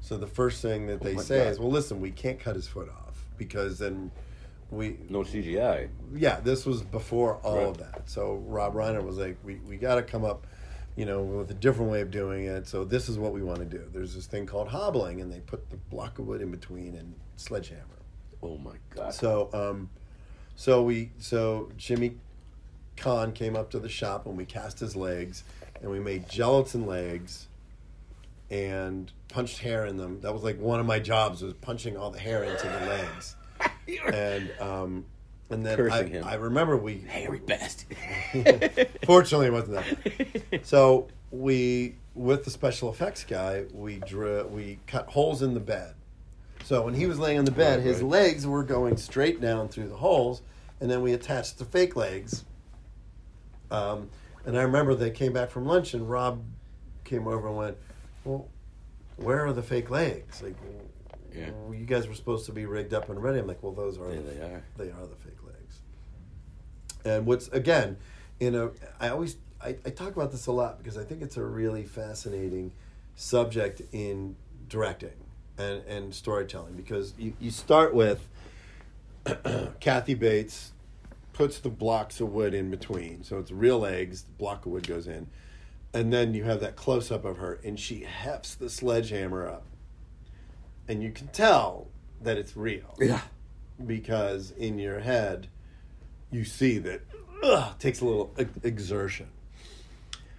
So 0.00 0.16
the 0.16 0.26
first 0.26 0.62
thing 0.62 0.86
that 0.86 1.02
they 1.02 1.14
my 1.14 1.22
say 1.22 1.38
God. 1.38 1.52
is, 1.52 1.58
"Well, 1.58 1.70
listen, 1.70 2.00
we 2.00 2.10
can't 2.10 2.38
cut 2.38 2.54
his 2.54 2.68
foot 2.68 2.88
off 2.88 3.24
because 3.36 3.78
then 3.78 4.10
we 4.70 4.96
No 5.08 5.20
CGI. 5.20 5.88
yeah, 6.14 6.40
this 6.40 6.66
was 6.66 6.82
before 6.82 7.36
all 7.36 7.70
of 7.70 7.78
that. 7.78 8.08
So 8.08 8.42
Rob 8.46 8.74
Reiner 8.74 9.02
was 9.04 9.16
like, 9.16 9.36
we, 9.44 9.56
we 9.66 9.76
got 9.76 9.96
to 9.96 10.02
come 10.02 10.24
up, 10.24 10.46
you 10.96 11.06
know, 11.06 11.22
with 11.22 11.50
a 11.50 11.54
different 11.54 11.90
way 11.90 12.00
of 12.00 12.10
doing 12.10 12.44
it. 12.44 12.66
So 12.66 12.84
this 12.84 13.08
is 13.08 13.18
what 13.18 13.32
we 13.32 13.42
want 13.42 13.58
to 13.60 13.64
do. 13.64 13.84
There's 13.92 14.14
this 14.14 14.26
thing 14.26 14.46
called 14.46 14.68
hobbling, 14.68 15.20
and 15.20 15.32
they 15.32 15.40
put 15.40 15.70
the 15.70 15.76
block 15.76 16.18
of 16.18 16.26
wood 16.26 16.40
in 16.40 16.50
between 16.50 16.94
and 16.96 17.14
sledgehammer. 17.36 17.82
Oh 18.42 18.58
my 18.58 18.76
god. 18.94 19.14
So, 19.14 19.50
um, 19.52 19.90
so 20.56 20.82
we, 20.82 21.10
so 21.18 21.70
Jimmy 21.76 22.16
Caan 22.96 23.34
came 23.34 23.56
up 23.56 23.70
to 23.70 23.78
the 23.78 23.88
shop 23.88 24.26
and 24.26 24.36
we 24.36 24.44
cast 24.44 24.80
his 24.80 24.96
legs, 24.96 25.44
and 25.80 25.90
we 25.90 26.00
made 26.00 26.28
gelatin 26.28 26.86
legs, 26.86 27.48
and 28.50 29.12
punched 29.28 29.58
hair 29.58 29.86
in 29.86 29.96
them. 29.96 30.20
That 30.20 30.32
was 30.32 30.42
like 30.42 30.58
one 30.60 30.80
of 30.80 30.86
my 30.86 30.98
jobs 30.98 31.42
was 31.42 31.52
punching 31.54 31.96
all 31.96 32.10
the 32.10 32.18
hair 32.20 32.44
into 32.44 32.66
the 32.66 32.86
legs, 32.86 33.36
and 34.12 34.50
um, 34.60 35.04
and 35.50 35.64
then 35.64 35.90
I, 35.90 36.02
him. 36.04 36.24
I 36.24 36.34
remember 36.34 36.76
we 36.76 36.98
hairy 37.08 37.38
bastard. 37.40 37.96
Fortunately, 39.04 39.46
it 39.46 39.52
wasn't 39.52 39.74
that 39.76 40.40
bad. 40.50 40.66
So 40.66 41.08
we, 41.30 41.94
with 42.14 42.44
the 42.44 42.50
special 42.50 42.90
effects 42.90 43.24
guy, 43.24 43.64
we 43.72 43.98
drew, 43.98 44.46
we 44.48 44.78
cut 44.86 45.06
holes 45.08 45.42
in 45.42 45.54
the 45.54 45.60
bed. 45.60 45.94
So 46.64 46.82
when 46.82 46.94
he 46.94 47.06
was 47.06 47.18
laying 47.20 47.38
on 47.38 47.44
the 47.44 47.52
bed, 47.52 47.78
Right, 47.78 47.86
his 47.86 48.00
right. 48.02 48.10
legs 48.10 48.46
were 48.46 48.64
going 48.64 48.96
straight 48.96 49.40
down 49.40 49.68
through 49.68 49.88
the 49.88 49.96
holes, 49.96 50.42
and 50.80 50.90
then 50.90 51.00
we 51.00 51.12
attached 51.12 51.58
the 51.58 51.64
fake 51.64 51.94
legs. 51.94 52.44
Um, 53.70 54.10
and 54.44 54.58
I 54.58 54.62
remember 54.62 54.94
they 54.96 55.10
came 55.10 55.32
back 55.32 55.50
from 55.50 55.64
lunch, 55.66 55.94
and 55.94 56.10
Rob 56.10 56.42
came 57.04 57.28
over 57.28 57.46
and 57.48 57.56
went, 57.56 57.76
"Well, 58.24 58.48
where 59.16 59.46
are 59.46 59.52
the 59.52 59.62
fake 59.62 59.90
legs? 59.90 60.42
Like, 60.42 60.56
Yeah. 61.36 61.50
well, 61.64 61.74
you 61.74 61.84
guys 61.86 62.08
were 62.08 62.14
supposed 62.14 62.46
to 62.46 62.52
be 62.52 62.66
rigged 62.66 62.94
up 62.94 63.08
and 63.08 63.22
ready." 63.22 63.38
I'm 63.38 63.46
like, 63.46 63.62
"Well, 63.62 63.72
those 63.72 63.98
are 63.98 64.08
There 64.08 64.16
the 64.22 64.30
they 64.30 64.40
are. 64.42 64.64
they 64.76 64.90
are 64.90 65.06
the 65.06 65.16
fake 65.16 65.42
legs. 65.44 65.80
And 67.04 67.26
what's 67.26 67.48
again, 67.48 67.96
you 68.40 68.50
know, 68.50 68.72
I 69.00 69.08
always 69.08 69.36
I, 69.62 69.76
I 69.84 69.90
talk 69.90 70.14
about 70.14 70.32
this 70.32 70.46
a 70.46 70.52
lot 70.52 70.78
because 70.78 70.98
I 70.98 71.04
think 71.04 71.22
it's 71.22 71.36
a 71.36 71.44
really 71.44 71.84
fascinating 71.84 72.72
subject 73.14 73.82
in 73.92 74.36
directing 74.68 75.12
and, 75.58 75.82
and 75.86 76.14
storytelling 76.14 76.74
because 76.74 77.14
you, 77.18 77.32
you 77.40 77.50
start 77.50 77.94
with 77.94 78.28
Kathy 79.80 80.14
Bates 80.14 80.72
puts 81.32 81.58
the 81.58 81.68
blocks 81.68 82.20
of 82.20 82.32
wood 82.32 82.54
in 82.54 82.70
between. 82.70 83.22
So 83.22 83.38
it's 83.38 83.50
real 83.50 83.78
legs, 83.78 84.22
the 84.22 84.32
block 84.32 84.66
of 84.66 84.72
wood 84.72 84.86
goes 84.86 85.06
in. 85.06 85.28
And 85.94 86.12
then 86.12 86.34
you 86.34 86.44
have 86.44 86.60
that 86.60 86.76
close 86.76 87.10
up 87.10 87.24
of 87.24 87.38
her 87.38 87.58
and 87.64 87.78
she 87.78 88.00
hefts 88.00 88.54
the 88.54 88.68
sledgehammer 88.68 89.48
up. 89.48 89.64
And 90.88 91.02
you 91.02 91.10
can 91.10 91.28
tell 91.28 91.88
that 92.22 92.36
it's 92.36 92.56
real 92.56 92.94
Yeah. 93.00 93.20
because 93.84 94.50
in 94.52 94.78
your 94.78 95.00
head 95.00 95.48
you 96.30 96.44
see 96.44 96.78
that 96.78 97.02
ugh, 97.42 97.72
it 97.74 97.80
takes 97.80 98.00
a 98.00 98.04
little 98.04 98.34
exertion. 98.62 99.28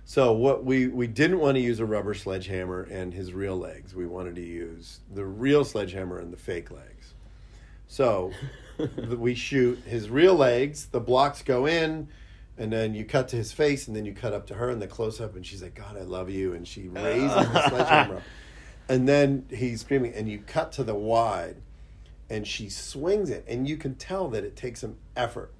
So 0.05 0.31
what 0.31 0.63
we 0.63 0.87
we 0.87 1.05
didn't 1.07 1.39
want 1.39 1.55
to 1.55 1.61
use 1.61 1.79
a 1.79 1.85
rubber 1.85 2.13
sledgehammer 2.13 2.83
and 2.83 3.13
his 3.13 3.33
real 3.33 3.57
legs. 3.57 3.93
We 3.93 4.05
wanted 4.07 4.35
to 4.35 4.41
use 4.41 4.99
the 5.13 5.25
real 5.25 5.65
sledgehammer 5.65 6.17
and 6.19 6.31
the 6.31 6.37
fake 6.37 6.71
legs. 6.71 7.13
So 7.87 8.31
we 9.17 9.35
shoot 9.35 9.79
his 9.85 10.09
real 10.09 10.35
legs. 10.35 10.85
The 10.87 10.99
blocks 11.01 11.41
go 11.43 11.65
in, 11.65 12.07
and 12.57 12.71
then 12.71 12.93
you 12.93 13.03
cut 13.05 13.27
to 13.29 13.35
his 13.35 13.51
face, 13.51 13.87
and 13.87 13.95
then 13.95 14.05
you 14.05 14.13
cut 14.13 14.33
up 14.33 14.47
to 14.47 14.53
her 14.55 14.69
in 14.71 14.79
the 14.79 14.87
close 14.87 15.19
up, 15.19 15.35
and 15.35 15.45
she's 15.45 15.61
like, 15.61 15.75
"God, 15.75 15.97
I 15.97 16.01
love 16.03 16.29
you," 16.29 16.53
and 16.53 16.65
she 16.67 16.87
raises 16.87 17.33
the 17.33 17.69
sledgehammer 17.69 18.15
up, 18.17 18.23
and 18.89 19.07
then 19.07 19.45
he's 19.49 19.81
screaming, 19.81 20.13
and 20.13 20.29
you 20.29 20.39
cut 20.39 20.71
to 20.73 20.83
the 20.83 20.95
wide, 20.95 21.57
and 22.29 22.47
she 22.47 22.69
swings 22.69 23.29
it, 23.29 23.45
and 23.47 23.67
you 23.67 23.77
can 23.77 23.95
tell 23.95 24.29
that 24.29 24.43
it 24.43 24.55
takes 24.55 24.81
some 24.81 24.95
effort, 25.15 25.53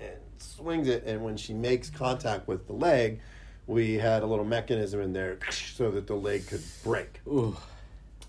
and 0.00 0.16
swings 0.38 0.88
it, 0.88 1.04
and 1.06 1.22
when 1.22 1.36
she 1.36 1.52
makes 1.52 1.90
contact 1.90 2.48
with 2.48 2.66
the 2.66 2.72
leg, 2.72 3.20
we 3.66 3.94
had 3.94 4.22
a 4.22 4.26
little 4.26 4.44
mechanism 4.44 5.00
in 5.00 5.12
there 5.12 5.38
so 5.50 5.90
that 5.90 6.06
the 6.06 6.14
leg 6.14 6.46
could 6.46 6.62
break, 6.82 7.20
Ooh. 7.26 7.56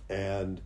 and 0.10 0.62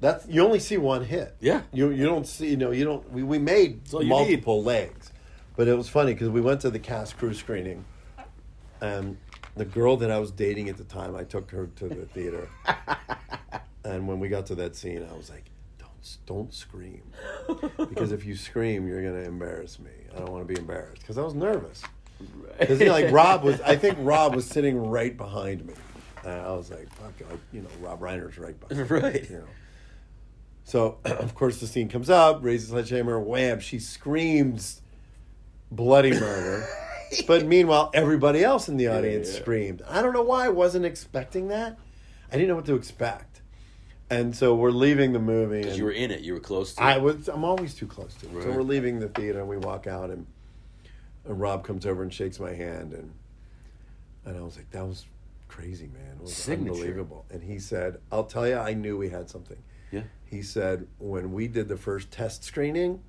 that's 0.00 0.26
you 0.26 0.42
only 0.42 0.58
see 0.58 0.78
one 0.78 1.04
hit. 1.04 1.36
Yeah. 1.40 1.62
you 1.72 1.90
you 1.90 2.06
don't 2.06 2.26
see 2.26 2.48
you 2.48 2.56
know 2.56 2.70
you 2.70 2.84
don't 2.84 3.10
we, 3.12 3.22
we 3.22 3.38
made 3.38 3.82
multiple 3.92 4.62
legs, 4.62 5.12
but 5.56 5.68
it 5.68 5.76
was 5.76 5.88
funny 5.88 6.14
because 6.14 6.30
we 6.30 6.40
went 6.40 6.62
to 6.62 6.70
the 6.70 6.78
cast 6.78 7.18
crew 7.18 7.34
screening, 7.34 7.84
and 8.80 9.18
the 9.56 9.64
girl 9.64 9.96
that 9.98 10.10
I 10.10 10.18
was 10.18 10.30
dating 10.30 10.68
at 10.68 10.76
the 10.76 10.84
time, 10.84 11.16
I 11.16 11.24
took 11.24 11.50
her 11.50 11.68
to 11.76 11.88
the 11.88 12.06
theater, 12.06 12.48
and 13.84 14.06
when 14.06 14.20
we 14.20 14.28
got 14.28 14.46
to 14.46 14.54
that 14.56 14.76
scene, 14.76 15.06
I 15.10 15.16
was 15.16 15.30
like, 15.30 15.44
"Don't 15.78 16.16
don't 16.26 16.54
scream, 16.54 17.02
because 17.76 18.12
if 18.12 18.24
you 18.24 18.36
scream, 18.36 18.86
you're 18.86 19.02
gonna 19.02 19.24
embarrass 19.24 19.78
me. 19.78 19.90
I 20.14 20.18
don't 20.20 20.30
want 20.30 20.46
to 20.46 20.52
be 20.52 20.58
embarrassed 20.58 21.02
because 21.02 21.18
I 21.18 21.22
was 21.22 21.34
nervous." 21.34 21.82
Because 22.58 22.80
you 22.80 22.86
know, 22.86 22.92
like 22.92 23.10
Rob 23.12 23.42
was, 23.42 23.60
I 23.62 23.76
think 23.76 23.96
Rob 24.00 24.34
was 24.34 24.46
sitting 24.46 24.76
right 24.88 25.16
behind 25.16 25.64
me, 25.66 25.74
and 26.22 26.32
I 26.32 26.52
was 26.52 26.70
like, 26.70 26.92
"Fuck," 26.94 27.28
like, 27.30 27.40
you 27.52 27.62
know, 27.62 27.68
Rob 27.80 28.00
Reiner's 28.00 28.38
right 28.38 28.58
behind, 28.58 28.90
me, 28.90 28.98
Right. 29.00 29.30
You 29.30 29.38
know. 29.38 29.44
So 30.64 30.98
of 31.04 31.34
course 31.34 31.58
the 31.58 31.66
scene 31.66 31.88
comes 31.88 32.10
up, 32.10 32.44
raises 32.44 32.68
the 32.68 32.74
sledgehammer, 32.74 33.18
wham! 33.18 33.60
She 33.60 33.78
screams, 33.78 34.82
bloody 35.70 36.12
murder. 36.12 36.66
but 37.26 37.46
meanwhile, 37.46 37.90
everybody 37.94 38.44
else 38.44 38.68
in 38.68 38.76
the 38.76 38.88
audience 38.88 39.32
yeah. 39.32 39.40
screamed. 39.40 39.82
I 39.88 40.02
don't 40.02 40.12
know 40.12 40.22
why 40.22 40.46
I 40.46 40.48
wasn't 40.48 40.84
expecting 40.84 41.48
that. 41.48 41.78
I 42.30 42.34
didn't 42.34 42.48
know 42.48 42.56
what 42.56 42.66
to 42.66 42.74
expect, 42.74 43.42
and 44.08 44.34
so 44.34 44.54
we're 44.54 44.70
leaving 44.70 45.12
the 45.12 45.18
movie. 45.18 45.62
Because 45.62 45.78
you 45.78 45.84
were 45.84 45.90
in 45.90 46.10
it. 46.10 46.20
You 46.20 46.34
were 46.34 46.40
close 46.40 46.74
to 46.74 46.82
I 46.82 46.94
it. 46.94 47.02
was. 47.02 47.28
I'm 47.28 47.44
always 47.44 47.74
too 47.74 47.86
close 47.86 48.14
to 48.14 48.26
it. 48.26 48.42
So 48.42 48.52
we're 48.52 48.62
leaving 48.62 49.00
the 49.00 49.08
theater, 49.08 49.40
and 49.40 49.48
we 49.48 49.56
walk 49.56 49.86
out, 49.86 50.10
and, 50.10 50.26
and 51.24 51.40
Rob 51.40 51.64
comes 51.64 51.86
over 51.86 52.02
and 52.02 52.12
shakes 52.12 52.38
my 52.38 52.52
hand, 52.52 52.92
and 52.92 53.12
and 54.24 54.36
I 54.36 54.42
was 54.42 54.56
like, 54.56 54.70
that 54.70 54.86
was 54.86 55.06
crazy, 55.48 55.88
man. 55.88 56.16
It 56.18 56.22
was 56.22 56.34
Signature. 56.34 56.72
unbelievable. 56.74 57.26
And 57.30 57.42
he 57.42 57.58
said, 57.58 57.98
"I'll 58.12 58.24
tell 58.24 58.46
you, 58.46 58.56
I 58.56 58.74
knew 58.74 58.96
we 58.96 59.08
had 59.08 59.28
something." 59.28 59.58
Yeah. 59.90 60.02
He 60.24 60.42
said, 60.42 60.86
when 60.98 61.32
we 61.32 61.48
did 61.48 61.68
the 61.68 61.76
first 61.76 62.10
test 62.10 62.44
screening, 62.44 63.02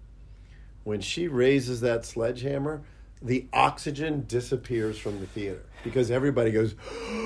when 0.83 1.01
she 1.01 1.27
raises 1.27 1.81
that 1.81 2.05
sledgehammer, 2.05 2.81
the 3.21 3.47
oxygen 3.53 4.25
disappears 4.27 4.97
from 4.97 5.19
the 5.19 5.27
theater 5.27 5.63
because 5.83 6.09
everybody 6.09 6.51
goes 6.51 6.75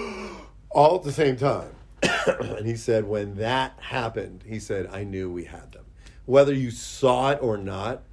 all 0.70 0.96
at 0.96 1.04
the 1.04 1.12
same 1.12 1.38
time. 1.38 1.70
and 2.28 2.66
he 2.66 2.76
said, 2.76 3.06
when 3.06 3.36
that 3.36 3.78
happened, 3.80 4.44
he 4.46 4.60
said, 4.60 4.88
I 4.92 5.04
knew 5.04 5.32
we 5.32 5.46
had 5.46 5.72
them. 5.72 5.86
Whether 6.26 6.54
you 6.54 6.72
saw 6.72 7.32
it 7.32 7.40
or 7.42 7.58
not, 7.58 8.04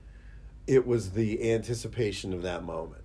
it 0.67 0.87
was 0.87 1.11
the 1.11 1.53
anticipation 1.53 2.33
of 2.33 2.43
that 2.43 2.63
moment. 2.65 3.03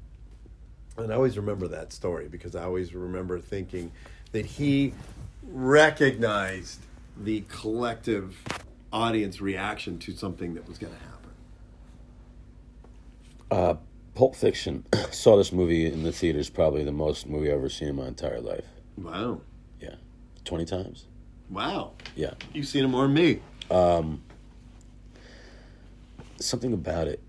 And 0.97 1.11
I 1.11 1.15
always 1.15 1.37
remember 1.37 1.67
that 1.69 1.93
story 1.93 2.27
because 2.27 2.55
I 2.55 2.63
always 2.63 2.93
remember 2.93 3.39
thinking 3.39 3.91
that 4.31 4.45
he 4.45 4.93
recognized 5.43 6.79
the 7.15 7.43
collective 7.47 8.37
audience 8.91 9.41
reaction 9.41 9.99
to 9.99 10.13
something 10.13 10.53
that 10.55 10.67
was 10.67 10.77
going 10.77 10.93
to 10.93 10.99
happen. 10.99 11.15
Uh, 13.49 13.75
Pulp 14.17 14.35
Fiction. 14.35 14.83
Saw 15.11 15.37
this 15.37 15.51
movie 15.51 15.85
in 15.85 16.01
the 16.01 16.11
theaters. 16.11 16.49
Probably 16.49 16.83
the 16.83 16.91
most 16.91 17.27
movie 17.27 17.49
I've 17.51 17.57
ever 17.59 17.69
seen 17.69 17.89
in 17.89 17.95
my 17.95 18.07
entire 18.07 18.41
life. 18.41 18.65
Wow. 18.97 19.41
Yeah, 19.79 19.93
twenty 20.43 20.65
times. 20.65 21.05
Wow. 21.51 21.91
Yeah, 22.15 22.31
You've 22.51 22.65
seen 22.67 22.83
it 22.83 22.87
more 22.87 23.03
than 23.03 23.13
me. 23.13 23.39
something 26.39 26.73
about 26.73 27.07
it. 27.07 27.21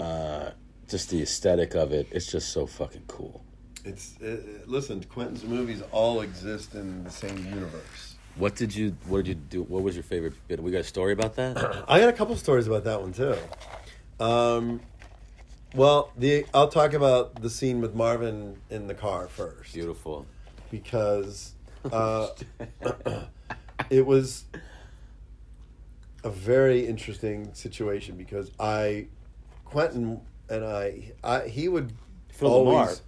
Uh, 0.00 0.50
just 0.88 1.08
the 1.10 1.22
aesthetic 1.22 1.74
of 1.76 1.92
it. 1.92 2.08
It's 2.10 2.26
just 2.30 2.48
so 2.52 2.66
fucking 2.66 3.04
cool. 3.06 3.44
It's 3.84 4.20
uh, 4.20 4.36
listen, 4.66 5.04
Quentin's 5.04 5.44
movies 5.44 5.82
all 5.92 6.20
exist 6.22 6.74
in 6.74 7.04
the 7.04 7.10
same 7.10 7.38
universe. 7.46 8.16
What 8.34 8.56
did 8.56 8.74
you? 8.74 8.96
What 9.06 9.18
did 9.18 9.28
you 9.28 9.34
do? 9.34 9.62
What 9.62 9.84
was 9.84 9.94
your 9.94 10.02
favorite 10.02 10.34
bit? 10.48 10.60
We 10.60 10.72
got 10.72 10.80
a 10.80 10.84
story 10.84 11.12
about 11.12 11.36
that. 11.36 11.84
I 11.88 12.00
got 12.00 12.08
a 12.08 12.12
couple 12.12 12.34
stories 12.36 12.66
about 12.66 12.82
that 12.84 13.00
one 13.00 13.12
too. 13.12 13.36
Um, 14.18 14.80
well, 15.74 16.12
the 16.16 16.46
I'll 16.52 16.68
talk 16.68 16.92
about 16.92 17.40
the 17.40 17.50
scene 17.50 17.80
with 17.80 17.94
Marvin 17.94 18.56
in 18.70 18.86
the 18.86 18.94
car 18.94 19.28
first 19.28 19.74
Beautiful. 19.74 20.26
because 20.70 21.54
uh, 21.92 22.28
it 23.90 24.06
was 24.06 24.44
a 26.24 26.30
very 26.30 26.86
interesting 26.86 27.52
situation 27.54 28.16
because 28.16 28.50
I, 28.60 29.06
Quentin 29.64 30.20
and 30.48 30.64
I, 30.64 31.12
I 31.24 31.48
he 31.48 31.68
would 31.68 31.92
Phil 32.30 32.48
always. 32.48 32.88
LaMarr. 32.88 33.00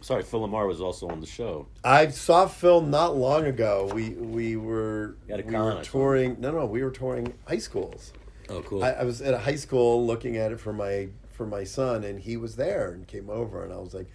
Sorry, 0.00 0.22
Phil 0.24 0.40
LaMarr 0.40 0.66
was 0.66 0.80
also 0.80 1.08
on 1.08 1.20
the 1.20 1.26
show. 1.26 1.68
I 1.84 2.08
saw 2.08 2.46
Phil 2.46 2.80
not 2.80 3.16
long 3.16 3.44
ago. 3.46 3.88
We 3.94 4.10
we 4.10 4.56
were 4.56 5.16
You 5.28 5.36
had 5.36 5.44
a 5.44 5.48
we 5.48 5.54
were 5.54 5.82
touring. 5.84 6.40
No, 6.40 6.50
no, 6.50 6.66
we 6.66 6.82
were 6.82 6.90
touring 6.90 7.34
high 7.46 7.58
schools. 7.58 8.12
Oh, 8.48 8.62
cool. 8.62 8.82
I, 8.82 8.90
I 8.90 9.04
was 9.04 9.22
at 9.22 9.32
a 9.32 9.38
high 9.38 9.54
school 9.54 10.04
looking 10.04 10.36
at 10.36 10.50
it 10.50 10.58
for 10.58 10.72
my 10.72 11.08
for 11.42 11.48
my 11.48 11.64
son, 11.64 12.04
and 12.04 12.20
he 12.20 12.36
was 12.36 12.54
there 12.54 12.92
and 12.92 13.06
came 13.08 13.28
over, 13.28 13.64
and 13.64 13.72
I 13.72 13.78
was 13.78 13.94
like, 13.94 14.06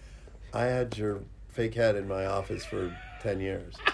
I 0.54 0.64
had 0.64 0.96
your 0.96 1.20
fake 1.48 1.74
head 1.74 1.94
in 1.94 2.08
my 2.08 2.24
office 2.24 2.64
for 2.64 2.96
ten 3.22 3.40
years. 3.40 3.74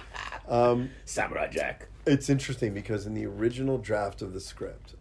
Um, 0.47 0.91
Samurai 1.07 1.49
Jack. 1.49 1.89
it's 2.05 2.29
interesting 2.29 2.75
because 2.75 3.07
in 3.07 3.15
the 3.15 3.25
original 3.25 3.79
draft 3.79 4.21
of 4.21 4.35
the 4.35 4.41
script 4.41 4.95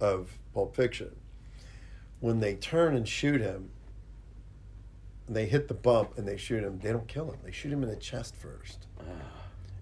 of 0.00 0.38
Pulp 0.54 0.74
Fiction, 0.74 1.14
when 2.20 2.40
they 2.40 2.54
turn 2.54 2.96
and 2.96 3.06
shoot 3.06 3.42
him, 3.42 3.68
they 5.28 5.44
hit 5.44 5.68
the 5.68 5.74
bump 5.74 6.16
and 6.16 6.26
they 6.26 6.38
shoot 6.38 6.64
him, 6.64 6.78
they 6.82 6.90
don't 6.90 7.06
kill 7.06 7.30
him. 7.30 7.36
They 7.44 7.50
shoot 7.52 7.70
him 7.70 7.82
in 7.82 7.90
the 7.90 7.96
chest 7.96 8.34
first, 8.34 8.86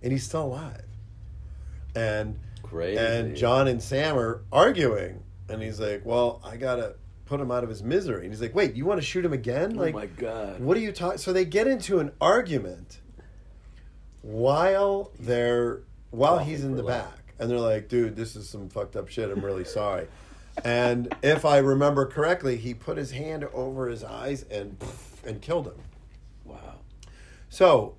and 0.02 0.10
he's 0.10 0.24
still 0.24 0.46
alive. 0.46 0.82
And 1.94 2.40
Crazy. 2.64 2.98
and 2.98 3.36
John 3.36 3.68
and 3.68 3.80
Sam 3.80 4.18
are 4.18 4.42
arguing, 4.50 5.22
and 5.48 5.62
he's 5.62 5.78
like, 5.78 6.04
"Well, 6.04 6.40
I 6.42 6.56
gotta 6.56 6.96
put 7.30 7.40
him 7.40 7.50
out 7.50 7.62
of 7.62 7.70
his 7.70 7.82
misery." 7.82 8.24
And 8.24 8.32
he's 8.32 8.42
like, 8.42 8.54
"Wait, 8.54 8.74
you 8.74 8.84
want 8.84 9.00
to 9.00 9.06
shoot 9.06 9.24
him 9.24 9.32
again? 9.32 9.74
Oh 9.76 9.80
like, 9.80 9.94
oh 9.94 9.98
my 9.98 10.06
god. 10.06 10.60
what 10.60 10.76
are 10.76 10.80
you 10.80 10.92
talking?" 10.92 11.18
So 11.18 11.32
they 11.32 11.44
get 11.44 11.66
into 11.66 12.00
an 12.00 12.10
argument 12.20 12.98
while 14.22 15.12
they're 15.18 15.80
while 16.10 16.38
he's 16.38 16.64
in 16.64 16.76
the 16.76 16.82
burlap. 16.82 17.14
back, 17.14 17.34
and 17.38 17.48
they're 17.50 17.58
like, 17.58 17.88
"Dude, 17.88 18.16
this 18.16 18.36
is 18.36 18.48
some 18.48 18.68
fucked 18.68 18.96
up 18.96 19.08
shit. 19.08 19.30
I'm 19.30 19.44
really 19.44 19.64
sorry." 19.64 20.08
And 20.64 21.14
if 21.22 21.44
I 21.44 21.58
remember 21.58 22.04
correctly, 22.04 22.56
he 22.56 22.74
put 22.74 22.98
his 22.98 23.12
hand 23.12 23.44
over 23.54 23.88
his 23.88 24.04
eyes 24.04 24.42
and 24.50 24.76
and 25.24 25.40
killed 25.40 25.68
him. 25.68 25.80
Wow. 26.44 26.80
So, 27.48 27.96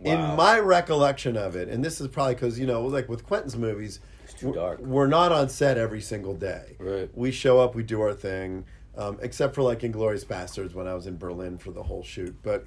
Wow. 0.00 0.12
in 0.30 0.36
my 0.36 0.58
recollection 0.60 1.36
of 1.36 1.56
it, 1.56 1.68
and 1.68 1.84
this 1.84 2.00
is 2.00 2.08
probably 2.08 2.34
because 2.34 2.58
you 2.58 2.66
know, 2.66 2.82
like 2.86 3.08
with 3.08 3.26
Quentin's 3.26 3.56
movies, 3.56 4.00
too 4.36 4.48
we're- 4.48 4.58
dark. 4.58 4.78
We're 4.80 5.08
not 5.08 5.32
on 5.32 5.48
set 5.48 5.76
every 5.78 6.00
single 6.00 6.34
day. 6.34 6.76
Right. 6.78 7.10
We 7.14 7.32
show 7.32 7.58
up, 7.60 7.74
we 7.74 7.82
do 7.82 8.00
our 8.00 8.14
thing, 8.14 8.64
um, 8.96 9.18
except 9.20 9.54
for 9.54 9.62
like 9.62 9.80
Inglourious 9.80 10.24
Basterds 10.24 10.74
when 10.74 10.86
I 10.86 10.94
was 10.94 11.06
in 11.06 11.18
Berlin 11.18 11.58
for 11.58 11.72
the 11.72 11.82
whole 11.82 12.04
shoot. 12.04 12.36
But 12.42 12.66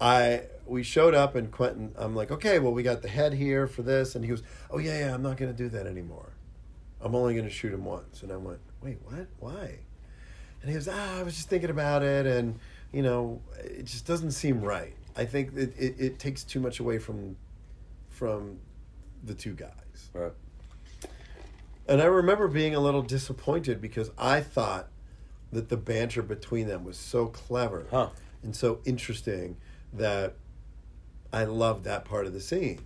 I 0.00 0.42
we 0.66 0.82
showed 0.82 1.14
up 1.14 1.34
and 1.34 1.50
Quentin, 1.50 1.92
I'm 1.96 2.14
like, 2.16 2.30
okay, 2.30 2.58
well 2.58 2.72
we 2.72 2.82
got 2.82 3.02
the 3.02 3.08
head 3.08 3.34
here 3.34 3.66
for 3.66 3.82
this, 3.82 4.14
and 4.14 4.24
he 4.24 4.30
goes, 4.30 4.42
oh 4.70 4.78
yeah, 4.78 4.98
yeah, 5.06 5.14
I'm 5.14 5.22
not 5.22 5.36
going 5.36 5.54
to 5.54 5.56
do 5.56 5.68
that 5.70 5.86
anymore. 5.86 6.32
I'm 7.00 7.14
only 7.14 7.34
going 7.34 7.44
to 7.46 7.52
shoot 7.52 7.72
him 7.72 7.84
once, 7.84 8.22
and 8.22 8.32
I 8.32 8.36
went, 8.36 8.60
wait, 8.80 8.98
what? 9.04 9.26
Why? 9.38 9.78
And 10.62 10.70
he 10.70 10.72
goes, 10.72 10.88
ah, 10.88 11.18
I 11.18 11.22
was 11.22 11.34
just 11.34 11.50
thinking 11.50 11.68
about 11.68 12.02
it, 12.02 12.24
and 12.26 12.58
you 12.92 13.02
know, 13.02 13.42
it 13.62 13.84
just 13.84 14.06
doesn't 14.06 14.30
seem 14.30 14.62
right. 14.62 14.94
I 15.16 15.24
think 15.24 15.56
it, 15.56 15.74
it, 15.78 15.94
it 15.98 16.18
takes 16.18 16.42
too 16.44 16.60
much 16.60 16.80
away 16.80 16.98
from 16.98 17.36
from 18.08 18.58
the 19.24 19.34
two 19.34 19.54
guys. 19.54 20.10
Right. 20.12 20.32
And 21.86 22.00
I 22.00 22.06
remember 22.06 22.48
being 22.48 22.74
a 22.74 22.80
little 22.80 23.02
disappointed 23.02 23.80
because 23.80 24.10
I 24.16 24.40
thought 24.40 24.88
that 25.52 25.68
the 25.68 25.76
banter 25.76 26.22
between 26.22 26.66
them 26.66 26.84
was 26.84 26.96
so 26.96 27.26
clever 27.26 27.86
Huh. 27.90 28.08
and 28.42 28.54
so 28.56 28.80
interesting 28.84 29.56
that 29.92 30.34
I 31.32 31.44
loved 31.44 31.84
that 31.84 32.04
part 32.04 32.26
of 32.26 32.32
the 32.32 32.40
scene. 32.40 32.80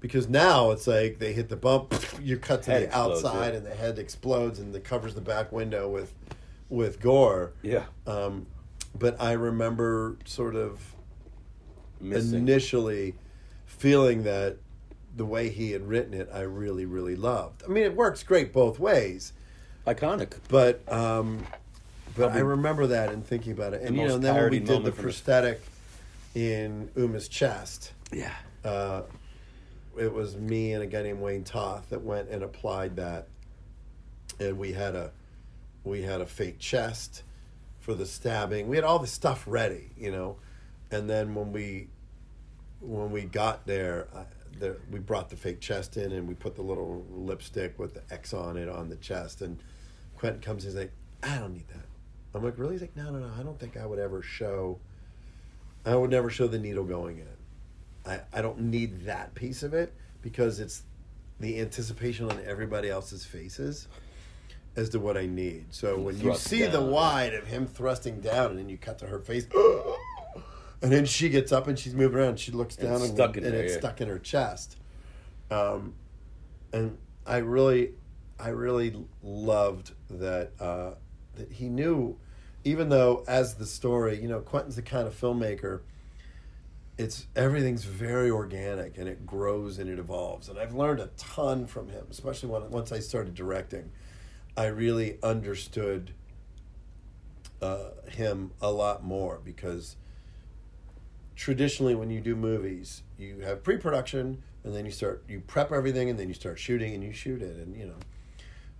Because 0.00 0.28
now 0.28 0.72
it's 0.72 0.86
like 0.88 1.18
they 1.20 1.32
hit 1.32 1.48
the 1.48 1.56
bump, 1.56 1.94
you 2.22 2.36
cut 2.38 2.62
to 2.64 2.70
Head 2.72 2.82
the 2.82 2.86
explodes, 2.86 3.24
outside, 3.24 3.48
yeah. 3.50 3.56
and 3.58 3.66
the 3.66 3.74
head 3.74 3.98
explodes, 3.98 4.58
and 4.58 4.74
it 4.74 4.82
covers 4.84 5.14
the 5.14 5.20
back 5.20 5.52
window 5.52 5.88
with 5.88 6.12
with 6.68 7.00
gore. 7.00 7.52
Yeah. 7.62 7.84
Um, 8.06 8.46
but 8.98 9.20
I 9.20 9.32
remember 9.32 10.16
sort 10.24 10.54
of 10.56 10.94
Missing. 12.00 12.38
initially 12.38 13.14
feeling 13.66 14.24
that 14.24 14.56
the 15.16 15.24
way 15.26 15.48
he 15.50 15.72
had 15.72 15.86
written 15.88 16.14
it, 16.14 16.28
I 16.32 16.40
really, 16.40 16.86
really 16.86 17.16
loved. 17.16 17.62
I 17.64 17.68
mean, 17.68 17.84
it 17.84 17.94
works 17.94 18.22
great 18.22 18.52
both 18.52 18.78
ways, 18.78 19.32
Iconic. 19.86 20.34
but 20.48 20.80
um, 20.92 21.46
but 22.16 22.32
I 22.32 22.38
remember 22.40 22.86
that 22.88 23.10
and 23.12 23.24
thinking 23.26 23.52
about 23.52 23.74
it, 23.74 23.82
and 23.82 23.96
you 23.96 24.06
know, 24.08 24.14
and 24.16 24.24
then 24.24 24.34
when 24.34 24.50
we 24.50 24.58
did 24.60 24.84
the- 24.84 24.92
prosthetic 24.92 25.60
in 26.34 26.90
Uma's 26.96 27.28
chest, 27.28 27.92
Yeah. 28.12 28.32
uh, 28.64 29.02
it 29.98 30.12
was 30.12 30.36
me 30.36 30.72
and 30.72 30.82
a 30.82 30.86
guy 30.86 31.02
named 31.02 31.20
Wayne 31.20 31.44
Toth 31.44 31.88
that 31.90 32.02
went 32.02 32.28
and 32.30 32.42
applied 32.42 32.96
that, 32.96 33.28
and 34.40 34.58
we 34.58 34.72
had 34.72 34.94
a 34.94 35.10
we 35.84 36.02
had 36.02 36.20
a 36.20 36.26
fake 36.26 36.58
chest 36.58 37.22
for 37.82 37.94
the 37.94 38.06
stabbing. 38.06 38.68
We 38.68 38.76
had 38.76 38.84
all 38.84 39.00
the 39.00 39.08
stuff 39.08 39.44
ready, 39.46 39.90
you 39.98 40.12
know, 40.12 40.36
and 40.90 41.10
then 41.10 41.34
when 41.34 41.52
we 41.52 41.88
when 42.80 43.10
we 43.10 43.22
got 43.22 43.66
there, 43.66 44.08
I, 44.14 44.24
we 44.90 45.00
brought 45.00 45.28
the 45.30 45.36
fake 45.36 45.60
chest 45.60 45.96
in 45.96 46.12
and 46.12 46.26
we 46.28 46.34
put 46.34 46.54
the 46.54 46.62
little 46.62 47.04
lipstick 47.10 47.78
with 47.78 47.94
the 47.94 48.02
X 48.10 48.32
on 48.32 48.56
it 48.56 48.68
on 48.68 48.88
the 48.88 48.96
chest, 48.96 49.42
and 49.42 49.60
Quentin 50.16 50.40
comes 50.40 50.64
and 50.64 50.72
he's 50.72 50.80
like, 50.80 50.92
"I 51.22 51.38
don't 51.38 51.54
need 51.54 51.68
that." 51.68 51.84
I'm 52.34 52.44
like, 52.44 52.56
"Really?" 52.56 52.74
He's 52.74 52.82
like, 52.82 52.96
"No, 52.96 53.10
no, 53.10 53.18
no. 53.18 53.30
I 53.38 53.42
don't 53.42 53.58
think 53.58 53.76
I 53.76 53.84
would 53.84 53.98
ever 53.98 54.22
show. 54.22 54.78
I 55.84 55.96
would 55.96 56.10
never 56.10 56.30
show 56.30 56.46
the 56.46 56.60
needle 56.60 56.84
going 56.84 57.18
in." 57.18 57.26
I, 58.10 58.20
I 58.32 58.42
don't 58.42 58.60
need 58.60 59.06
that 59.06 59.34
piece 59.34 59.64
of 59.64 59.74
it 59.74 59.92
because 60.22 60.60
it's 60.60 60.84
the 61.40 61.60
anticipation 61.60 62.30
on 62.30 62.40
everybody 62.46 62.88
else's 62.88 63.24
faces 63.24 63.88
as 64.76 64.88
to 64.90 65.00
what 65.00 65.16
I 65.16 65.26
need. 65.26 65.66
So 65.70 65.98
when 65.98 66.16
you 66.16 66.22
Thrust 66.22 66.44
see 66.44 66.62
the 66.62 66.78
down. 66.78 66.90
wide 66.90 67.34
of 67.34 67.46
him 67.46 67.66
thrusting 67.66 68.20
down 68.20 68.50
and 68.50 68.58
then 68.58 68.68
you 68.68 68.78
cut 68.78 68.98
to 69.00 69.06
her 69.06 69.18
face 69.18 69.46
and 70.82 70.90
then 70.90 71.04
she 71.04 71.28
gets 71.28 71.52
up 71.52 71.68
and 71.68 71.78
she's 71.78 71.94
moving 71.94 72.18
around, 72.18 72.38
she 72.38 72.52
looks 72.52 72.76
And 72.76 72.88
down 72.88 72.96
it's 72.96 73.06
and, 73.08 73.14
stuck 73.16 73.36
in 73.36 73.44
and 73.44 73.52
there, 73.52 73.64
it's 73.64 73.74
yeah. 73.74 73.80
stuck 73.80 74.00
in 74.00 74.08
her 74.08 74.18
chest. 74.18 74.76
Um, 75.50 75.94
and 76.72 76.96
I 77.26 77.38
really 77.38 77.92
I 78.40 78.48
really 78.48 78.96
loved 79.22 79.92
that 80.10 80.52
uh, 80.58 80.92
that 81.36 81.52
he 81.52 81.68
knew 81.68 82.18
even 82.64 82.88
though 82.88 83.24
as 83.26 83.54
the 83.54 83.66
story, 83.66 84.20
you 84.20 84.28
know, 84.28 84.40
Quentin's 84.40 84.76
the 84.76 84.82
kind 84.82 85.06
of 85.06 85.18
filmmaker 85.18 85.80
it's 86.98 87.26
everything's 87.34 87.84
very 87.84 88.30
organic 88.30 88.98
and 88.98 89.08
it 89.08 89.26
grows 89.26 89.78
and 89.78 89.88
it 89.88 89.98
evolves 89.98 90.48
and 90.48 90.58
i've 90.58 90.74
learned 90.74 91.00
a 91.00 91.08
ton 91.16 91.66
from 91.66 91.88
him 91.88 92.04
especially 92.10 92.48
when 92.48 92.68
once 92.70 92.92
i 92.92 92.98
started 92.98 93.34
directing 93.34 93.90
i 94.56 94.66
really 94.66 95.18
understood 95.22 96.12
uh, 97.62 97.90
him 98.08 98.50
a 98.60 98.70
lot 98.70 99.04
more 99.04 99.40
because 99.44 99.96
traditionally 101.36 101.94
when 101.94 102.10
you 102.10 102.20
do 102.20 102.36
movies, 102.36 103.02
you 103.18 103.40
have 103.40 103.62
pre-production 103.62 104.42
and 104.64 104.74
then 104.74 104.84
you 104.84 104.90
start 104.90 105.24
you 105.28 105.40
prep 105.40 105.72
everything 105.72 106.10
and 106.10 106.18
then 106.18 106.28
you 106.28 106.34
start 106.34 106.58
shooting 106.58 106.94
and 106.94 107.02
you 107.02 107.12
shoot 107.12 107.40
it 107.40 107.56
and 107.56 107.76
you 107.76 107.86
know. 107.86 107.98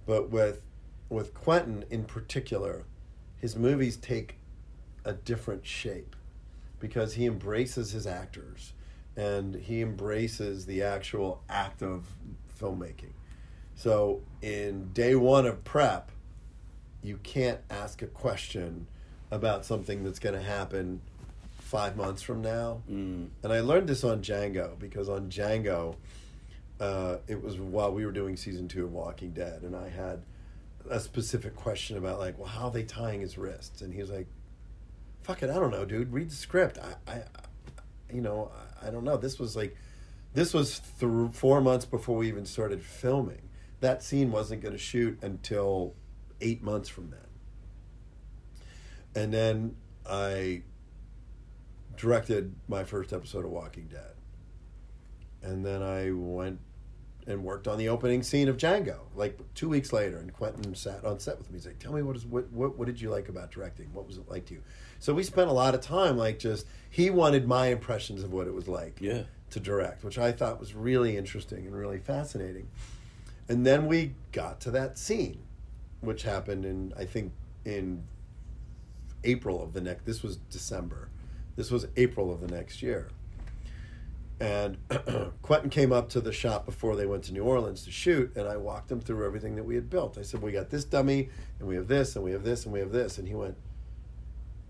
But 0.06 0.30
with 0.30 0.60
with 1.08 1.32
Quentin 1.34 1.84
in 1.90 2.04
particular, 2.04 2.84
his 3.38 3.56
movies 3.56 3.96
take 3.96 4.36
a 5.04 5.12
different 5.12 5.66
shape 5.66 6.16
because 6.80 7.14
he 7.14 7.26
embraces 7.26 7.92
his 7.92 8.06
actors 8.06 8.72
and 9.16 9.54
he 9.54 9.80
embraces 9.80 10.66
the 10.66 10.82
actual 10.82 11.42
act 11.48 11.82
of 11.82 12.06
filmmaking. 12.60 13.12
So 13.74 14.20
in 14.40 14.92
day 14.92 15.14
one 15.14 15.46
of 15.46 15.64
prep, 15.64 16.10
you 17.02 17.18
can't 17.22 17.60
ask 17.70 18.02
a 18.02 18.06
question 18.06 18.86
about 19.30 19.64
something 19.64 20.04
that's 20.04 20.18
going 20.18 20.34
to 20.34 20.42
happen 20.42 21.00
five 21.58 21.96
months 21.96 22.22
from 22.22 22.42
now. 22.42 22.82
Mm. 22.90 23.28
And 23.42 23.52
I 23.52 23.60
learned 23.60 23.88
this 23.88 24.04
on 24.04 24.22
Django 24.22 24.78
because 24.78 25.08
on 25.08 25.30
Django, 25.30 25.96
uh, 26.78 27.16
it 27.26 27.42
was 27.42 27.58
while 27.58 27.92
we 27.92 28.04
were 28.04 28.12
doing 28.12 28.36
season 28.36 28.68
two 28.68 28.84
of 28.84 28.92
Walking 28.92 29.30
Dead, 29.30 29.62
and 29.62 29.74
I 29.74 29.88
had 29.88 30.22
a 30.90 31.00
specific 31.00 31.56
question 31.56 31.96
about 31.96 32.18
like, 32.18 32.38
well, 32.38 32.48
how 32.48 32.66
are 32.66 32.70
they 32.70 32.82
tying 32.82 33.20
his 33.20 33.38
wrists? 33.38 33.82
And 33.82 33.94
he 33.94 34.00
was 34.00 34.10
like, 34.10 34.26
"Fuck 35.22 35.42
it, 35.42 35.50
I 35.50 35.54
don't 35.54 35.70
know, 35.70 35.84
dude. 35.84 36.12
Read 36.12 36.30
the 36.30 36.34
script. 36.34 36.78
I, 36.78 37.10
I, 37.10 37.14
I 37.14 37.24
you 38.12 38.20
know, 38.20 38.50
I, 38.82 38.88
I 38.88 38.90
don't 38.90 39.04
know. 39.04 39.16
This 39.16 39.38
was 39.38 39.56
like, 39.56 39.76
this 40.34 40.52
was 40.52 40.80
th- 41.00 41.32
four 41.32 41.60
months 41.60 41.84
before 41.84 42.16
we 42.16 42.28
even 42.28 42.44
started 42.44 42.82
filming. 42.82 43.42
That 43.82 44.02
scene 44.02 44.30
wasn't 44.30 44.62
going 44.62 44.72
to 44.72 44.78
shoot 44.78 45.18
until 45.22 45.94
eight 46.40 46.62
months 46.62 46.88
from 46.88 47.10
then. 47.10 47.20
And 49.14 49.34
then 49.34 49.76
I 50.08 50.62
directed 51.96 52.54
my 52.68 52.84
first 52.84 53.12
episode 53.12 53.44
of 53.44 53.50
Walking 53.50 53.88
Dead. 53.90 54.14
And 55.42 55.66
then 55.66 55.82
I 55.82 56.12
went 56.12 56.60
and 57.26 57.42
worked 57.44 57.66
on 57.66 57.76
the 57.76 57.88
opening 57.88 58.22
scene 58.22 58.48
of 58.48 58.56
Django, 58.56 58.98
like 59.16 59.36
two 59.54 59.68
weeks 59.68 59.92
later. 59.92 60.16
And 60.18 60.32
Quentin 60.32 60.74
sat 60.76 61.04
on 61.04 61.18
set 61.18 61.36
with 61.38 61.50
me. 61.50 61.58
He's 61.58 61.66
like, 61.66 61.80
"Tell 61.80 61.92
me 61.92 62.02
what 62.02 62.14
is 62.14 62.24
what 62.24 62.50
what, 62.52 62.78
what 62.78 62.86
did 62.86 63.00
you 63.00 63.10
like 63.10 63.28
about 63.28 63.50
directing? 63.50 63.92
What 63.92 64.06
was 64.06 64.16
it 64.16 64.28
like 64.28 64.46
to 64.46 64.54
you?" 64.54 64.62
So 65.00 65.12
we 65.12 65.24
spent 65.24 65.50
a 65.50 65.52
lot 65.52 65.74
of 65.74 65.80
time, 65.80 66.16
like 66.16 66.38
just 66.38 66.66
he 66.88 67.10
wanted 67.10 67.48
my 67.48 67.66
impressions 67.66 68.22
of 68.22 68.32
what 68.32 68.46
it 68.46 68.54
was 68.54 68.68
like 68.68 68.98
Yeah. 69.00 69.22
to 69.50 69.58
direct, 69.60 70.04
which 70.04 70.18
I 70.18 70.30
thought 70.30 70.60
was 70.60 70.74
really 70.74 71.16
interesting 71.16 71.66
and 71.66 71.74
really 71.76 71.98
fascinating. 71.98 72.68
And 73.52 73.66
then 73.66 73.86
we 73.86 74.14
got 74.32 74.60
to 74.60 74.70
that 74.70 74.96
scene, 74.96 75.42
which 76.00 76.22
happened 76.22 76.64
in 76.64 76.94
I 76.96 77.04
think 77.04 77.34
in 77.66 78.02
April 79.24 79.62
of 79.62 79.74
the 79.74 79.82
next. 79.82 80.06
This 80.06 80.22
was 80.22 80.36
December. 80.36 81.10
This 81.54 81.70
was 81.70 81.86
April 81.98 82.32
of 82.32 82.40
the 82.40 82.48
next 82.48 82.82
year. 82.82 83.08
And 84.40 84.78
Quentin 85.42 85.68
came 85.68 85.92
up 85.92 86.08
to 86.08 86.22
the 86.22 86.32
shop 86.32 86.64
before 86.64 86.96
they 86.96 87.04
went 87.04 87.24
to 87.24 87.34
New 87.34 87.44
Orleans 87.44 87.84
to 87.84 87.90
shoot, 87.90 88.34
and 88.36 88.48
I 88.48 88.56
walked 88.56 88.90
him 88.90 89.02
through 89.02 89.26
everything 89.26 89.56
that 89.56 89.64
we 89.64 89.74
had 89.74 89.90
built. 89.90 90.16
I 90.16 90.22
said, 90.22 90.40
"We 90.40 90.50
got 90.50 90.70
this 90.70 90.84
dummy, 90.84 91.28
and 91.58 91.68
we 91.68 91.74
have 91.74 91.88
this, 91.88 92.16
and 92.16 92.24
we 92.24 92.32
have 92.32 92.44
this, 92.44 92.64
and 92.64 92.72
we 92.72 92.80
have 92.80 92.90
this." 92.90 93.18
And 93.18 93.28
he 93.28 93.34
went, 93.34 93.58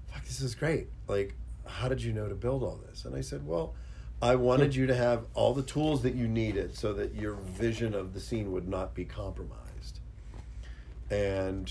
"Fuck, 0.08 0.24
this 0.24 0.40
is 0.40 0.56
great! 0.56 0.88
Like, 1.06 1.36
how 1.66 1.86
did 1.86 2.02
you 2.02 2.12
know 2.12 2.28
to 2.28 2.34
build 2.34 2.64
all 2.64 2.80
this?" 2.88 3.04
And 3.04 3.14
I 3.14 3.20
said, 3.20 3.46
"Well, 3.46 3.76
I 4.22 4.36
wanted 4.36 4.74
you 4.76 4.86
to 4.86 4.94
have 4.94 5.24
all 5.34 5.52
the 5.52 5.62
tools 5.64 6.02
that 6.02 6.14
you 6.14 6.28
needed 6.28 6.76
so 6.76 6.92
that 6.94 7.14
your 7.14 7.34
vision 7.34 7.92
of 7.92 8.14
the 8.14 8.20
scene 8.20 8.52
would 8.52 8.68
not 8.68 8.94
be 8.94 9.04
compromised." 9.04 9.98
And 11.10 11.70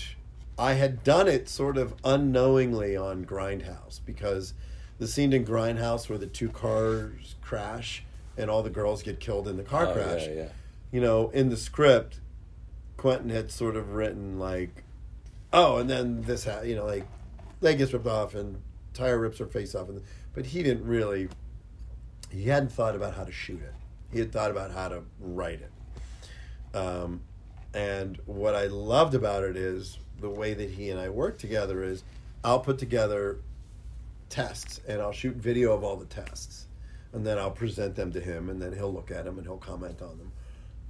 I 0.58 0.74
had 0.74 1.02
done 1.02 1.28
it 1.28 1.48
sort 1.48 1.78
of 1.78 1.94
unknowingly 2.04 2.96
on 2.96 3.24
Grindhouse 3.24 4.00
because 4.04 4.52
the 4.98 5.08
scene 5.08 5.32
in 5.32 5.44
Grindhouse 5.44 6.08
where 6.08 6.18
the 6.18 6.26
two 6.26 6.50
cars 6.50 7.34
crash 7.40 8.04
and 8.36 8.50
all 8.50 8.62
the 8.62 8.70
girls 8.70 9.02
get 9.02 9.18
killed 9.18 9.48
in 9.48 9.56
the 9.56 9.62
car 9.62 9.86
Oh, 9.86 9.92
crash. 9.94 10.26
Yeah, 10.26 10.34
yeah. 10.34 10.48
You 10.92 11.00
know, 11.00 11.30
in 11.30 11.48
the 11.48 11.56
script, 11.56 12.20
Quentin 12.96 13.30
had 13.30 13.50
sort 13.50 13.76
of 13.76 13.94
written 13.94 14.38
like, 14.38 14.84
"Oh, 15.52 15.78
and 15.78 15.88
then 15.88 16.22
this, 16.22 16.44
ha-, 16.44 16.60
you 16.60 16.76
know, 16.76 16.84
like 16.84 17.06
leg 17.62 17.78
gets 17.78 17.92
ripped 17.92 18.06
off 18.06 18.34
and 18.34 18.60
tire 18.92 19.18
rips 19.18 19.38
her 19.38 19.46
face 19.46 19.74
off," 19.74 19.88
and 19.88 20.02
but 20.34 20.46
he 20.46 20.62
didn't 20.62 20.86
really. 20.86 21.28
He 22.32 22.44
hadn't 22.44 22.72
thought 22.72 22.96
about 22.96 23.14
how 23.14 23.24
to 23.24 23.32
shoot 23.32 23.60
it. 23.60 23.74
He 24.10 24.18
had 24.18 24.32
thought 24.32 24.50
about 24.50 24.72
how 24.72 24.88
to 24.88 25.02
write 25.20 25.60
it. 25.60 26.76
Um, 26.76 27.22
and 27.74 28.18
what 28.26 28.54
I 28.54 28.66
loved 28.66 29.14
about 29.14 29.44
it 29.44 29.56
is 29.56 29.98
the 30.20 30.30
way 30.30 30.54
that 30.54 30.70
he 30.70 30.90
and 30.90 31.00
I 31.00 31.08
work 31.08 31.38
together 31.38 31.82
is 31.82 32.04
I'll 32.44 32.60
put 32.60 32.78
together 32.78 33.38
tests 34.28 34.80
and 34.88 35.00
I'll 35.00 35.12
shoot 35.12 35.36
video 35.36 35.72
of 35.72 35.84
all 35.84 35.96
the 35.96 36.06
tests 36.06 36.66
and 37.12 37.26
then 37.26 37.38
I'll 37.38 37.50
present 37.50 37.94
them 37.94 38.12
to 38.12 38.20
him 38.20 38.48
and 38.48 38.60
then 38.60 38.72
he'll 38.72 38.92
look 38.92 39.10
at 39.10 39.24
them 39.24 39.38
and 39.38 39.46
he'll 39.46 39.58
comment 39.58 40.00
on 40.00 40.18
them. 40.18 40.32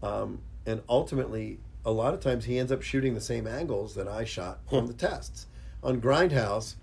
Um, 0.03 0.41
and 0.67 0.83
ultimately, 0.89 1.59
a 1.85 1.91
lot 1.91 2.15
of 2.15 2.21
times 2.21 2.45
he 2.45 2.59
ends 2.59 2.71
up 2.71 2.83
shooting 2.83 3.15
the 3.15 3.21
same 3.21 3.47
angles 3.47 3.95
that 3.97 4.07
I 4.07 4.25
shot 4.25 4.61
on 4.71 4.87
the 4.87 4.93
tests. 4.93 5.47
On 5.83 6.01
Grindhouse, 6.01 6.77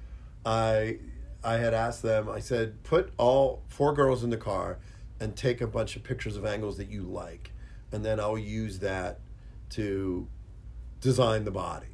I 0.46 1.00
I 1.44 1.58
had 1.58 1.74
asked 1.74 2.02
them. 2.02 2.30
I 2.30 2.40
said, 2.40 2.84
put 2.84 3.12
all 3.18 3.64
four 3.68 3.94
girls 3.94 4.24
in 4.24 4.30
the 4.30 4.38
car 4.38 4.78
and 5.20 5.36
take 5.36 5.62
a 5.62 5.68
bunch 5.68 5.96
of 5.96 6.04
pictures 6.04 6.38
of 6.38 6.46
angles 6.46 6.78
that 6.78 6.90
you 6.90 7.04
like, 7.04 7.52
and 7.92 8.04
then 8.04 8.20
I'll 8.20 8.38
use 8.38 8.80
that 8.80 9.20
to 9.72 10.28
design 11.02 11.46
the 11.46 11.52
bodies. 11.52 11.90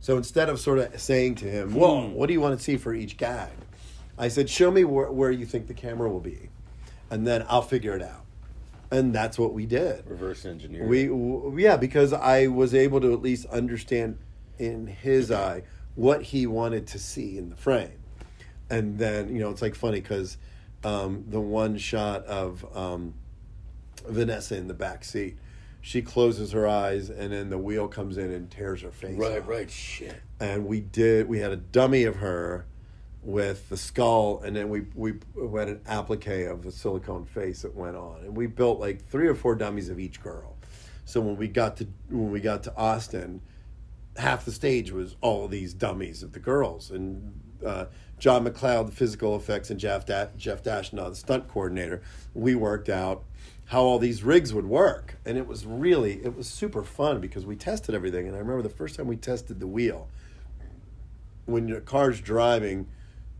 So 0.00 0.16
instead 0.16 0.48
of 0.48 0.60
sort 0.60 0.78
of 0.78 1.00
saying 1.00 1.36
to 1.36 1.46
him, 1.46 1.74
"Whoa, 1.74 2.08
hmm. 2.08 2.14
what 2.14 2.26
do 2.26 2.34
you 2.34 2.40
want 2.40 2.58
to 2.58 2.62
see 2.62 2.76
for 2.76 2.92
each 2.92 3.16
gag?" 3.16 3.50
I 4.18 4.28
said, 4.28 4.50
"Show 4.50 4.70
me 4.70 4.84
where, 4.84 5.10
where 5.10 5.30
you 5.30 5.46
think 5.46 5.66
the 5.66 5.74
camera 5.74 6.10
will 6.10 6.20
be, 6.20 6.50
and 7.10 7.26
then 7.26 7.44
I'll 7.48 7.62
figure 7.62 7.96
it 7.96 8.02
out." 8.02 8.24
And 8.90 9.14
that's 9.14 9.38
what 9.38 9.54
we 9.54 9.66
did. 9.66 10.04
Reverse 10.06 10.44
engineering. 10.44 10.88
We 10.88 11.06
w- 11.06 11.58
yeah, 11.58 11.76
because 11.76 12.12
I 12.12 12.48
was 12.48 12.74
able 12.74 13.00
to 13.00 13.12
at 13.12 13.22
least 13.22 13.46
understand 13.46 14.18
in 14.58 14.86
his 14.86 15.32
eye 15.32 15.62
what 15.94 16.22
he 16.22 16.46
wanted 16.46 16.86
to 16.88 16.98
see 16.98 17.38
in 17.38 17.50
the 17.50 17.56
frame, 17.56 17.98
and 18.70 18.98
then 18.98 19.34
you 19.34 19.40
know 19.40 19.50
it's 19.50 19.62
like 19.62 19.74
funny 19.74 20.00
because 20.00 20.36
um, 20.84 21.24
the 21.28 21.40
one 21.40 21.78
shot 21.78 22.24
of 22.26 22.64
um, 22.76 23.14
Vanessa 24.06 24.56
in 24.56 24.68
the 24.68 24.74
back 24.74 25.04
seat, 25.04 25.36
she 25.80 26.02
closes 26.02 26.52
her 26.52 26.66
eyes 26.66 27.10
and 27.10 27.32
then 27.32 27.50
the 27.50 27.58
wheel 27.58 27.88
comes 27.88 28.18
in 28.18 28.30
and 28.30 28.50
tears 28.50 28.82
her 28.82 28.90
face. 28.90 29.16
Right, 29.16 29.40
off. 29.40 29.48
right. 29.48 29.70
Shit. 29.70 30.20
And 30.40 30.66
we 30.66 30.80
did. 30.80 31.28
We 31.28 31.38
had 31.38 31.52
a 31.52 31.56
dummy 31.56 32.04
of 32.04 32.16
her 32.16 32.66
with 33.22 33.70
the 33.70 33.76
skull, 33.76 34.42
and 34.44 34.54
then 34.54 34.68
we 34.68 34.82
we 34.94 35.14
had 35.58 35.68
an 35.68 35.80
applique 35.86 36.46
of 36.46 36.62
the 36.62 36.70
silicone 36.70 37.24
face 37.24 37.62
that 37.62 37.74
went 37.74 37.96
on, 37.96 38.20
and 38.20 38.36
we 38.36 38.46
built 38.46 38.78
like 38.78 39.06
three 39.08 39.26
or 39.26 39.34
four 39.34 39.54
dummies 39.54 39.88
of 39.88 39.98
each 39.98 40.22
girl. 40.22 40.56
So 41.06 41.20
when 41.20 41.36
we 41.36 41.48
got 41.48 41.76
to 41.78 41.86
when 42.10 42.30
we 42.30 42.40
got 42.40 42.62
to 42.64 42.76
Austin, 42.76 43.40
half 44.16 44.44
the 44.44 44.52
stage 44.52 44.90
was 44.90 45.16
all 45.20 45.48
these 45.48 45.72
dummies 45.72 46.22
of 46.22 46.32
the 46.32 46.38
girls, 46.38 46.90
and 46.90 47.40
uh, 47.64 47.86
John 48.18 48.46
McLeod, 48.46 48.86
the 48.86 48.92
physical 48.92 49.36
effects, 49.36 49.70
and 49.70 49.78
Jeff 49.78 50.06
da- 50.06 50.28
Jeff 50.36 50.62
the 50.62 51.12
stunt 51.14 51.48
coordinator. 51.48 52.02
We 52.32 52.54
worked 52.54 52.88
out 52.88 53.24
how 53.66 53.82
all 53.82 53.98
these 53.98 54.22
rigs 54.22 54.52
would 54.52 54.66
work, 54.66 55.16
and 55.24 55.38
it 55.38 55.46
was 55.46 55.66
really 55.66 56.24
it 56.24 56.36
was 56.36 56.48
super 56.48 56.82
fun 56.82 57.20
because 57.20 57.46
we 57.46 57.56
tested 57.56 57.94
everything. 57.94 58.26
And 58.26 58.36
I 58.36 58.38
remember 58.38 58.62
the 58.62 58.68
first 58.68 58.96
time 58.96 59.06
we 59.06 59.16
tested 59.16 59.60
the 59.60 59.66
wheel. 59.66 60.08
When 61.46 61.68
your 61.68 61.80
car's 61.80 62.20
driving, 62.20 62.86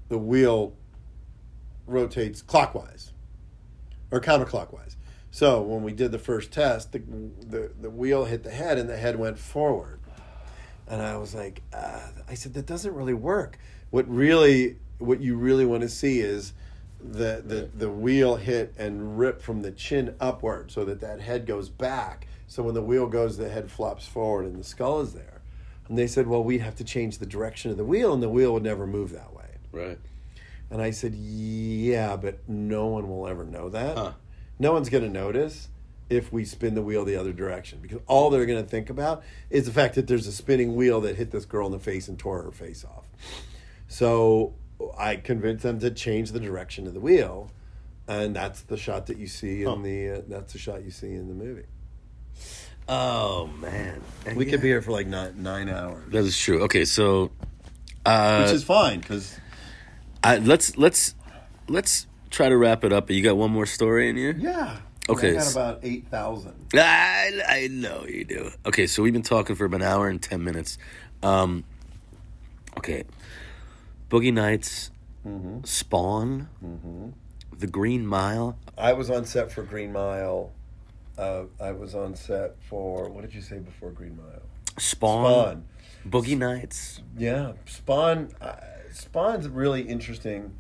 the 0.08 0.18
wheel 0.18 0.74
rotates 1.86 2.42
clockwise 2.42 3.12
or 4.10 4.20
counterclockwise. 4.20 4.96
So 5.30 5.62
when 5.62 5.82
we 5.82 5.92
did 5.92 6.12
the 6.12 6.18
first 6.18 6.52
test, 6.52 6.92
the, 6.92 7.00
the, 7.00 7.72
the 7.80 7.90
wheel 7.90 8.24
hit 8.24 8.44
the 8.44 8.50
head 8.50 8.78
and 8.78 8.88
the 8.88 8.96
head 8.96 9.18
went 9.18 9.38
forward. 9.38 9.98
And 10.86 11.02
I 11.02 11.16
was 11.16 11.34
like, 11.34 11.62
uh, 11.72 12.08
I 12.28 12.34
said, 12.34 12.54
that 12.54 12.66
doesn't 12.66 12.94
really 12.94 13.14
work. 13.14 13.58
What 13.94 14.08
really, 14.08 14.74
what 14.98 15.20
you 15.20 15.36
really 15.36 15.64
want 15.64 15.82
to 15.82 15.88
see 15.88 16.18
is 16.18 16.52
the, 16.98 17.40
the, 17.46 17.70
the 17.72 17.88
wheel 17.88 18.34
hit 18.34 18.74
and 18.76 19.16
rip 19.16 19.40
from 19.40 19.62
the 19.62 19.70
chin 19.70 20.16
upward 20.18 20.72
so 20.72 20.84
that 20.86 21.00
that 21.02 21.20
head 21.20 21.46
goes 21.46 21.68
back. 21.68 22.26
So 22.48 22.64
when 22.64 22.74
the 22.74 22.82
wheel 22.82 23.06
goes, 23.06 23.36
the 23.36 23.48
head 23.48 23.70
flops 23.70 24.04
forward 24.04 24.46
and 24.46 24.58
the 24.58 24.64
skull 24.64 25.00
is 25.00 25.12
there. 25.12 25.42
And 25.88 25.96
they 25.96 26.08
said, 26.08 26.26
well, 26.26 26.42
we'd 26.42 26.60
have 26.60 26.74
to 26.74 26.82
change 26.82 27.18
the 27.18 27.26
direction 27.26 27.70
of 27.70 27.76
the 27.76 27.84
wheel 27.84 28.12
and 28.12 28.20
the 28.20 28.28
wheel 28.28 28.52
would 28.54 28.64
never 28.64 28.84
move 28.84 29.12
that 29.12 29.32
way. 29.32 29.46
Right. 29.70 29.98
And 30.72 30.82
I 30.82 30.90
said, 30.90 31.14
Yeah, 31.14 32.16
but 32.16 32.48
no 32.48 32.86
one 32.86 33.08
will 33.08 33.28
ever 33.28 33.44
know 33.44 33.68
that. 33.68 33.96
Huh. 33.96 34.12
No 34.58 34.72
one's 34.72 34.88
going 34.88 35.04
to 35.04 35.08
notice 35.08 35.68
if 36.10 36.32
we 36.32 36.44
spin 36.44 36.74
the 36.74 36.82
wheel 36.82 37.04
the 37.04 37.14
other 37.14 37.32
direction 37.32 37.78
because 37.80 38.00
all 38.08 38.30
they're 38.30 38.44
going 38.44 38.60
to 38.60 38.68
think 38.68 38.90
about 38.90 39.22
is 39.50 39.66
the 39.66 39.72
fact 39.72 39.94
that 39.94 40.08
there's 40.08 40.26
a 40.26 40.32
spinning 40.32 40.74
wheel 40.74 41.00
that 41.02 41.14
hit 41.14 41.30
this 41.30 41.44
girl 41.44 41.66
in 41.66 41.72
the 41.72 41.78
face 41.78 42.08
and 42.08 42.18
tore 42.18 42.42
her 42.42 42.50
face 42.50 42.84
off. 42.84 43.04
So 43.88 44.54
I 44.98 45.16
convinced 45.16 45.62
them 45.62 45.78
to 45.80 45.90
change 45.90 46.32
the 46.32 46.40
direction 46.40 46.86
of 46.86 46.94
the 46.94 47.00
wheel, 47.00 47.50
and 48.08 48.34
that's 48.34 48.62
the 48.62 48.76
shot 48.76 49.06
that 49.06 49.18
you 49.18 49.26
see 49.26 49.62
in 49.62 49.68
Huh. 49.68 49.76
the 49.82 50.10
uh, 50.10 50.20
that's 50.28 50.52
the 50.52 50.58
shot 50.58 50.84
you 50.84 50.90
see 50.90 51.12
in 51.12 51.28
the 51.28 51.34
movie. 51.34 51.66
Oh 52.88 53.46
man. 53.60 54.00
And 54.26 54.36
We 54.36 54.44
yeah, 54.44 54.50
could 54.52 54.60
be 54.62 54.68
here 54.68 54.82
for 54.82 54.92
like 54.92 55.06
nine 55.06 55.42
nine 55.42 55.68
hours, 55.68 56.04
That 56.10 56.24
is 56.24 56.36
true. 56.38 56.62
Okay, 56.64 56.84
so 56.84 57.30
uh, 58.04 58.42
which 58.44 58.52
is 58.54 58.64
fine 58.64 59.00
because 59.00 59.38
let's 60.24 60.76
let's 60.76 61.14
let's 61.68 62.06
try 62.30 62.48
to 62.48 62.56
wrap 62.56 62.84
it 62.84 62.92
up. 62.92 63.10
You 63.10 63.22
got 63.22 63.36
one 63.36 63.50
more 63.52 63.66
story 63.66 64.08
in 64.10 64.16
you? 64.16 64.34
Yeah. 64.36 64.78
Okay, 65.08 65.32
I 65.32 65.34
got 65.34 65.52
about 65.52 65.80
eight 65.82 66.08
thousand. 66.08 66.54
I, 66.74 67.40
I 67.46 67.68
know 67.68 68.04
you 68.06 68.24
do. 68.24 68.50
Okay, 68.66 68.86
so 68.86 69.02
we've 69.02 69.12
been 69.12 69.22
talking 69.22 69.54
for 69.54 69.66
about 69.66 69.82
an 69.82 69.86
hour 69.86 70.08
and 70.08 70.20
ten 70.20 70.42
minutes. 70.42 70.78
Um, 71.22 71.64
okay, 72.78 73.04
Boogie 74.14 74.32
Nights, 74.32 74.92
Spawn, 75.64 76.46
The 77.58 77.66
Green 77.66 78.06
Mile. 78.06 78.56
I 78.78 78.92
was 78.92 79.10
on 79.10 79.24
set 79.24 79.50
for 79.50 79.64
Green 79.64 79.92
Mile. 79.92 80.52
Uh, 81.18 81.44
I 81.60 81.72
was 81.72 81.96
on 81.96 82.14
set 82.14 82.54
for 82.68 83.08
what 83.08 83.22
did 83.22 83.34
you 83.34 83.40
say 83.40 83.58
before 83.58 83.90
Green 83.90 84.16
Mile? 84.16 84.42
Spawn, 84.78 85.24
Spawn. 85.24 85.64
Boogie 86.08 86.38
Nights, 86.38 87.00
Yeah, 87.18 87.54
Spawn. 87.66 88.30
Uh, 88.40 88.54
Spawn's 88.92 89.48
really 89.48 89.82
interesting. 89.82 90.52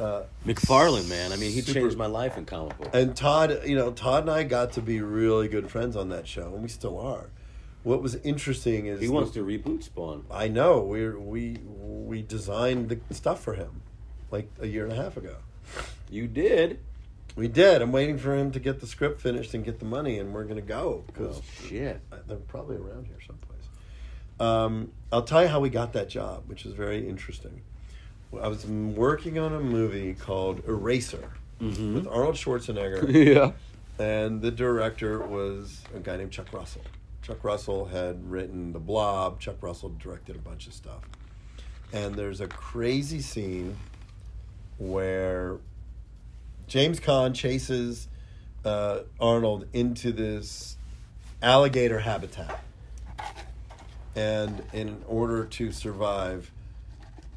Uh, 0.00 0.22
McFarlane, 0.44 1.08
man. 1.08 1.30
I 1.30 1.36
mean, 1.36 1.52
he 1.52 1.60
Super- 1.60 1.78
changed 1.82 1.96
my 1.96 2.06
life 2.06 2.36
in 2.36 2.44
comic 2.46 2.76
book. 2.78 2.90
and 2.92 3.14
Todd, 3.14 3.60
you 3.64 3.76
know, 3.76 3.92
Todd 3.92 4.22
and 4.24 4.30
I 4.32 4.42
got 4.42 4.72
to 4.72 4.82
be 4.82 5.00
really 5.00 5.46
good 5.46 5.70
friends 5.70 5.94
on 5.94 6.08
that 6.08 6.26
show, 6.26 6.52
and 6.54 6.64
we 6.64 6.68
still 6.68 6.98
are. 6.98 7.26
What 7.84 8.00
was 8.02 8.14
interesting 8.16 8.86
is 8.86 9.00
He 9.00 9.06
the- 9.06 9.12
wants 9.12 9.32
to 9.32 9.44
reboot 9.44 9.82
Spawn. 9.82 10.24
I 10.30 10.48
know 10.48 10.80
we 10.80 11.08
we 11.10 11.56
we 11.66 12.22
designed 12.22 12.88
the 12.88 13.14
stuff 13.14 13.42
for 13.42 13.54
him, 13.54 13.82
like 14.30 14.48
a 14.60 14.66
year 14.66 14.84
and 14.84 14.92
a 14.92 14.96
half 14.96 15.16
ago. 15.16 15.36
You 16.10 16.28
did. 16.28 16.78
We 17.34 17.48
did. 17.48 17.80
I'm 17.80 17.92
waiting 17.92 18.18
for 18.18 18.36
him 18.36 18.52
to 18.52 18.60
get 18.60 18.80
the 18.80 18.86
script 18.86 19.20
finished 19.20 19.54
and 19.54 19.64
get 19.64 19.78
the 19.78 19.84
money, 19.86 20.18
and 20.18 20.32
we're 20.34 20.44
gonna 20.44 20.60
go 20.60 21.02
because 21.06 21.38
Oh 21.38 21.42
shit. 21.66 22.00
they're 22.28 22.36
probably 22.36 22.76
around 22.76 23.06
here 23.06 23.16
someplace. 23.26 23.48
Um, 24.38 24.92
I'll 25.10 25.22
tell 25.22 25.42
you 25.42 25.48
how 25.48 25.60
we 25.60 25.70
got 25.70 25.92
that 25.94 26.08
job, 26.08 26.44
which 26.46 26.66
is 26.66 26.74
very 26.74 27.08
interesting. 27.08 27.62
I 28.40 28.48
was 28.48 28.64
working 28.66 29.38
on 29.38 29.52
a 29.54 29.60
movie 29.60 30.14
called 30.14 30.62
Eraser 30.66 31.30
with 31.60 32.06
Arnold 32.08 32.34
Schwarzenegger, 32.36 33.12
yeah. 33.34 33.52
and 34.04 34.40
the 34.42 34.50
director 34.50 35.18
was 35.20 35.82
a 35.94 36.00
guy 36.00 36.16
named 36.16 36.32
Chuck 36.32 36.52
Russell. 36.52 36.82
Chuck 37.22 37.44
Russell 37.44 37.86
had 37.86 38.28
written 38.28 38.72
The 38.72 38.80
Blob. 38.80 39.40
Chuck 39.40 39.56
Russell 39.60 39.90
directed 39.90 40.36
a 40.36 40.40
bunch 40.40 40.66
of 40.66 40.72
stuff. 40.72 41.02
And 41.92 42.14
there's 42.14 42.40
a 42.40 42.48
crazy 42.48 43.20
scene 43.20 43.76
where 44.78 45.58
James 46.66 46.98
Caan 46.98 47.34
chases 47.34 48.08
uh, 48.64 49.00
Arnold 49.20 49.66
into 49.72 50.10
this 50.10 50.76
alligator 51.42 52.00
habitat. 52.00 52.64
And 54.16 54.62
in 54.72 55.02
order 55.06 55.44
to 55.44 55.72
survive, 55.72 56.50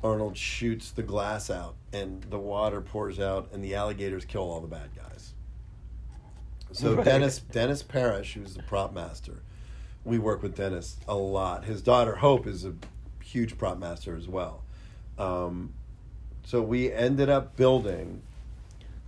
Arnold 0.04 0.38
shoots 0.38 0.92
the 0.92 1.04
glass 1.04 1.50
out, 1.50 1.76
and 1.94 2.22
the 2.24 2.38
water 2.38 2.82
pours 2.82 3.20
out, 3.20 3.50
and 3.54 3.64
the 3.64 3.76
alligators 3.76 4.26
kill 4.26 4.44
all 4.44 4.60
the 4.60 4.68
bad 4.68 4.90
guys. 4.96 5.34
So 6.72 6.96
Right. 6.96 7.06
Dennis 7.06 7.40
Dennis 7.40 7.82
Parrish, 7.82 8.34
who's 8.34 8.56
the 8.56 8.64
prop 8.64 8.94
master, 8.94 9.42
we 10.06 10.20
work 10.20 10.42
with 10.42 10.56
Dennis 10.56 10.98
a 11.08 11.16
lot. 11.16 11.66
His 11.66 11.82
daughter 11.82 12.16
Hope 12.16 12.48
is 12.48 12.64
a 12.64 12.74
huge 13.22 13.58
prop 13.58 13.78
master 13.80 14.16
as 14.16 14.28
well. 14.28 14.64
Um, 15.18 15.74
so 16.46 16.62
we 16.62 16.92
ended 16.94 17.28
up 17.30 17.58
building 17.58 18.22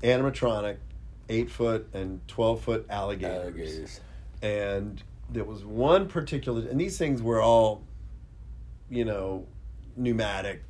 animatronic, 0.02 0.78
eight 1.30 1.49
foot 1.49 1.88
and 1.94 2.26
twelve 2.28 2.61
foot 2.61 2.86
alligators 2.90 3.44
Alligators. 3.44 3.99
and 4.41 5.03
there 5.30 5.44
was 5.44 5.64
one 5.65 6.07
particular 6.07 6.68
and 6.69 6.80
these 6.80 6.98
things 6.98 7.22
were 7.22 7.41
all 7.41 7.84
you 8.90 9.03
know 9.03 9.45
pneumatic 9.98 10.64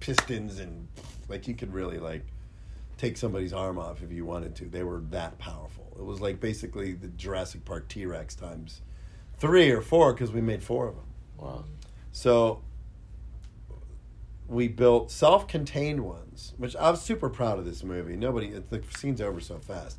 pistons 0.00 0.60
and 0.60 0.88
like 1.28 1.46
you 1.46 1.54
could 1.54 1.72
really 1.74 1.98
like 1.98 2.24
take 2.96 3.16
somebody's 3.16 3.52
arm 3.52 3.78
off 3.78 4.02
if 4.02 4.10
you 4.10 4.24
wanted 4.24 4.54
to 4.56 4.64
they 4.64 4.82
were 4.82 5.02
that 5.10 5.36
powerful 5.38 5.92
it 5.98 6.04
was 6.04 6.20
like 6.20 6.40
basically 6.40 6.92
the 6.92 7.08
jurassic 7.08 7.64
park 7.66 7.86
t-rex 7.88 8.34
times 8.34 8.80
three 9.38 9.70
or 9.70 9.80
four 9.80 10.12
because 10.12 10.32
we 10.32 10.40
made 10.40 10.62
four 10.62 10.88
of 10.88 10.94
them 10.96 11.04
Wow. 11.38 11.64
so 12.12 12.62
we 14.48 14.66
built 14.66 15.10
self-contained 15.10 16.00
ones, 16.00 16.54
which 16.56 16.74
I'm 16.80 16.96
super 16.96 17.28
proud 17.28 17.58
of 17.58 17.66
this 17.66 17.84
movie. 17.84 18.16
Nobody, 18.16 18.48
the 18.48 18.82
scene's 18.96 19.20
over 19.20 19.40
so 19.40 19.58
fast. 19.58 19.98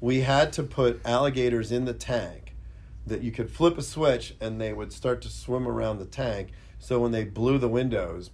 We 0.00 0.22
had 0.22 0.52
to 0.54 0.64
put 0.64 1.00
alligators 1.04 1.70
in 1.70 1.84
the 1.84 1.94
tank 1.94 2.56
that 3.06 3.22
you 3.22 3.30
could 3.30 3.48
flip 3.48 3.78
a 3.78 3.82
switch 3.82 4.34
and 4.40 4.60
they 4.60 4.72
would 4.72 4.92
start 4.92 5.22
to 5.22 5.28
swim 5.28 5.68
around 5.68 6.00
the 6.00 6.04
tank. 6.04 6.48
So 6.80 6.98
when 6.98 7.12
they 7.12 7.22
blew 7.22 7.58
the 7.58 7.68
windows, 7.68 8.30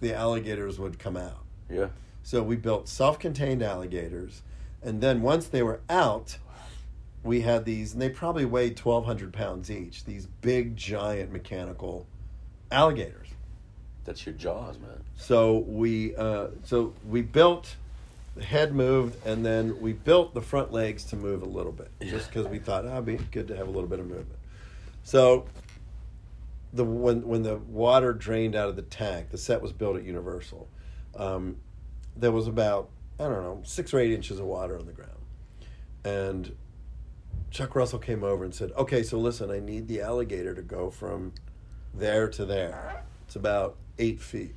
the 0.00 0.14
alligators 0.14 0.78
would 0.78 1.00
come 1.00 1.16
out. 1.16 1.42
Yeah. 1.68 1.88
So 2.22 2.42
we 2.44 2.54
built 2.54 2.88
self-contained 2.88 3.62
alligators, 3.62 4.42
and 4.80 5.00
then 5.00 5.20
once 5.22 5.46
they 5.48 5.62
were 5.62 5.80
out, 5.90 6.38
we 7.24 7.40
had 7.40 7.64
these, 7.64 7.94
and 7.94 8.02
they 8.02 8.10
probably 8.10 8.44
weighed 8.44 8.76
twelve 8.76 9.04
hundred 9.06 9.32
pounds 9.32 9.70
each. 9.70 10.04
These 10.04 10.26
big, 10.42 10.76
giant 10.76 11.32
mechanical 11.32 12.06
alligators. 12.70 13.28
That's 14.04 14.24
your 14.26 14.34
jaws, 14.34 14.78
man. 14.78 15.02
So 15.16 15.58
we, 15.66 16.14
uh, 16.14 16.48
so 16.64 16.92
we 17.08 17.22
built 17.22 17.76
the 18.36 18.44
head 18.44 18.74
moved, 18.74 19.16
and 19.26 19.44
then 19.44 19.80
we 19.80 19.94
built 19.94 20.34
the 20.34 20.42
front 20.42 20.72
legs 20.72 21.04
to 21.04 21.16
move 21.16 21.42
a 21.42 21.46
little 21.46 21.72
bit, 21.72 21.90
just 22.02 22.28
because 22.28 22.46
we 22.46 22.58
thought 22.58 22.84
ah, 22.84 22.94
it'd 22.94 23.06
be 23.06 23.16
good 23.16 23.48
to 23.48 23.56
have 23.56 23.66
a 23.66 23.70
little 23.70 23.88
bit 23.88 24.00
of 24.00 24.06
movement. 24.06 24.38
So 25.02 25.46
the 26.74 26.84
when 26.84 27.26
when 27.26 27.42
the 27.42 27.56
water 27.56 28.12
drained 28.12 28.54
out 28.54 28.68
of 28.68 28.76
the 28.76 28.82
tank, 28.82 29.30
the 29.30 29.38
set 29.38 29.62
was 29.62 29.72
built 29.72 29.96
at 29.96 30.04
Universal. 30.04 30.68
Um, 31.16 31.56
there 32.16 32.32
was 32.32 32.46
about 32.48 32.90
I 33.18 33.24
don't 33.24 33.42
know 33.42 33.60
six 33.64 33.94
or 33.94 34.00
eight 34.00 34.12
inches 34.12 34.38
of 34.38 34.46
water 34.46 34.78
on 34.78 34.84
the 34.84 34.92
ground, 34.92 35.12
and 36.04 36.54
Chuck 37.54 37.76
Russell 37.76 38.00
came 38.00 38.24
over 38.24 38.42
and 38.44 38.52
said, 38.52 38.72
"Okay, 38.72 39.04
so 39.04 39.16
listen, 39.16 39.48
I 39.48 39.60
need 39.60 39.86
the 39.86 40.00
alligator 40.00 40.54
to 40.56 40.60
go 40.60 40.90
from 40.90 41.32
there 41.94 42.28
to 42.30 42.44
there. 42.44 43.04
It's 43.26 43.36
about 43.36 43.76
eight 43.96 44.20
feet." 44.20 44.56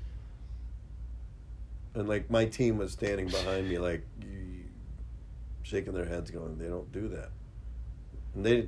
And 1.94 2.10
like 2.10 2.32
my 2.32 2.45
team 2.45 2.80
was 2.80 2.91
standing 2.91 3.28
behind 3.28 3.69
me, 3.69 3.78
like 3.78 4.02
shaking 5.61 5.94
their 5.94 6.06
heads, 6.06 6.32
going, 6.32 6.57
"They 6.57 6.68
don't 6.68 6.91
do 6.91 7.07
that." 7.10 7.30
And 8.34 8.44
they, 8.44 8.68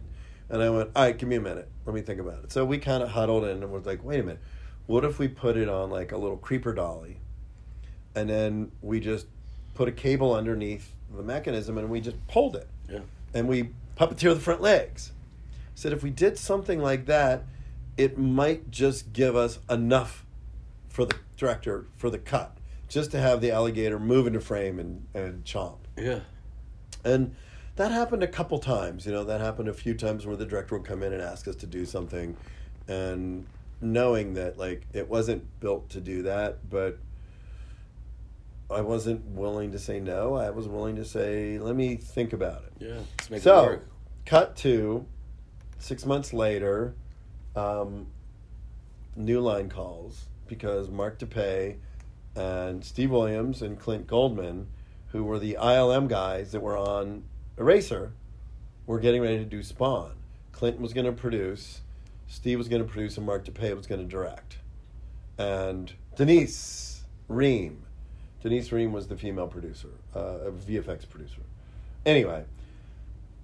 and 0.49 0.61
I 0.61 0.69
went, 0.69 0.91
"All 0.95 1.05
right, 1.05 1.17
give 1.17 1.27
me 1.27 1.37
a 1.37 1.41
minute. 1.41 1.67
Let 1.87 1.95
me 1.95 2.01
think 2.01 2.19
about 2.19 2.43
it." 2.43 2.51
So 2.51 2.63
we 2.63 2.77
kind 2.77 3.01
of 3.01 3.09
huddled 3.09 3.45
in 3.45 3.63
and 3.63 3.71
was 3.71 3.87
like, 3.87 4.03
"Wait 4.03 4.19
a 4.19 4.23
minute, 4.23 4.41
what 4.85 5.03
if 5.03 5.17
we 5.17 5.27
put 5.27 5.57
it 5.57 5.67
on 5.67 5.89
like 5.89 6.11
a 6.11 6.17
little 6.17 6.37
creeper 6.37 6.71
dolly, 6.73 7.17
and 8.13 8.29
then 8.29 8.71
we 8.83 8.99
just 8.99 9.25
put 9.73 9.87
a 9.87 9.91
cable 9.91 10.35
underneath 10.35 10.93
the 11.15 11.23
mechanism 11.23 11.79
and 11.79 11.89
we 11.89 11.99
just 11.99 12.17
pulled 12.27 12.55
it, 12.55 12.67
Yeah. 12.87 12.99
and 13.33 13.47
we 13.47 13.71
puppeteer 13.99 14.33
the 14.33 14.39
front 14.39 14.61
legs." 14.61 15.11
Said 15.75 15.93
if 15.93 16.03
we 16.03 16.09
did 16.09 16.37
something 16.37 16.81
like 16.81 17.05
that, 17.05 17.43
it 17.97 18.17
might 18.17 18.71
just 18.71 19.13
give 19.13 19.35
us 19.35 19.59
enough 19.69 20.25
for 20.89 21.05
the 21.05 21.15
director 21.37 21.85
for 21.95 22.09
the 22.09 22.17
cut, 22.17 22.57
just 22.87 23.11
to 23.11 23.19
have 23.19 23.41
the 23.41 23.51
alligator 23.51 23.99
move 23.99 24.27
into 24.27 24.41
frame 24.41 24.79
and, 24.79 25.05
and 25.13 25.45
chomp. 25.45 25.77
Yeah. 25.97 26.21
And 27.03 27.35
that 27.75 27.91
happened 27.91 28.23
a 28.23 28.27
couple 28.27 28.59
times. 28.59 29.05
You 29.05 29.13
know, 29.13 29.23
that 29.23 29.39
happened 29.39 29.69
a 29.69 29.73
few 29.73 29.93
times 29.93 30.25
where 30.25 30.35
the 30.35 30.45
director 30.45 30.77
would 30.77 30.85
come 30.85 31.03
in 31.03 31.13
and 31.13 31.21
ask 31.21 31.47
us 31.47 31.55
to 31.57 31.65
do 31.65 31.85
something, 31.85 32.35
and 32.87 33.45
knowing 33.81 34.33
that 34.33 34.57
like 34.57 34.85
it 34.91 35.07
wasn't 35.07 35.43
built 35.61 35.89
to 35.91 36.01
do 36.01 36.23
that, 36.23 36.69
but 36.69 36.97
I 38.71 38.81
wasn't 38.81 39.25
willing 39.25 39.71
to 39.71 39.79
say 39.79 39.99
no. 39.99 40.35
I 40.35 40.49
was 40.51 40.67
willing 40.67 40.95
to 40.97 41.05
say, 41.05 41.57
let 41.57 41.75
me 41.75 41.95
think 41.95 42.33
about 42.33 42.63
it. 42.65 42.73
Yeah. 42.79 42.93
Let's 43.17 43.29
make 43.29 43.37
it 43.39 43.43
So, 43.43 43.63
work. 43.63 43.87
cut 44.25 44.55
to 44.57 45.05
six 45.79 46.05
months 46.05 46.33
later, 46.33 46.93
um, 47.55 48.07
New 49.15 49.39
Line 49.41 49.69
calls 49.69 50.27
because 50.47 50.89
Mark 50.89 51.17
Dippé 51.19 51.77
and 52.35 52.83
Steve 52.85 53.09
Williams 53.11 53.61
and 53.61 53.79
Clint 53.79 54.05
Goldman, 54.07 54.67
who 55.07 55.23
were 55.23 55.39
the 55.39 55.57
ILM 55.59 56.07
guys 56.07 56.51
that 56.51 56.61
were 56.61 56.77
on 56.77 57.23
Eraser, 57.57 58.13
were 58.85 58.99
getting 58.99 59.21
ready 59.21 59.37
to 59.39 59.45
do 59.45 59.63
Spawn. 59.63 60.13
Clint 60.51 60.79
was 60.79 60.93
going 60.93 61.05
to 61.05 61.11
produce, 61.11 61.81
Steve 62.27 62.57
was 62.59 62.67
going 62.67 62.81
to 62.83 62.87
produce, 62.87 63.17
and 63.17 63.25
Mark 63.25 63.45
Dippé 63.45 63.75
was 63.75 63.87
going 63.87 64.01
to 64.01 64.07
direct. 64.07 64.57
And 65.37 65.91
Denise 66.15 67.03
Ream, 67.27 67.83
Denise 68.41 68.71
Ream 68.71 68.91
was 68.93 69.07
the 69.07 69.17
female 69.17 69.47
producer, 69.47 69.89
uh, 70.15 70.19
a 70.47 70.51
VFX 70.51 71.07
producer. 71.09 71.41
Anyway, 72.05 72.45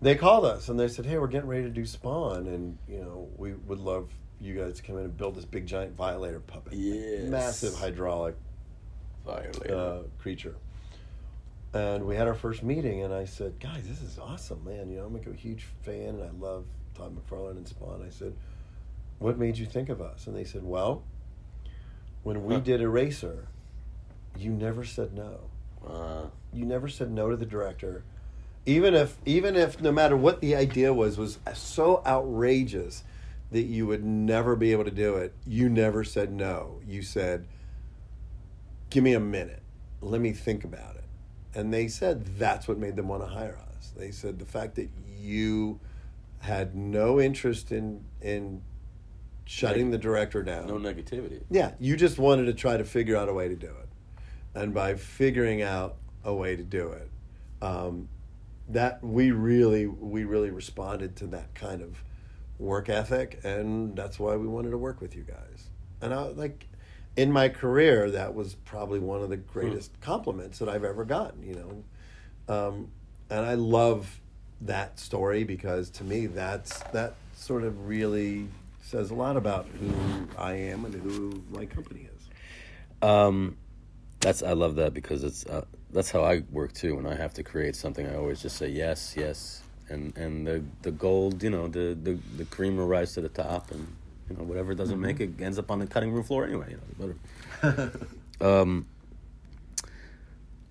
they 0.01 0.15
called 0.15 0.45
us 0.45 0.69
and 0.69 0.79
they 0.79 0.87
said, 0.87 1.05
"Hey, 1.05 1.17
we're 1.17 1.27
getting 1.27 1.49
ready 1.49 1.63
to 1.63 1.69
do 1.69 1.85
Spawn, 1.85 2.47
and 2.47 2.77
you 2.87 2.99
know, 3.01 3.27
we 3.37 3.53
would 3.53 3.79
love 3.79 4.09
you 4.39 4.55
guys 4.55 4.77
to 4.77 4.83
come 4.83 4.97
in 4.97 5.05
and 5.05 5.17
build 5.17 5.35
this 5.35 5.45
big 5.45 5.65
giant 5.65 5.95
violator 5.95 6.39
puppet, 6.39 6.73
Yes. 6.73 7.23
massive 7.29 7.75
hydraulic 7.75 8.35
Violator. 9.25 9.75
uh, 9.75 10.03
creature." 10.19 10.55
And 11.73 12.05
we 12.07 12.15
had 12.15 12.27
our 12.27 12.33
first 12.35 12.63
meeting, 12.63 13.01
and 13.03 13.13
I 13.13 13.25
said, 13.25 13.59
"Guys, 13.59 13.85
this 13.87 14.01
is 14.01 14.17
awesome, 14.17 14.63
man! 14.63 14.89
You 14.89 14.97
know, 14.99 15.05
I'm 15.05 15.13
like 15.13 15.27
a 15.27 15.33
huge 15.33 15.65
fan, 15.81 16.15
and 16.15 16.23
I 16.23 16.29
love 16.39 16.65
Todd 16.93 17.13
McFarlane 17.17 17.57
and 17.57 17.67
Spawn." 17.67 18.01
I 18.05 18.09
said, 18.11 18.33
"What 19.19 19.37
made 19.37 19.57
you 19.57 19.65
think 19.65 19.89
of 19.89 20.01
us?" 20.01 20.25
And 20.27 20.35
they 20.37 20.45
said, 20.45 20.63
"Well, 20.63 21.03
when 22.23 22.45
we 22.45 22.53
Huh. 22.55 22.59
did 22.61 22.81
Eraser, 22.81 23.47
you 24.37 24.51
never 24.51 24.83
said 24.83 25.13
no." 25.13 25.39
Uh, 25.85 26.27
you 26.51 26.65
never 26.65 26.87
said 26.87 27.11
no 27.11 27.29
to 27.29 27.35
the 27.35 27.45
director, 27.45 28.03
even 28.65 28.93
if 28.93 29.17
even 29.25 29.55
if 29.55 29.81
no 29.81 29.91
matter 29.91 30.17
what 30.17 30.41
the 30.41 30.55
idea 30.55 30.93
was 30.93 31.17
was 31.17 31.37
so 31.53 32.01
outrageous 32.05 33.03
that 33.51 33.63
you 33.63 33.85
would 33.85 34.03
never 34.03 34.55
be 34.55 34.71
able 34.71 34.83
to 34.83 34.91
do 34.91 35.15
it. 35.15 35.33
You 35.45 35.69
never 35.69 36.03
said 36.03 36.31
no. 36.31 36.79
You 36.87 37.01
said, 37.03 37.45
"Give 38.89 39.03
me 39.03 39.13
a 39.13 39.19
minute. 39.19 39.61
Let 40.01 40.21
me 40.21 40.31
think 40.31 40.63
about 40.63 40.95
it." 40.95 41.03
And 41.53 41.73
they 41.73 41.87
said 41.87 42.25
that's 42.37 42.67
what 42.67 42.77
made 42.77 42.95
them 42.95 43.07
want 43.07 43.23
to 43.23 43.29
hire 43.29 43.57
us. 43.77 43.91
They 43.95 44.11
said 44.11 44.39
the 44.39 44.45
fact 44.45 44.75
that 44.75 44.89
you 45.19 45.79
had 46.39 46.75
no 46.75 47.19
interest 47.21 47.71
in 47.71 48.03
in 48.21 48.61
shutting 49.45 49.91
the 49.91 49.97
director 49.97 50.43
down. 50.43 50.67
No 50.67 50.77
negativity. 50.77 51.41
Yeah, 51.49 51.71
you 51.79 51.95
just 51.95 52.17
wanted 52.17 52.45
to 52.45 52.53
try 52.53 52.77
to 52.77 52.83
figure 52.83 53.15
out 53.15 53.29
a 53.29 53.33
way 53.33 53.47
to 53.47 53.55
do 53.55 53.67
it, 53.67 53.84
and 54.55 54.73
by 54.73 54.95
figuring 54.95 55.61
out 55.61 55.97
a 56.23 56.33
way 56.33 56.55
to 56.55 56.63
do 56.63 56.89
it, 56.89 57.09
um, 57.61 58.07
that 58.69 59.03
we 59.03 59.31
really 59.31 59.85
we 59.85 60.23
really 60.23 60.49
responded 60.49 61.15
to 61.17 61.27
that 61.27 61.53
kind 61.53 61.81
of 61.81 62.03
work 62.57 62.89
ethic, 62.89 63.39
and 63.43 63.95
that's 63.95 64.17
why 64.17 64.35
we 64.35 64.47
wanted 64.47 64.71
to 64.71 64.77
work 64.77 65.01
with 65.01 65.15
you 65.15 65.23
guys. 65.23 65.69
And 66.01 66.13
I 66.13 66.23
like 66.23 66.67
in 67.15 67.31
my 67.31 67.49
career, 67.49 68.09
that 68.11 68.33
was 68.33 68.55
probably 68.65 68.99
one 68.99 69.21
of 69.21 69.29
the 69.29 69.37
greatest 69.37 69.99
compliments 70.01 70.59
that 70.59 70.69
I've 70.69 70.83
ever 70.83 71.05
gotten. 71.05 71.43
You 71.43 71.83
know, 72.47 72.55
um, 72.55 72.91
and 73.29 73.45
I 73.45 73.55
love 73.55 74.19
that 74.61 74.99
story 74.99 75.43
because 75.43 75.89
to 75.91 76.03
me, 76.03 76.25
that's 76.25 76.79
that 76.91 77.15
sort 77.35 77.63
of 77.63 77.87
really 77.87 78.47
says 78.81 79.11
a 79.11 79.15
lot 79.15 79.35
about 79.35 79.67
who 79.79 79.93
I 80.37 80.53
am 80.53 80.85
and 80.85 80.93
who 80.93 81.43
my 81.51 81.65
company 81.65 82.07
is. 82.15 83.07
Um, 83.07 83.57
that's 84.25 84.41
I 84.41 84.53
love 84.53 84.75
that 84.77 84.95
because 84.95 85.23
it's 85.23 85.45
uh, 85.45 85.65
that's 85.91 86.09
how 86.09 86.23
I 86.23 86.41
work 86.51 86.73
too. 86.73 86.95
When 86.95 87.05
I 87.05 87.13
have 87.13 87.35
to 87.35 87.43
create 87.43 87.75
something, 87.75 88.07
I 88.07 88.15
always 88.15 88.41
just 88.41 88.57
say 88.57 88.69
yes, 88.69 89.13
yes, 89.15 89.61
and 89.87 90.17
and 90.17 90.47
the 90.47 90.63
the 90.81 90.89
gold, 90.89 91.43
you 91.43 91.51
know, 91.51 91.67
the 91.67 91.95
the, 92.01 92.17
the 92.35 92.45
cream 92.45 92.77
will 92.77 92.87
rise 92.87 93.13
to 93.13 93.21
the 93.21 93.29
top, 93.29 93.69
and 93.69 93.87
you 94.27 94.35
know 94.35 94.41
whatever 94.41 94.73
doesn't 94.73 94.99
make 94.99 95.19
it 95.19 95.39
ends 95.39 95.59
up 95.59 95.69
on 95.69 95.77
the 95.77 95.85
cutting 95.85 96.11
room 96.11 96.23
floor 96.23 96.43
anyway. 96.43 96.75
You 96.99 97.15
know, 97.61 97.91
um, 98.61 98.87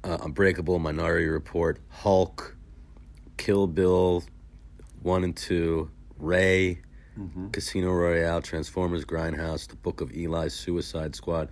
uh, 0.02 0.18
Unbreakable, 0.22 0.80
Minority 0.80 1.28
Report, 1.28 1.78
Hulk, 1.90 2.56
Kill 3.36 3.68
Bill, 3.68 4.24
one 5.02 5.22
and 5.22 5.36
two, 5.36 5.92
Ray, 6.18 6.80
Casino 7.52 7.92
Royale, 7.92 8.42
Transformers, 8.42 9.04
Grindhouse, 9.04 9.68
The 9.68 9.76
Book 9.76 10.00
of 10.00 10.12
Eli, 10.12 10.48
Suicide 10.48 11.14
Squad. 11.14 11.50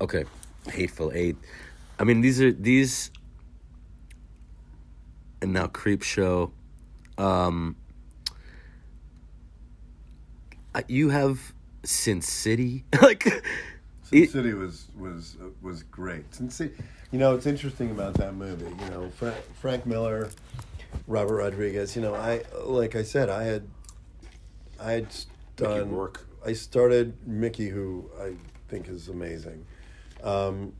Okay, 0.00 0.24
Hateful 0.70 1.12
Eight. 1.14 1.36
I 1.98 2.04
mean, 2.04 2.20
these 2.20 2.40
are 2.40 2.52
these, 2.52 3.10
and 5.40 5.52
now 5.52 5.66
Creepshow. 5.66 6.50
Um, 7.18 7.76
you 10.88 11.08
have 11.08 11.40
Sin 11.84 12.20
City, 12.20 12.84
like. 13.02 13.22
Sin 14.02 14.22
it- 14.22 14.30
City 14.30 14.52
was 14.52 14.88
was 14.96 15.36
uh, 15.42 15.46
was 15.62 15.82
great. 15.84 16.32
Sin 16.34 16.50
City, 16.50 16.74
you 17.10 17.18
know, 17.18 17.34
it's 17.34 17.46
interesting 17.46 17.90
about 17.90 18.14
that 18.14 18.34
movie. 18.34 18.64
You 18.84 18.90
know, 18.90 19.10
Fra- 19.10 19.34
Frank 19.60 19.86
Miller, 19.86 20.30
Robert 21.06 21.36
Rodriguez. 21.36 21.96
You 21.96 22.02
know, 22.02 22.14
I 22.14 22.42
like 22.64 22.94
I 22.94 23.02
said, 23.02 23.28
I 23.30 23.44
had, 23.44 23.66
I 24.78 24.92
had 24.92 25.06
done 25.56 25.90
Rourke. 25.90 26.24
I 26.44 26.52
started 26.52 27.14
Mickey, 27.26 27.68
who 27.68 28.08
I 28.20 28.34
think 28.68 28.88
is 28.88 29.08
amazing. 29.08 29.64
Um, 30.22 30.72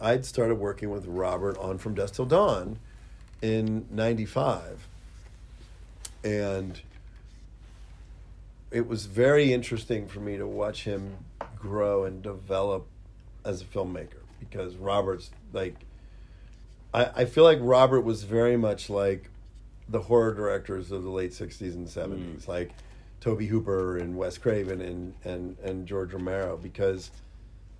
I'd 0.00 0.24
started 0.24 0.56
working 0.56 0.90
with 0.90 1.06
Robert 1.06 1.58
on 1.58 1.78
From 1.78 1.94
Dusk 1.94 2.14
Till 2.14 2.26
Dawn 2.26 2.78
in 3.42 3.86
'95, 3.90 4.86
and 6.24 6.80
it 8.70 8.86
was 8.86 9.06
very 9.06 9.52
interesting 9.52 10.06
for 10.06 10.20
me 10.20 10.36
to 10.36 10.46
watch 10.46 10.84
him 10.84 11.16
grow 11.58 12.04
and 12.04 12.22
develop 12.22 12.86
as 13.44 13.62
a 13.62 13.64
filmmaker 13.64 14.20
because 14.38 14.76
Robert's 14.76 15.30
like 15.52 15.74
I, 16.92 17.04
I 17.16 17.24
feel 17.24 17.44
like 17.44 17.58
Robert 17.60 18.02
was 18.02 18.24
very 18.24 18.56
much 18.56 18.90
like 18.90 19.30
the 19.88 20.02
horror 20.02 20.34
directors 20.34 20.92
of 20.92 21.02
the 21.02 21.10
late 21.10 21.32
sixties 21.32 21.74
and 21.74 21.88
seventies, 21.88 22.48
like 22.48 22.70
Tobe 23.20 23.42
Hooper 23.42 23.98
and 23.98 24.16
Wes 24.16 24.38
Craven 24.38 24.80
and, 24.80 25.14
and, 25.24 25.56
and 25.62 25.86
George 25.86 26.12
Romero, 26.12 26.56
because 26.56 27.10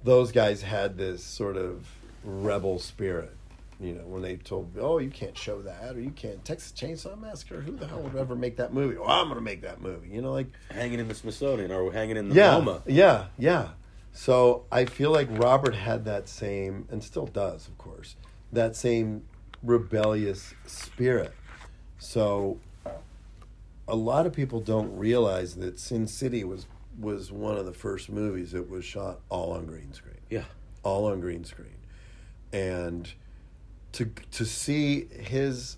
those 0.05 0.33
guys 0.33 0.63
had 0.63 0.97
this 0.97 1.23
sort 1.23 1.57
of 1.57 1.87
rebel 2.25 2.79
spirit. 2.79 3.37
You 3.81 3.95
know, 3.95 4.03
when 4.03 4.21
they 4.21 4.37
told, 4.37 4.77
"Oh, 4.79 4.99
you 4.99 5.09
can't 5.09 5.37
show 5.37 5.63
that," 5.63 5.97
or 5.97 6.01
"You 6.01 6.11
can't 6.11 6.45
Texas 6.45 6.73
Chainsaw 6.73 7.19
Massacre." 7.19 7.63
Who 7.63 7.73
the 7.77 7.87
hell 7.87 8.03
would 8.03 8.15
ever 8.15 8.37
make 8.37 8.57
that 8.59 8.75
movie? 8.75 8.99
Oh, 8.99 9.05
I'm 9.05 9.27
going 9.27 9.37
to 9.37 9.41
make 9.41 9.63
that 9.63 9.81
movie. 9.81 10.09
You 10.11 10.21
know, 10.21 10.33
like 10.33 10.49
hanging 10.71 11.01
in 11.01 11.09
the 11.09 11.15
Smithsonian 11.15 11.73
or 11.73 11.91
hanging 11.91 12.19
in 12.19 12.29
the 12.29 12.35
yeah, 12.35 12.55
MoMA. 12.55 12.83
yeah, 12.87 13.27
yeah. 13.39 13.69
So 14.13 14.67
I 14.71 14.85
feel 14.85 15.11
like 15.11 15.29
Robert 15.31 15.75
had 15.75 16.05
that 16.05 16.29
same, 16.29 16.87
and 16.91 17.03
still 17.03 17.27
does, 17.27 17.69
of 17.69 17.79
course, 17.79 18.17
that 18.53 18.77
same 18.77 19.25
rebellious 19.63 20.53
spirit. 20.67 21.33
So 21.99 22.59
a 23.89 23.97
lot 23.97 24.27
of 24.27 24.33
people 24.33 24.61
don't 24.61 24.95
realize 24.97 25.57
that 25.57 25.79
Sin 25.79 26.07
City 26.07 26.45
was 26.45 26.67
was 27.01 27.33
one 27.33 27.57
of 27.57 27.65
the 27.67 27.73
first 27.73 28.11
movies 28.11 28.53
that 28.53 28.69
was 28.69 28.85
shot 28.85 29.21
all 29.29 29.53
on 29.53 29.67
green 29.67 29.93
screen 29.93 30.19
Yeah. 30.29 30.45
all 30.83 31.07
on 31.07 31.21
green 31.21 31.45
screen, 31.45 31.79
and 32.53 33.13
to 33.93 34.07
to 34.33 34.45
see 34.45 35.07
his 35.07 35.77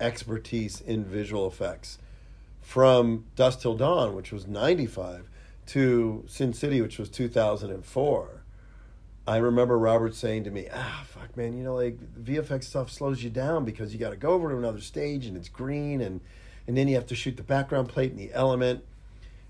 expertise 0.00 0.80
in 0.80 1.04
visual 1.04 1.46
effects 1.46 1.98
from 2.60 3.24
Dusk 3.34 3.60
Till 3.60 3.76
Dawn, 3.76 4.14
which 4.14 4.32
was 4.32 4.46
ninety 4.46 4.86
five, 4.86 5.28
to 5.66 6.24
Sin 6.26 6.52
City, 6.52 6.80
which 6.80 6.98
was 6.98 7.08
two 7.08 7.28
thousand 7.28 7.70
and 7.70 7.84
four. 7.84 8.42
I 9.26 9.36
remember 9.36 9.78
Robert 9.78 10.14
saying 10.14 10.44
to 10.44 10.50
me, 10.50 10.68
"Ah, 10.72 11.04
fuck, 11.06 11.36
man, 11.36 11.56
you 11.56 11.62
know, 11.64 11.74
like 11.74 11.98
VFX 12.22 12.64
stuff 12.64 12.90
slows 12.90 13.22
you 13.22 13.30
down 13.30 13.64
because 13.64 13.92
you 13.92 13.98
got 13.98 14.10
to 14.10 14.16
go 14.16 14.30
over 14.30 14.50
to 14.50 14.56
another 14.56 14.80
stage 14.80 15.26
and 15.26 15.36
it's 15.36 15.48
green, 15.48 16.00
and 16.00 16.20
and 16.66 16.76
then 16.76 16.88
you 16.88 16.94
have 16.94 17.06
to 17.06 17.14
shoot 17.14 17.36
the 17.36 17.42
background 17.42 17.88
plate 17.88 18.10
and 18.10 18.18
the 18.20 18.32
element." 18.32 18.84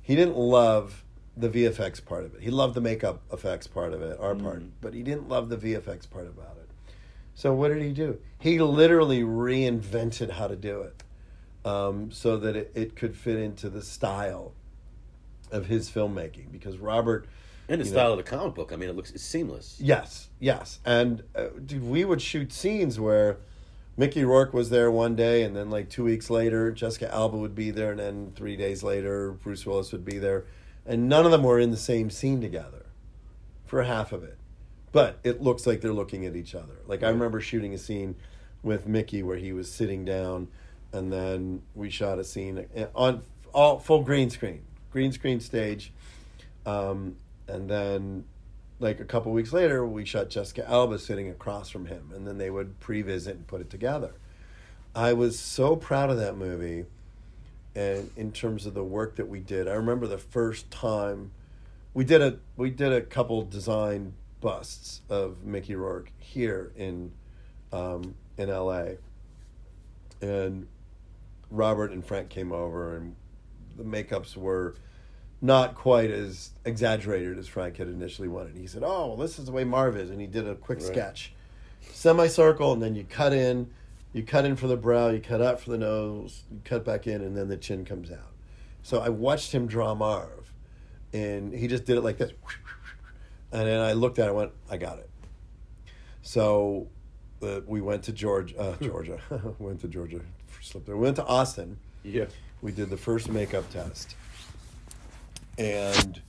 He 0.09 0.17
didn't 0.17 0.39
love 0.39 1.05
the 1.37 1.51
VFX 1.51 2.03
part 2.03 2.25
of 2.25 2.35
it. 2.35 2.41
He 2.41 2.51
loved 2.51 2.73
the 2.75 2.81
makeup 2.81 3.21
effects 3.31 3.67
part 3.67 3.93
of 3.93 4.01
it, 4.01 4.19
our 4.19 4.35
part, 4.35 4.63
but 4.81 4.95
he 4.95 5.03
didn't 5.03 5.29
love 5.29 5.51
the 5.51 5.59
VFX 5.59 6.09
part 6.09 6.27
about 6.27 6.57
it. 6.57 6.71
So 7.35 7.53
what 7.53 7.69
did 7.69 7.83
he 7.83 7.93
do? 7.93 8.19
He 8.39 8.59
literally 8.59 9.21
reinvented 9.21 10.31
how 10.31 10.47
to 10.49 10.57
do 10.57 10.81
it, 10.81 11.03
um, 11.69 12.11
so 12.11 12.39
that 12.39 12.57
it, 12.57 12.73
it 12.75 12.97
could 12.97 13.15
fit 13.15 13.37
into 13.39 13.69
the 13.69 13.83
style 13.83 14.55
of 15.53 15.67
his 15.67 15.91
filmmaking. 15.91 16.51
Because 16.51 16.79
Robert, 16.79 17.27
And 17.69 17.79
the 17.79 17.85
you 17.85 17.91
know- 17.91 17.97
style 17.99 18.13
of 18.13 18.17
the 18.17 18.23
comic 18.25 18.55
book. 18.55 18.73
I 18.73 18.77
mean, 18.77 18.89
it 18.89 18.97
looks 18.97 19.11
it's 19.11 19.23
seamless. 19.23 19.77
Yes, 19.79 20.31
yes. 20.41 20.81
And 20.87 21.23
uh, 21.37 21.49
dude, 21.67 21.85
we 21.85 22.07
would 22.07 22.23
shoot 22.23 22.51
scenes 22.51 22.99
where 22.99 23.41
Mickey 23.99 24.25
Rourke 24.25 24.55
was 24.55 24.71
there 24.71 24.93
one 24.93 25.17
day, 25.17 25.43
and 25.43 25.57
then 25.57 25.71
like 25.71 25.91
two 25.91 26.05
weeks 26.05 26.31
later, 26.31 26.71
Jessica 26.71 27.13
Alba 27.13 27.37
would 27.37 27.57
be 27.57 27.73
there, 27.73 27.91
and 27.91 27.99
then 27.99 28.33
three 28.37 28.55
days 28.55 28.85
later, 28.85 29.33
Bruce 29.33 29.67
Willis 29.67 29.91
would 29.91 30.05
be 30.05 30.19
there, 30.19 30.45
and 30.87 31.09
none 31.09 31.25
of 31.25 31.33
them 31.33 31.43
were 31.43 31.59
in 31.59 31.73
the 31.73 31.77
same 31.77 32.09
scene 32.09 32.41
together 32.41 32.87
for 33.67 33.83
half 33.83 34.13
of 34.13 34.23
it. 34.23 34.39
But 34.93 35.19
it 35.25 35.43
looks 35.43 35.67
like 35.67 35.81
they're 35.81 35.93
looking 35.93 36.25
at 36.25 36.37
each 36.37 36.55
other. 36.55 36.77
Like 36.87 37.03
I 37.03 37.09
remember 37.09 37.41
shooting 37.41 37.75
a 37.75 37.79
scene 37.79 38.15
with 38.63 38.87
Mickey 38.87 39.25
where 39.25 39.37
he 39.37 39.53
was 39.53 39.69
sitting 39.69 40.05
down, 40.05 40.47
and 40.93 41.13
then 41.13 41.63
we 41.75 41.91
shot 41.91 42.21
a 42.21 42.25
scene 42.25 42.67
on 42.95 43.23
all 43.53 43.81
full 43.81 44.05
green 44.05 44.31
screen, 44.31 44.63
green 44.93 45.11
screen 45.11 45.41
stage, 45.41 45.93
um, 46.65 47.17
and 47.49 47.69
then 47.69 48.27
like 48.81 49.01
a 49.01 49.05
couple 49.05 49.33
weeks 49.33 49.53
later, 49.53 49.85
we 49.87 50.05
shot 50.05 50.31
Jessica 50.31 50.69
Alba 50.69 50.99
sitting 50.99 51.29
across 51.29 51.69
from 51.69 51.87
him, 51.87 52.13
and 52.15 52.27
then 52.27 52.39
they 52.39 52.51
would 52.51 52.79
pre-visit 52.81 53.37
and 53.37 53.47
put 53.47 53.61
it 53.61 53.71
together. 53.71 54.15
I 54.95 55.13
was 55.13 55.39
so 55.39 55.77
proud 55.77 56.11
of 56.11 56.17
that 56.19 56.37
movie, 56.37 56.87
and 57.75 58.11
in 58.17 58.33
terms 58.33 58.67
of 58.67 58.75
the 58.75 58.85
work 58.85 59.17
that 59.17 59.29
we 59.29 59.41
did, 59.41 59.69
I 59.69 59.73
remember 59.73 60.07
the 60.07 60.19
first 60.19 60.71
time 60.71 61.33
we 61.95 62.05
did 62.05 62.23
a 62.23 62.39
we 62.57 62.71
did 62.71 62.93
a 62.93 63.01
couple 63.01 63.43
design 63.43 64.15
busts 64.41 65.01
of 65.09 65.45
Mickey 65.45 65.75
Rourke 65.75 66.13
here 66.19 66.73
in 66.77 67.13
um, 67.73 68.15
in 68.37 68.49
L.A. 68.49 68.99
and 70.21 70.69
Robert 71.51 71.93
and 71.93 72.05
Frank 72.05 72.29
came 72.29 72.53
over, 72.53 72.97
and 72.97 73.17
the 73.77 73.85
makeups 73.85 74.37
were 74.37 74.75
not 75.41 75.75
quite 75.75 76.11
as 76.11 76.51
exaggerated 76.65 77.39
as 77.39 77.47
Frank 77.47 77.77
had 77.77 77.89
initially 77.89 78.29
wanted. 78.29 78.57
He 78.57 78.67
said, 78.67 78.83
"Oh, 78.85 79.09
well, 79.09 79.17
this 79.17 79.39
is 79.39 79.45
the 79.47 79.53
way 79.53 79.65
Marv 79.65 79.97
is," 79.97 80.11
and 80.11 80.21
he 80.21 80.27
did 80.27 80.49
a 80.49 80.55
quick 80.55 80.79
Right. 80.79 80.87
sketch, 80.89 81.33
semicircle, 81.93 82.73
and 82.73 82.83
then 82.83 82.95
you 82.95 83.05
cut 83.05 83.33
in, 83.33 83.71
you 84.13 84.23
cut 84.23 84.45
in 84.45 84.57
for 84.57 84.67
the 84.67 84.77
brow, 84.77 85.09
you 85.11 85.21
cut 85.21 85.41
out 85.41 85.61
for 85.61 85.71
the 85.71 85.79
nose, 85.79 86.43
you 86.51 86.61
cut 86.65 86.85
back 86.85 87.07
in, 87.07 87.23
and 87.23 87.37
then 87.37 87.49
the 87.49 87.57
chin 87.57 87.85
comes 87.85 88.11
out. 88.11 88.33
So 88.83 89.01
I 89.01 89.09
watched 89.11 89.53
him 89.53 89.67
draw 89.67 89.95
Marv, 89.95 90.53
and 91.13 91.53
he 91.53 91.69
just 91.69 91.85
did 91.85 91.97
it 91.99 92.03
like 92.03 92.19
this, 92.19 92.33
and 93.53 93.67
then 93.69 93.81
I 93.81 93.93
looked 93.93 94.19
at 94.19 94.25
it, 94.27 94.29
and 94.29 94.37
went, 94.37 94.53
"I 94.71 94.77
got 94.77 94.99
it." 94.99 95.09
So 96.23 96.89
uh, 97.43 97.61
we 97.67 97.81
went 97.81 98.03
to 98.05 98.13
Georgia. 98.25 98.59
Uh, 98.59 98.77
Georgia 98.83 99.21
went 99.59 99.81
to 99.83 99.89
Georgia. 99.89 100.21
Slipped 100.61 100.87
there. 100.87 100.97
We 100.97 101.03
went 101.05 101.17
to 101.17 101.25
Austin. 101.27 101.79
Yeah. 102.03 102.27
We 102.61 102.73
did 102.73 102.91
the 102.91 102.97
first 102.97 103.29
makeup 103.29 103.71
test, 103.71 104.17
and 105.59 106.23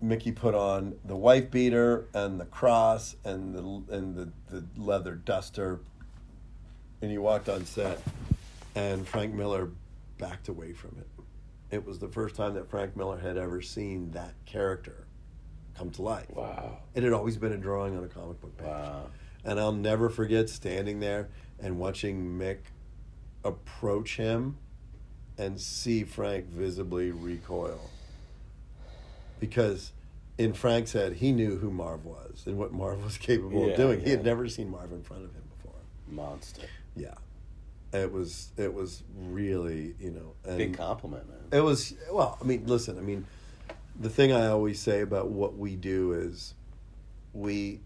Mickey 0.00 0.30
put 0.30 0.54
on 0.54 0.96
the 1.04 1.16
wife 1.16 1.50
beater 1.50 2.06
and 2.14 2.38
the 2.38 2.44
cross 2.44 3.16
and 3.24 3.54
the 3.54 3.94
and 3.94 4.14
the, 4.14 4.32
the 4.50 4.64
leather 4.76 5.14
duster, 5.14 5.80
and 7.00 7.10
he 7.10 7.18
walked 7.18 7.48
on 7.48 7.64
set, 7.64 8.00
and 8.74 9.08
Frank 9.08 9.34
Miller 9.34 9.70
backed 10.18 10.48
away 10.48 10.72
from 10.72 10.96
it. 11.00 11.08
It 11.74 11.84
was 11.84 11.98
the 11.98 12.08
first 12.08 12.36
time 12.36 12.54
that 12.54 12.70
Frank 12.70 12.96
Miller 12.96 13.18
had 13.18 13.36
ever 13.36 13.60
seen 13.60 14.10
that 14.12 14.34
character 14.44 15.06
come 15.76 15.90
to 15.90 16.02
life. 16.02 16.30
Wow. 16.30 16.78
It 16.94 17.02
had 17.02 17.12
always 17.12 17.36
been 17.36 17.52
a 17.52 17.56
drawing 17.56 17.96
on 17.96 18.04
a 18.04 18.08
comic 18.08 18.40
book 18.40 18.56
page. 18.56 18.68
Wow. 18.68 19.06
And 19.44 19.58
I'll 19.58 19.72
never 19.72 20.08
forget 20.08 20.48
standing 20.48 21.00
there 21.00 21.28
and 21.58 21.78
watching 21.78 22.38
Mick 22.38 22.58
approach 23.44 24.16
him 24.16 24.56
and 25.36 25.60
see 25.60 26.04
Frank 26.04 26.46
visibly 26.46 27.10
recoil. 27.10 27.90
Because 29.48 29.92
in 30.38 30.54
Frank's 30.54 30.92
head, 30.92 31.12
he 31.16 31.30
knew 31.30 31.58
who 31.58 31.70
Marv 31.70 32.06
was 32.06 32.44
and 32.46 32.56
what 32.56 32.72
Marv 32.72 33.04
was 33.04 33.18
capable 33.30 33.66
Yeah, 33.66 33.72
of 33.72 33.76
doing. 33.76 34.00
He 34.00 34.08
had 34.10 34.24
never 34.24 34.48
seen 34.48 34.70
Marv 34.70 34.90
in 34.90 35.02
front 35.02 35.24
of 35.24 35.34
him 35.34 35.42
before. 35.54 35.78
Monster. 36.08 36.62
Yeah. 36.96 37.12
It 37.92 38.10
was 38.10 38.52
it 38.56 38.72
was 38.72 39.02
really, 39.16 39.94
you 40.00 40.10
know, 40.12 40.32
and 40.50 40.56
Big 40.58 40.76
compliment, 40.78 41.28
man. 41.28 41.38
it 41.52 41.62
was 41.62 41.92
well. 42.10 42.38
I 42.40 42.44
mean, 42.44 42.66
listen. 42.66 42.96
I 42.96 43.02
mean, 43.02 43.26
the 44.00 44.08
thing 44.08 44.32
I 44.32 44.46
always 44.46 44.80
say 44.80 45.02
about 45.02 45.28
what 45.28 45.56
we 45.58 45.76
do 45.76 46.12
is, 46.12 46.54
we, 47.34 47.80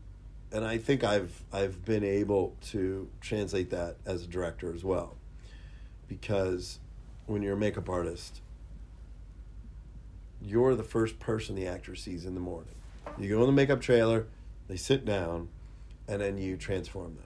and 0.53 0.65
I 0.65 0.79
think 0.79 1.03
I've 1.05 1.43
I've 1.53 1.85
been 1.85 2.05
able 2.05 2.57
to 2.71 3.11
translate 3.21 3.69
that 3.71 3.97
as 4.07 4.23
a 4.23 4.27
director 4.27 4.73
as 4.73 4.83
well, 4.83 5.17
because 6.07 6.79
when 7.27 7.43
you're 7.43 7.55
a 7.55 7.59
makeup 7.59 7.91
artist, 7.91 8.41
you're 10.41 10.75
the 10.75 10.83
first 10.85 11.19
person 11.19 11.55
the 11.55 11.67
actor 11.67 11.95
sees 11.95 12.25
in 12.25 12.35
the 12.35 12.41
morning. 12.41 12.75
You 13.19 13.29
go 13.31 13.41
in 13.41 13.47
the 13.47 13.53
makeup 13.53 13.81
trailer, 13.81 14.27
they 14.69 14.77
sit 14.77 15.05
down, 15.05 15.49
and 16.07 16.21
then 16.21 16.39
you 16.39 16.57
transform 16.57 17.17
them. 17.17 17.25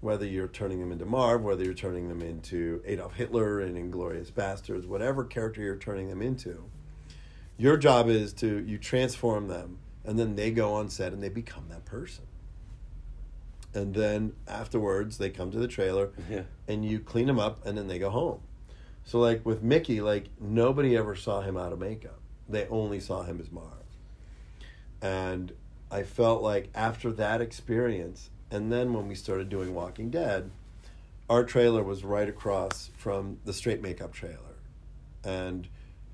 Whether 0.00 0.24
you're 0.26 0.48
turning 0.48 0.80
them 0.80 0.92
into 0.92 1.04
Marv, 1.04 1.42
whether 1.42 1.62
you're 1.62 1.74
turning 1.74 2.08
them 2.08 2.22
into 2.22 2.80
Adolf 2.86 3.14
Hitler 3.14 3.60
and 3.60 3.76
Inglourious 3.76 4.32
Basterds, 4.32 4.86
whatever 4.86 5.24
character 5.24 5.60
you're 5.60 5.76
turning 5.76 6.08
them 6.08 6.22
into, 6.22 6.64
your 7.58 7.76
job 7.76 8.08
is 8.08 8.32
to 8.34 8.64
you 8.64 8.78
transform 8.78 9.48
them, 9.48 9.78
and 10.04 10.18
then 10.18 10.36
they 10.36 10.50
go 10.50 10.72
on 10.72 10.88
set 10.88 11.12
and 11.12 11.22
they 11.22 11.28
become 11.28 11.66
that 11.68 11.84
person. 11.84 12.24
And 13.74 13.94
then 13.94 14.32
afterwards, 14.48 15.18
they 15.18 15.28
come 15.30 15.50
to 15.50 15.58
the 15.58 15.68
trailer, 15.68 16.10
Yeah. 16.30 16.42
and 16.66 16.84
you 16.84 16.98
clean 17.00 17.26
them 17.26 17.38
up, 17.38 17.64
and 17.66 17.76
then 17.76 17.86
they 17.86 17.98
go 17.98 18.10
home. 18.10 18.40
So 19.04 19.18
like 19.20 19.44
with 19.44 19.62
Mickey, 19.62 20.00
like 20.00 20.26
nobody 20.40 20.96
ever 20.96 21.14
saw 21.14 21.42
him 21.42 21.56
out 21.56 21.72
of 21.72 21.78
makeup. 21.78 22.18
They 22.50 22.66
only 22.68 23.00
saw 23.00 23.22
him 23.22 23.40
as 23.40 23.50
Marv. 23.50 23.66
And 25.02 25.52
I 25.90 26.02
felt 26.02 26.42
like 26.42 26.68
after 26.74 27.10
that 27.12 27.40
experience, 27.40 28.30
and 28.50 28.72
then 28.72 28.92
when 28.92 29.08
we 29.08 29.14
started 29.14 29.48
doing 29.48 29.74
Walking 29.74 30.10
Dead, 30.10 30.50
our 31.28 31.44
trailer 31.44 31.82
was 31.82 32.04
right 32.04 32.28
across 32.28 32.90
from 32.96 33.38
the 33.44 33.52
straight 33.52 33.80
makeup 33.80 34.12
trailer. 34.12 34.36
And 35.24 35.68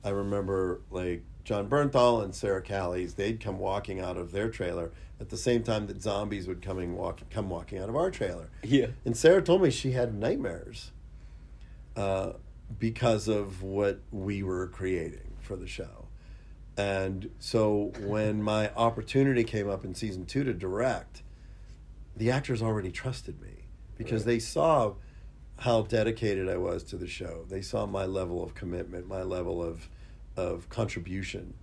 I 0.05 0.11
remember 0.11 0.83
like 0.91 1.25
Jon 1.45 1.69
Bernthal 1.69 2.23
and 2.23 2.35
Sarah 2.35 2.63
Callies, 2.63 3.15
they'd 3.15 3.41
come 3.41 3.59
walking 3.59 4.01
out 4.01 4.17
of 4.17 4.33
their 4.33 4.51
trailer 4.51 4.93
at 5.21 5.31
the 5.31 5.37
same 5.37 5.63
time 5.63 5.87
that 5.87 6.03
zombies 6.03 6.47
would 6.47 6.61
coming 6.61 6.97
walk 6.97 7.21
come 7.31 7.49
walking 7.49 7.79
out 7.79 7.89
of 7.89 7.97
our 7.97 8.11
trailer. 8.11 8.51
Yeah. 8.63 8.89
And 9.05 9.17
Sarah 9.17 9.43
told 9.43 9.63
me 9.63 9.71
she 9.71 9.93
had 9.93 10.15
nightmares 10.15 10.91
uh, 11.97 12.33
because 12.79 13.29
of 13.29 13.63
what 13.63 14.01
we 14.11 14.43
were 14.43 14.67
creating 14.67 15.37
for 15.41 15.57
the 15.57 15.67
show. 15.67 16.06
And 16.77 17.31
so 17.39 17.93
when 18.01 18.43
my 18.43 18.70
opportunity 18.74 19.44
came 19.44 19.69
up 19.69 19.85
in 19.85 19.94
season 19.94 20.27
two 20.27 20.44
to 20.44 20.53
direct, 20.53 21.23
the 22.15 22.31
actors 22.31 22.62
already 22.62 22.90
trusted 22.90 23.40
me 23.40 23.66
because 23.97 24.23
Right. 24.23 24.32
they 24.35 24.39
saw 24.39 24.94
how 25.59 25.82
dedicated 25.82 26.48
I 26.48 26.59
was 26.59 26.82
to 26.85 26.97
the 26.97 27.07
show. 27.07 27.47
They 27.48 27.62
saw 27.62 27.86
my 27.86 28.05
level 28.05 28.43
of 28.43 28.55
commitment, 28.55 29.07
my 29.09 29.23
level 29.23 29.62
of 29.62 29.89
of 30.36 30.69
contribution. 30.69 31.55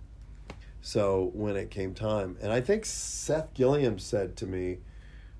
So 0.82 1.30
when 1.32 1.56
it 1.56 1.70
came 1.70 1.94
time, 1.94 2.36
and 2.42 2.52
I 2.52 2.60
think 2.60 2.84
Seth 2.84 3.54
Gilliam 3.54 4.00
said 4.00 4.36
to 4.38 4.46
me, 4.46 4.78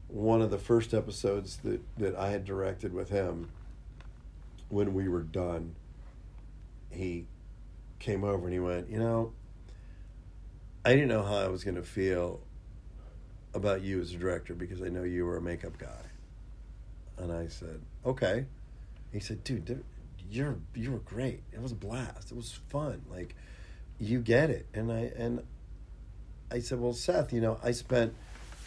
one 0.07 0.41
of 0.41 0.53
the 0.53 0.59
first 0.59 0.95
episodes 0.95 1.57
that, 1.65 1.81
that 1.99 2.15
I 2.15 2.31
had 2.31 2.45
directed 2.45 2.95
with 2.95 3.11
him, 3.11 3.51
when 4.69 4.95
we 4.95 5.09
were 5.09 5.25
done, 5.25 5.75
he 6.91 7.27
came 7.99 8.23
over 8.23 8.45
and 8.45 8.53
he 8.53 8.61
went, 8.61 8.89
You 8.89 8.99
know, 9.01 9.33
I 10.85 10.93
didn't 10.93 11.09
know 11.09 11.23
how 11.23 11.37
I 11.37 11.49
was 11.49 11.65
going 11.65 11.77
to 11.77 11.83
feel 11.83 12.41
about 13.55 13.83
you 13.83 14.01
as 14.01 14.13
a 14.13 14.17
director 14.17 14.55
because 14.55 14.83
I 14.83 14.89
know 14.89 15.03
you 15.03 15.25
were 15.25 15.37
a 15.37 15.43
makeup 15.43 15.79
guy. 15.79 16.11
And 17.17 17.33
I 17.33 17.47
said, 17.47 17.81
Okay. 18.05 18.47
He 19.13 19.21
said, 19.21 19.45
Dude, 19.45 19.85
you're 20.31 20.57
you 20.75 20.93
were 20.93 20.99
great. 20.99 21.43
It 21.53 21.63
was 21.63 21.73
a 21.73 21.77
blast. 21.77 22.31
It 22.31 22.37
was 22.37 22.59
fun. 22.69 23.03
Like 23.11 23.35
you 23.99 24.21
get 24.21 24.51
it. 24.51 24.67
And 24.75 24.93
I 24.93 25.13
and 25.17 25.43
I 26.51 26.59
said, 26.61 26.81
Well, 26.81 26.93
Seth, 26.93 27.33
you 27.33 27.41
know, 27.41 27.59
I 27.63 27.71
spent 27.71 28.15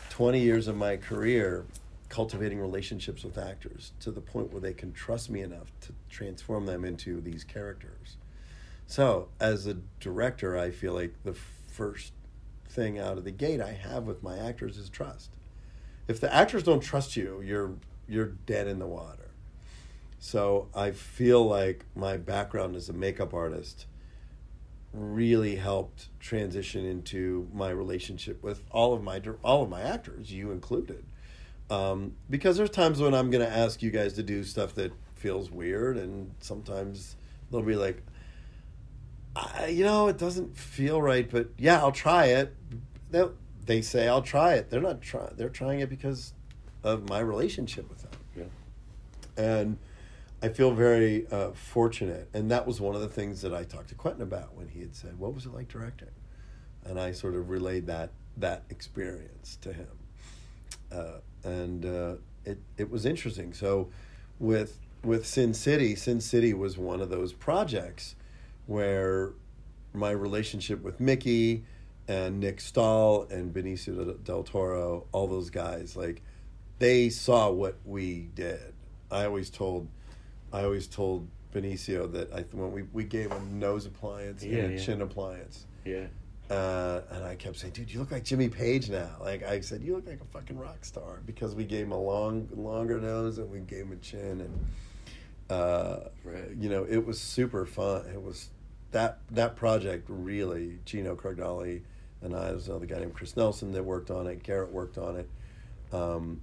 20 0.09 0.39
years 0.39 0.67
of 0.67 0.75
my 0.75 0.97
career 0.97 1.65
cultivating 2.09 2.59
relationships 2.59 3.23
with 3.23 3.37
actors 3.37 3.91
to 3.99 4.11
the 4.11 4.21
point 4.21 4.51
where 4.51 4.61
they 4.61 4.73
can 4.73 4.93
trust 4.93 5.29
me 5.29 5.41
enough 5.41 5.67
to 5.81 5.93
transform 6.09 6.65
them 6.65 6.85
into 6.85 7.19
these 7.19 7.43
characters. 7.43 8.17
So, 8.87 9.27
as 9.41 9.67
a 9.67 9.75
director, 9.99 10.57
I 10.57 10.71
feel 10.71 10.93
like 10.93 11.13
the 11.23 11.35
first 11.77 12.11
thing 12.67 12.97
out 12.97 13.17
of 13.17 13.23
the 13.23 13.31
gate 13.31 13.61
I 13.61 13.71
have 13.71 14.07
with 14.07 14.23
my 14.23 14.37
actors 14.37 14.77
is 14.77 14.89
trust. 14.89 15.29
If 16.07 16.19
the 16.19 16.33
actors 16.33 16.63
don't 16.63 16.81
trust 16.81 17.15
you, 17.15 17.41
you're 17.41 17.75
you're 18.07 18.33
dead 18.45 18.67
in 18.67 18.79
the 18.79 18.87
water. 18.87 19.29
So, 20.19 20.69
I 20.73 20.91
feel 20.91 21.45
like 21.45 21.85
my 21.95 22.17
background 22.17 22.75
as 22.75 22.89
a 22.89 22.93
makeup 22.93 23.33
artist 23.33 23.85
really 24.91 25.57
helped 25.57 26.07
transition 26.19 26.83
into 26.85 27.47
my 27.53 27.69
relationship 27.69 28.41
with 28.41 28.63
all 28.71 28.93
of 28.93 29.03
my 29.03 29.21
all 29.43 29.61
of 29.63 29.69
my 29.69 29.81
actors, 29.81 30.31
you 30.33 30.51
included. 30.51 31.05
Um, 31.69 32.15
because 32.29 32.57
there's 32.57 32.71
times 32.71 32.99
when 32.99 33.13
I'm 33.13 33.29
going 33.29 33.45
to 33.45 33.57
ask 33.57 33.83
you 33.83 33.91
guys 33.91 34.13
to 34.13 34.23
do 34.23 34.43
stuff 34.43 34.73
that 34.75 34.91
feels 35.15 35.51
weird, 35.51 35.97
and 35.97 36.33
sometimes 36.39 37.17
they'll 37.51 37.61
be 37.61 37.75
like, 37.75 38.01
I, 39.37 39.67
you 39.67 39.83
know, 39.83 40.07
it 40.07 40.17
doesn't 40.17 40.57
feel 40.57 41.01
right, 41.01 41.29
but 41.29 41.49
yeah, 41.57 41.79
I'll 41.79 41.91
try 41.91 42.25
it. 42.27 42.55
They 43.11 43.23
they 43.65 43.81
say 43.81 44.07
I'll 44.07 44.21
try 44.21 44.53
it. 44.55 44.69
They're 44.69 44.81
not 44.81 45.01
trying. 45.01 45.33
They're 45.35 45.49
trying 45.49 45.79
it 45.81 45.89
because 45.89 46.33
of 46.83 47.07
my 47.09 47.19
relationship 47.19 47.89
with 47.89 48.01
them 48.03 48.11
Yeah. 48.35 49.43
and 49.43 49.77
I 50.41 50.49
feel 50.49 50.71
very 50.71 51.25
uh, 51.31 51.51
fortunate. 51.51 52.29
And 52.33 52.49
that 52.51 52.67
was 52.67 52.79
one 52.79 52.95
of 52.95 53.01
the 53.01 53.07
things 53.09 53.41
that 53.41 53.53
I 53.53 53.63
talked 53.63 53.89
to 53.89 53.95
Quentin 53.95 54.21
about 54.21 54.55
when 54.55 54.67
he 54.69 54.79
had 54.81 54.95
said, 54.95 55.17
"What 55.19 55.33
was 55.33 55.45
it 55.45 55.53
like 55.53 55.67
directing?" 55.67 56.09
And 56.85 56.99
I 56.99 57.11
sort 57.11 57.35
of 57.35 57.49
relayed 57.49 57.87
that 57.87 58.11
that 58.37 58.63
experience 58.69 59.57
to 59.61 59.73
him, 59.73 59.87
uh, 60.91 61.19
and 61.43 61.85
uh, 61.85 62.15
it 62.45 62.59
it 62.77 62.89
was 62.89 63.05
interesting. 63.05 63.53
So, 63.53 63.89
with 64.39 64.79
with 65.03 65.25
Sin 65.25 65.53
City, 65.53 65.95
Sin 65.95 66.21
City 66.21 66.53
was 66.53 66.77
one 66.77 67.01
of 67.01 67.09
those 67.09 67.33
projects 67.33 68.15
where 68.67 69.33
my 69.93 70.11
relationship 70.11 70.83
with 70.83 70.99
Mickey 70.99 71.63
and 72.07 72.39
Nick 72.39 72.61
Stahl 72.61 73.27
and 73.31 73.53
Benicio 73.53 74.23
del 74.23 74.43
Toro, 74.43 75.07
all 75.11 75.27
those 75.27 75.49
guys, 75.49 75.95
like 75.95 76.21
they 76.79 77.09
saw 77.09 77.49
what 77.49 77.77
we 77.85 78.29
did. 78.35 78.73
I 79.11 79.25
always 79.25 79.49
told, 79.49 79.87
I 80.53 80.63
always 80.63 80.87
told 80.87 81.27
Benicio 81.53 82.11
that 82.11 82.31
I 82.33 82.41
when 82.51 82.71
we, 82.71 82.83
we 82.93 83.03
gave 83.03 83.31
him 83.31 83.57
nose 83.59 83.85
appliance 83.85 84.43
Yeah, 84.43 84.59
and 84.59 84.73
a 84.73 84.77
yeah. 84.77 84.83
chin 84.85 85.01
appliance, 85.01 85.65
Yeah. 85.85 86.07
uh, 86.51 87.01
and 87.09 87.23
I 87.23 87.35
kept 87.35 87.57
saying, 87.57 87.73
"Dude, 87.73 87.91
you 87.91 87.99
look 87.99 88.11
like 88.11 88.23
Jimmy 88.25 88.49
Page 88.49 88.89
now." 88.89 89.09
Like 89.21 89.43
I 89.43 89.61
said, 89.61 89.81
"You 89.81 89.95
look 89.95 90.07
like 90.07 90.21
a 90.21 90.25
fucking 90.25 90.57
rock 90.57 90.83
star," 90.85 91.21
because 91.25 91.55
we 91.55 91.63
gave 91.65 91.85
him 91.85 91.93
a 91.93 91.99
long, 91.99 92.47
longer 92.55 92.99
nose 92.99 93.37
and 93.37 93.49
we 93.49 93.59
gave 93.61 93.85
him 93.85 93.93
a 93.93 93.95
chin, 93.95 94.41
and 94.41 94.65
uh, 95.49 95.99
Right. 96.23 96.51
you 96.59 96.69
know, 96.69 96.83
it 96.83 97.05
was 97.05 97.19
super 97.19 97.65
fun. 97.65 98.05
It 98.13 98.21
was 98.21 98.49
that 98.91 99.19
that 99.31 99.55
project 99.55 100.05
really. 100.09 100.79
Gino 100.85 101.15
Crognale 101.15 101.81
and 102.21 102.35
I, 102.35 102.47
there's 102.49 102.67
another 102.67 102.85
guy 102.85 102.99
named 102.99 103.13
Chris 103.13 103.35
Nelson 103.37 103.71
that 103.73 103.83
worked 103.83 104.09
on 104.11 104.27
it. 104.27 104.41
Garrett 104.43 104.71
worked 104.71 104.97
on 104.97 105.17
it. 105.17 105.29
Um, 105.93 106.41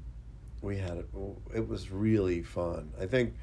we 0.63 0.79
had 0.79 0.99
it. 0.99 1.09
It 1.55 1.69
was 1.69 1.91
really 1.91 2.43
fun. 2.43 2.91
I 3.01 3.07
think 3.07 3.35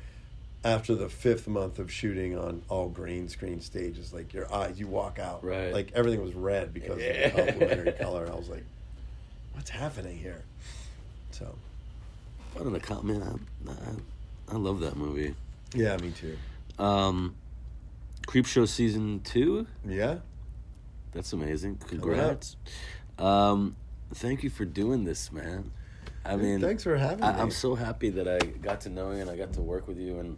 after 0.64 0.96
the 0.96 1.10
fifth 1.10 1.48
month 1.48 1.80
of 1.80 1.92
shooting 1.92 2.38
on 2.38 2.62
all 2.70 2.88
green 2.88 3.28
screen 3.28 3.62
stages, 3.62 4.14
like 4.14 4.34
your 4.34 4.52
eyes, 4.54 4.80
you 4.80 4.88
walk 4.88 5.20
out, 5.20 5.44
Right. 5.44 5.74
Like 5.74 5.92
everything 5.94 6.22
was 6.22 6.34
red 6.34 6.74
because 6.74 7.02
Yeah. 7.02 7.28
of 7.28 7.36
the 7.36 7.52
complementary 7.52 7.92
color. 8.00 8.30
I 8.32 8.36
was 8.36 8.48
like, 8.50 8.64
"What's 9.54 9.70
happening 9.72 10.18
here?" 10.18 10.44
So, 11.32 11.56
the 12.56 12.80
cop, 12.80 13.04
man. 13.04 13.46
I, 13.68 13.72
I, 13.72 14.54
I 14.54 14.58
love 14.58 14.80
that 14.82 14.96
movie. 14.96 15.34
Yeah, 15.74 15.98
me 15.98 16.12
too. 16.12 16.38
Um, 16.78 17.36
Creepshow 18.32 18.66
season 18.66 19.20
two. 19.26 19.68
Yeah. 19.86 20.20
That's 21.12 21.34
amazing. 21.34 21.80
Congrats. 21.88 22.56
Um, 23.20 23.76
thank 24.14 24.42
you 24.44 24.50
for 24.50 24.64
doing 24.64 25.04
this, 25.04 25.34
man. 25.34 25.72
I 26.24 26.38
mean, 26.38 26.62
thanks 26.62 26.84
for 26.84 26.96
having 26.96 27.26
I, 27.26 27.34
me. 27.34 27.42
I'm 27.42 27.52
so 27.52 27.76
happy 27.76 28.10
that 28.12 28.30
I 28.30 28.40
got 28.40 28.82
to 28.82 28.90
know 28.90 29.12
you 29.12 29.18
and 29.18 29.30
I 29.30 29.36
got 29.36 29.52
to 29.54 29.62
work 29.62 29.88
with 29.88 29.98
you 29.98 30.20
and. 30.20 30.38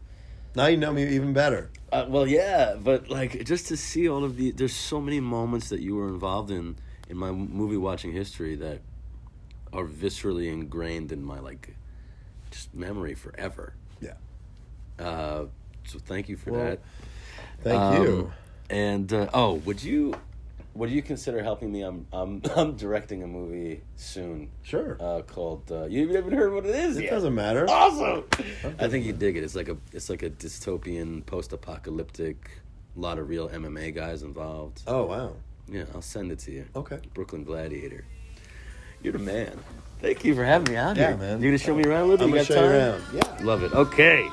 Now 0.55 0.67
you 0.67 0.77
know 0.77 0.91
me 0.91 1.07
even 1.15 1.33
better. 1.33 1.71
Uh, 1.91 2.05
well, 2.07 2.27
yeah, 2.27 2.75
but 2.79 3.09
like 3.09 3.43
just 3.43 3.67
to 3.67 3.77
see 3.77 4.07
all 4.07 4.23
of 4.23 4.37
the, 4.37 4.51
there's 4.51 4.75
so 4.75 5.01
many 5.01 5.19
moments 5.19 5.69
that 5.69 5.79
you 5.79 5.95
were 5.95 6.07
involved 6.07 6.51
in 6.51 6.75
in 7.09 7.17
my 7.17 7.31
movie 7.31 7.77
watching 7.77 8.11
history 8.11 8.55
that 8.55 8.81
are 9.71 9.85
viscerally 9.85 10.51
ingrained 10.51 11.11
in 11.11 11.23
my 11.23 11.39
like 11.39 11.75
just 12.51 12.73
memory 12.73 13.15
forever. 13.15 13.73
Yeah. 13.99 14.13
Uh, 14.99 15.45
so 15.85 15.99
thank 15.99 16.29
you 16.29 16.37
for 16.37 16.51
Well, 16.51 16.65
that. 16.65 16.79
Thank 17.63 17.79
Um, 17.81 18.03
you. 18.03 18.33
And 18.69 19.11
uh, 19.13 19.29
oh, 19.33 19.55
would 19.65 19.81
you 19.83 20.13
would 20.75 20.89
you 20.89 21.01
consider 21.03 21.43
helping 21.43 21.71
me? 21.71 21.81
I'm 21.83 22.07
I'm 22.11 22.41
I'm 22.55 22.75
directing 22.75 23.21
a 23.23 23.27
movie 23.27 23.81
soon 23.95 24.49
Sure. 24.63 24.97
uh, 24.99 25.21
called. 25.21 25.71
Uh, 25.71 25.85
you 25.85 26.07
haven't 26.09 26.33
heard 26.33 26.53
what 26.53 26.65
it 26.65 26.75
is 26.75 26.97
it 26.97 27.03
yet. 27.03 27.11
doesn't 27.11 27.35
matter. 27.35 27.65
Awesome. 27.69 28.23
I 28.79 28.87
think 28.87 29.05
you 29.05 29.13
dig 29.13 29.37
it. 29.37 29.43
It's 29.43 29.55
like 29.55 29.69
a 29.69 29.77
it's 29.91 30.09
like 30.09 30.23
a 30.23 30.29
dystopian, 30.29 31.25
post-apocalyptic. 31.25 32.49
A 32.95 32.99
lot 32.99 33.17
of 33.19 33.27
real 33.29 33.49
MMA 33.49 33.93
guys 33.93 34.23
involved. 34.23 34.81
Oh 34.87 35.05
wow. 35.05 35.33
Yeah, 35.67 35.83
I'll 35.95 36.01
send 36.01 36.31
it 36.31 36.39
to 36.39 36.51
you. 36.51 36.65
Okay. 36.75 36.99
Brooklyn 37.13 37.43
Gladiator. 37.43 38.05
You're 39.01 39.13
the 39.13 39.19
man. 39.19 39.59
Thank 40.01 40.25
you 40.25 40.35
for 40.35 40.43
having 40.43 40.71
me 40.73 40.77
out 40.77 40.97
Yeah, 40.97 41.09
here. 41.09 41.17
man. 41.17 41.41
You 41.41 41.49
gonna 41.49 41.57
show 41.57 41.75
me 41.75 41.83
around 41.83 42.01
a 42.03 42.05
little? 42.05 42.17
bit? 42.17 42.23
I'm 42.23 42.29
you 42.29 42.35
gonna 42.35 42.47
got 42.47 42.53
show 42.55 42.63
you 42.63 42.77
around. 42.79 43.03
Yeah. 43.39 43.45
Love 43.45 43.63
it. 43.63 43.73
Okay. 43.73 44.29